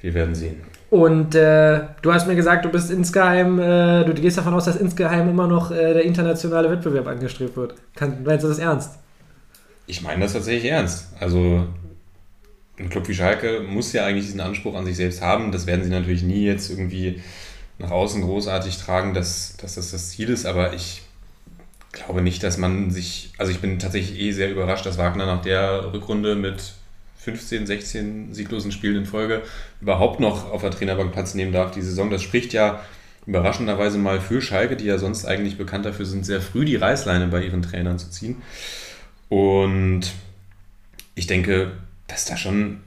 Wir 0.00 0.14
werden 0.14 0.34
sehen. 0.34 0.56
Und 0.90 1.36
äh, 1.36 1.80
du 2.02 2.12
hast 2.12 2.26
mir 2.26 2.34
gesagt, 2.34 2.64
du 2.64 2.68
bist 2.68 2.90
insgeheim, 2.90 3.58
äh, 3.60 4.04
du 4.04 4.12
gehst 4.12 4.36
davon 4.36 4.52
aus, 4.52 4.64
dass 4.64 4.76
insgeheim 4.76 5.28
immer 5.28 5.46
noch 5.46 5.70
äh, 5.70 5.94
der 5.94 6.02
internationale 6.02 6.68
Wettbewerb 6.70 7.06
angestrebt 7.06 7.56
wird. 7.56 7.76
Kann, 7.94 8.24
meinst 8.24 8.44
du 8.44 8.48
das 8.48 8.58
ernst? 8.58 8.98
Ich 9.86 10.02
meine 10.02 10.22
das 10.22 10.32
tatsächlich 10.32 10.70
ernst. 10.70 11.06
Also 11.18 11.66
ein 12.78 12.90
Club 12.90 13.08
wie 13.08 13.14
Schalke 13.14 13.60
muss 13.60 13.92
ja 13.92 14.04
eigentlich 14.04 14.26
diesen 14.26 14.40
Anspruch 14.40 14.74
an 14.74 14.84
sich 14.84 14.96
selbst 14.96 15.22
haben. 15.22 15.52
Das 15.52 15.66
werden 15.66 15.84
sie 15.84 15.90
natürlich 15.90 16.24
nie 16.24 16.44
jetzt 16.44 16.68
irgendwie 16.68 17.22
nach 17.82 17.90
außen 17.90 18.22
großartig 18.22 18.78
tragen, 18.78 19.14
dass, 19.14 19.56
dass 19.56 19.74
das 19.74 19.90
das 19.90 20.10
Ziel 20.10 20.28
ist. 20.28 20.46
Aber 20.46 20.72
ich 20.72 21.02
glaube 21.92 22.22
nicht, 22.22 22.42
dass 22.42 22.56
man 22.58 22.90
sich... 22.90 23.32
Also 23.38 23.52
ich 23.52 23.60
bin 23.60 23.78
tatsächlich 23.78 24.18
eh 24.18 24.32
sehr 24.32 24.50
überrascht, 24.50 24.86
dass 24.86 24.98
Wagner 24.98 25.26
nach 25.26 25.42
der 25.42 25.92
Rückrunde 25.92 26.34
mit 26.36 26.72
15, 27.18 27.66
16 27.66 28.34
sieglosen 28.34 28.72
Spielen 28.72 28.96
in 28.96 29.06
Folge 29.06 29.42
überhaupt 29.80 30.18
noch 30.18 30.50
auf 30.50 30.62
der 30.62 30.72
Trainerbank 30.72 31.12
Platz 31.12 31.34
nehmen 31.34 31.52
darf 31.52 31.70
die 31.70 31.82
Saison. 31.82 32.10
Das 32.10 32.22
spricht 32.22 32.52
ja 32.52 32.80
überraschenderweise 33.26 33.98
mal 33.98 34.20
für 34.20 34.42
Schalke, 34.42 34.76
die 34.76 34.86
ja 34.86 34.98
sonst 34.98 35.24
eigentlich 35.24 35.56
bekannt 35.56 35.86
dafür 35.86 36.06
sind, 36.06 36.26
sehr 36.26 36.40
früh 36.40 36.64
die 36.64 36.76
Reißleine 36.76 37.28
bei 37.28 37.44
ihren 37.44 37.62
Trainern 37.62 37.98
zu 37.98 38.10
ziehen. 38.10 38.42
Und 39.28 40.12
ich 41.14 41.26
denke, 41.26 41.72
dass 42.08 42.24
da 42.24 42.36
schon 42.36 42.80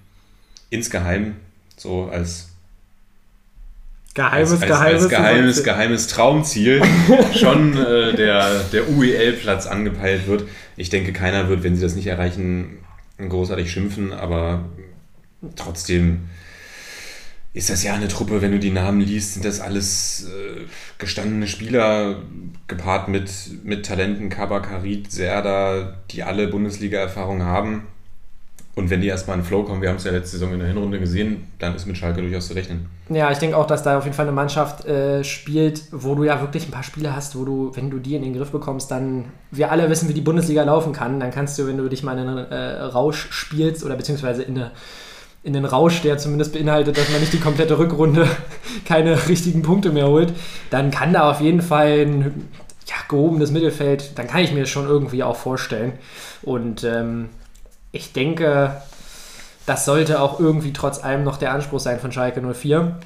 insgeheim 0.69 1.37
so 1.77 2.05
als, 2.05 2.49
Geheimes, 4.15 4.53
als, 4.53 4.61
als, 4.61 4.69
geheimes, 4.69 5.03
als 5.03 5.09
geheimes, 5.09 5.63
geheimes 5.63 6.07
Traumziel 6.07 6.81
schon 7.35 7.77
äh, 7.77 8.15
der, 8.15 8.61
der 8.71 8.89
UEL-Platz 8.89 9.67
angepeilt 9.67 10.25
wird. 10.25 10.45
Ich 10.77 10.89
denke, 10.89 11.11
keiner 11.11 11.49
wird, 11.49 11.63
wenn 11.63 11.75
sie 11.75 11.81
das 11.81 11.95
nicht 11.95 12.07
erreichen, 12.07 12.77
großartig 13.17 13.69
schimpfen, 13.69 14.13
aber 14.13 14.63
trotzdem 15.57 16.29
ist 17.51 17.69
das 17.69 17.83
ja 17.83 17.93
eine 17.93 18.07
Truppe, 18.07 18.41
wenn 18.41 18.53
du 18.53 18.59
die 18.59 18.71
Namen 18.71 19.01
liest, 19.01 19.33
sind 19.33 19.45
das 19.45 19.59
alles 19.59 20.29
äh, 20.29 20.61
gestandene 20.97 21.47
Spieler 21.47 22.21
gepaart 22.67 23.09
mit, 23.09 23.31
mit 23.63 23.85
Talenten, 23.85 24.29
Kabakarit, 24.29 25.11
Serda, 25.11 25.97
die 26.11 26.23
alle 26.23 26.47
Bundesliga-Erfahrung 26.47 27.43
haben. 27.43 27.87
Und 28.75 28.89
wenn 28.89 28.99
die 28.99 29.07
erstmal 29.07 29.37
in 29.37 29.41
den 29.41 29.47
Flow 29.47 29.63
kommen, 29.63 29.81
wir 29.81 29.87
haben 29.87 29.95
es 29.95 30.03
ja 30.03 30.11
letzte 30.11 30.31
Saison 30.31 30.51
in 30.51 30.59
der 30.59 30.67
Hinrunde 30.67 30.99
gesehen, 30.99 31.45
dann 31.59 31.75
ist 31.75 31.85
mit 31.85 31.97
Schalke 31.97 32.21
durchaus 32.21 32.47
zu 32.47 32.53
rechnen. 32.53 32.87
Ja, 33.07 33.31
ich 33.31 33.37
denke 33.37 33.55
auch, 33.55 33.67
dass 33.67 33.83
da 33.83 33.97
auf 33.97 34.03
jeden 34.03 34.15
Fall 34.15 34.25
eine 34.25 34.35
Mannschaft 34.35 34.85
äh, 34.85 35.23
spielt, 35.23 35.83
wo 35.91 36.13
du 36.13 36.25
ja 36.25 36.41
wirklich 36.41 36.67
ein 36.67 36.71
paar 36.71 36.83
Spiele 36.83 37.15
hast, 37.15 37.37
wo 37.37 37.45
du, 37.45 37.71
wenn 37.75 37.89
du 37.89 37.99
die 37.99 38.15
in 38.15 38.23
den 38.23 38.33
Griff 38.33 38.51
bekommst, 38.51 38.91
dann, 38.91 39.25
wir 39.49 39.71
alle 39.71 39.89
wissen, 39.89 40.09
wie 40.09 40.13
die 40.13 40.21
Bundesliga 40.21 40.63
laufen 40.63 40.91
kann, 40.91 41.21
dann 41.21 41.31
kannst 41.31 41.57
du, 41.57 41.67
wenn 41.67 41.77
du 41.77 41.87
dich 41.87 42.03
mal 42.03 42.17
in 42.17 42.27
einen 42.27 42.51
äh, 42.51 42.81
Rausch 42.81 43.27
spielst 43.29 43.85
oder 43.85 43.95
beziehungsweise 43.95 44.43
in 44.43 44.57
eine 44.57 44.71
in 45.43 45.53
den 45.53 45.65
Rausch, 45.65 46.01
der 46.01 46.17
zumindest 46.17 46.53
beinhaltet, 46.53 46.97
dass 46.97 47.07
man 47.11 47.19
nicht 47.19 47.31
die 47.31 47.39
komplette 47.39 47.77
Rückrunde 47.77 48.27
keine 48.85 49.27
richtigen 49.27 49.61
Punkte 49.61 49.91
mehr 49.91 50.07
holt, 50.07 50.33
dann 50.71 50.89
kann 50.89 51.13
da 51.13 51.29
auf 51.29 51.39
jeden 51.39 51.61
Fall 51.61 51.99
ein 51.99 52.49
ja, 52.87 52.95
gehobenes 53.07 53.51
Mittelfeld, 53.51 54.17
dann 54.17 54.25
kann 54.25 54.41
ich 54.41 54.51
mir 54.51 54.61
das 54.61 54.69
schon 54.69 54.87
irgendwie 54.87 55.21
auch 55.21 55.35
vorstellen. 55.35 55.93
Und 56.41 56.83
ähm, 56.83 57.29
ich 57.95 58.13
denke, 58.13 58.81
das 59.65 59.85
sollte 59.85 60.19
auch 60.19 60.39
irgendwie 60.39 60.73
trotz 60.73 61.03
allem 61.03 61.23
noch 61.23 61.37
der 61.37 61.51
Anspruch 61.51 61.79
sein 61.79 61.99
von 61.99 62.11
Schalke 62.11 62.41
04. 62.41 62.97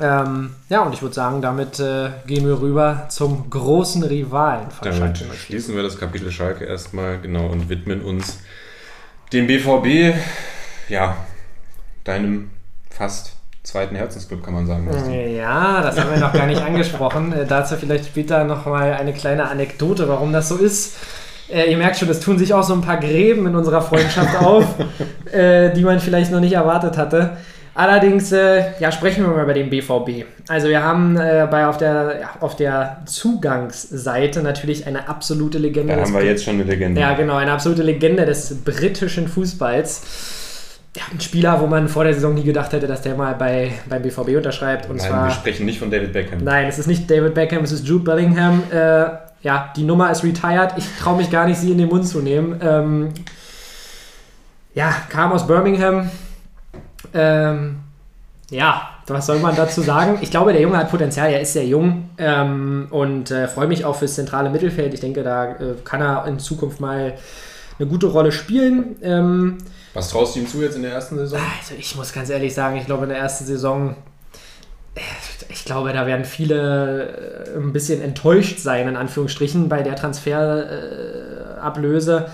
Ähm, 0.00 0.54
ja, 0.68 0.82
und 0.82 0.92
ich 0.92 1.02
würde 1.02 1.14
sagen, 1.14 1.40
damit 1.40 1.78
äh, 1.78 2.10
gehen 2.26 2.46
wir 2.46 2.60
rüber 2.60 3.06
zum 3.08 3.48
großen 3.50 4.02
Rivalen 4.02 4.70
von 4.70 4.88
Damit 4.88 5.18
Schalke 5.18 5.32
04. 5.32 5.34
schließen 5.34 5.76
wir 5.76 5.82
das 5.82 5.98
Kapitel 5.98 6.30
Schalke 6.30 6.64
erstmal 6.64 7.20
genau 7.20 7.46
und 7.46 7.68
widmen 7.68 8.02
uns 8.02 8.40
dem 9.32 9.46
BVB, 9.46 10.16
ja, 10.88 11.16
deinem 12.04 12.50
fast 12.90 13.32
zweiten 13.62 13.96
Herzensclub, 13.96 14.44
kann 14.44 14.54
man 14.54 14.66
sagen. 14.66 14.88
Ja, 15.34 15.82
das 15.82 15.98
haben 15.98 16.10
wir 16.10 16.18
noch 16.18 16.32
gar 16.32 16.46
nicht 16.46 16.62
angesprochen. 16.64 17.32
Äh, 17.32 17.46
dazu 17.46 17.76
vielleicht 17.76 18.06
später 18.06 18.44
nochmal 18.44 18.94
eine 18.94 19.12
kleine 19.12 19.48
Anekdote, 19.48 20.08
warum 20.08 20.32
das 20.32 20.48
so 20.48 20.56
ist. 20.56 20.96
Äh, 21.52 21.70
ihr 21.70 21.76
merkt 21.76 21.96
schon, 21.96 22.08
es 22.08 22.20
tun 22.20 22.38
sich 22.38 22.52
auch 22.52 22.62
so 22.62 22.74
ein 22.74 22.80
paar 22.80 22.98
Gräben 22.98 23.46
in 23.46 23.54
unserer 23.54 23.82
Freundschaft 23.82 24.36
auf, 24.40 24.64
äh, 25.32 25.72
die 25.72 25.82
man 25.82 26.00
vielleicht 26.00 26.30
noch 26.32 26.40
nicht 26.40 26.54
erwartet 26.54 26.96
hatte. 26.96 27.36
Allerdings, 27.76 28.32
äh, 28.32 28.72
ja, 28.80 28.90
sprechen 28.90 29.22
wir 29.22 29.32
mal 29.32 29.42
über 29.42 29.52
den 29.52 29.68
BVB. 29.68 30.24
Also 30.48 30.68
wir 30.68 30.82
haben 30.82 31.18
äh, 31.18 31.46
bei 31.50 31.66
auf 31.66 31.76
der, 31.76 32.20
ja, 32.22 32.30
auf 32.40 32.56
der 32.56 33.02
Zugangsseite 33.04 34.42
natürlich 34.42 34.86
eine 34.86 35.10
absolute 35.10 35.58
Legende. 35.58 35.94
Da 35.94 36.00
haben 36.00 36.14
wir 36.14 36.24
jetzt 36.24 36.44
schon 36.44 36.54
eine 36.54 36.64
Legende. 36.64 36.98
ja, 36.98 37.12
genau, 37.12 37.36
eine 37.36 37.52
absolute 37.52 37.82
Legende 37.82 38.24
des 38.24 38.64
britischen 38.64 39.28
Fußballs. 39.28 40.80
Ja, 40.96 41.02
ein 41.12 41.20
Spieler, 41.20 41.60
wo 41.60 41.66
man 41.66 41.88
vor 41.88 42.04
der 42.04 42.14
Saison 42.14 42.32
nie 42.32 42.44
gedacht 42.44 42.72
hätte, 42.72 42.86
dass 42.86 43.02
der 43.02 43.14
mal 43.14 43.34
bei, 43.34 43.72
beim 43.90 44.00
BVB 44.00 44.36
unterschreibt. 44.36 44.88
Und 44.88 44.96
Nein, 44.96 45.08
zwar 45.10 45.26
wir 45.26 45.32
sprechen 45.32 45.66
nicht 45.66 45.78
von 45.78 45.90
David 45.90 46.14
Beckham. 46.14 46.42
Nein, 46.42 46.68
es 46.68 46.78
ist 46.78 46.86
nicht 46.86 47.10
David 47.10 47.34
Beckham, 47.34 47.62
es 47.62 47.72
ist 47.72 47.86
Jude 47.86 48.04
Bellingham. 48.04 48.62
Äh, 48.72 49.04
ja, 49.46 49.72
die 49.76 49.84
Nummer 49.84 50.10
ist 50.10 50.24
retired. 50.24 50.72
Ich 50.76 50.86
traue 50.98 51.18
mich 51.18 51.30
gar 51.30 51.46
nicht, 51.46 51.60
sie 51.60 51.70
in 51.70 51.78
den 51.78 51.88
Mund 51.88 52.04
zu 52.04 52.20
nehmen. 52.20 52.58
Ähm, 52.60 53.10
ja, 54.74 54.90
kam 55.08 55.30
aus 55.30 55.46
Birmingham. 55.46 56.10
Ähm, 57.14 57.76
ja, 58.50 58.90
was 59.06 59.26
soll 59.26 59.38
man 59.38 59.54
dazu 59.54 59.82
sagen? 59.82 60.18
Ich 60.20 60.32
glaube, 60.32 60.52
der 60.52 60.60
Junge 60.60 60.76
hat 60.76 60.90
Potenzial, 60.90 61.30
er 61.30 61.40
ist 61.40 61.52
sehr 61.52 61.64
jung 61.64 62.10
ähm, 62.18 62.88
und 62.90 63.30
äh, 63.30 63.46
freue 63.46 63.68
mich 63.68 63.84
auch 63.84 63.94
fürs 63.94 64.16
zentrale 64.16 64.50
Mittelfeld. 64.50 64.92
Ich 64.94 65.00
denke, 65.00 65.22
da 65.22 65.52
äh, 65.52 65.74
kann 65.84 66.00
er 66.00 66.26
in 66.26 66.40
Zukunft 66.40 66.80
mal 66.80 67.14
eine 67.78 67.88
gute 67.88 68.08
Rolle 68.08 68.32
spielen. 68.32 68.96
Ähm, 69.00 69.58
Was 69.94 70.10
traust 70.10 70.34
du 70.34 70.40
ihm 70.40 70.48
zu 70.48 70.60
jetzt 70.60 70.74
in 70.74 70.82
der 70.82 70.92
ersten 70.92 71.18
Saison? 71.18 71.38
also 71.60 71.74
ich 71.78 71.94
muss 71.94 72.12
ganz 72.12 72.30
ehrlich 72.30 72.52
sagen, 72.52 72.78
ich 72.78 72.86
glaube 72.86 73.04
in 73.04 73.10
der 73.10 73.18
ersten 73.18 73.44
Saison, 73.44 73.94
ich 75.48 75.64
glaube, 75.64 75.92
da 75.92 76.06
werden 76.06 76.24
viele 76.24 77.54
äh, 77.54 77.56
ein 77.56 77.72
bisschen 77.72 78.02
enttäuscht 78.02 78.58
sein, 78.58 78.88
in 78.88 78.96
Anführungsstrichen, 78.96 79.68
bei 79.68 79.82
der 79.82 79.94
Transferablöse 79.96 82.26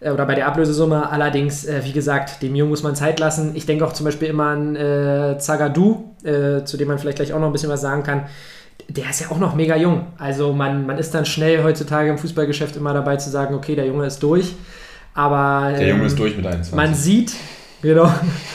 äh, 0.00 0.10
oder 0.10 0.26
bei 0.26 0.34
der 0.34 0.46
Ablösesumme. 0.46 1.10
Allerdings, 1.10 1.64
äh, 1.64 1.80
wie 1.84 1.92
gesagt, 1.92 2.42
dem 2.42 2.54
Jungen 2.54 2.70
muss 2.70 2.82
man 2.82 2.94
Zeit 2.94 3.20
lassen. 3.20 3.52
Ich 3.54 3.66
denke 3.66 3.86
auch 3.86 3.92
zum 3.92 4.04
Beispiel 4.04 4.28
immer 4.28 4.46
an 4.46 4.76
äh, 4.76 5.36
Zagadou, 5.38 6.14
äh, 6.24 6.64
zu 6.64 6.76
dem 6.76 6.88
man 6.88 6.98
vielleicht 6.98 7.16
gleich 7.16 7.32
auch 7.32 7.40
noch 7.40 7.46
ein 7.46 7.52
bisschen 7.52 7.70
was 7.70 7.80
sagen 7.80 8.02
kann. 8.02 8.26
Der 8.88 9.10
ist 9.10 9.20
ja 9.20 9.30
auch 9.30 9.38
noch 9.38 9.54
mega 9.54 9.76
jung. 9.76 10.06
Also 10.16 10.52
man, 10.52 10.86
man 10.86 10.98
ist 10.98 11.14
dann 11.14 11.26
schnell 11.26 11.62
heutzutage 11.62 12.10
im 12.10 12.18
Fußballgeschäft 12.18 12.76
immer 12.76 12.94
dabei 12.94 13.16
zu 13.16 13.28
sagen, 13.28 13.54
okay, 13.54 13.74
der 13.74 13.86
Junge 13.86 14.06
ist 14.06 14.22
durch. 14.22 14.54
Aber 15.14 15.72
Der 15.72 15.88
Junge 15.88 16.02
ähm, 16.02 16.06
ist 16.06 16.18
durch 16.18 16.36
mit 16.36 16.46
21. 16.46 16.74
man 16.74 16.94
sieht, 16.94 17.34
genau, 17.82 18.10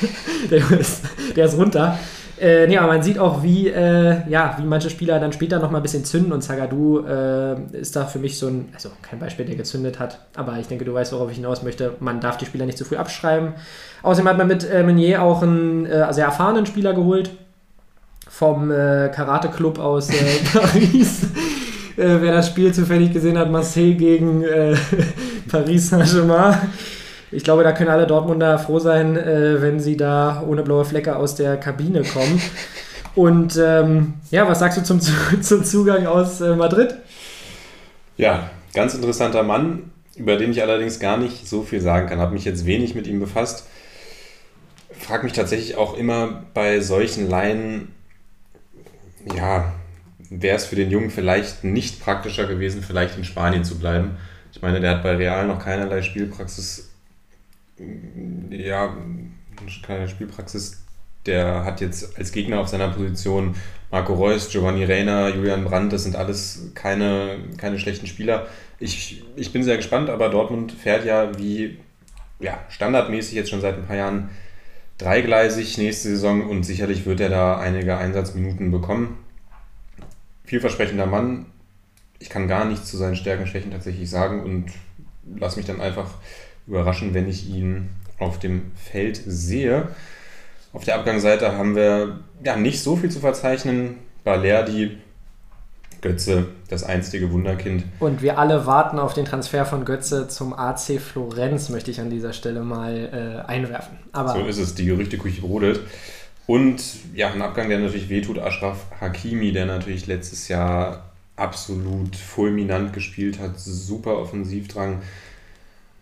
der, 0.49 0.59
Junge 0.59 0.77
ist, 0.77 1.03
der 1.35 1.45
ist 1.45 1.57
runter. 1.57 1.99
Äh, 2.43 2.67
nee, 2.67 2.77
aber 2.77 2.87
man 2.91 3.01
sieht 3.01 3.19
auch, 3.19 3.41
wie, 3.41 3.69
äh, 3.69 4.17
ja, 4.27 4.57
wie 4.59 4.65
manche 4.65 4.89
Spieler 4.89 5.17
dann 5.17 5.31
später 5.31 5.59
noch 5.59 5.71
mal 5.71 5.77
ein 5.77 5.81
bisschen 5.81 6.03
zünden 6.03 6.33
und 6.33 6.41
Zagadou 6.41 6.99
äh, 6.99 7.55
ist 7.71 7.95
da 7.95 8.03
für 8.03 8.19
mich 8.19 8.37
so 8.37 8.47
ein, 8.47 8.67
also 8.73 8.89
kein 9.01 9.17
Beispiel, 9.17 9.45
der 9.45 9.55
gezündet 9.55 9.97
hat, 9.97 10.19
aber 10.35 10.57
ich 10.59 10.67
denke, 10.67 10.83
du 10.83 10.93
weißt, 10.93 11.13
worauf 11.13 11.31
ich 11.31 11.37
hinaus 11.37 11.63
möchte. 11.63 11.93
Man 12.01 12.19
darf 12.19 12.35
die 12.35 12.45
Spieler 12.45 12.65
nicht 12.65 12.77
zu 12.77 12.83
früh 12.83 12.97
abschreiben. 12.97 13.53
Außerdem 14.01 14.27
hat 14.27 14.37
man 14.37 14.47
mit 14.47 14.69
äh, 14.69 14.83
Meunier 14.83 15.21
auch 15.21 15.41
einen 15.41 15.85
äh, 15.85 16.11
sehr 16.11 16.25
erfahrenen 16.25 16.65
Spieler 16.65 16.93
geholt 16.93 17.31
vom 18.27 18.71
äh, 18.71 19.07
Karate-Club 19.07 19.79
aus 19.79 20.09
äh, 20.09 20.13
Paris. 20.53 21.23
Äh, 21.95 22.17
wer 22.19 22.33
das 22.33 22.47
Spiel 22.47 22.73
zufällig 22.73 23.13
gesehen 23.13 23.37
hat, 23.37 23.49
Marseille 23.51 23.93
gegen 23.93 24.43
Paris 25.49 25.91
Saint-Germain. 25.91 26.57
Ich 27.33 27.43
glaube, 27.43 27.63
da 27.63 27.71
können 27.71 27.89
alle 27.89 28.07
Dortmunder 28.07 28.59
froh 28.59 28.79
sein, 28.79 29.17
äh, 29.17 29.61
wenn 29.61 29.79
sie 29.79 29.97
da 29.97 30.43
ohne 30.47 30.63
blaue 30.63 30.85
Flecke 30.85 31.15
aus 31.15 31.35
der 31.35 31.57
Kabine 31.57 32.03
kommen. 32.03 32.41
Und 33.15 33.57
ähm, 33.57 34.13
ja, 34.31 34.47
was 34.47 34.59
sagst 34.59 34.77
du 34.77 34.83
zum, 34.83 34.99
zum 35.41 35.63
Zugang 35.63 36.05
aus 36.05 36.41
äh, 36.41 36.55
Madrid? 36.55 36.95
Ja, 38.17 38.49
ganz 38.73 38.93
interessanter 38.93 39.43
Mann, 39.43 39.91
über 40.15 40.37
den 40.37 40.51
ich 40.51 40.61
allerdings 40.61 40.99
gar 40.99 41.17
nicht 41.17 41.47
so 41.47 41.63
viel 41.63 41.81
sagen 41.81 42.07
kann. 42.07 42.19
Habe 42.19 42.33
mich 42.33 42.45
jetzt 42.45 42.65
wenig 42.65 42.95
mit 42.95 43.07
ihm 43.07 43.19
befasst. 43.19 43.67
Frag 44.91 45.23
mich 45.23 45.33
tatsächlich 45.33 45.75
auch 45.75 45.97
immer 45.97 46.43
bei 46.53 46.79
solchen 46.79 47.29
Laien, 47.29 47.93
ja, 49.35 49.73
wäre 50.29 50.55
es 50.55 50.65
für 50.65 50.75
den 50.75 50.89
Jungen 50.89 51.09
vielleicht 51.09 51.63
nicht 51.63 52.01
praktischer 52.01 52.45
gewesen, 52.45 52.83
vielleicht 52.83 53.17
in 53.17 53.23
Spanien 53.23 53.63
zu 53.63 53.77
bleiben. 53.77 54.17
Ich 54.51 54.61
meine, 54.61 54.79
der 54.79 54.91
hat 54.91 55.03
bei 55.03 55.15
Real 55.15 55.47
noch 55.47 55.59
keinerlei 55.59 56.01
Spielpraxis 56.01 56.92
ja, 58.49 58.95
keine 59.85 60.07
Spielpraxis. 60.07 60.83
Der 61.25 61.63
hat 61.63 61.79
jetzt 61.79 62.17
als 62.17 62.31
Gegner 62.31 62.59
auf 62.59 62.67
seiner 62.67 62.89
Position 62.89 63.55
Marco 63.91 64.13
Reus, 64.13 64.49
Giovanni 64.49 64.83
Reina, 64.83 65.29
Julian 65.29 65.63
Brandt, 65.63 65.93
das 65.93 66.03
sind 66.03 66.15
alles 66.15 66.71
keine, 66.73 67.37
keine 67.57 67.79
schlechten 67.79 68.07
Spieler. 68.07 68.47
Ich, 68.79 69.23
ich 69.35 69.53
bin 69.53 69.63
sehr 69.63 69.77
gespannt, 69.77 70.09
aber 70.09 70.29
Dortmund 70.29 70.71
fährt 70.71 71.05
ja 71.05 71.37
wie 71.37 71.77
ja, 72.39 72.59
standardmäßig 72.69 73.35
jetzt 73.35 73.49
schon 73.49 73.61
seit 73.61 73.75
ein 73.75 73.85
paar 73.85 73.95
Jahren 73.95 74.29
dreigleisig 74.97 75.77
nächste 75.77 76.09
Saison 76.09 76.47
und 76.49 76.63
sicherlich 76.63 77.05
wird 77.05 77.19
er 77.19 77.29
da 77.29 77.59
einige 77.59 77.97
Einsatzminuten 77.97 78.71
bekommen. 78.71 79.17
Vielversprechender 80.43 81.05
Mann. 81.05 81.45
Ich 82.19 82.29
kann 82.29 82.47
gar 82.47 82.65
nichts 82.65 82.89
zu 82.89 82.97
seinen 82.97 83.15
Stärken, 83.15 83.47
Schwächen 83.47 83.71
tatsächlich 83.71 84.09
sagen 84.09 84.43
und 84.43 84.71
lass 85.37 85.55
mich 85.55 85.65
dann 85.65 85.81
einfach 85.81 86.09
überraschen, 86.67 87.13
wenn 87.13 87.27
ich 87.29 87.49
ihn 87.49 87.89
auf 88.19 88.39
dem 88.39 88.71
Feld 88.75 89.21
sehe. 89.25 89.89
Auf 90.71 90.85
der 90.85 90.95
Abgangsseite 90.95 91.57
haben 91.57 91.75
wir 91.75 92.19
ja 92.43 92.55
nicht 92.55 92.81
so 92.81 92.95
viel 92.95 93.11
zu 93.11 93.19
verzeichnen. 93.19 93.97
Balerdi, 94.23 94.97
Götze, 96.01 96.47
das 96.67 96.83
einstige 96.83 97.31
Wunderkind. 97.31 97.85
Und 97.99 98.21
wir 98.21 98.37
alle 98.37 98.65
warten 98.65 98.99
auf 98.99 99.13
den 99.13 99.25
Transfer 99.25 99.65
von 99.65 99.85
Götze 99.85 100.27
zum 100.27 100.53
AC 100.53 100.99
Florenz, 100.99 101.69
möchte 101.69 101.91
ich 101.91 101.99
an 101.99 102.09
dieser 102.09 102.33
Stelle 102.33 102.61
mal 102.61 103.43
äh, 103.47 103.49
einwerfen. 103.49 103.97
Aber 104.11 104.33
so 104.33 104.45
ist 104.45 104.57
es, 104.57 104.75
die 104.75 104.85
Gerüchteküche 104.85 105.41
brodelt. 105.41 105.81
Und 106.45 106.83
ja, 107.13 107.31
ein 107.31 107.41
Abgang, 107.41 107.69
der 107.69 107.79
natürlich 107.79 108.09
wehtut, 108.09 108.37
Ashraf 108.37 108.85
Hakimi, 108.99 109.53
der 109.53 109.65
natürlich 109.65 110.07
letztes 110.07 110.49
Jahr 110.49 111.11
absolut 111.35 112.15
fulminant 112.15 112.93
gespielt 112.93 113.39
hat, 113.39 113.59
super 113.59 114.17
Offensivdrang. 114.17 115.01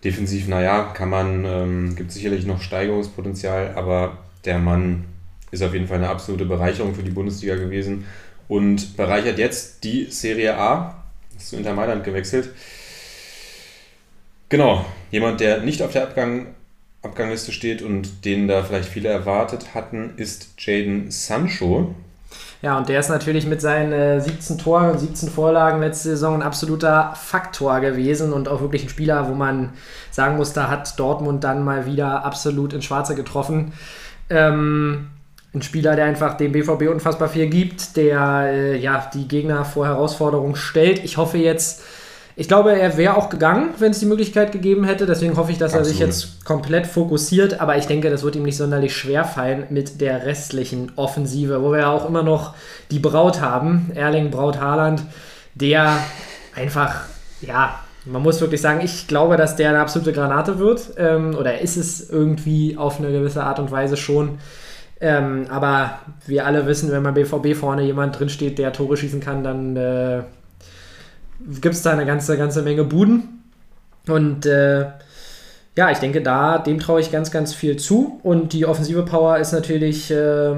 Defensiv, 0.03 0.47
naja, 0.47 0.91
kann 0.93 1.09
man, 1.09 1.45
ähm, 1.45 1.95
gibt 1.95 2.11
sicherlich 2.11 2.45
noch 2.45 2.61
Steigerungspotenzial, 2.61 3.73
aber 3.75 4.17
der 4.45 4.57
Mann 4.57 5.05
ist 5.51 5.61
auf 5.61 5.73
jeden 5.73 5.87
Fall 5.87 5.97
eine 5.97 6.09
absolute 6.09 6.45
Bereicherung 6.45 6.95
für 6.95 7.03
die 7.03 7.11
Bundesliga 7.11 7.55
gewesen 7.55 8.05
und 8.47 8.97
bereichert 8.97 9.37
jetzt 9.37 9.83
die 9.83 10.05
Serie 10.05 10.57
A. 10.57 11.03
Ist 11.37 11.49
zu 11.49 11.57
Inter 11.57 11.73
Mailand 11.73 12.03
gewechselt. 12.03 12.49
Genau, 14.49 14.85
jemand, 15.11 15.39
der 15.39 15.61
nicht 15.61 15.81
auf 15.81 15.93
der 15.93 16.03
Abgang, 16.03 16.47
Abgangliste 17.01 17.51
steht 17.51 17.81
und 17.81 18.25
den 18.25 18.47
da 18.47 18.63
vielleicht 18.63 18.89
viele 18.89 19.09
erwartet 19.09 19.73
hatten, 19.73 20.13
ist 20.17 20.49
Jaden 20.57 21.11
Sancho. 21.11 21.95
Ja, 22.61 22.77
und 22.77 22.89
der 22.89 22.99
ist 22.99 23.09
natürlich 23.09 23.47
mit 23.47 23.59
seinen 23.59 23.91
äh, 23.91 24.21
17 24.21 24.59
Toren 24.59 24.91
und 24.91 24.99
17 24.99 25.29
Vorlagen 25.29 25.79
letzte 25.79 26.09
Saison 26.09 26.35
ein 26.35 26.41
absoluter 26.43 27.13
Faktor 27.15 27.79
gewesen 27.79 28.33
und 28.33 28.47
auch 28.47 28.61
wirklich 28.61 28.83
ein 28.83 28.89
Spieler, 28.89 29.27
wo 29.27 29.33
man 29.33 29.71
sagen 30.11 30.37
muss, 30.37 30.53
da 30.53 30.69
hat 30.69 30.99
Dortmund 30.99 31.43
dann 31.43 31.63
mal 31.63 31.87
wieder 31.87 32.23
absolut 32.23 32.73
ins 32.73 32.85
Schwarze 32.85 33.15
getroffen. 33.15 33.73
Ähm, 34.29 35.07
ein 35.55 35.63
Spieler, 35.63 35.95
der 35.95 36.05
einfach 36.05 36.37
dem 36.37 36.51
BVB 36.51 36.83
unfassbar 36.89 37.29
viel 37.29 37.47
gibt, 37.47 37.97
der 37.97 38.43
äh, 38.45 38.77
ja 38.77 39.09
die 39.11 39.27
Gegner 39.27 39.65
vor 39.65 39.87
Herausforderungen 39.87 40.55
stellt. 40.55 41.03
Ich 41.03 41.17
hoffe 41.17 41.39
jetzt, 41.39 41.83
ich 42.41 42.47
glaube, 42.47 42.71
er 42.71 42.97
wäre 42.97 43.17
auch 43.17 43.29
gegangen, 43.29 43.69
wenn 43.77 43.91
es 43.91 43.99
die 43.99 44.07
Möglichkeit 44.07 44.51
gegeben 44.51 44.83
hätte. 44.83 45.05
Deswegen 45.05 45.37
hoffe 45.37 45.51
ich, 45.51 45.59
dass 45.59 45.75
Absolut. 45.75 45.85
er 45.85 45.91
sich 45.91 45.99
jetzt 45.99 46.43
komplett 46.43 46.87
fokussiert. 46.87 47.61
Aber 47.61 47.77
ich 47.77 47.85
denke, 47.85 48.09
das 48.09 48.23
wird 48.23 48.35
ihm 48.35 48.41
nicht 48.41 48.57
sonderlich 48.57 48.95
schwer 48.95 49.25
fallen 49.25 49.65
mit 49.69 50.01
der 50.01 50.25
restlichen 50.25 50.91
Offensive, 50.95 51.61
wo 51.61 51.71
wir 51.71 51.81
ja 51.81 51.91
auch 51.91 52.09
immer 52.09 52.23
noch 52.23 52.55
die 52.89 52.97
Braut 52.97 53.41
haben, 53.41 53.91
Erling 53.93 54.31
Braut 54.31 54.59
Haaland, 54.59 55.03
der 55.53 55.99
einfach, 56.55 57.01
ja, 57.41 57.79
man 58.05 58.23
muss 58.23 58.41
wirklich 58.41 58.59
sagen, 58.59 58.81
ich 58.83 59.07
glaube, 59.07 59.37
dass 59.37 59.55
der 59.55 59.69
eine 59.69 59.79
absolute 59.79 60.11
Granate 60.11 60.57
wird. 60.57 60.93
Ähm, 60.97 61.35
oder 61.35 61.61
ist 61.61 61.77
es 61.77 62.09
irgendwie 62.09 62.75
auf 62.75 62.97
eine 62.97 63.11
gewisse 63.11 63.43
Art 63.43 63.59
und 63.59 63.69
Weise 63.69 63.97
schon. 63.97 64.39
Ähm, 64.99 65.45
aber 65.51 65.99
wir 66.25 66.47
alle 66.47 66.65
wissen, 66.65 66.91
wenn 66.91 67.03
beim 67.03 67.13
BVB 67.13 67.55
vorne 67.55 67.83
jemand 67.83 68.19
drinsteht, 68.19 68.57
der 68.57 68.73
Tore 68.73 68.97
schießen 68.97 69.19
kann, 69.19 69.43
dann 69.43 69.75
äh, 69.75 70.23
gibt 71.61 71.75
es 71.75 71.81
da 71.81 71.91
eine 71.91 72.05
ganze, 72.05 72.37
ganze 72.37 72.61
Menge 72.61 72.83
Buden. 72.83 73.43
Und 74.07 74.45
äh, 74.45 74.87
ja, 75.77 75.89
ich 75.91 75.99
denke, 75.99 76.21
da 76.21 76.57
dem 76.57 76.79
traue 76.79 77.01
ich 77.01 77.11
ganz, 77.11 77.31
ganz 77.31 77.53
viel 77.53 77.77
zu. 77.77 78.19
Und 78.23 78.53
die 78.53 78.65
offensive 78.65 79.03
Power 79.03 79.37
ist 79.37 79.51
natürlich, 79.51 80.11
äh, 80.11 80.55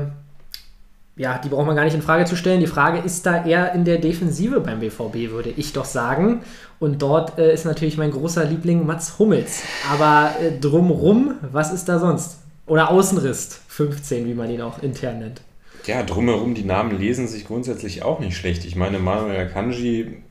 ja, 1.15 1.37
die 1.43 1.49
braucht 1.49 1.67
man 1.67 1.75
gar 1.75 1.83
nicht 1.83 1.93
in 1.93 2.01
Frage 2.01 2.25
zu 2.25 2.35
stellen. 2.35 2.59
Die 2.59 2.67
Frage 2.67 2.99
ist 2.99 3.25
da 3.25 3.45
eher 3.45 3.73
in 3.73 3.85
der 3.85 3.99
Defensive 3.99 4.59
beim 4.59 4.79
BVB, 4.79 5.31
würde 5.31 5.53
ich 5.55 5.73
doch 5.73 5.85
sagen. 5.85 6.41
Und 6.79 7.01
dort 7.01 7.37
äh, 7.37 7.53
ist 7.53 7.65
natürlich 7.65 7.97
mein 7.97 8.11
großer 8.11 8.45
Liebling 8.45 8.85
Mats 8.85 9.19
Hummels. 9.19 9.61
Aber 9.91 10.31
äh, 10.41 10.59
drumrum, 10.59 11.35
was 11.51 11.71
ist 11.71 11.87
da 11.87 11.99
sonst? 11.99 12.39
Oder 12.65 12.89
Außenriss 12.89 13.59
15, 13.67 14.25
wie 14.25 14.33
man 14.33 14.49
ihn 14.49 14.61
auch 14.61 14.81
intern 14.81 15.19
nennt. 15.19 15.41
Ja, 15.85 16.01
drumherum, 16.01 16.55
die 16.55 16.63
Namen 16.63 16.97
lesen 16.97 17.27
sich 17.27 17.45
grundsätzlich 17.45 18.03
auch 18.03 18.19
nicht 18.19 18.37
schlecht. 18.37 18.63
Ich 18.63 18.75
meine, 18.77 18.99
Manuel 18.99 19.49
Kanji 19.49 20.23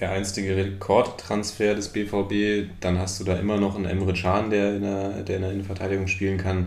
der 0.00 0.12
einstige 0.12 0.56
Rekordtransfer 0.56 1.74
des 1.74 1.88
BVB. 1.88 2.68
Dann 2.80 2.98
hast 2.98 3.20
du 3.20 3.24
da 3.24 3.36
immer 3.36 3.58
noch 3.58 3.76
einen 3.76 3.86
Emre 3.86 4.12
Can, 4.12 4.50
der 4.50 4.76
in 4.76 4.82
der, 4.82 5.22
der 5.22 5.36
in 5.36 5.42
der 5.42 5.52
Innenverteidigung 5.52 6.08
spielen 6.08 6.38
kann. 6.38 6.66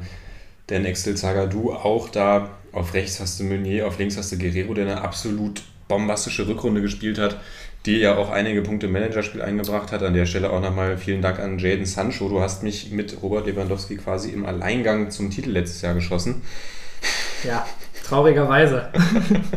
Der 0.70 0.84
Excel 0.86 1.16
Zagadou 1.16 1.72
auch 1.74 2.10
da. 2.10 2.52
Auf 2.72 2.94
rechts 2.94 3.20
hast 3.20 3.40
du 3.40 3.46
Meunier, 3.46 3.88
auf 3.88 3.98
links 3.98 4.16
hast 4.16 4.32
du 4.32 4.38
Guerrero, 4.38 4.76
der 4.76 4.86
eine 4.86 5.02
absolut 5.02 5.64
bombastische 5.88 6.48
Rückrunde 6.48 6.82
gespielt 6.82 7.18
hat, 7.18 7.40
die 7.88 7.98
ja 7.98 8.16
auch 8.16 8.30
einige 8.30 8.62
Punkte 8.62 8.86
im 8.86 8.92
Managerspiel 8.92 9.42
eingebracht 9.42 9.92
hat. 9.92 10.04
An 10.04 10.14
der 10.14 10.28
Stelle 10.28 10.52
auch 10.52 10.62
nochmal 10.62 10.98
vielen 10.98 11.24
Dank 11.24 11.40
an 11.40 11.58
Jaden 11.58 11.88
Sancho. 11.88 12.30
Du 12.30 12.42
hast 12.42 12.62
mich 12.62 12.92
mit 12.92 13.24
Robert 13.24 13.48
Lewandowski 13.48 13.98
quasi 13.98 14.30
im 14.30 14.46
Alleingang 14.46 15.10
zum 15.10 15.32
Titel 15.32 15.50
letztes 15.50 15.82
Jahr 15.82 15.96
geschossen. 15.96 16.44
Ja, 17.44 17.66
Traurigerweise. 18.10 18.90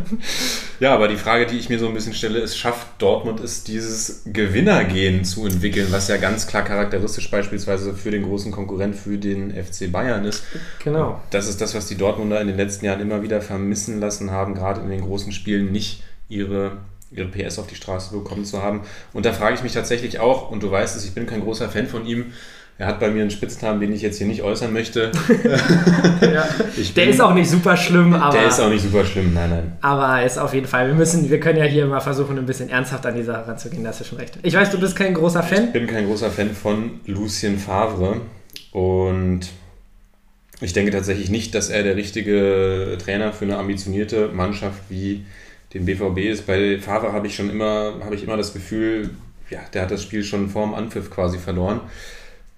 ja, 0.80 0.92
aber 0.92 1.08
die 1.08 1.16
Frage, 1.16 1.46
die 1.46 1.58
ich 1.58 1.70
mir 1.70 1.78
so 1.78 1.88
ein 1.88 1.94
bisschen 1.94 2.12
stelle, 2.12 2.38
ist, 2.38 2.58
schafft 2.58 2.86
Dortmund 2.98 3.40
es, 3.40 3.64
dieses 3.64 4.24
Gewinnergehen 4.26 5.24
zu 5.24 5.46
entwickeln, 5.46 5.86
was 5.90 6.08
ja 6.08 6.18
ganz 6.18 6.46
klar 6.46 6.62
charakteristisch 6.62 7.30
beispielsweise 7.30 7.94
für 7.94 8.10
den 8.10 8.24
großen 8.24 8.52
Konkurrent, 8.52 8.94
für 8.94 9.16
den 9.16 9.52
FC 9.52 9.90
Bayern 9.90 10.26
ist. 10.26 10.44
Genau. 10.84 11.18
Das 11.30 11.48
ist 11.48 11.62
das, 11.62 11.74
was 11.74 11.86
die 11.86 11.96
Dortmunder 11.96 12.42
in 12.42 12.48
den 12.48 12.58
letzten 12.58 12.84
Jahren 12.84 13.00
immer 13.00 13.22
wieder 13.22 13.40
vermissen 13.40 14.00
lassen 14.00 14.30
haben, 14.30 14.54
gerade 14.54 14.82
in 14.82 14.90
den 14.90 15.00
großen 15.00 15.32
Spielen 15.32 15.72
nicht 15.72 16.02
ihre 16.28 16.76
ihre 17.14 17.28
PS 17.28 17.58
auf 17.58 17.66
die 17.66 17.74
Straße 17.74 18.16
bekommen 18.16 18.46
zu 18.46 18.62
haben. 18.62 18.82
Und 19.12 19.26
da 19.26 19.34
frage 19.34 19.54
ich 19.54 19.62
mich 19.62 19.74
tatsächlich 19.74 20.18
auch, 20.18 20.50
und 20.50 20.62
du 20.62 20.70
weißt 20.70 20.96
es, 20.96 21.04
ich 21.04 21.12
bin 21.12 21.26
kein 21.26 21.42
großer 21.42 21.68
Fan 21.68 21.86
von 21.86 22.06
ihm, 22.06 22.32
er 22.82 22.88
hat 22.88 22.98
bei 22.98 23.12
mir 23.12 23.22
einen 23.22 23.30
Spitznamen, 23.30 23.80
den 23.80 23.92
ich 23.92 24.02
jetzt 24.02 24.18
hier 24.18 24.26
nicht 24.26 24.42
äußern 24.42 24.72
möchte. 24.72 25.12
ja. 26.20 26.48
der 26.96 27.08
ist 27.08 27.20
auch 27.20 27.32
nicht 27.32 27.48
super 27.48 27.76
schlimm, 27.76 28.12
aber. 28.12 28.36
Der 28.36 28.48
ist 28.48 28.58
auch 28.58 28.68
nicht 28.68 28.82
super 28.82 29.04
schlimm, 29.04 29.32
nein, 29.32 29.50
nein. 29.50 29.76
Aber 29.82 30.18
er 30.18 30.26
ist 30.26 30.36
auf 30.36 30.52
jeden 30.52 30.66
Fall. 30.66 30.88
Wir 30.88 30.94
müssen, 30.94 31.30
wir 31.30 31.38
können 31.38 31.60
ja 31.60 31.64
hier 31.64 31.86
mal 31.86 32.00
versuchen, 32.00 32.36
ein 32.38 32.44
bisschen 32.44 32.70
ernsthaft 32.70 33.06
an 33.06 33.14
die 33.14 33.22
Sache 33.22 33.46
ranzugehen, 33.46 33.84
da 33.84 33.90
hast 33.90 34.00
du 34.00 34.04
schon 34.04 34.18
recht. 34.18 34.36
Ich 34.42 34.54
weiß, 34.54 34.72
du 34.72 34.80
bist 34.80 34.96
kein 34.96 35.14
großer 35.14 35.44
Fan. 35.44 35.66
Ich 35.66 35.72
bin 35.72 35.86
kein 35.86 36.06
großer 36.06 36.28
Fan 36.32 36.50
von 36.50 36.98
Lucien 37.06 37.56
Favre. 37.56 38.22
Und 38.72 39.42
ich 40.60 40.72
denke 40.72 40.90
tatsächlich 40.90 41.30
nicht, 41.30 41.54
dass 41.54 41.70
er 41.70 41.84
der 41.84 41.94
richtige 41.94 42.98
Trainer 43.00 43.32
für 43.32 43.44
eine 43.44 43.58
ambitionierte 43.58 44.26
Mannschaft 44.32 44.82
wie 44.88 45.24
den 45.72 45.84
BVB 45.84 46.18
ist. 46.32 46.48
Bei 46.48 46.80
Favre 46.80 47.12
habe 47.12 47.28
ich 47.28 47.36
schon 47.36 47.48
immer, 47.48 47.94
habe 48.02 48.16
ich 48.16 48.24
immer 48.24 48.36
das 48.36 48.52
Gefühl, 48.52 49.10
ja, 49.50 49.60
der 49.72 49.82
hat 49.82 49.92
das 49.92 50.02
Spiel 50.02 50.24
schon 50.24 50.48
vorm 50.50 50.74
Anpfiff 50.74 51.12
quasi 51.12 51.38
verloren 51.38 51.80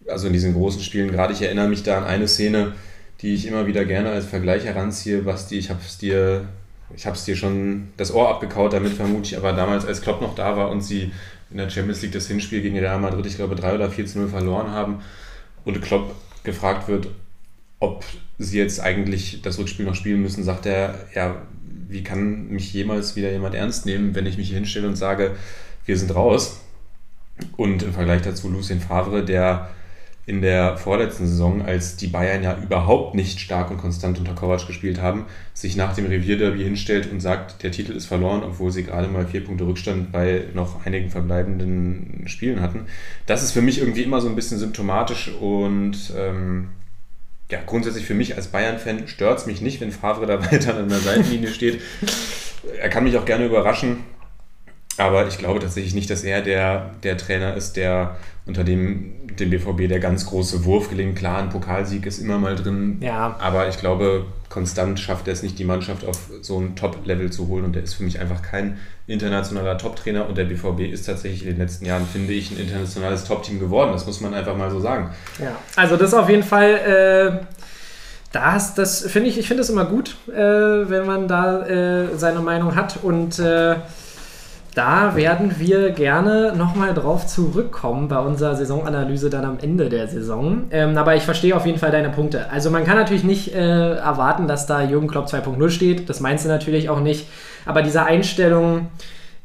also 0.06 0.26
in 0.26 0.32
diesen 0.32 0.54
großen 0.54 0.82
Spielen, 0.82 1.10
gerade 1.10 1.32
ich 1.32 1.42
erinnere 1.42 1.68
mich 1.68 1.82
da 1.82 1.98
an 1.98 2.04
eine 2.04 2.28
Szene, 2.28 2.72
die 3.20 3.34
ich 3.34 3.46
immer 3.46 3.66
wieder 3.66 3.84
gerne 3.84 4.10
als 4.10 4.26
Vergleich 4.26 4.64
heranziehe. 4.64 5.22
Basti, 5.22 5.58
ich 5.58 5.70
habe 5.70 5.80
es 5.84 5.98
dir, 5.98 6.46
ich 6.94 7.06
habe 7.06 7.16
es 7.16 7.24
dir 7.24 7.36
schon 7.36 7.88
das 7.96 8.12
Ohr 8.12 8.28
abgekaut, 8.28 8.72
damit 8.72 8.92
vermute 8.92 9.26
ich 9.26 9.36
aber 9.36 9.52
damals, 9.52 9.86
als 9.86 10.02
Klopp 10.02 10.20
noch 10.20 10.34
da 10.34 10.56
war 10.56 10.70
und 10.70 10.82
sie 10.82 11.12
in 11.50 11.56
der 11.56 11.70
Champions 11.70 12.02
League 12.02 12.12
das 12.12 12.26
Hinspiel 12.26 12.62
gegen 12.62 12.78
Real 12.78 12.98
Madrid, 12.98 13.26
ich 13.26 13.36
glaube 13.36 13.54
3 13.54 13.74
oder 13.74 13.90
4 13.90 14.06
zu 14.06 14.18
0 14.18 14.28
verloren 14.28 14.70
haben 14.70 15.00
und 15.64 15.80
Klopp 15.80 16.14
gefragt 16.42 16.88
wird, 16.88 17.08
ob 17.80 18.04
sie 18.38 18.58
jetzt 18.58 18.80
eigentlich 18.80 19.40
das 19.42 19.58
Rückspiel 19.58 19.86
noch 19.86 19.94
spielen 19.94 20.20
müssen, 20.20 20.42
sagt 20.42 20.66
er, 20.66 21.06
ja, 21.14 21.42
wie 21.88 22.02
kann 22.02 22.48
mich 22.48 22.72
jemals 22.72 23.14
wieder 23.14 23.30
jemand 23.30 23.54
ernst 23.54 23.86
nehmen, 23.86 24.14
wenn 24.14 24.26
ich 24.26 24.36
mich 24.36 24.48
hier 24.48 24.56
hinstelle 24.56 24.88
und 24.88 24.96
sage, 24.96 25.36
wir 25.86 25.96
sind 25.96 26.14
raus. 26.14 26.60
Und 27.56 27.82
im 27.82 27.92
Vergleich 27.92 28.22
dazu 28.22 28.48
Lucien 28.48 28.80
Favre, 28.80 29.24
der 29.24 29.70
in 30.26 30.40
der 30.40 30.78
vorletzten 30.78 31.26
Saison, 31.26 31.62
als 31.62 31.96
die 31.96 32.06
Bayern 32.06 32.42
ja 32.42 32.56
überhaupt 32.62 33.14
nicht 33.14 33.40
stark 33.40 33.70
und 33.70 33.76
konstant 33.76 34.18
unter 34.18 34.32
Kovac 34.34 34.66
gespielt 34.66 35.00
haben, 35.00 35.26
sich 35.52 35.76
nach 35.76 35.94
dem 35.94 36.06
Revierderby 36.06 36.62
hinstellt 36.62 37.12
und 37.12 37.20
sagt, 37.20 37.62
der 37.62 37.70
Titel 37.70 37.92
ist 37.92 38.06
verloren, 38.06 38.42
obwohl 38.42 38.70
sie 38.70 38.84
gerade 38.84 39.08
mal 39.08 39.26
vier 39.26 39.44
Punkte 39.44 39.66
Rückstand 39.66 40.12
bei 40.12 40.44
noch 40.54 40.86
einigen 40.86 41.10
verbleibenden 41.10 42.24
Spielen 42.26 42.62
hatten. 42.62 42.86
Das 43.26 43.42
ist 43.42 43.52
für 43.52 43.60
mich 43.60 43.78
irgendwie 43.78 44.02
immer 44.02 44.22
so 44.22 44.28
ein 44.28 44.34
bisschen 44.34 44.58
symptomatisch 44.58 45.30
und 45.40 46.12
ähm, 46.16 46.68
ja, 47.50 47.58
grundsätzlich 47.64 48.06
für 48.06 48.14
mich 48.14 48.36
als 48.36 48.48
Bayern-Fan 48.48 49.06
stört 49.06 49.40
es 49.40 49.46
mich 49.46 49.60
nicht, 49.60 49.80
wenn 49.82 49.92
Favre 49.92 50.26
da 50.26 50.40
weiter 50.52 50.76
an 50.76 50.88
der 50.88 51.00
Seitenlinie 51.00 51.48
steht. 51.48 51.82
Er 52.80 52.88
kann 52.88 53.04
mich 53.04 53.18
auch 53.18 53.26
gerne 53.26 53.44
überraschen. 53.44 53.98
Aber 54.98 55.26
ich 55.26 55.38
glaube 55.38 55.60
tatsächlich 55.60 55.94
nicht, 55.94 56.10
dass 56.10 56.22
er 56.22 56.42
der, 56.42 56.90
der 57.02 57.16
Trainer 57.16 57.54
ist, 57.54 57.76
der 57.76 58.16
unter 58.46 58.62
dem, 58.62 59.12
dem 59.38 59.50
BVB 59.50 59.88
der 59.88 59.98
ganz 59.98 60.26
große 60.26 60.64
Wurf 60.64 60.90
gelingt. 60.90 61.16
Klar, 61.16 61.38
ein 61.38 61.48
Pokalsieg 61.48 62.06
ist 62.06 62.18
immer 62.18 62.38
mal 62.38 62.54
drin. 62.54 62.98
Ja. 63.00 63.36
Aber 63.40 63.68
ich 63.68 63.78
glaube, 63.78 64.26
konstant 64.50 65.00
schafft 65.00 65.26
er 65.26 65.32
es 65.32 65.42
nicht, 65.42 65.58
die 65.58 65.64
Mannschaft 65.64 66.04
auf 66.04 66.30
so 66.42 66.60
ein 66.60 66.76
Top-Level 66.76 67.32
zu 67.32 67.48
holen. 67.48 67.64
Und 67.64 67.74
der 67.74 67.82
ist 67.82 67.94
für 67.94 68.04
mich 68.04 68.20
einfach 68.20 68.42
kein 68.42 68.78
internationaler 69.06 69.78
Top-Trainer. 69.78 70.28
Und 70.28 70.38
der 70.38 70.44
BVB 70.44 70.92
ist 70.92 71.06
tatsächlich 71.06 71.42
in 71.42 71.48
den 71.48 71.58
letzten 71.58 71.86
Jahren, 71.86 72.06
finde 72.06 72.32
ich, 72.32 72.50
ein 72.50 72.58
internationales 72.58 73.24
Top-Team 73.24 73.58
geworden. 73.58 73.92
Das 73.92 74.06
muss 74.06 74.20
man 74.20 74.34
einfach 74.34 74.56
mal 74.56 74.70
so 74.70 74.78
sagen. 74.78 75.10
Ja, 75.40 75.56
also 75.74 75.96
das 75.96 76.14
auf 76.14 76.28
jeden 76.28 76.44
Fall. 76.44 77.40
Äh 77.40 77.54
das, 78.34 78.74
das 78.74 79.02
finde 79.02 79.28
ich, 79.28 79.38
ich 79.38 79.46
finde 79.46 79.62
es 79.62 79.70
immer 79.70 79.84
gut, 79.84 80.16
äh, 80.28 80.34
wenn 80.34 81.06
man 81.06 81.28
da 81.28 81.64
äh, 81.66 82.16
seine 82.16 82.40
Meinung 82.40 82.74
hat 82.74 82.98
und 83.00 83.38
äh, 83.38 83.76
da 84.74 85.14
werden 85.14 85.54
wir 85.58 85.90
gerne 85.90 86.52
nochmal 86.56 86.94
drauf 86.94 87.26
zurückkommen 87.26 88.08
bei 88.08 88.18
unserer 88.18 88.56
Saisonanalyse 88.56 89.30
dann 89.30 89.44
am 89.44 89.58
Ende 89.60 89.88
der 89.88 90.08
Saison. 90.08 90.64
Ähm, 90.70 90.98
aber 90.98 91.14
ich 91.14 91.22
verstehe 91.22 91.56
auf 91.56 91.64
jeden 91.64 91.78
Fall 91.78 91.92
deine 91.92 92.10
Punkte. 92.10 92.50
Also 92.50 92.70
man 92.70 92.84
kann 92.84 92.96
natürlich 92.96 93.22
nicht 93.22 93.54
äh, 93.54 93.94
erwarten, 93.94 94.48
dass 94.48 94.66
da 94.66 94.82
Jürgen 94.82 95.06
Klopp 95.06 95.26
2.0 95.26 95.70
steht. 95.70 96.08
Das 96.08 96.18
meinst 96.20 96.44
du 96.44 96.48
natürlich 96.48 96.88
auch 96.88 97.00
nicht. 97.00 97.28
Aber 97.66 97.82
diese 97.82 98.04
Einstellung, 98.04 98.88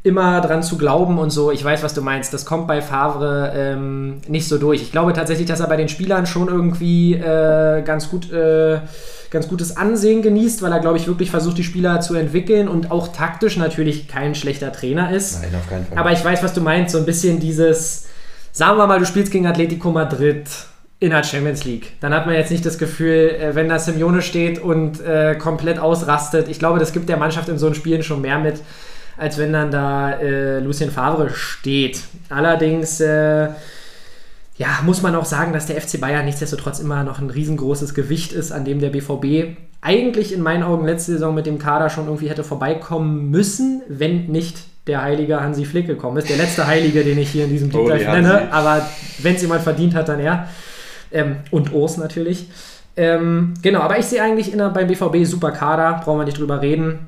immer 0.01 0.41
dran 0.41 0.63
zu 0.63 0.77
glauben 0.77 1.19
und 1.19 1.29
so, 1.29 1.51
ich 1.51 1.63
weiß, 1.63 1.83
was 1.83 1.93
du 1.93 2.01
meinst, 2.01 2.33
das 2.33 2.45
kommt 2.45 2.67
bei 2.67 2.81
Favre 2.81 3.51
ähm, 3.55 4.21
nicht 4.27 4.47
so 4.47 4.57
durch. 4.57 4.81
Ich 4.81 4.91
glaube 4.91 5.13
tatsächlich, 5.13 5.47
dass 5.47 5.59
er 5.59 5.67
bei 5.67 5.75
den 5.75 5.89
Spielern 5.89 6.25
schon 6.25 6.47
irgendwie 6.47 7.13
äh, 7.13 7.81
ganz 7.83 8.09
gut... 8.09 8.31
Äh, 8.31 8.79
ganz 9.31 9.47
gutes 9.47 9.77
Ansehen 9.77 10.21
genießt, 10.21 10.61
weil 10.61 10.71
er, 10.71 10.79
glaube 10.79 10.97
ich, 10.97 11.07
wirklich 11.07 11.31
versucht, 11.31 11.57
die 11.57 11.63
Spieler 11.63 12.01
zu 12.01 12.15
entwickeln 12.15 12.67
und 12.67 12.91
auch 12.91 13.09
taktisch 13.09 13.57
natürlich 13.57 14.07
kein 14.07 14.35
schlechter 14.35 14.71
Trainer 14.71 15.11
ist. 15.11 15.41
Nein, 15.41 15.55
auf 15.55 15.69
keinen 15.69 15.85
Fall. 15.85 15.97
Aber 15.97 16.11
ich 16.11 16.23
weiß, 16.23 16.43
was 16.43 16.53
du 16.53 16.61
meinst, 16.61 16.93
so 16.93 16.97
ein 16.97 17.05
bisschen 17.05 17.39
dieses, 17.39 18.07
sagen 18.51 18.77
wir 18.77 18.87
mal, 18.87 18.99
du 18.99 19.05
spielst 19.05 19.31
gegen 19.31 19.45
Atletico 19.45 19.91
Madrid 19.91 20.47
in 20.99 21.11
der 21.11 21.23
Champions 21.23 21.63
League. 21.63 21.93
Dann 22.01 22.13
hat 22.13 22.25
man 22.25 22.35
jetzt 22.35 22.51
nicht 22.51 22.65
das 22.65 22.77
Gefühl, 22.77 23.29
äh, 23.29 23.55
wenn 23.55 23.69
da 23.69 23.79
Simeone 23.79 24.21
steht 24.21 24.59
und 24.59 24.99
äh, 25.01 25.35
komplett 25.35 25.79
ausrastet. 25.79 26.49
Ich 26.49 26.59
glaube, 26.59 26.79
das 26.79 26.91
gibt 26.91 27.07
der 27.07 27.17
Mannschaft 27.17 27.49
in 27.49 27.57
so 27.57 27.67
einem 27.67 27.75
Spielen 27.75 28.03
schon 28.03 28.21
mehr 28.21 28.39
mit, 28.39 28.59
als 29.17 29.37
wenn 29.37 29.53
dann 29.53 29.71
da 29.71 30.11
äh, 30.13 30.59
Lucien 30.59 30.91
Favre 30.91 31.29
steht. 31.29 32.01
Allerdings 32.29 32.99
äh, 32.99 33.49
ja, 34.59 34.67
muss 34.85 35.01
man 35.01 35.15
auch 35.15 35.23
sagen, 35.23 35.53
dass 35.53 35.67
der 35.67 35.79
FC 35.81 36.01
Bayern 36.01 36.25
nichtsdestotrotz 36.25 36.79
immer 36.79 37.03
noch 37.05 37.19
ein 37.19 37.29
riesengroßes 37.29 37.93
Gewicht 37.93 38.33
ist, 38.33 38.51
an 38.51 38.65
dem 38.65 38.79
der 38.81 38.89
BVB 38.89 39.55
eigentlich 39.81 40.33
in 40.33 40.41
meinen 40.41 40.63
Augen 40.63 40.85
letzte 40.85 41.13
Saison 41.13 41.33
mit 41.33 41.45
dem 41.45 41.59
Kader 41.59 41.89
schon 41.89 42.07
irgendwie 42.07 42.29
hätte 42.29 42.43
vorbeikommen 42.43 43.29
müssen, 43.31 43.81
wenn 43.87 44.27
nicht 44.27 44.57
der 44.87 45.01
heilige 45.01 45.39
Hansi 45.39 45.63
Flick 45.63 45.87
gekommen 45.87 46.17
ist. 46.17 46.29
Der 46.29 46.35
letzte 46.35 46.67
Heilige, 46.67 47.05
den 47.05 47.17
ich 47.17 47.29
hier 47.29 47.45
in 47.45 47.51
diesem 47.51 47.69
Deep 47.69 47.79
Oh, 47.79 47.87
nenne, 47.87 48.07
Hansi. 48.33 48.51
aber 48.51 48.85
wenn 49.19 49.35
es 49.35 49.41
jemand 49.41 49.61
verdient 49.61 49.95
hat, 49.95 50.09
dann 50.09 50.19
er. 50.19 50.49
Ähm, 51.13 51.37
und 51.51 51.71
Urs 51.73 51.95
natürlich. 51.95 52.49
Ähm, 52.97 53.53
genau, 53.61 53.79
aber 53.79 53.97
ich 53.97 54.07
sehe 54.07 54.21
eigentlich 54.21 54.51
in 54.51 54.57
der, 54.57 54.71
beim 54.71 54.87
BVB 54.87 55.23
super 55.25 55.51
Kader, 55.51 56.01
brauchen 56.03 56.19
wir 56.19 56.25
nicht 56.25 56.37
drüber 56.37 56.61
reden. 56.61 57.07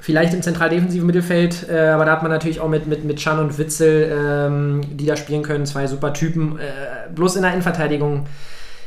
Vielleicht 0.00 0.32
im 0.32 0.42
zentral-defensiven 0.42 1.06
Mittelfeld, 1.06 1.68
äh, 1.68 1.88
aber 1.88 2.04
da 2.04 2.12
hat 2.12 2.22
man 2.22 2.30
natürlich 2.30 2.60
auch 2.60 2.68
mit, 2.68 2.86
mit, 2.86 3.04
mit 3.04 3.18
Chan 3.18 3.38
und 3.38 3.58
Witzel, 3.58 4.10
ähm, 4.12 4.80
die 4.92 5.06
da 5.06 5.16
spielen 5.16 5.42
können, 5.42 5.66
zwei 5.66 5.86
super 5.86 6.12
Typen. 6.12 6.58
Äh, 6.58 7.12
bloß 7.14 7.36
in 7.36 7.42
der 7.42 7.52
Innenverteidigung, 7.52 8.26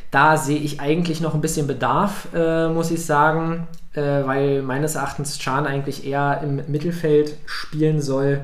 da 0.09 0.37
sehe 0.37 0.59
ich 0.59 0.79
eigentlich 0.79 1.21
noch 1.21 1.33
ein 1.33 1.41
bisschen 1.41 1.67
Bedarf, 1.67 2.27
äh, 2.33 2.69
muss 2.69 2.91
ich 2.91 3.05
sagen, 3.05 3.67
äh, 3.93 4.01
weil 4.01 4.61
meines 4.61 4.95
Erachtens 4.95 5.37
Chan 5.37 5.65
eigentlich 5.65 6.05
eher 6.05 6.41
im 6.43 6.61
Mittelfeld 6.67 7.35
spielen 7.45 8.01
soll. 8.01 8.41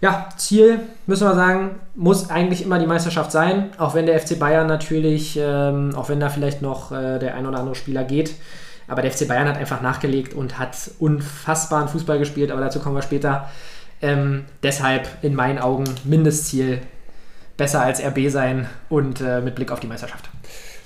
Ja, 0.00 0.28
Ziel, 0.36 0.80
müssen 1.06 1.28
wir 1.28 1.34
sagen, 1.36 1.76
muss 1.94 2.28
eigentlich 2.28 2.64
immer 2.64 2.80
die 2.80 2.86
Meisterschaft 2.86 3.30
sein, 3.30 3.70
auch 3.78 3.94
wenn 3.94 4.06
der 4.06 4.18
FC 4.18 4.36
Bayern 4.36 4.66
natürlich, 4.66 5.38
ähm, 5.40 5.92
auch 5.94 6.08
wenn 6.08 6.18
da 6.18 6.28
vielleicht 6.28 6.60
noch 6.60 6.90
äh, 6.90 7.20
der 7.20 7.36
ein 7.36 7.46
oder 7.46 7.60
andere 7.60 7.76
Spieler 7.76 8.02
geht. 8.02 8.34
Aber 8.88 9.02
der 9.02 9.10
FC 9.10 9.28
Bayern 9.28 9.48
hat 9.48 9.56
einfach 9.56 9.80
nachgelegt 9.80 10.34
und 10.34 10.58
hat 10.58 10.76
unfassbaren 10.98 11.88
Fußball 11.88 12.18
gespielt, 12.18 12.50
aber 12.50 12.60
dazu 12.60 12.80
kommen 12.80 12.96
wir 12.96 13.02
später. 13.02 13.48
Ähm, 14.00 14.44
deshalb 14.62 15.08
in 15.22 15.34
meinen 15.34 15.58
Augen 15.58 15.84
Mindestziel 16.04 16.80
besser 17.56 17.82
als 17.82 18.02
RB 18.02 18.28
sein 18.30 18.68
und 18.88 19.20
äh, 19.20 19.40
mit 19.40 19.54
Blick 19.54 19.70
auf 19.70 19.80
die 19.80 19.86
Meisterschaft. 19.86 20.28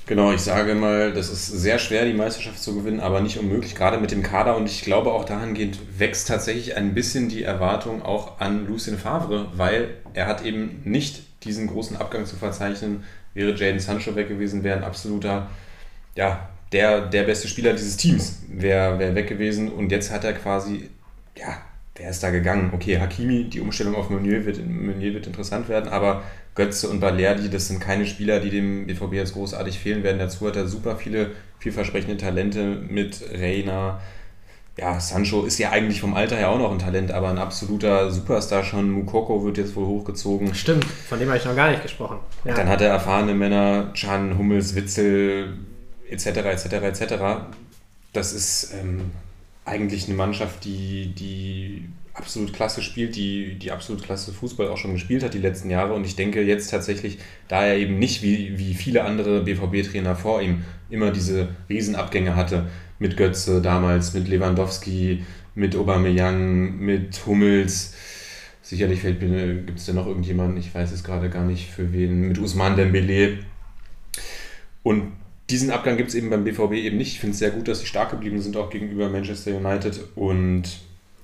Genau, 0.07 0.31
ich 0.33 0.43
sage 0.43 0.77
mal, 0.77 1.13
das 1.13 1.31
ist 1.31 1.47
sehr 1.47 1.81
schwer, 1.81 2.05
die 2.05 2.13
Meisterschaft 2.13 2.63
zu 2.63 2.77
gewinnen, 2.77 3.01
aber 3.01 3.21
nicht 3.21 3.39
unmöglich, 3.39 3.75
gerade 3.75 3.99
mit 3.99 4.13
dem 4.13 4.23
Kader. 4.23 4.57
Und 4.57 4.67
ich 4.67 4.83
glaube, 4.83 5.13
auch 5.13 5.25
dahingehend 5.25 5.81
wächst 5.99 6.29
tatsächlich 6.29 6.77
ein 6.77 6.95
bisschen 6.95 7.29
die 7.29 7.43
Erwartung 7.43 8.03
auch 8.03 8.39
an 8.39 8.69
Lucien 8.69 8.99
Favre, 8.99 9.49
weil 9.57 9.95
er 10.15 10.29
hat 10.29 10.45
eben 10.45 10.81
nicht 10.85 11.25
diesen 11.43 11.67
großen 11.67 11.97
Abgang 11.97 12.25
zu 12.25 12.37
verzeichnen. 12.37 13.03
Wäre 13.35 13.57
Jaden 13.57 13.81
Sancho 13.81 14.15
weg 14.15 14.29
gewesen, 14.29 14.63
wäre 14.63 14.79
ein 14.79 14.85
absoluter, 14.85 15.49
ja, 16.15 16.51
der, 16.73 17.03
der 17.07 17.25
beste 17.25 17.49
Spieler 17.49 17.73
dieses 17.73 17.97
Teams 17.97 18.43
wäre 18.49 18.99
wär 18.99 19.15
weg 19.15 19.29
gewesen. 19.29 19.71
Und 19.71 19.91
jetzt 19.93 20.11
hat 20.11 20.25
er 20.25 20.33
quasi, 20.33 20.91
ja, 21.37 21.59
wer 21.95 22.11
ist 22.11 22.23
da 22.23 22.31
gegangen? 22.31 22.71
Okay, 22.75 22.99
Hakimi, 22.99 23.45
die 23.45 23.61
Umstellung 23.61 23.95
auf 23.95 24.11
Meunier 24.11 24.45
wird, 24.45 24.59
Meunier 24.67 25.15
wird 25.15 25.27
interessant 25.27 25.69
werden, 25.69 25.89
aber 25.89 26.23
Götze 26.55 26.89
und 26.89 27.01
Balerdi, 27.01 27.51
das 27.51 27.69
sind 27.69 27.81
keine 27.81 28.07
Spieler, 28.07 28.41
die 28.41 28.51
dem 28.51 28.87
BVB 28.87 29.13
jetzt 29.13 29.35
großartig 29.35 29.79
fehlen 29.79 30.03
werden. 30.03 30.19
Dazu 30.19 30.47
hat 30.47 30.57
er 30.57 30.67
super 30.67 30.97
viele 30.97 31.33
vielversprechende 31.59 32.17
Talente 32.17 32.83
mit 32.89 33.23
Reina. 33.33 34.01
Ja, 34.79 35.01
Sancho 35.01 35.45
ist 35.45 35.59
ja 35.59 35.71
eigentlich 35.71 36.03
vom 36.03 36.15
Alter 36.15 36.37
her 36.37 36.51
auch 36.51 36.59
noch 36.59 36.71
ein 36.71 36.79
Talent, 36.79 37.11
aber 37.11 37.31
ein 37.31 37.39
absoluter 37.39 38.11
Superstar 38.11 38.63
schon. 38.63 38.91
Mukoko 38.91 39.43
wird 39.45 39.57
jetzt 39.57 39.75
wohl 39.75 39.87
hochgezogen. 39.87 40.55
Stimmt, 40.55 40.85
von 40.85 41.19
dem 41.19 41.29
habe 41.29 41.39
ich 41.39 41.45
noch 41.47 41.57
gar 41.57 41.71
nicht 41.71 41.83
gesprochen. 41.83 42.19
Ja. 42.45 42.55
Dann 42.55 42.69
hat 42.69 42.83
er 42.83 42.89
erfahrene 42.89 43.35
Männer, 43.35 43.93
Can, 43.99 44.37
Hummels, 44.37 44.75
Witzel, 44.75 45.55
etc., 46.11 46.27
etc., 46.27 46.73
etc. 46.73 47.15
Das 48.13 48.33
ist 48.33 48.73
ähm, 48.75 49.11
eigentlich 49.65 50.07
eine 50.07 50.15
Mannschaft, 50.15 50.65
die, 50.65 51.09
die 51.15 51.85
absolut 52.15 52.53
klasse 52.53 52.81
spielt, 52.81 53.15
die, 53.17 53.57
die 53.59 53.73
absolut 53.73 54.03
klasse 54.03 54.33
Fußball 54.33 54.69
auch 54.69 54.79
schon 54.79 54.95
gespielt 54.95 55.23
hat 55.23 55.35
die 55.35 55.39
letzten 55.39 55.69
Jahre. 55.69 55.93
Und 55.93 56.07
ich 56.07 56.17
denke 56.17 56.43
jetzt 56.43 56.71
tatsächlich, 56.71 57.19
da 57.49 57.65
er 57.67 57.77
eben 57.77 57.99
nicht 57.99 58.23
wie, 58.23 58.59
wie 58.59 58.75
viele 58.75 59.05
andere 59.05 59.43
BVB-Trainer 59.43 60.17
vor 60.17 60.41
ihm 60.41 60.65
immer 60.89 61.11
diese 61.11 61.49
Riesenabgänge 61.69 62.37
hatte, 62.37 62.69
mit 62.99 63.17
Götze 63.17 63.61
damals, 63.61 64.15
mit 64.15 64.29
Lewandowski, 64.29 65.25
mit 65.55 65.77
Aubameyang, 65.77 66.79
mit 66.79 67.27
Hummels, 67.27 67.95
sicherlich 68.63 69.03
gibt 69.03 69.79
es 69.79 69.87
da 69.87 69.93
noch 69.93 70.07
irgendjemanden, 70.07 70.59
ich 70.59 70.75
weiß 70.75 70.93
es 70.93 71.05
gerade 71.05 71.29
gar 71.29 71.45
nicht 71.45 71.71
für 71.71 71.93
wen, 71.93 72.23
mit 72.23 72.39
Usman 72.39 72.77
Dembele. 72.77 73.39
Und 74.83 75.13
diesen 75.51 75.71
Abgang 75.71 75.97
gibt 75.97 76.09
es 76.09 76.15
eben 76.15 76.31
beim 76.31 76.45
BVB 76.45 76.73
eben 76.73 76.97
nicht. 76.97 77.13
Ich 77.13 77.21
finde 77.21 77.33
es 77.33 77.39
sehr 77.39 77.51
gut, 77.51 77.69
dass 77.69 77.81
sie 77.81 77.87
stark 77.87 78.11
geblieben 78.11 78.41
sind, 78.41 78.57
auch 78.57 78.71
gegenüber 78.71 79.09
Manchester 79.09 79.57
United. 79.57 80.01
Und 80.17 80.65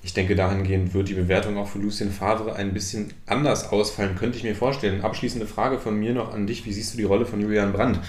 ich 0.01 0.13
denke, 0.13 0.35
dahingehend 0.35 0.93
wird 0.93 1.09
die 1.09 1.13
Bewertung 1.13 1.57
auch 1.57 1.67
für 1.67 1.79
Lucien 1.79 2.11
Favre 2.11 2.55
ein 2.55 2.73
bisschen 2.73 3.13
anders 3.25 3.71
ausfallen, 3.71 4.15
könnte 4.15 4.37
ich 4.37 4.43
mir 4.43 4.55
vorstellen. 4.55 5.01
Abschließende 5.01 5.47
Frage 5.47 5.79
von 5.79 5.97
mir 5.97 6.13
noch 6.13 6.33
an 6.33 6.47
dich. 6.47 6.65
Wie 6.65 6.73
siehst 6.73 6.93
du 6.93 6.97
die 6.97 7.03
Rolle 7.03 7.25
von 7.25 7.41
Julian 7.41 7.73
Brandt? 7.73 7.99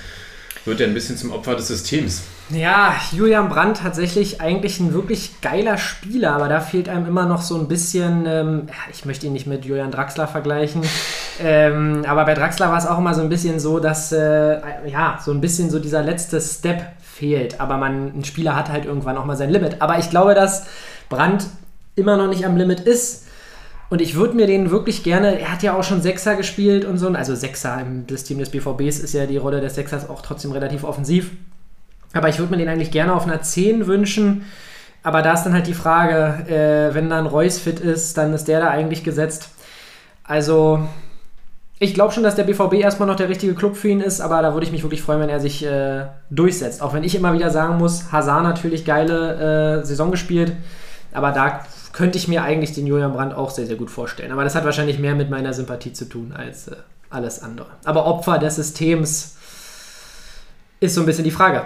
Wird 0.64 0.80
er 0.80 0.86
ein 0.86 0.94
bisschen 0.94 1.16
zum 1.16 1.30
Opfer 1.30 1.56
des 1.56 1.68
Systems? 1.68 2.22
Ja, 2.50 2.94
Julian 3.12 3.48
Brandt 3.48 3.78
tatsächlich 3.78 4.40
eigentlich 4.40 4.80
ein 4.80 4.92
wirklich 4.94 5.40
geiler 5.42 5.76
Spieler, 5.76 6.32
aber 6.32 6.48
da 6.48 6.60
fehlt 6.60 6.88
einem 6.88 7.06
immer 7.06 7.26
noch 7.26 7.42
so 7.42 7.56
ein 7.56 7.68
bisschen, 7.68 8.24
ähm, 8.26 8.66
ich 8.90 9.04
möchte 9.04 9.26
ihn 9.26 9.32
nicht 9.32 9.46
mit 9.46 9.64
Julian 9.64 9.90
Draxler 9.90 10.26
vergleichen, 10.26 10.82
ähm, 11.42 12.04
aber 12.06 12.24
bei 12.24 12.34
Draxler 12.34 12.70
war 12.70 12.78
es 12.78 12.86
auch 12.86 12.98
immer 12.98 13.14
so 13.14 13.20
ein 13.20 13.28
bisschen 13.28 13.60
so, 13.60 13.78
dass, 13.78 14.12
äh, 14.12 14.58
ja, 14.86 15.18
so 15.24 15.32
ein 15.32 15.40
bisschen 15.40 15.70
so 15.70 15.78
dieser 15.78 16.02
letzte 16.02 16.40
Step 16.40 16.82
fehlt. 17.02 17.60
Aber 17.60 17.76
man, 17.76 18.18
ein 18.18 18.24
Spieler 18.24 18.56
hat 18.56 18.70
halt 18.70 18.84
irgendwann 18.84 19.16
auch 19.16 19.24
mal 19.24 19.36
sein 19.36 19.50
Limit. 19.50 19.80
Aber 19.80 19.98
ich 19.98 20.10
glaube, 20.10 20.34
dass 20.34 20.66
Brandt 21.08 21.46
immer 21.96 22.16
noch 22.16 22.28
nicht 22.28 22.44
am 22.44 22.56
Limit 22.56 22.80
ist. 22.80 23.23
Und 23.94 24.00
ich 24.00 24.16
würde 24.16 24.34
mir 24.34 24.48
den 24.48 24.72
wirklich 24.72 25.04
gerne, 25.04 25.38
er 25.38 25.52
hat 25.52 25.62
ja 25.62 25.78
auch 25.78 25.84
schon 25.84 26.02
Sechser 26.02 26.34
gespielt 26.34 26.84
und 26.84 26.98
so, 26.98 27.06
also 27.10 27.36
Sechser 27.36 27.80
im 27.80 28.08
System 28.08 28.40
des 28.40 28.50
BVBs 28.50 28.98
ist 28.98 29.14
ja 29.14 29.24
die 29.24 29.36
Rolle 29.36 29.60
des 29.60 29.76
Sechsers 29.76 30.10
auch 30.10 30.20
trotzdem 30.20 30.50
relativ 30.50 30.82
offensiv. 30.82 31.30
Aber 32.12 32.28
ich 32.28 32.40
würde 32.40 32.50
mir 32.50 32.56
den 32.56 32.68
eigentlich 32.68 32.90
gerne 32.90 33.14
auf 33.14 33.22
einer 33.22 33.40
10 33.40 33.86
wünschen. 33.86 34.46
Aber 35.04 35.22
da 35.22 35.34
ist 35.34 35.44
dann 35.44 35.52
halt 35.52 35.68
die 35.68 35.74
Frage, 35.74 36.44
äh, 36.48 36.92
wenn 36.92 37.08
dann 37.08 37.28
Reus 37.28 37.60
fit 37.60 37.78
ist, 37.78 38.18
dann 38.18 38.34
ist 38.34 38.48
der 38.48 38.58
da 38.58 38.70
eigentlich 38.70 39.04
gesetzt. 39.04 39.50
Also, 40.24 40.80
ich 41.78 41.94
glaube 41.94 42.12
schon, 42.12 42.24
dass 42.24 42.34
der 42.34 42.42
BVB 42.42 42.72
erstmal 42.80 43.06
noch 43.06 43.14
der 43.14 43.28
richtige 43.28 43.54
Club 43.54 43.76
für 43.76 43.90
ihn 43.90 44.00
ist, 44.00 44.20
aber 44.20 44.42
da 44.42 44.54
würde 44.54 44.66
ich 44.66 44.72
mich 44.72 44.82
wirklich 44.82 45.02
freuen, 45.02 45.20
wenn 45.20 45.28
er 45.28 45.38
sich 45.38 45.64
äh, 45.64 46.06
durchsetzt. 46.30 46.82
Auch 46.82 46.94
wenn 46.94 47.04
ich 47.04 47.14
immer 47.14 47.32
wieder 47.32 47.50
sagen 47.50 47.78
muss, 47.78 48.10
Hazard 48.10 48.42
natürlich 48.42 48.84
geile 48.84 49.82
äh, 49.82 49.86
Saison 49.86 50.10
gespielt, 50.10 50.50
aber 51.12 51.30
da 51.30 51.60
könnte 51.94 52.18
ich 52.18 52.26
mir 52.26 52.42
eigentlich 52.42 52.72
den 52.72 52.86
Julian 52.86 53.12
Brandt 53.12 53.34
auch 53.34 53.50
sehr, 53.50 53.66
sehr 53.66 53.76
gut 53.76 53.90
vorstellen. 53.90 54.32
Aber 54.32 54.42
das 54.42 54.56
hat 54.56 54.64
wahrscheinlich 54.64 54.98
mehr 54.98 55.14
mit 55.14 55.30
meiner 55.30 55.54
Sympathie 55.54 55.92
zu 55.92 56.06
tun 56.06 56.34
als 56.36 56.68
äh, 56.68 56.76
alles 57.08 57.40
andere. 57.40 57.68
Aber 57.84 58.04
Opfer 58.04 58.38
des 58.38 58.56
Systems 58.56 59.36
ist 60.80 60.94
so 60.94 61.00
ein 61.00 61.06
bisschen 61.06 61.24
die 61.24 61.30
Frage. 61.30 61.64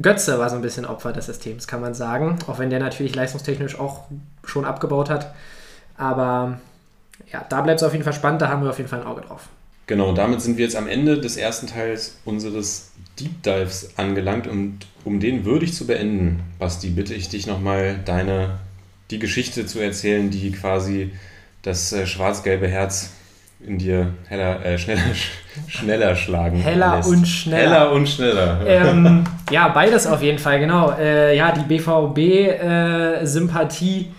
Götze 0.00 0.38
war 0.38 0.48
so 0.48 0.56
ein 0.56 0.62
bisschen 0.62 0.86
Opfer 0.86 1.12
des 1.12 1.26
Systems, 1.26 1.66
kann 1.66 1.82
man 1.82 1.92
sagen. 1.92 2.38
Auch 2.46 2.58
wenn 2.58 2.70
der 2.70 2.80
natürlich 2.80 3.14
leistungstechnisch 3.14 3.78
auch 3.78 4.04
schon 4.44 4.64
abgebaut 4.64 5.10
hat. 5.10 5.34
Aber 5.98 6.58
ja, 7.30 7.44
da 7.48 7.60
bleibt 7.60 7.80
es 7.80 7.86
auf 7.86 7.92
jeden 7.92 8.04
Fall 8.04 8.14
spannend, 8.14 8.40
da 8.40 8.48
haben 8.48 8.62
wir 8.62 8.70
auf 8.70 8.78
jeden 8.78 8.88
Fall 8.88 9.02
ein 9.02 9.06
Auge 9.06 9.20
drauf. 9.20 9.48
Genau, 9.86 10.14
damit 10.14 10.40
sind 10.40 10.56
wir 10.56 10.64
jetzt 10.64 10.76
am 10.76 10.88
Ende 10.88 11.20
des 11.20 11.36
ersten 11.36 11.66
Teils 11.66 12.16
unseres 12.24 12.92
Deep 13.20 13.42
Dives 13.42 13.90
angelangt 13.96 14.46
und 14.46 14.86
um 15.04 15.20
den 15.20 15.44
würdig 15.44 15.74
zu 15.74 15.86
beenden, 15.86 16.42
Basti, 16.58 16.88
bitte 16.88 17.12
ich 17.12 17.28
dich 17.28 17.46
nochmal 17.46 18.00
deine, 18.06 18.58
die 19.14 19.20
Geschichte 19.20 19.64
zu 19.64 19.80
erzählen, 19.80 20.28
die 20.30 20.52
quasi 20.52 21.12
das 21.62 21.90
äh, 21.92 22.06
schwarz-gelbe 22.06 22.68
Herz 22.68 23.12
in 23.64 23.78
dir 23.78 24.12
heller, 24.28 24.62
äh, 24.64 24.76
schneller, 24.76 25.02
schneller 25.68 26.16
schlagen 26.16 26.58
Heller 26.58 26.96
lässt. 26.96 27.08
und 27.08 27.24
schneller. 27.26 27.62
Heller 27.62 27.92
und 27.92 28.08
schneller. 28.08 28.58
ähm, 28.66 29.22
ja, 29.50 29.68
beides 29.68 30.08
auf 30.08 30.20
jeden 30.20 30.38
Fall, 30.38 30.58
genau. 30.58 30.90
Äh, 30.98 31.36
ja, 31.36 31.52
die 31.52 31.62
BVB-Sympathie 31.62 34.10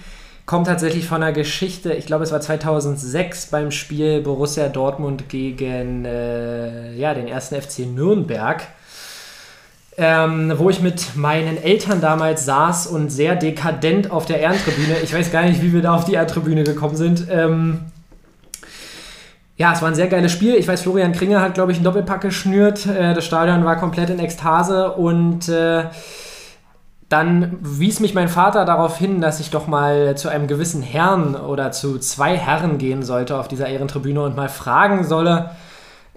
kommt 0.45 0.67
tatsächlich 0.67 1.05
von 1.05 1.22
einer 1.22 1.34
Geschichte, 1.34 1.91
ich 1.93 2.05
glaube, 2.05 2.23
es 2.23 2.31
war 2.31 2.39
2006 2.39 3.47
beim 3.47 3.72
Spiel 3.72 4.22
Borussia 4.22 4.69
Dortmund 4.69 5.27
gegen 5.27 6.05
äh, 6.05 6.93
ja, 6.93 7.13
den 7.13 7.27
ersten 7.27 7.61
FC 7.61 7.80
Nürnberg. 7.80 8.65
Ähm, 9.97 10.51
wo 10.57 10.69
ich 10.69 10.81
mit 10.81 11.15
meinen 11.15 11.61
Eltern 11.61 12.01
damals 12.01 12.43
saß 12.43 12.88
und 12.88 13.09
sehr 13.09 13.35
dekadent 13.35 14.11
auf 14.11 14.26
der 14.26 14.41
Ehrentribüne, 14.41 14.97
ich 15.01 15.13
weiß 15.13 15.31
gar 15.31 15.43
nicht, 15.43 15.61
wie 15.61 15.72
wir 15.72 15.81
da 15.81 15.95
auf 15.95 16.03
die 16.03 16.13
Ehrentribüne 16.13 16.65
gekommen 16.65 16.97
sind, 16.97 17.27
ähm, 17.31 17.80
ja, 19.57 19.72
es 19.72 19.81
war 19.81 19.88
ein 19.88 19.95
sehr 19.95 20.07
geiles 20.07 20.34
Spiel. 20.34 20.55
Ich 20.55 20.67
weiß, 20.67 20.81
Florian 20.81 21.13
Kringer 21.13 21.39
hat, 21.41 21.53
glaube 21.53 21.72
ich, 21.72 21.77
einen 21.77 21.85
Doppelpack 21.85 22.22
geschnürt. 22.22 22.85
Äh, 22.85 23.13
das 23.13 23.26
Stadion 23.26 23.63
war 23.63 23.77
komplett 23.77 24.09
in 24.09 24.19
Ekstase 24.19 24.91
und 24.91 25.47
äh, 25.47 25.85
dann 27.07 27.57
wies 27.61 27.99
mich 27.99 28.13
mein 28.13 28.27
Vater 28.27 28.65
darauf 28.65 28.97
hin, 28.97 29.22
dass 29.22 29.39
ich 29.39 29.51
doch 29.51 29.67
mal 29.67 30.17
zu 30.17 30.27
einem 30.27 30.47
gewissen 30.47 30.81
Herrn 30.81 31.35
oder 31.35 31.72
zu 31.72 31.99
zwei 31.99 32.35
Herren 32.35 32.77
gehen 32.77 33.03
sollte 33.03 33.38
auf 33.38 33.47
dieser 33.47 33.67
Ehrentribüne 33.67 34.22
und 34.22 34.35
mal 34.35 34.49
fragen 34.49 35.03
solle, 35.03 35.51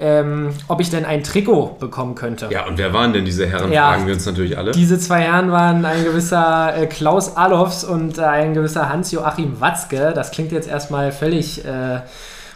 ähm, 0.00 0.50
ob 0.68 0.80
ich 0.80 0.90
denn 0.90 1.04
ein 1.04 1.24
Trikot 1.24 1.76
bekommen 1.80 2.14
könnte. 2.14 2.48
ja, 2.50 2.66
und 2.66 2.78
wer 2.78 2.92
waren 2.92 3.12
denn 3.12 3.24
diese 3.24 3.46
Herren, 3.46 3.72
Ja. 3.72 3.88
fragen 3.88 4.06
wir 4.06 4.14
uns 4.14 4.24
natürlich 4.26 4.56
alle. 4.56 4.70
Diese 4.70 4.98
zwei 4.98 5.20
Herren 5.22 5.50
waren 5.50 5.84
ein 5.84 6.04
gewisser 6.04 6.76
äh, 6.76 6.86
Klaus 6.86 7.36
Allofs 7.36 7.82
und 7.84 8.18
ein 8.20 8.54
gewisser 8.54 8.88
Hans-Joachim 8.88 9.60
Watzke. 9.60 10.12
Das 10.14 10.30
klingt 10.30 10.52
jetzt 10.52 10.68
erstmal 10.68 11.10
völlig 11.10 11.64
äh, 11.64 12.00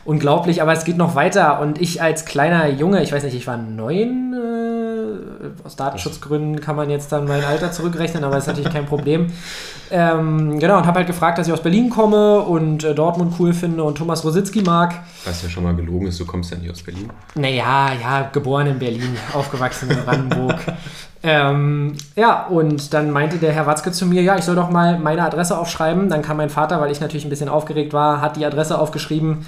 unglaublich, 0.04 0.62
aber 0.62 0.72
es 0.72 0.84
geht 0.84 0.96
noch 0.96 1.14
weiter. 1.14 1.60
Und 1.60 1.80
ich 1.80 2.02
als 2.02 2.24
kleiner 2.24 2.68
Junge, 2.68 3.02
ich 3.02 3.12
weiß 3.12 3.22
nicht, 3.24 3.34
ich 3.34 3.46
war 3.46 3.56
neun, 3.56 4.34
äh, 4.34 5.66
aus 5.66 5.76
Datenschutzgründen 5.76 6.60
kann 6.60 6.76
man 6.76 6.90
jetzt 6.90 7.12
dann 7.12 7.26
mein 7.26 7.44
Alter 7.44 7.72
zurückrechnen, 7.72 8.24
aber 8.24 8.34
das 8.34 8.44
ist 8.44 8.48
natürlich 8.48 8.72
kein 8.72 8.86
Problem. 8.86 9.32
Ähm, 9.94 10.58
genau, 10.58 10.78
und 10.78 10.86
habe 10.86 11.00
halt 11.00 11.06
gefragt, 11.06 11.36
dass 11.36 11.46
ich 11.46 11.52
aus 11.52 11.62
Berlin 11.62 11.90
komme 11.90 12.40
und 12.40 12.82
äh, 12.82 12.94
Dortmund 12.94 13.34
cool 13.38 13.52
finde 13.52 13.84
und 13.84 13.98
Thomas 13.98 14.24
Rositzky 14.24 14.62
mag. 14.62 14.94
Was 15.26 15.42
ja 15.42 15.50
schon 15.50 15.64
mal 15.64 15.76
gelogen 15.76 16.06
ist, 16.06 16.18
du 16.18 16.24
kommst 16.24 16.50
ja 16.50 16.56
nicht 16.56 16.70
aus 16.70 16.82
Berlin. 16.82 17.10
Naja, 17.34 17.90
ja, 18.00 18.30
geboren 18.32 18.68
in 18.68 18.78
Berlin, 18.78 19.14
aufgewachsen 19.34 19.90
in 19.90 20.02
Brandenburg. 20.02 20.58
ähm, 21.22 21.92
ja, 22.16 22.46
und 22.46 22.94
dann 22.94 23.10
meinte 23.10 23.36
der 23.36 23.52
Herr 23.52 23.66
Watzke 23.66 23.92
zu 23.92 24.06
mir, 24.06 24.22
ja, 24.22 24.38
ich 24.38 24.44
soll 24.44 24.56
doch 24.56 24.70
mal 24.70 24.98
meine 24.98 25.26
Adresse 25.26 25.58
aufschreiben. 25.58 26.08
Dann 26.08 26.22
kam 26.22 26.38
mein 26.38 26.48
Vater, 26.48 26.80
weil 26.80 26.90
ich 26.90 27.02
natürlich 27.02 27.26
ein 27.26 27.30
bisschen 27.30 27.50
aufgeregt 27.50 27.92
war, 27.92 28.22
hat 28.22 28.36
die 28.36 28.46
Adresse 28.46 28.78
aufgeschrieben. 28.78 29.44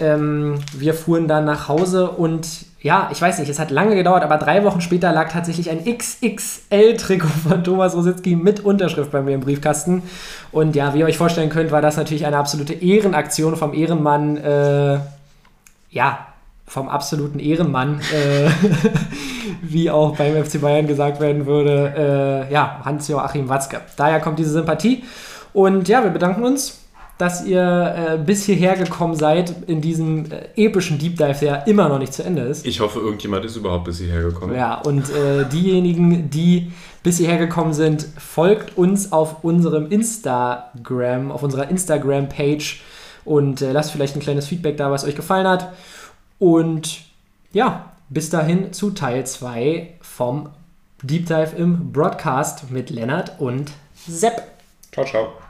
Ähm, 0.00 0.56
wir 0.76 0.94
fuhren 0.94 1.28
dann 1.28 1.44
nach 1.44 1.68
Hause 1.68 2.10
und 2.10 2.46
ja, 2.80 3.08
ich 3.10 3.20
weiß 3.20 3.40
nicht, 3.40 3.48
es 3.48 3.58
hat 3.58 3.70
lange 3.72 3.96
gedauert, 3.96 4.22
aber 4.22 4.36
drei 4.36 4.62
Wochen 4.64 4.80
später 4.80 5.12
lag 5.12 5.32
tatsächlich 5.32 5.68
ein 5.70 5.84
XXL-Trikot 5.84 7.26
von 7.48 7.64
Thomas 7.64 7.94
Rositzky 7.94 8.36
mit 8.36 8.60
Unterschrift 8.60 9.10
bei 9.10 9.20
mir 9.20 9.34
im 9.34 9.40
Briefkasten. 9.40 10.02
Und 10.52 10.76
ja, 10.76 10.94
wie 10.94 11.00
ihr 11.00 11.06
euch 11.06 11.18
vorstellen 11.18 11.50
könnt, 11.50 11.72
war 11.72 11.82
das 11.82 11.96
natürlich 11.96 12.24
eine 12.24 12.36
absolute 12.36 12.74
Ehrenaktion 12.74 13.56
vom 13.56 13.74
Ehrenmann. 13.74 14.36
Äh, 14.36 14.98
ja, 15.90 16.28
vom 16.68 16.88
absoluten 16.88 17.38
Ehrenmann, 17.38 18.00
äh, 18.12 18.50
wie 19.62 19.90
auch 19.90 20.16
beim 20.16 20.44
FC 20.44 20.60
Bayern 20.60 20.86
gesagt 20.86 21.20
werden 21.20 21.46
würde, 21.46 22.46
äh, 22.48 22.52
ja, 22.52 22.80
Hans-Joachim 22.84 23.48
Watzke. 23.48 23.80
Daher 23.96 24.20
kommt 24.20 24.38
diese 24.38 24.50
Sympathie. 24.50 25.04
Und 25.54 25.88
ja, 25.88 26.02
wir 26.04 26.10
bedanken 26.10 26.44
uns, 26.44 26.78
dass 27.18 27.44
ihr 27.44 28.14
äh, 28.14 28.18
bis 28.18 28.44
hierher 28.44 28.76
gekommen 28.76 29.16
seid 29.16 29.52
in 29.66 29.80
diesem 29.80 30.30
äh, 30.30 30.46
epischen 30.56 30.98
Deep 30.98 31.16
Dive, 31.16 31.36
der 31.40 31.66
immer 31.66 31.88
noch 31.88 31.98
nicht 31.98 32.14
zu 32.14 32.22
Ende 32.22 32.42
ist. 32.42 32.64
Ich 32.64 32.80
hoffe, 32.80 33.00
irgendjemand 33.00 33.44
ist 33.44 33.56
überhaupt 33.56 33.84
bis 33.84 33.98
hierher 33.98 34.22
gekommen. 34.22 34.54
Ja, 34.54 34.80
und 34.80 35.10
äh, 35.10 35.44
diejenigen, 35.44 36.30
die 36.30 36.70
bis 37.02 37.18
hierher 37.18 37.38
gekommen 37.38 37.74
sind, 37.74 38.06
folgt 38.18 38.78
uns 38.78 39.12
auf 39.12 39.42
unserem 39.42 39.90
Instagram, 39.90 41.32
auf 41.32 41.42
unserer 41.42 41.68
Instagram-Page 41.68 42.82
und 43.24 43.62
äh, 43.62 43.72
lasst 43.72 43.90
vielleicht 43.90 44.14
ein 44.14 44.20
kleines 44.20 44.46
Feedback 44.46 44.76
da, 44.76 44.90
was 44.92 45.04
euch 45.04 45.16
gefallen 45.16 45.46
hat. 45.46 45.72
Und 46.38 47.00
ja, 47.52 47.92
bis 48.08 48.30
dahin 48.30 48.72
zu 48.72 48.90
Teil 48.90 49.26
2 49.26 49.94
vom 50.00 50.50
Deep 51.02 51.26
Dive 51.26 51.56
im 51.56 51.92
Broadcast 51.92 52.70
mit 52.70 52.90
Lennart 52.90 53.40
und 53.40 53.72
Sepp. 53.94 54.42
Ciao, 54.92 55.04
ciao. 55.04 55.47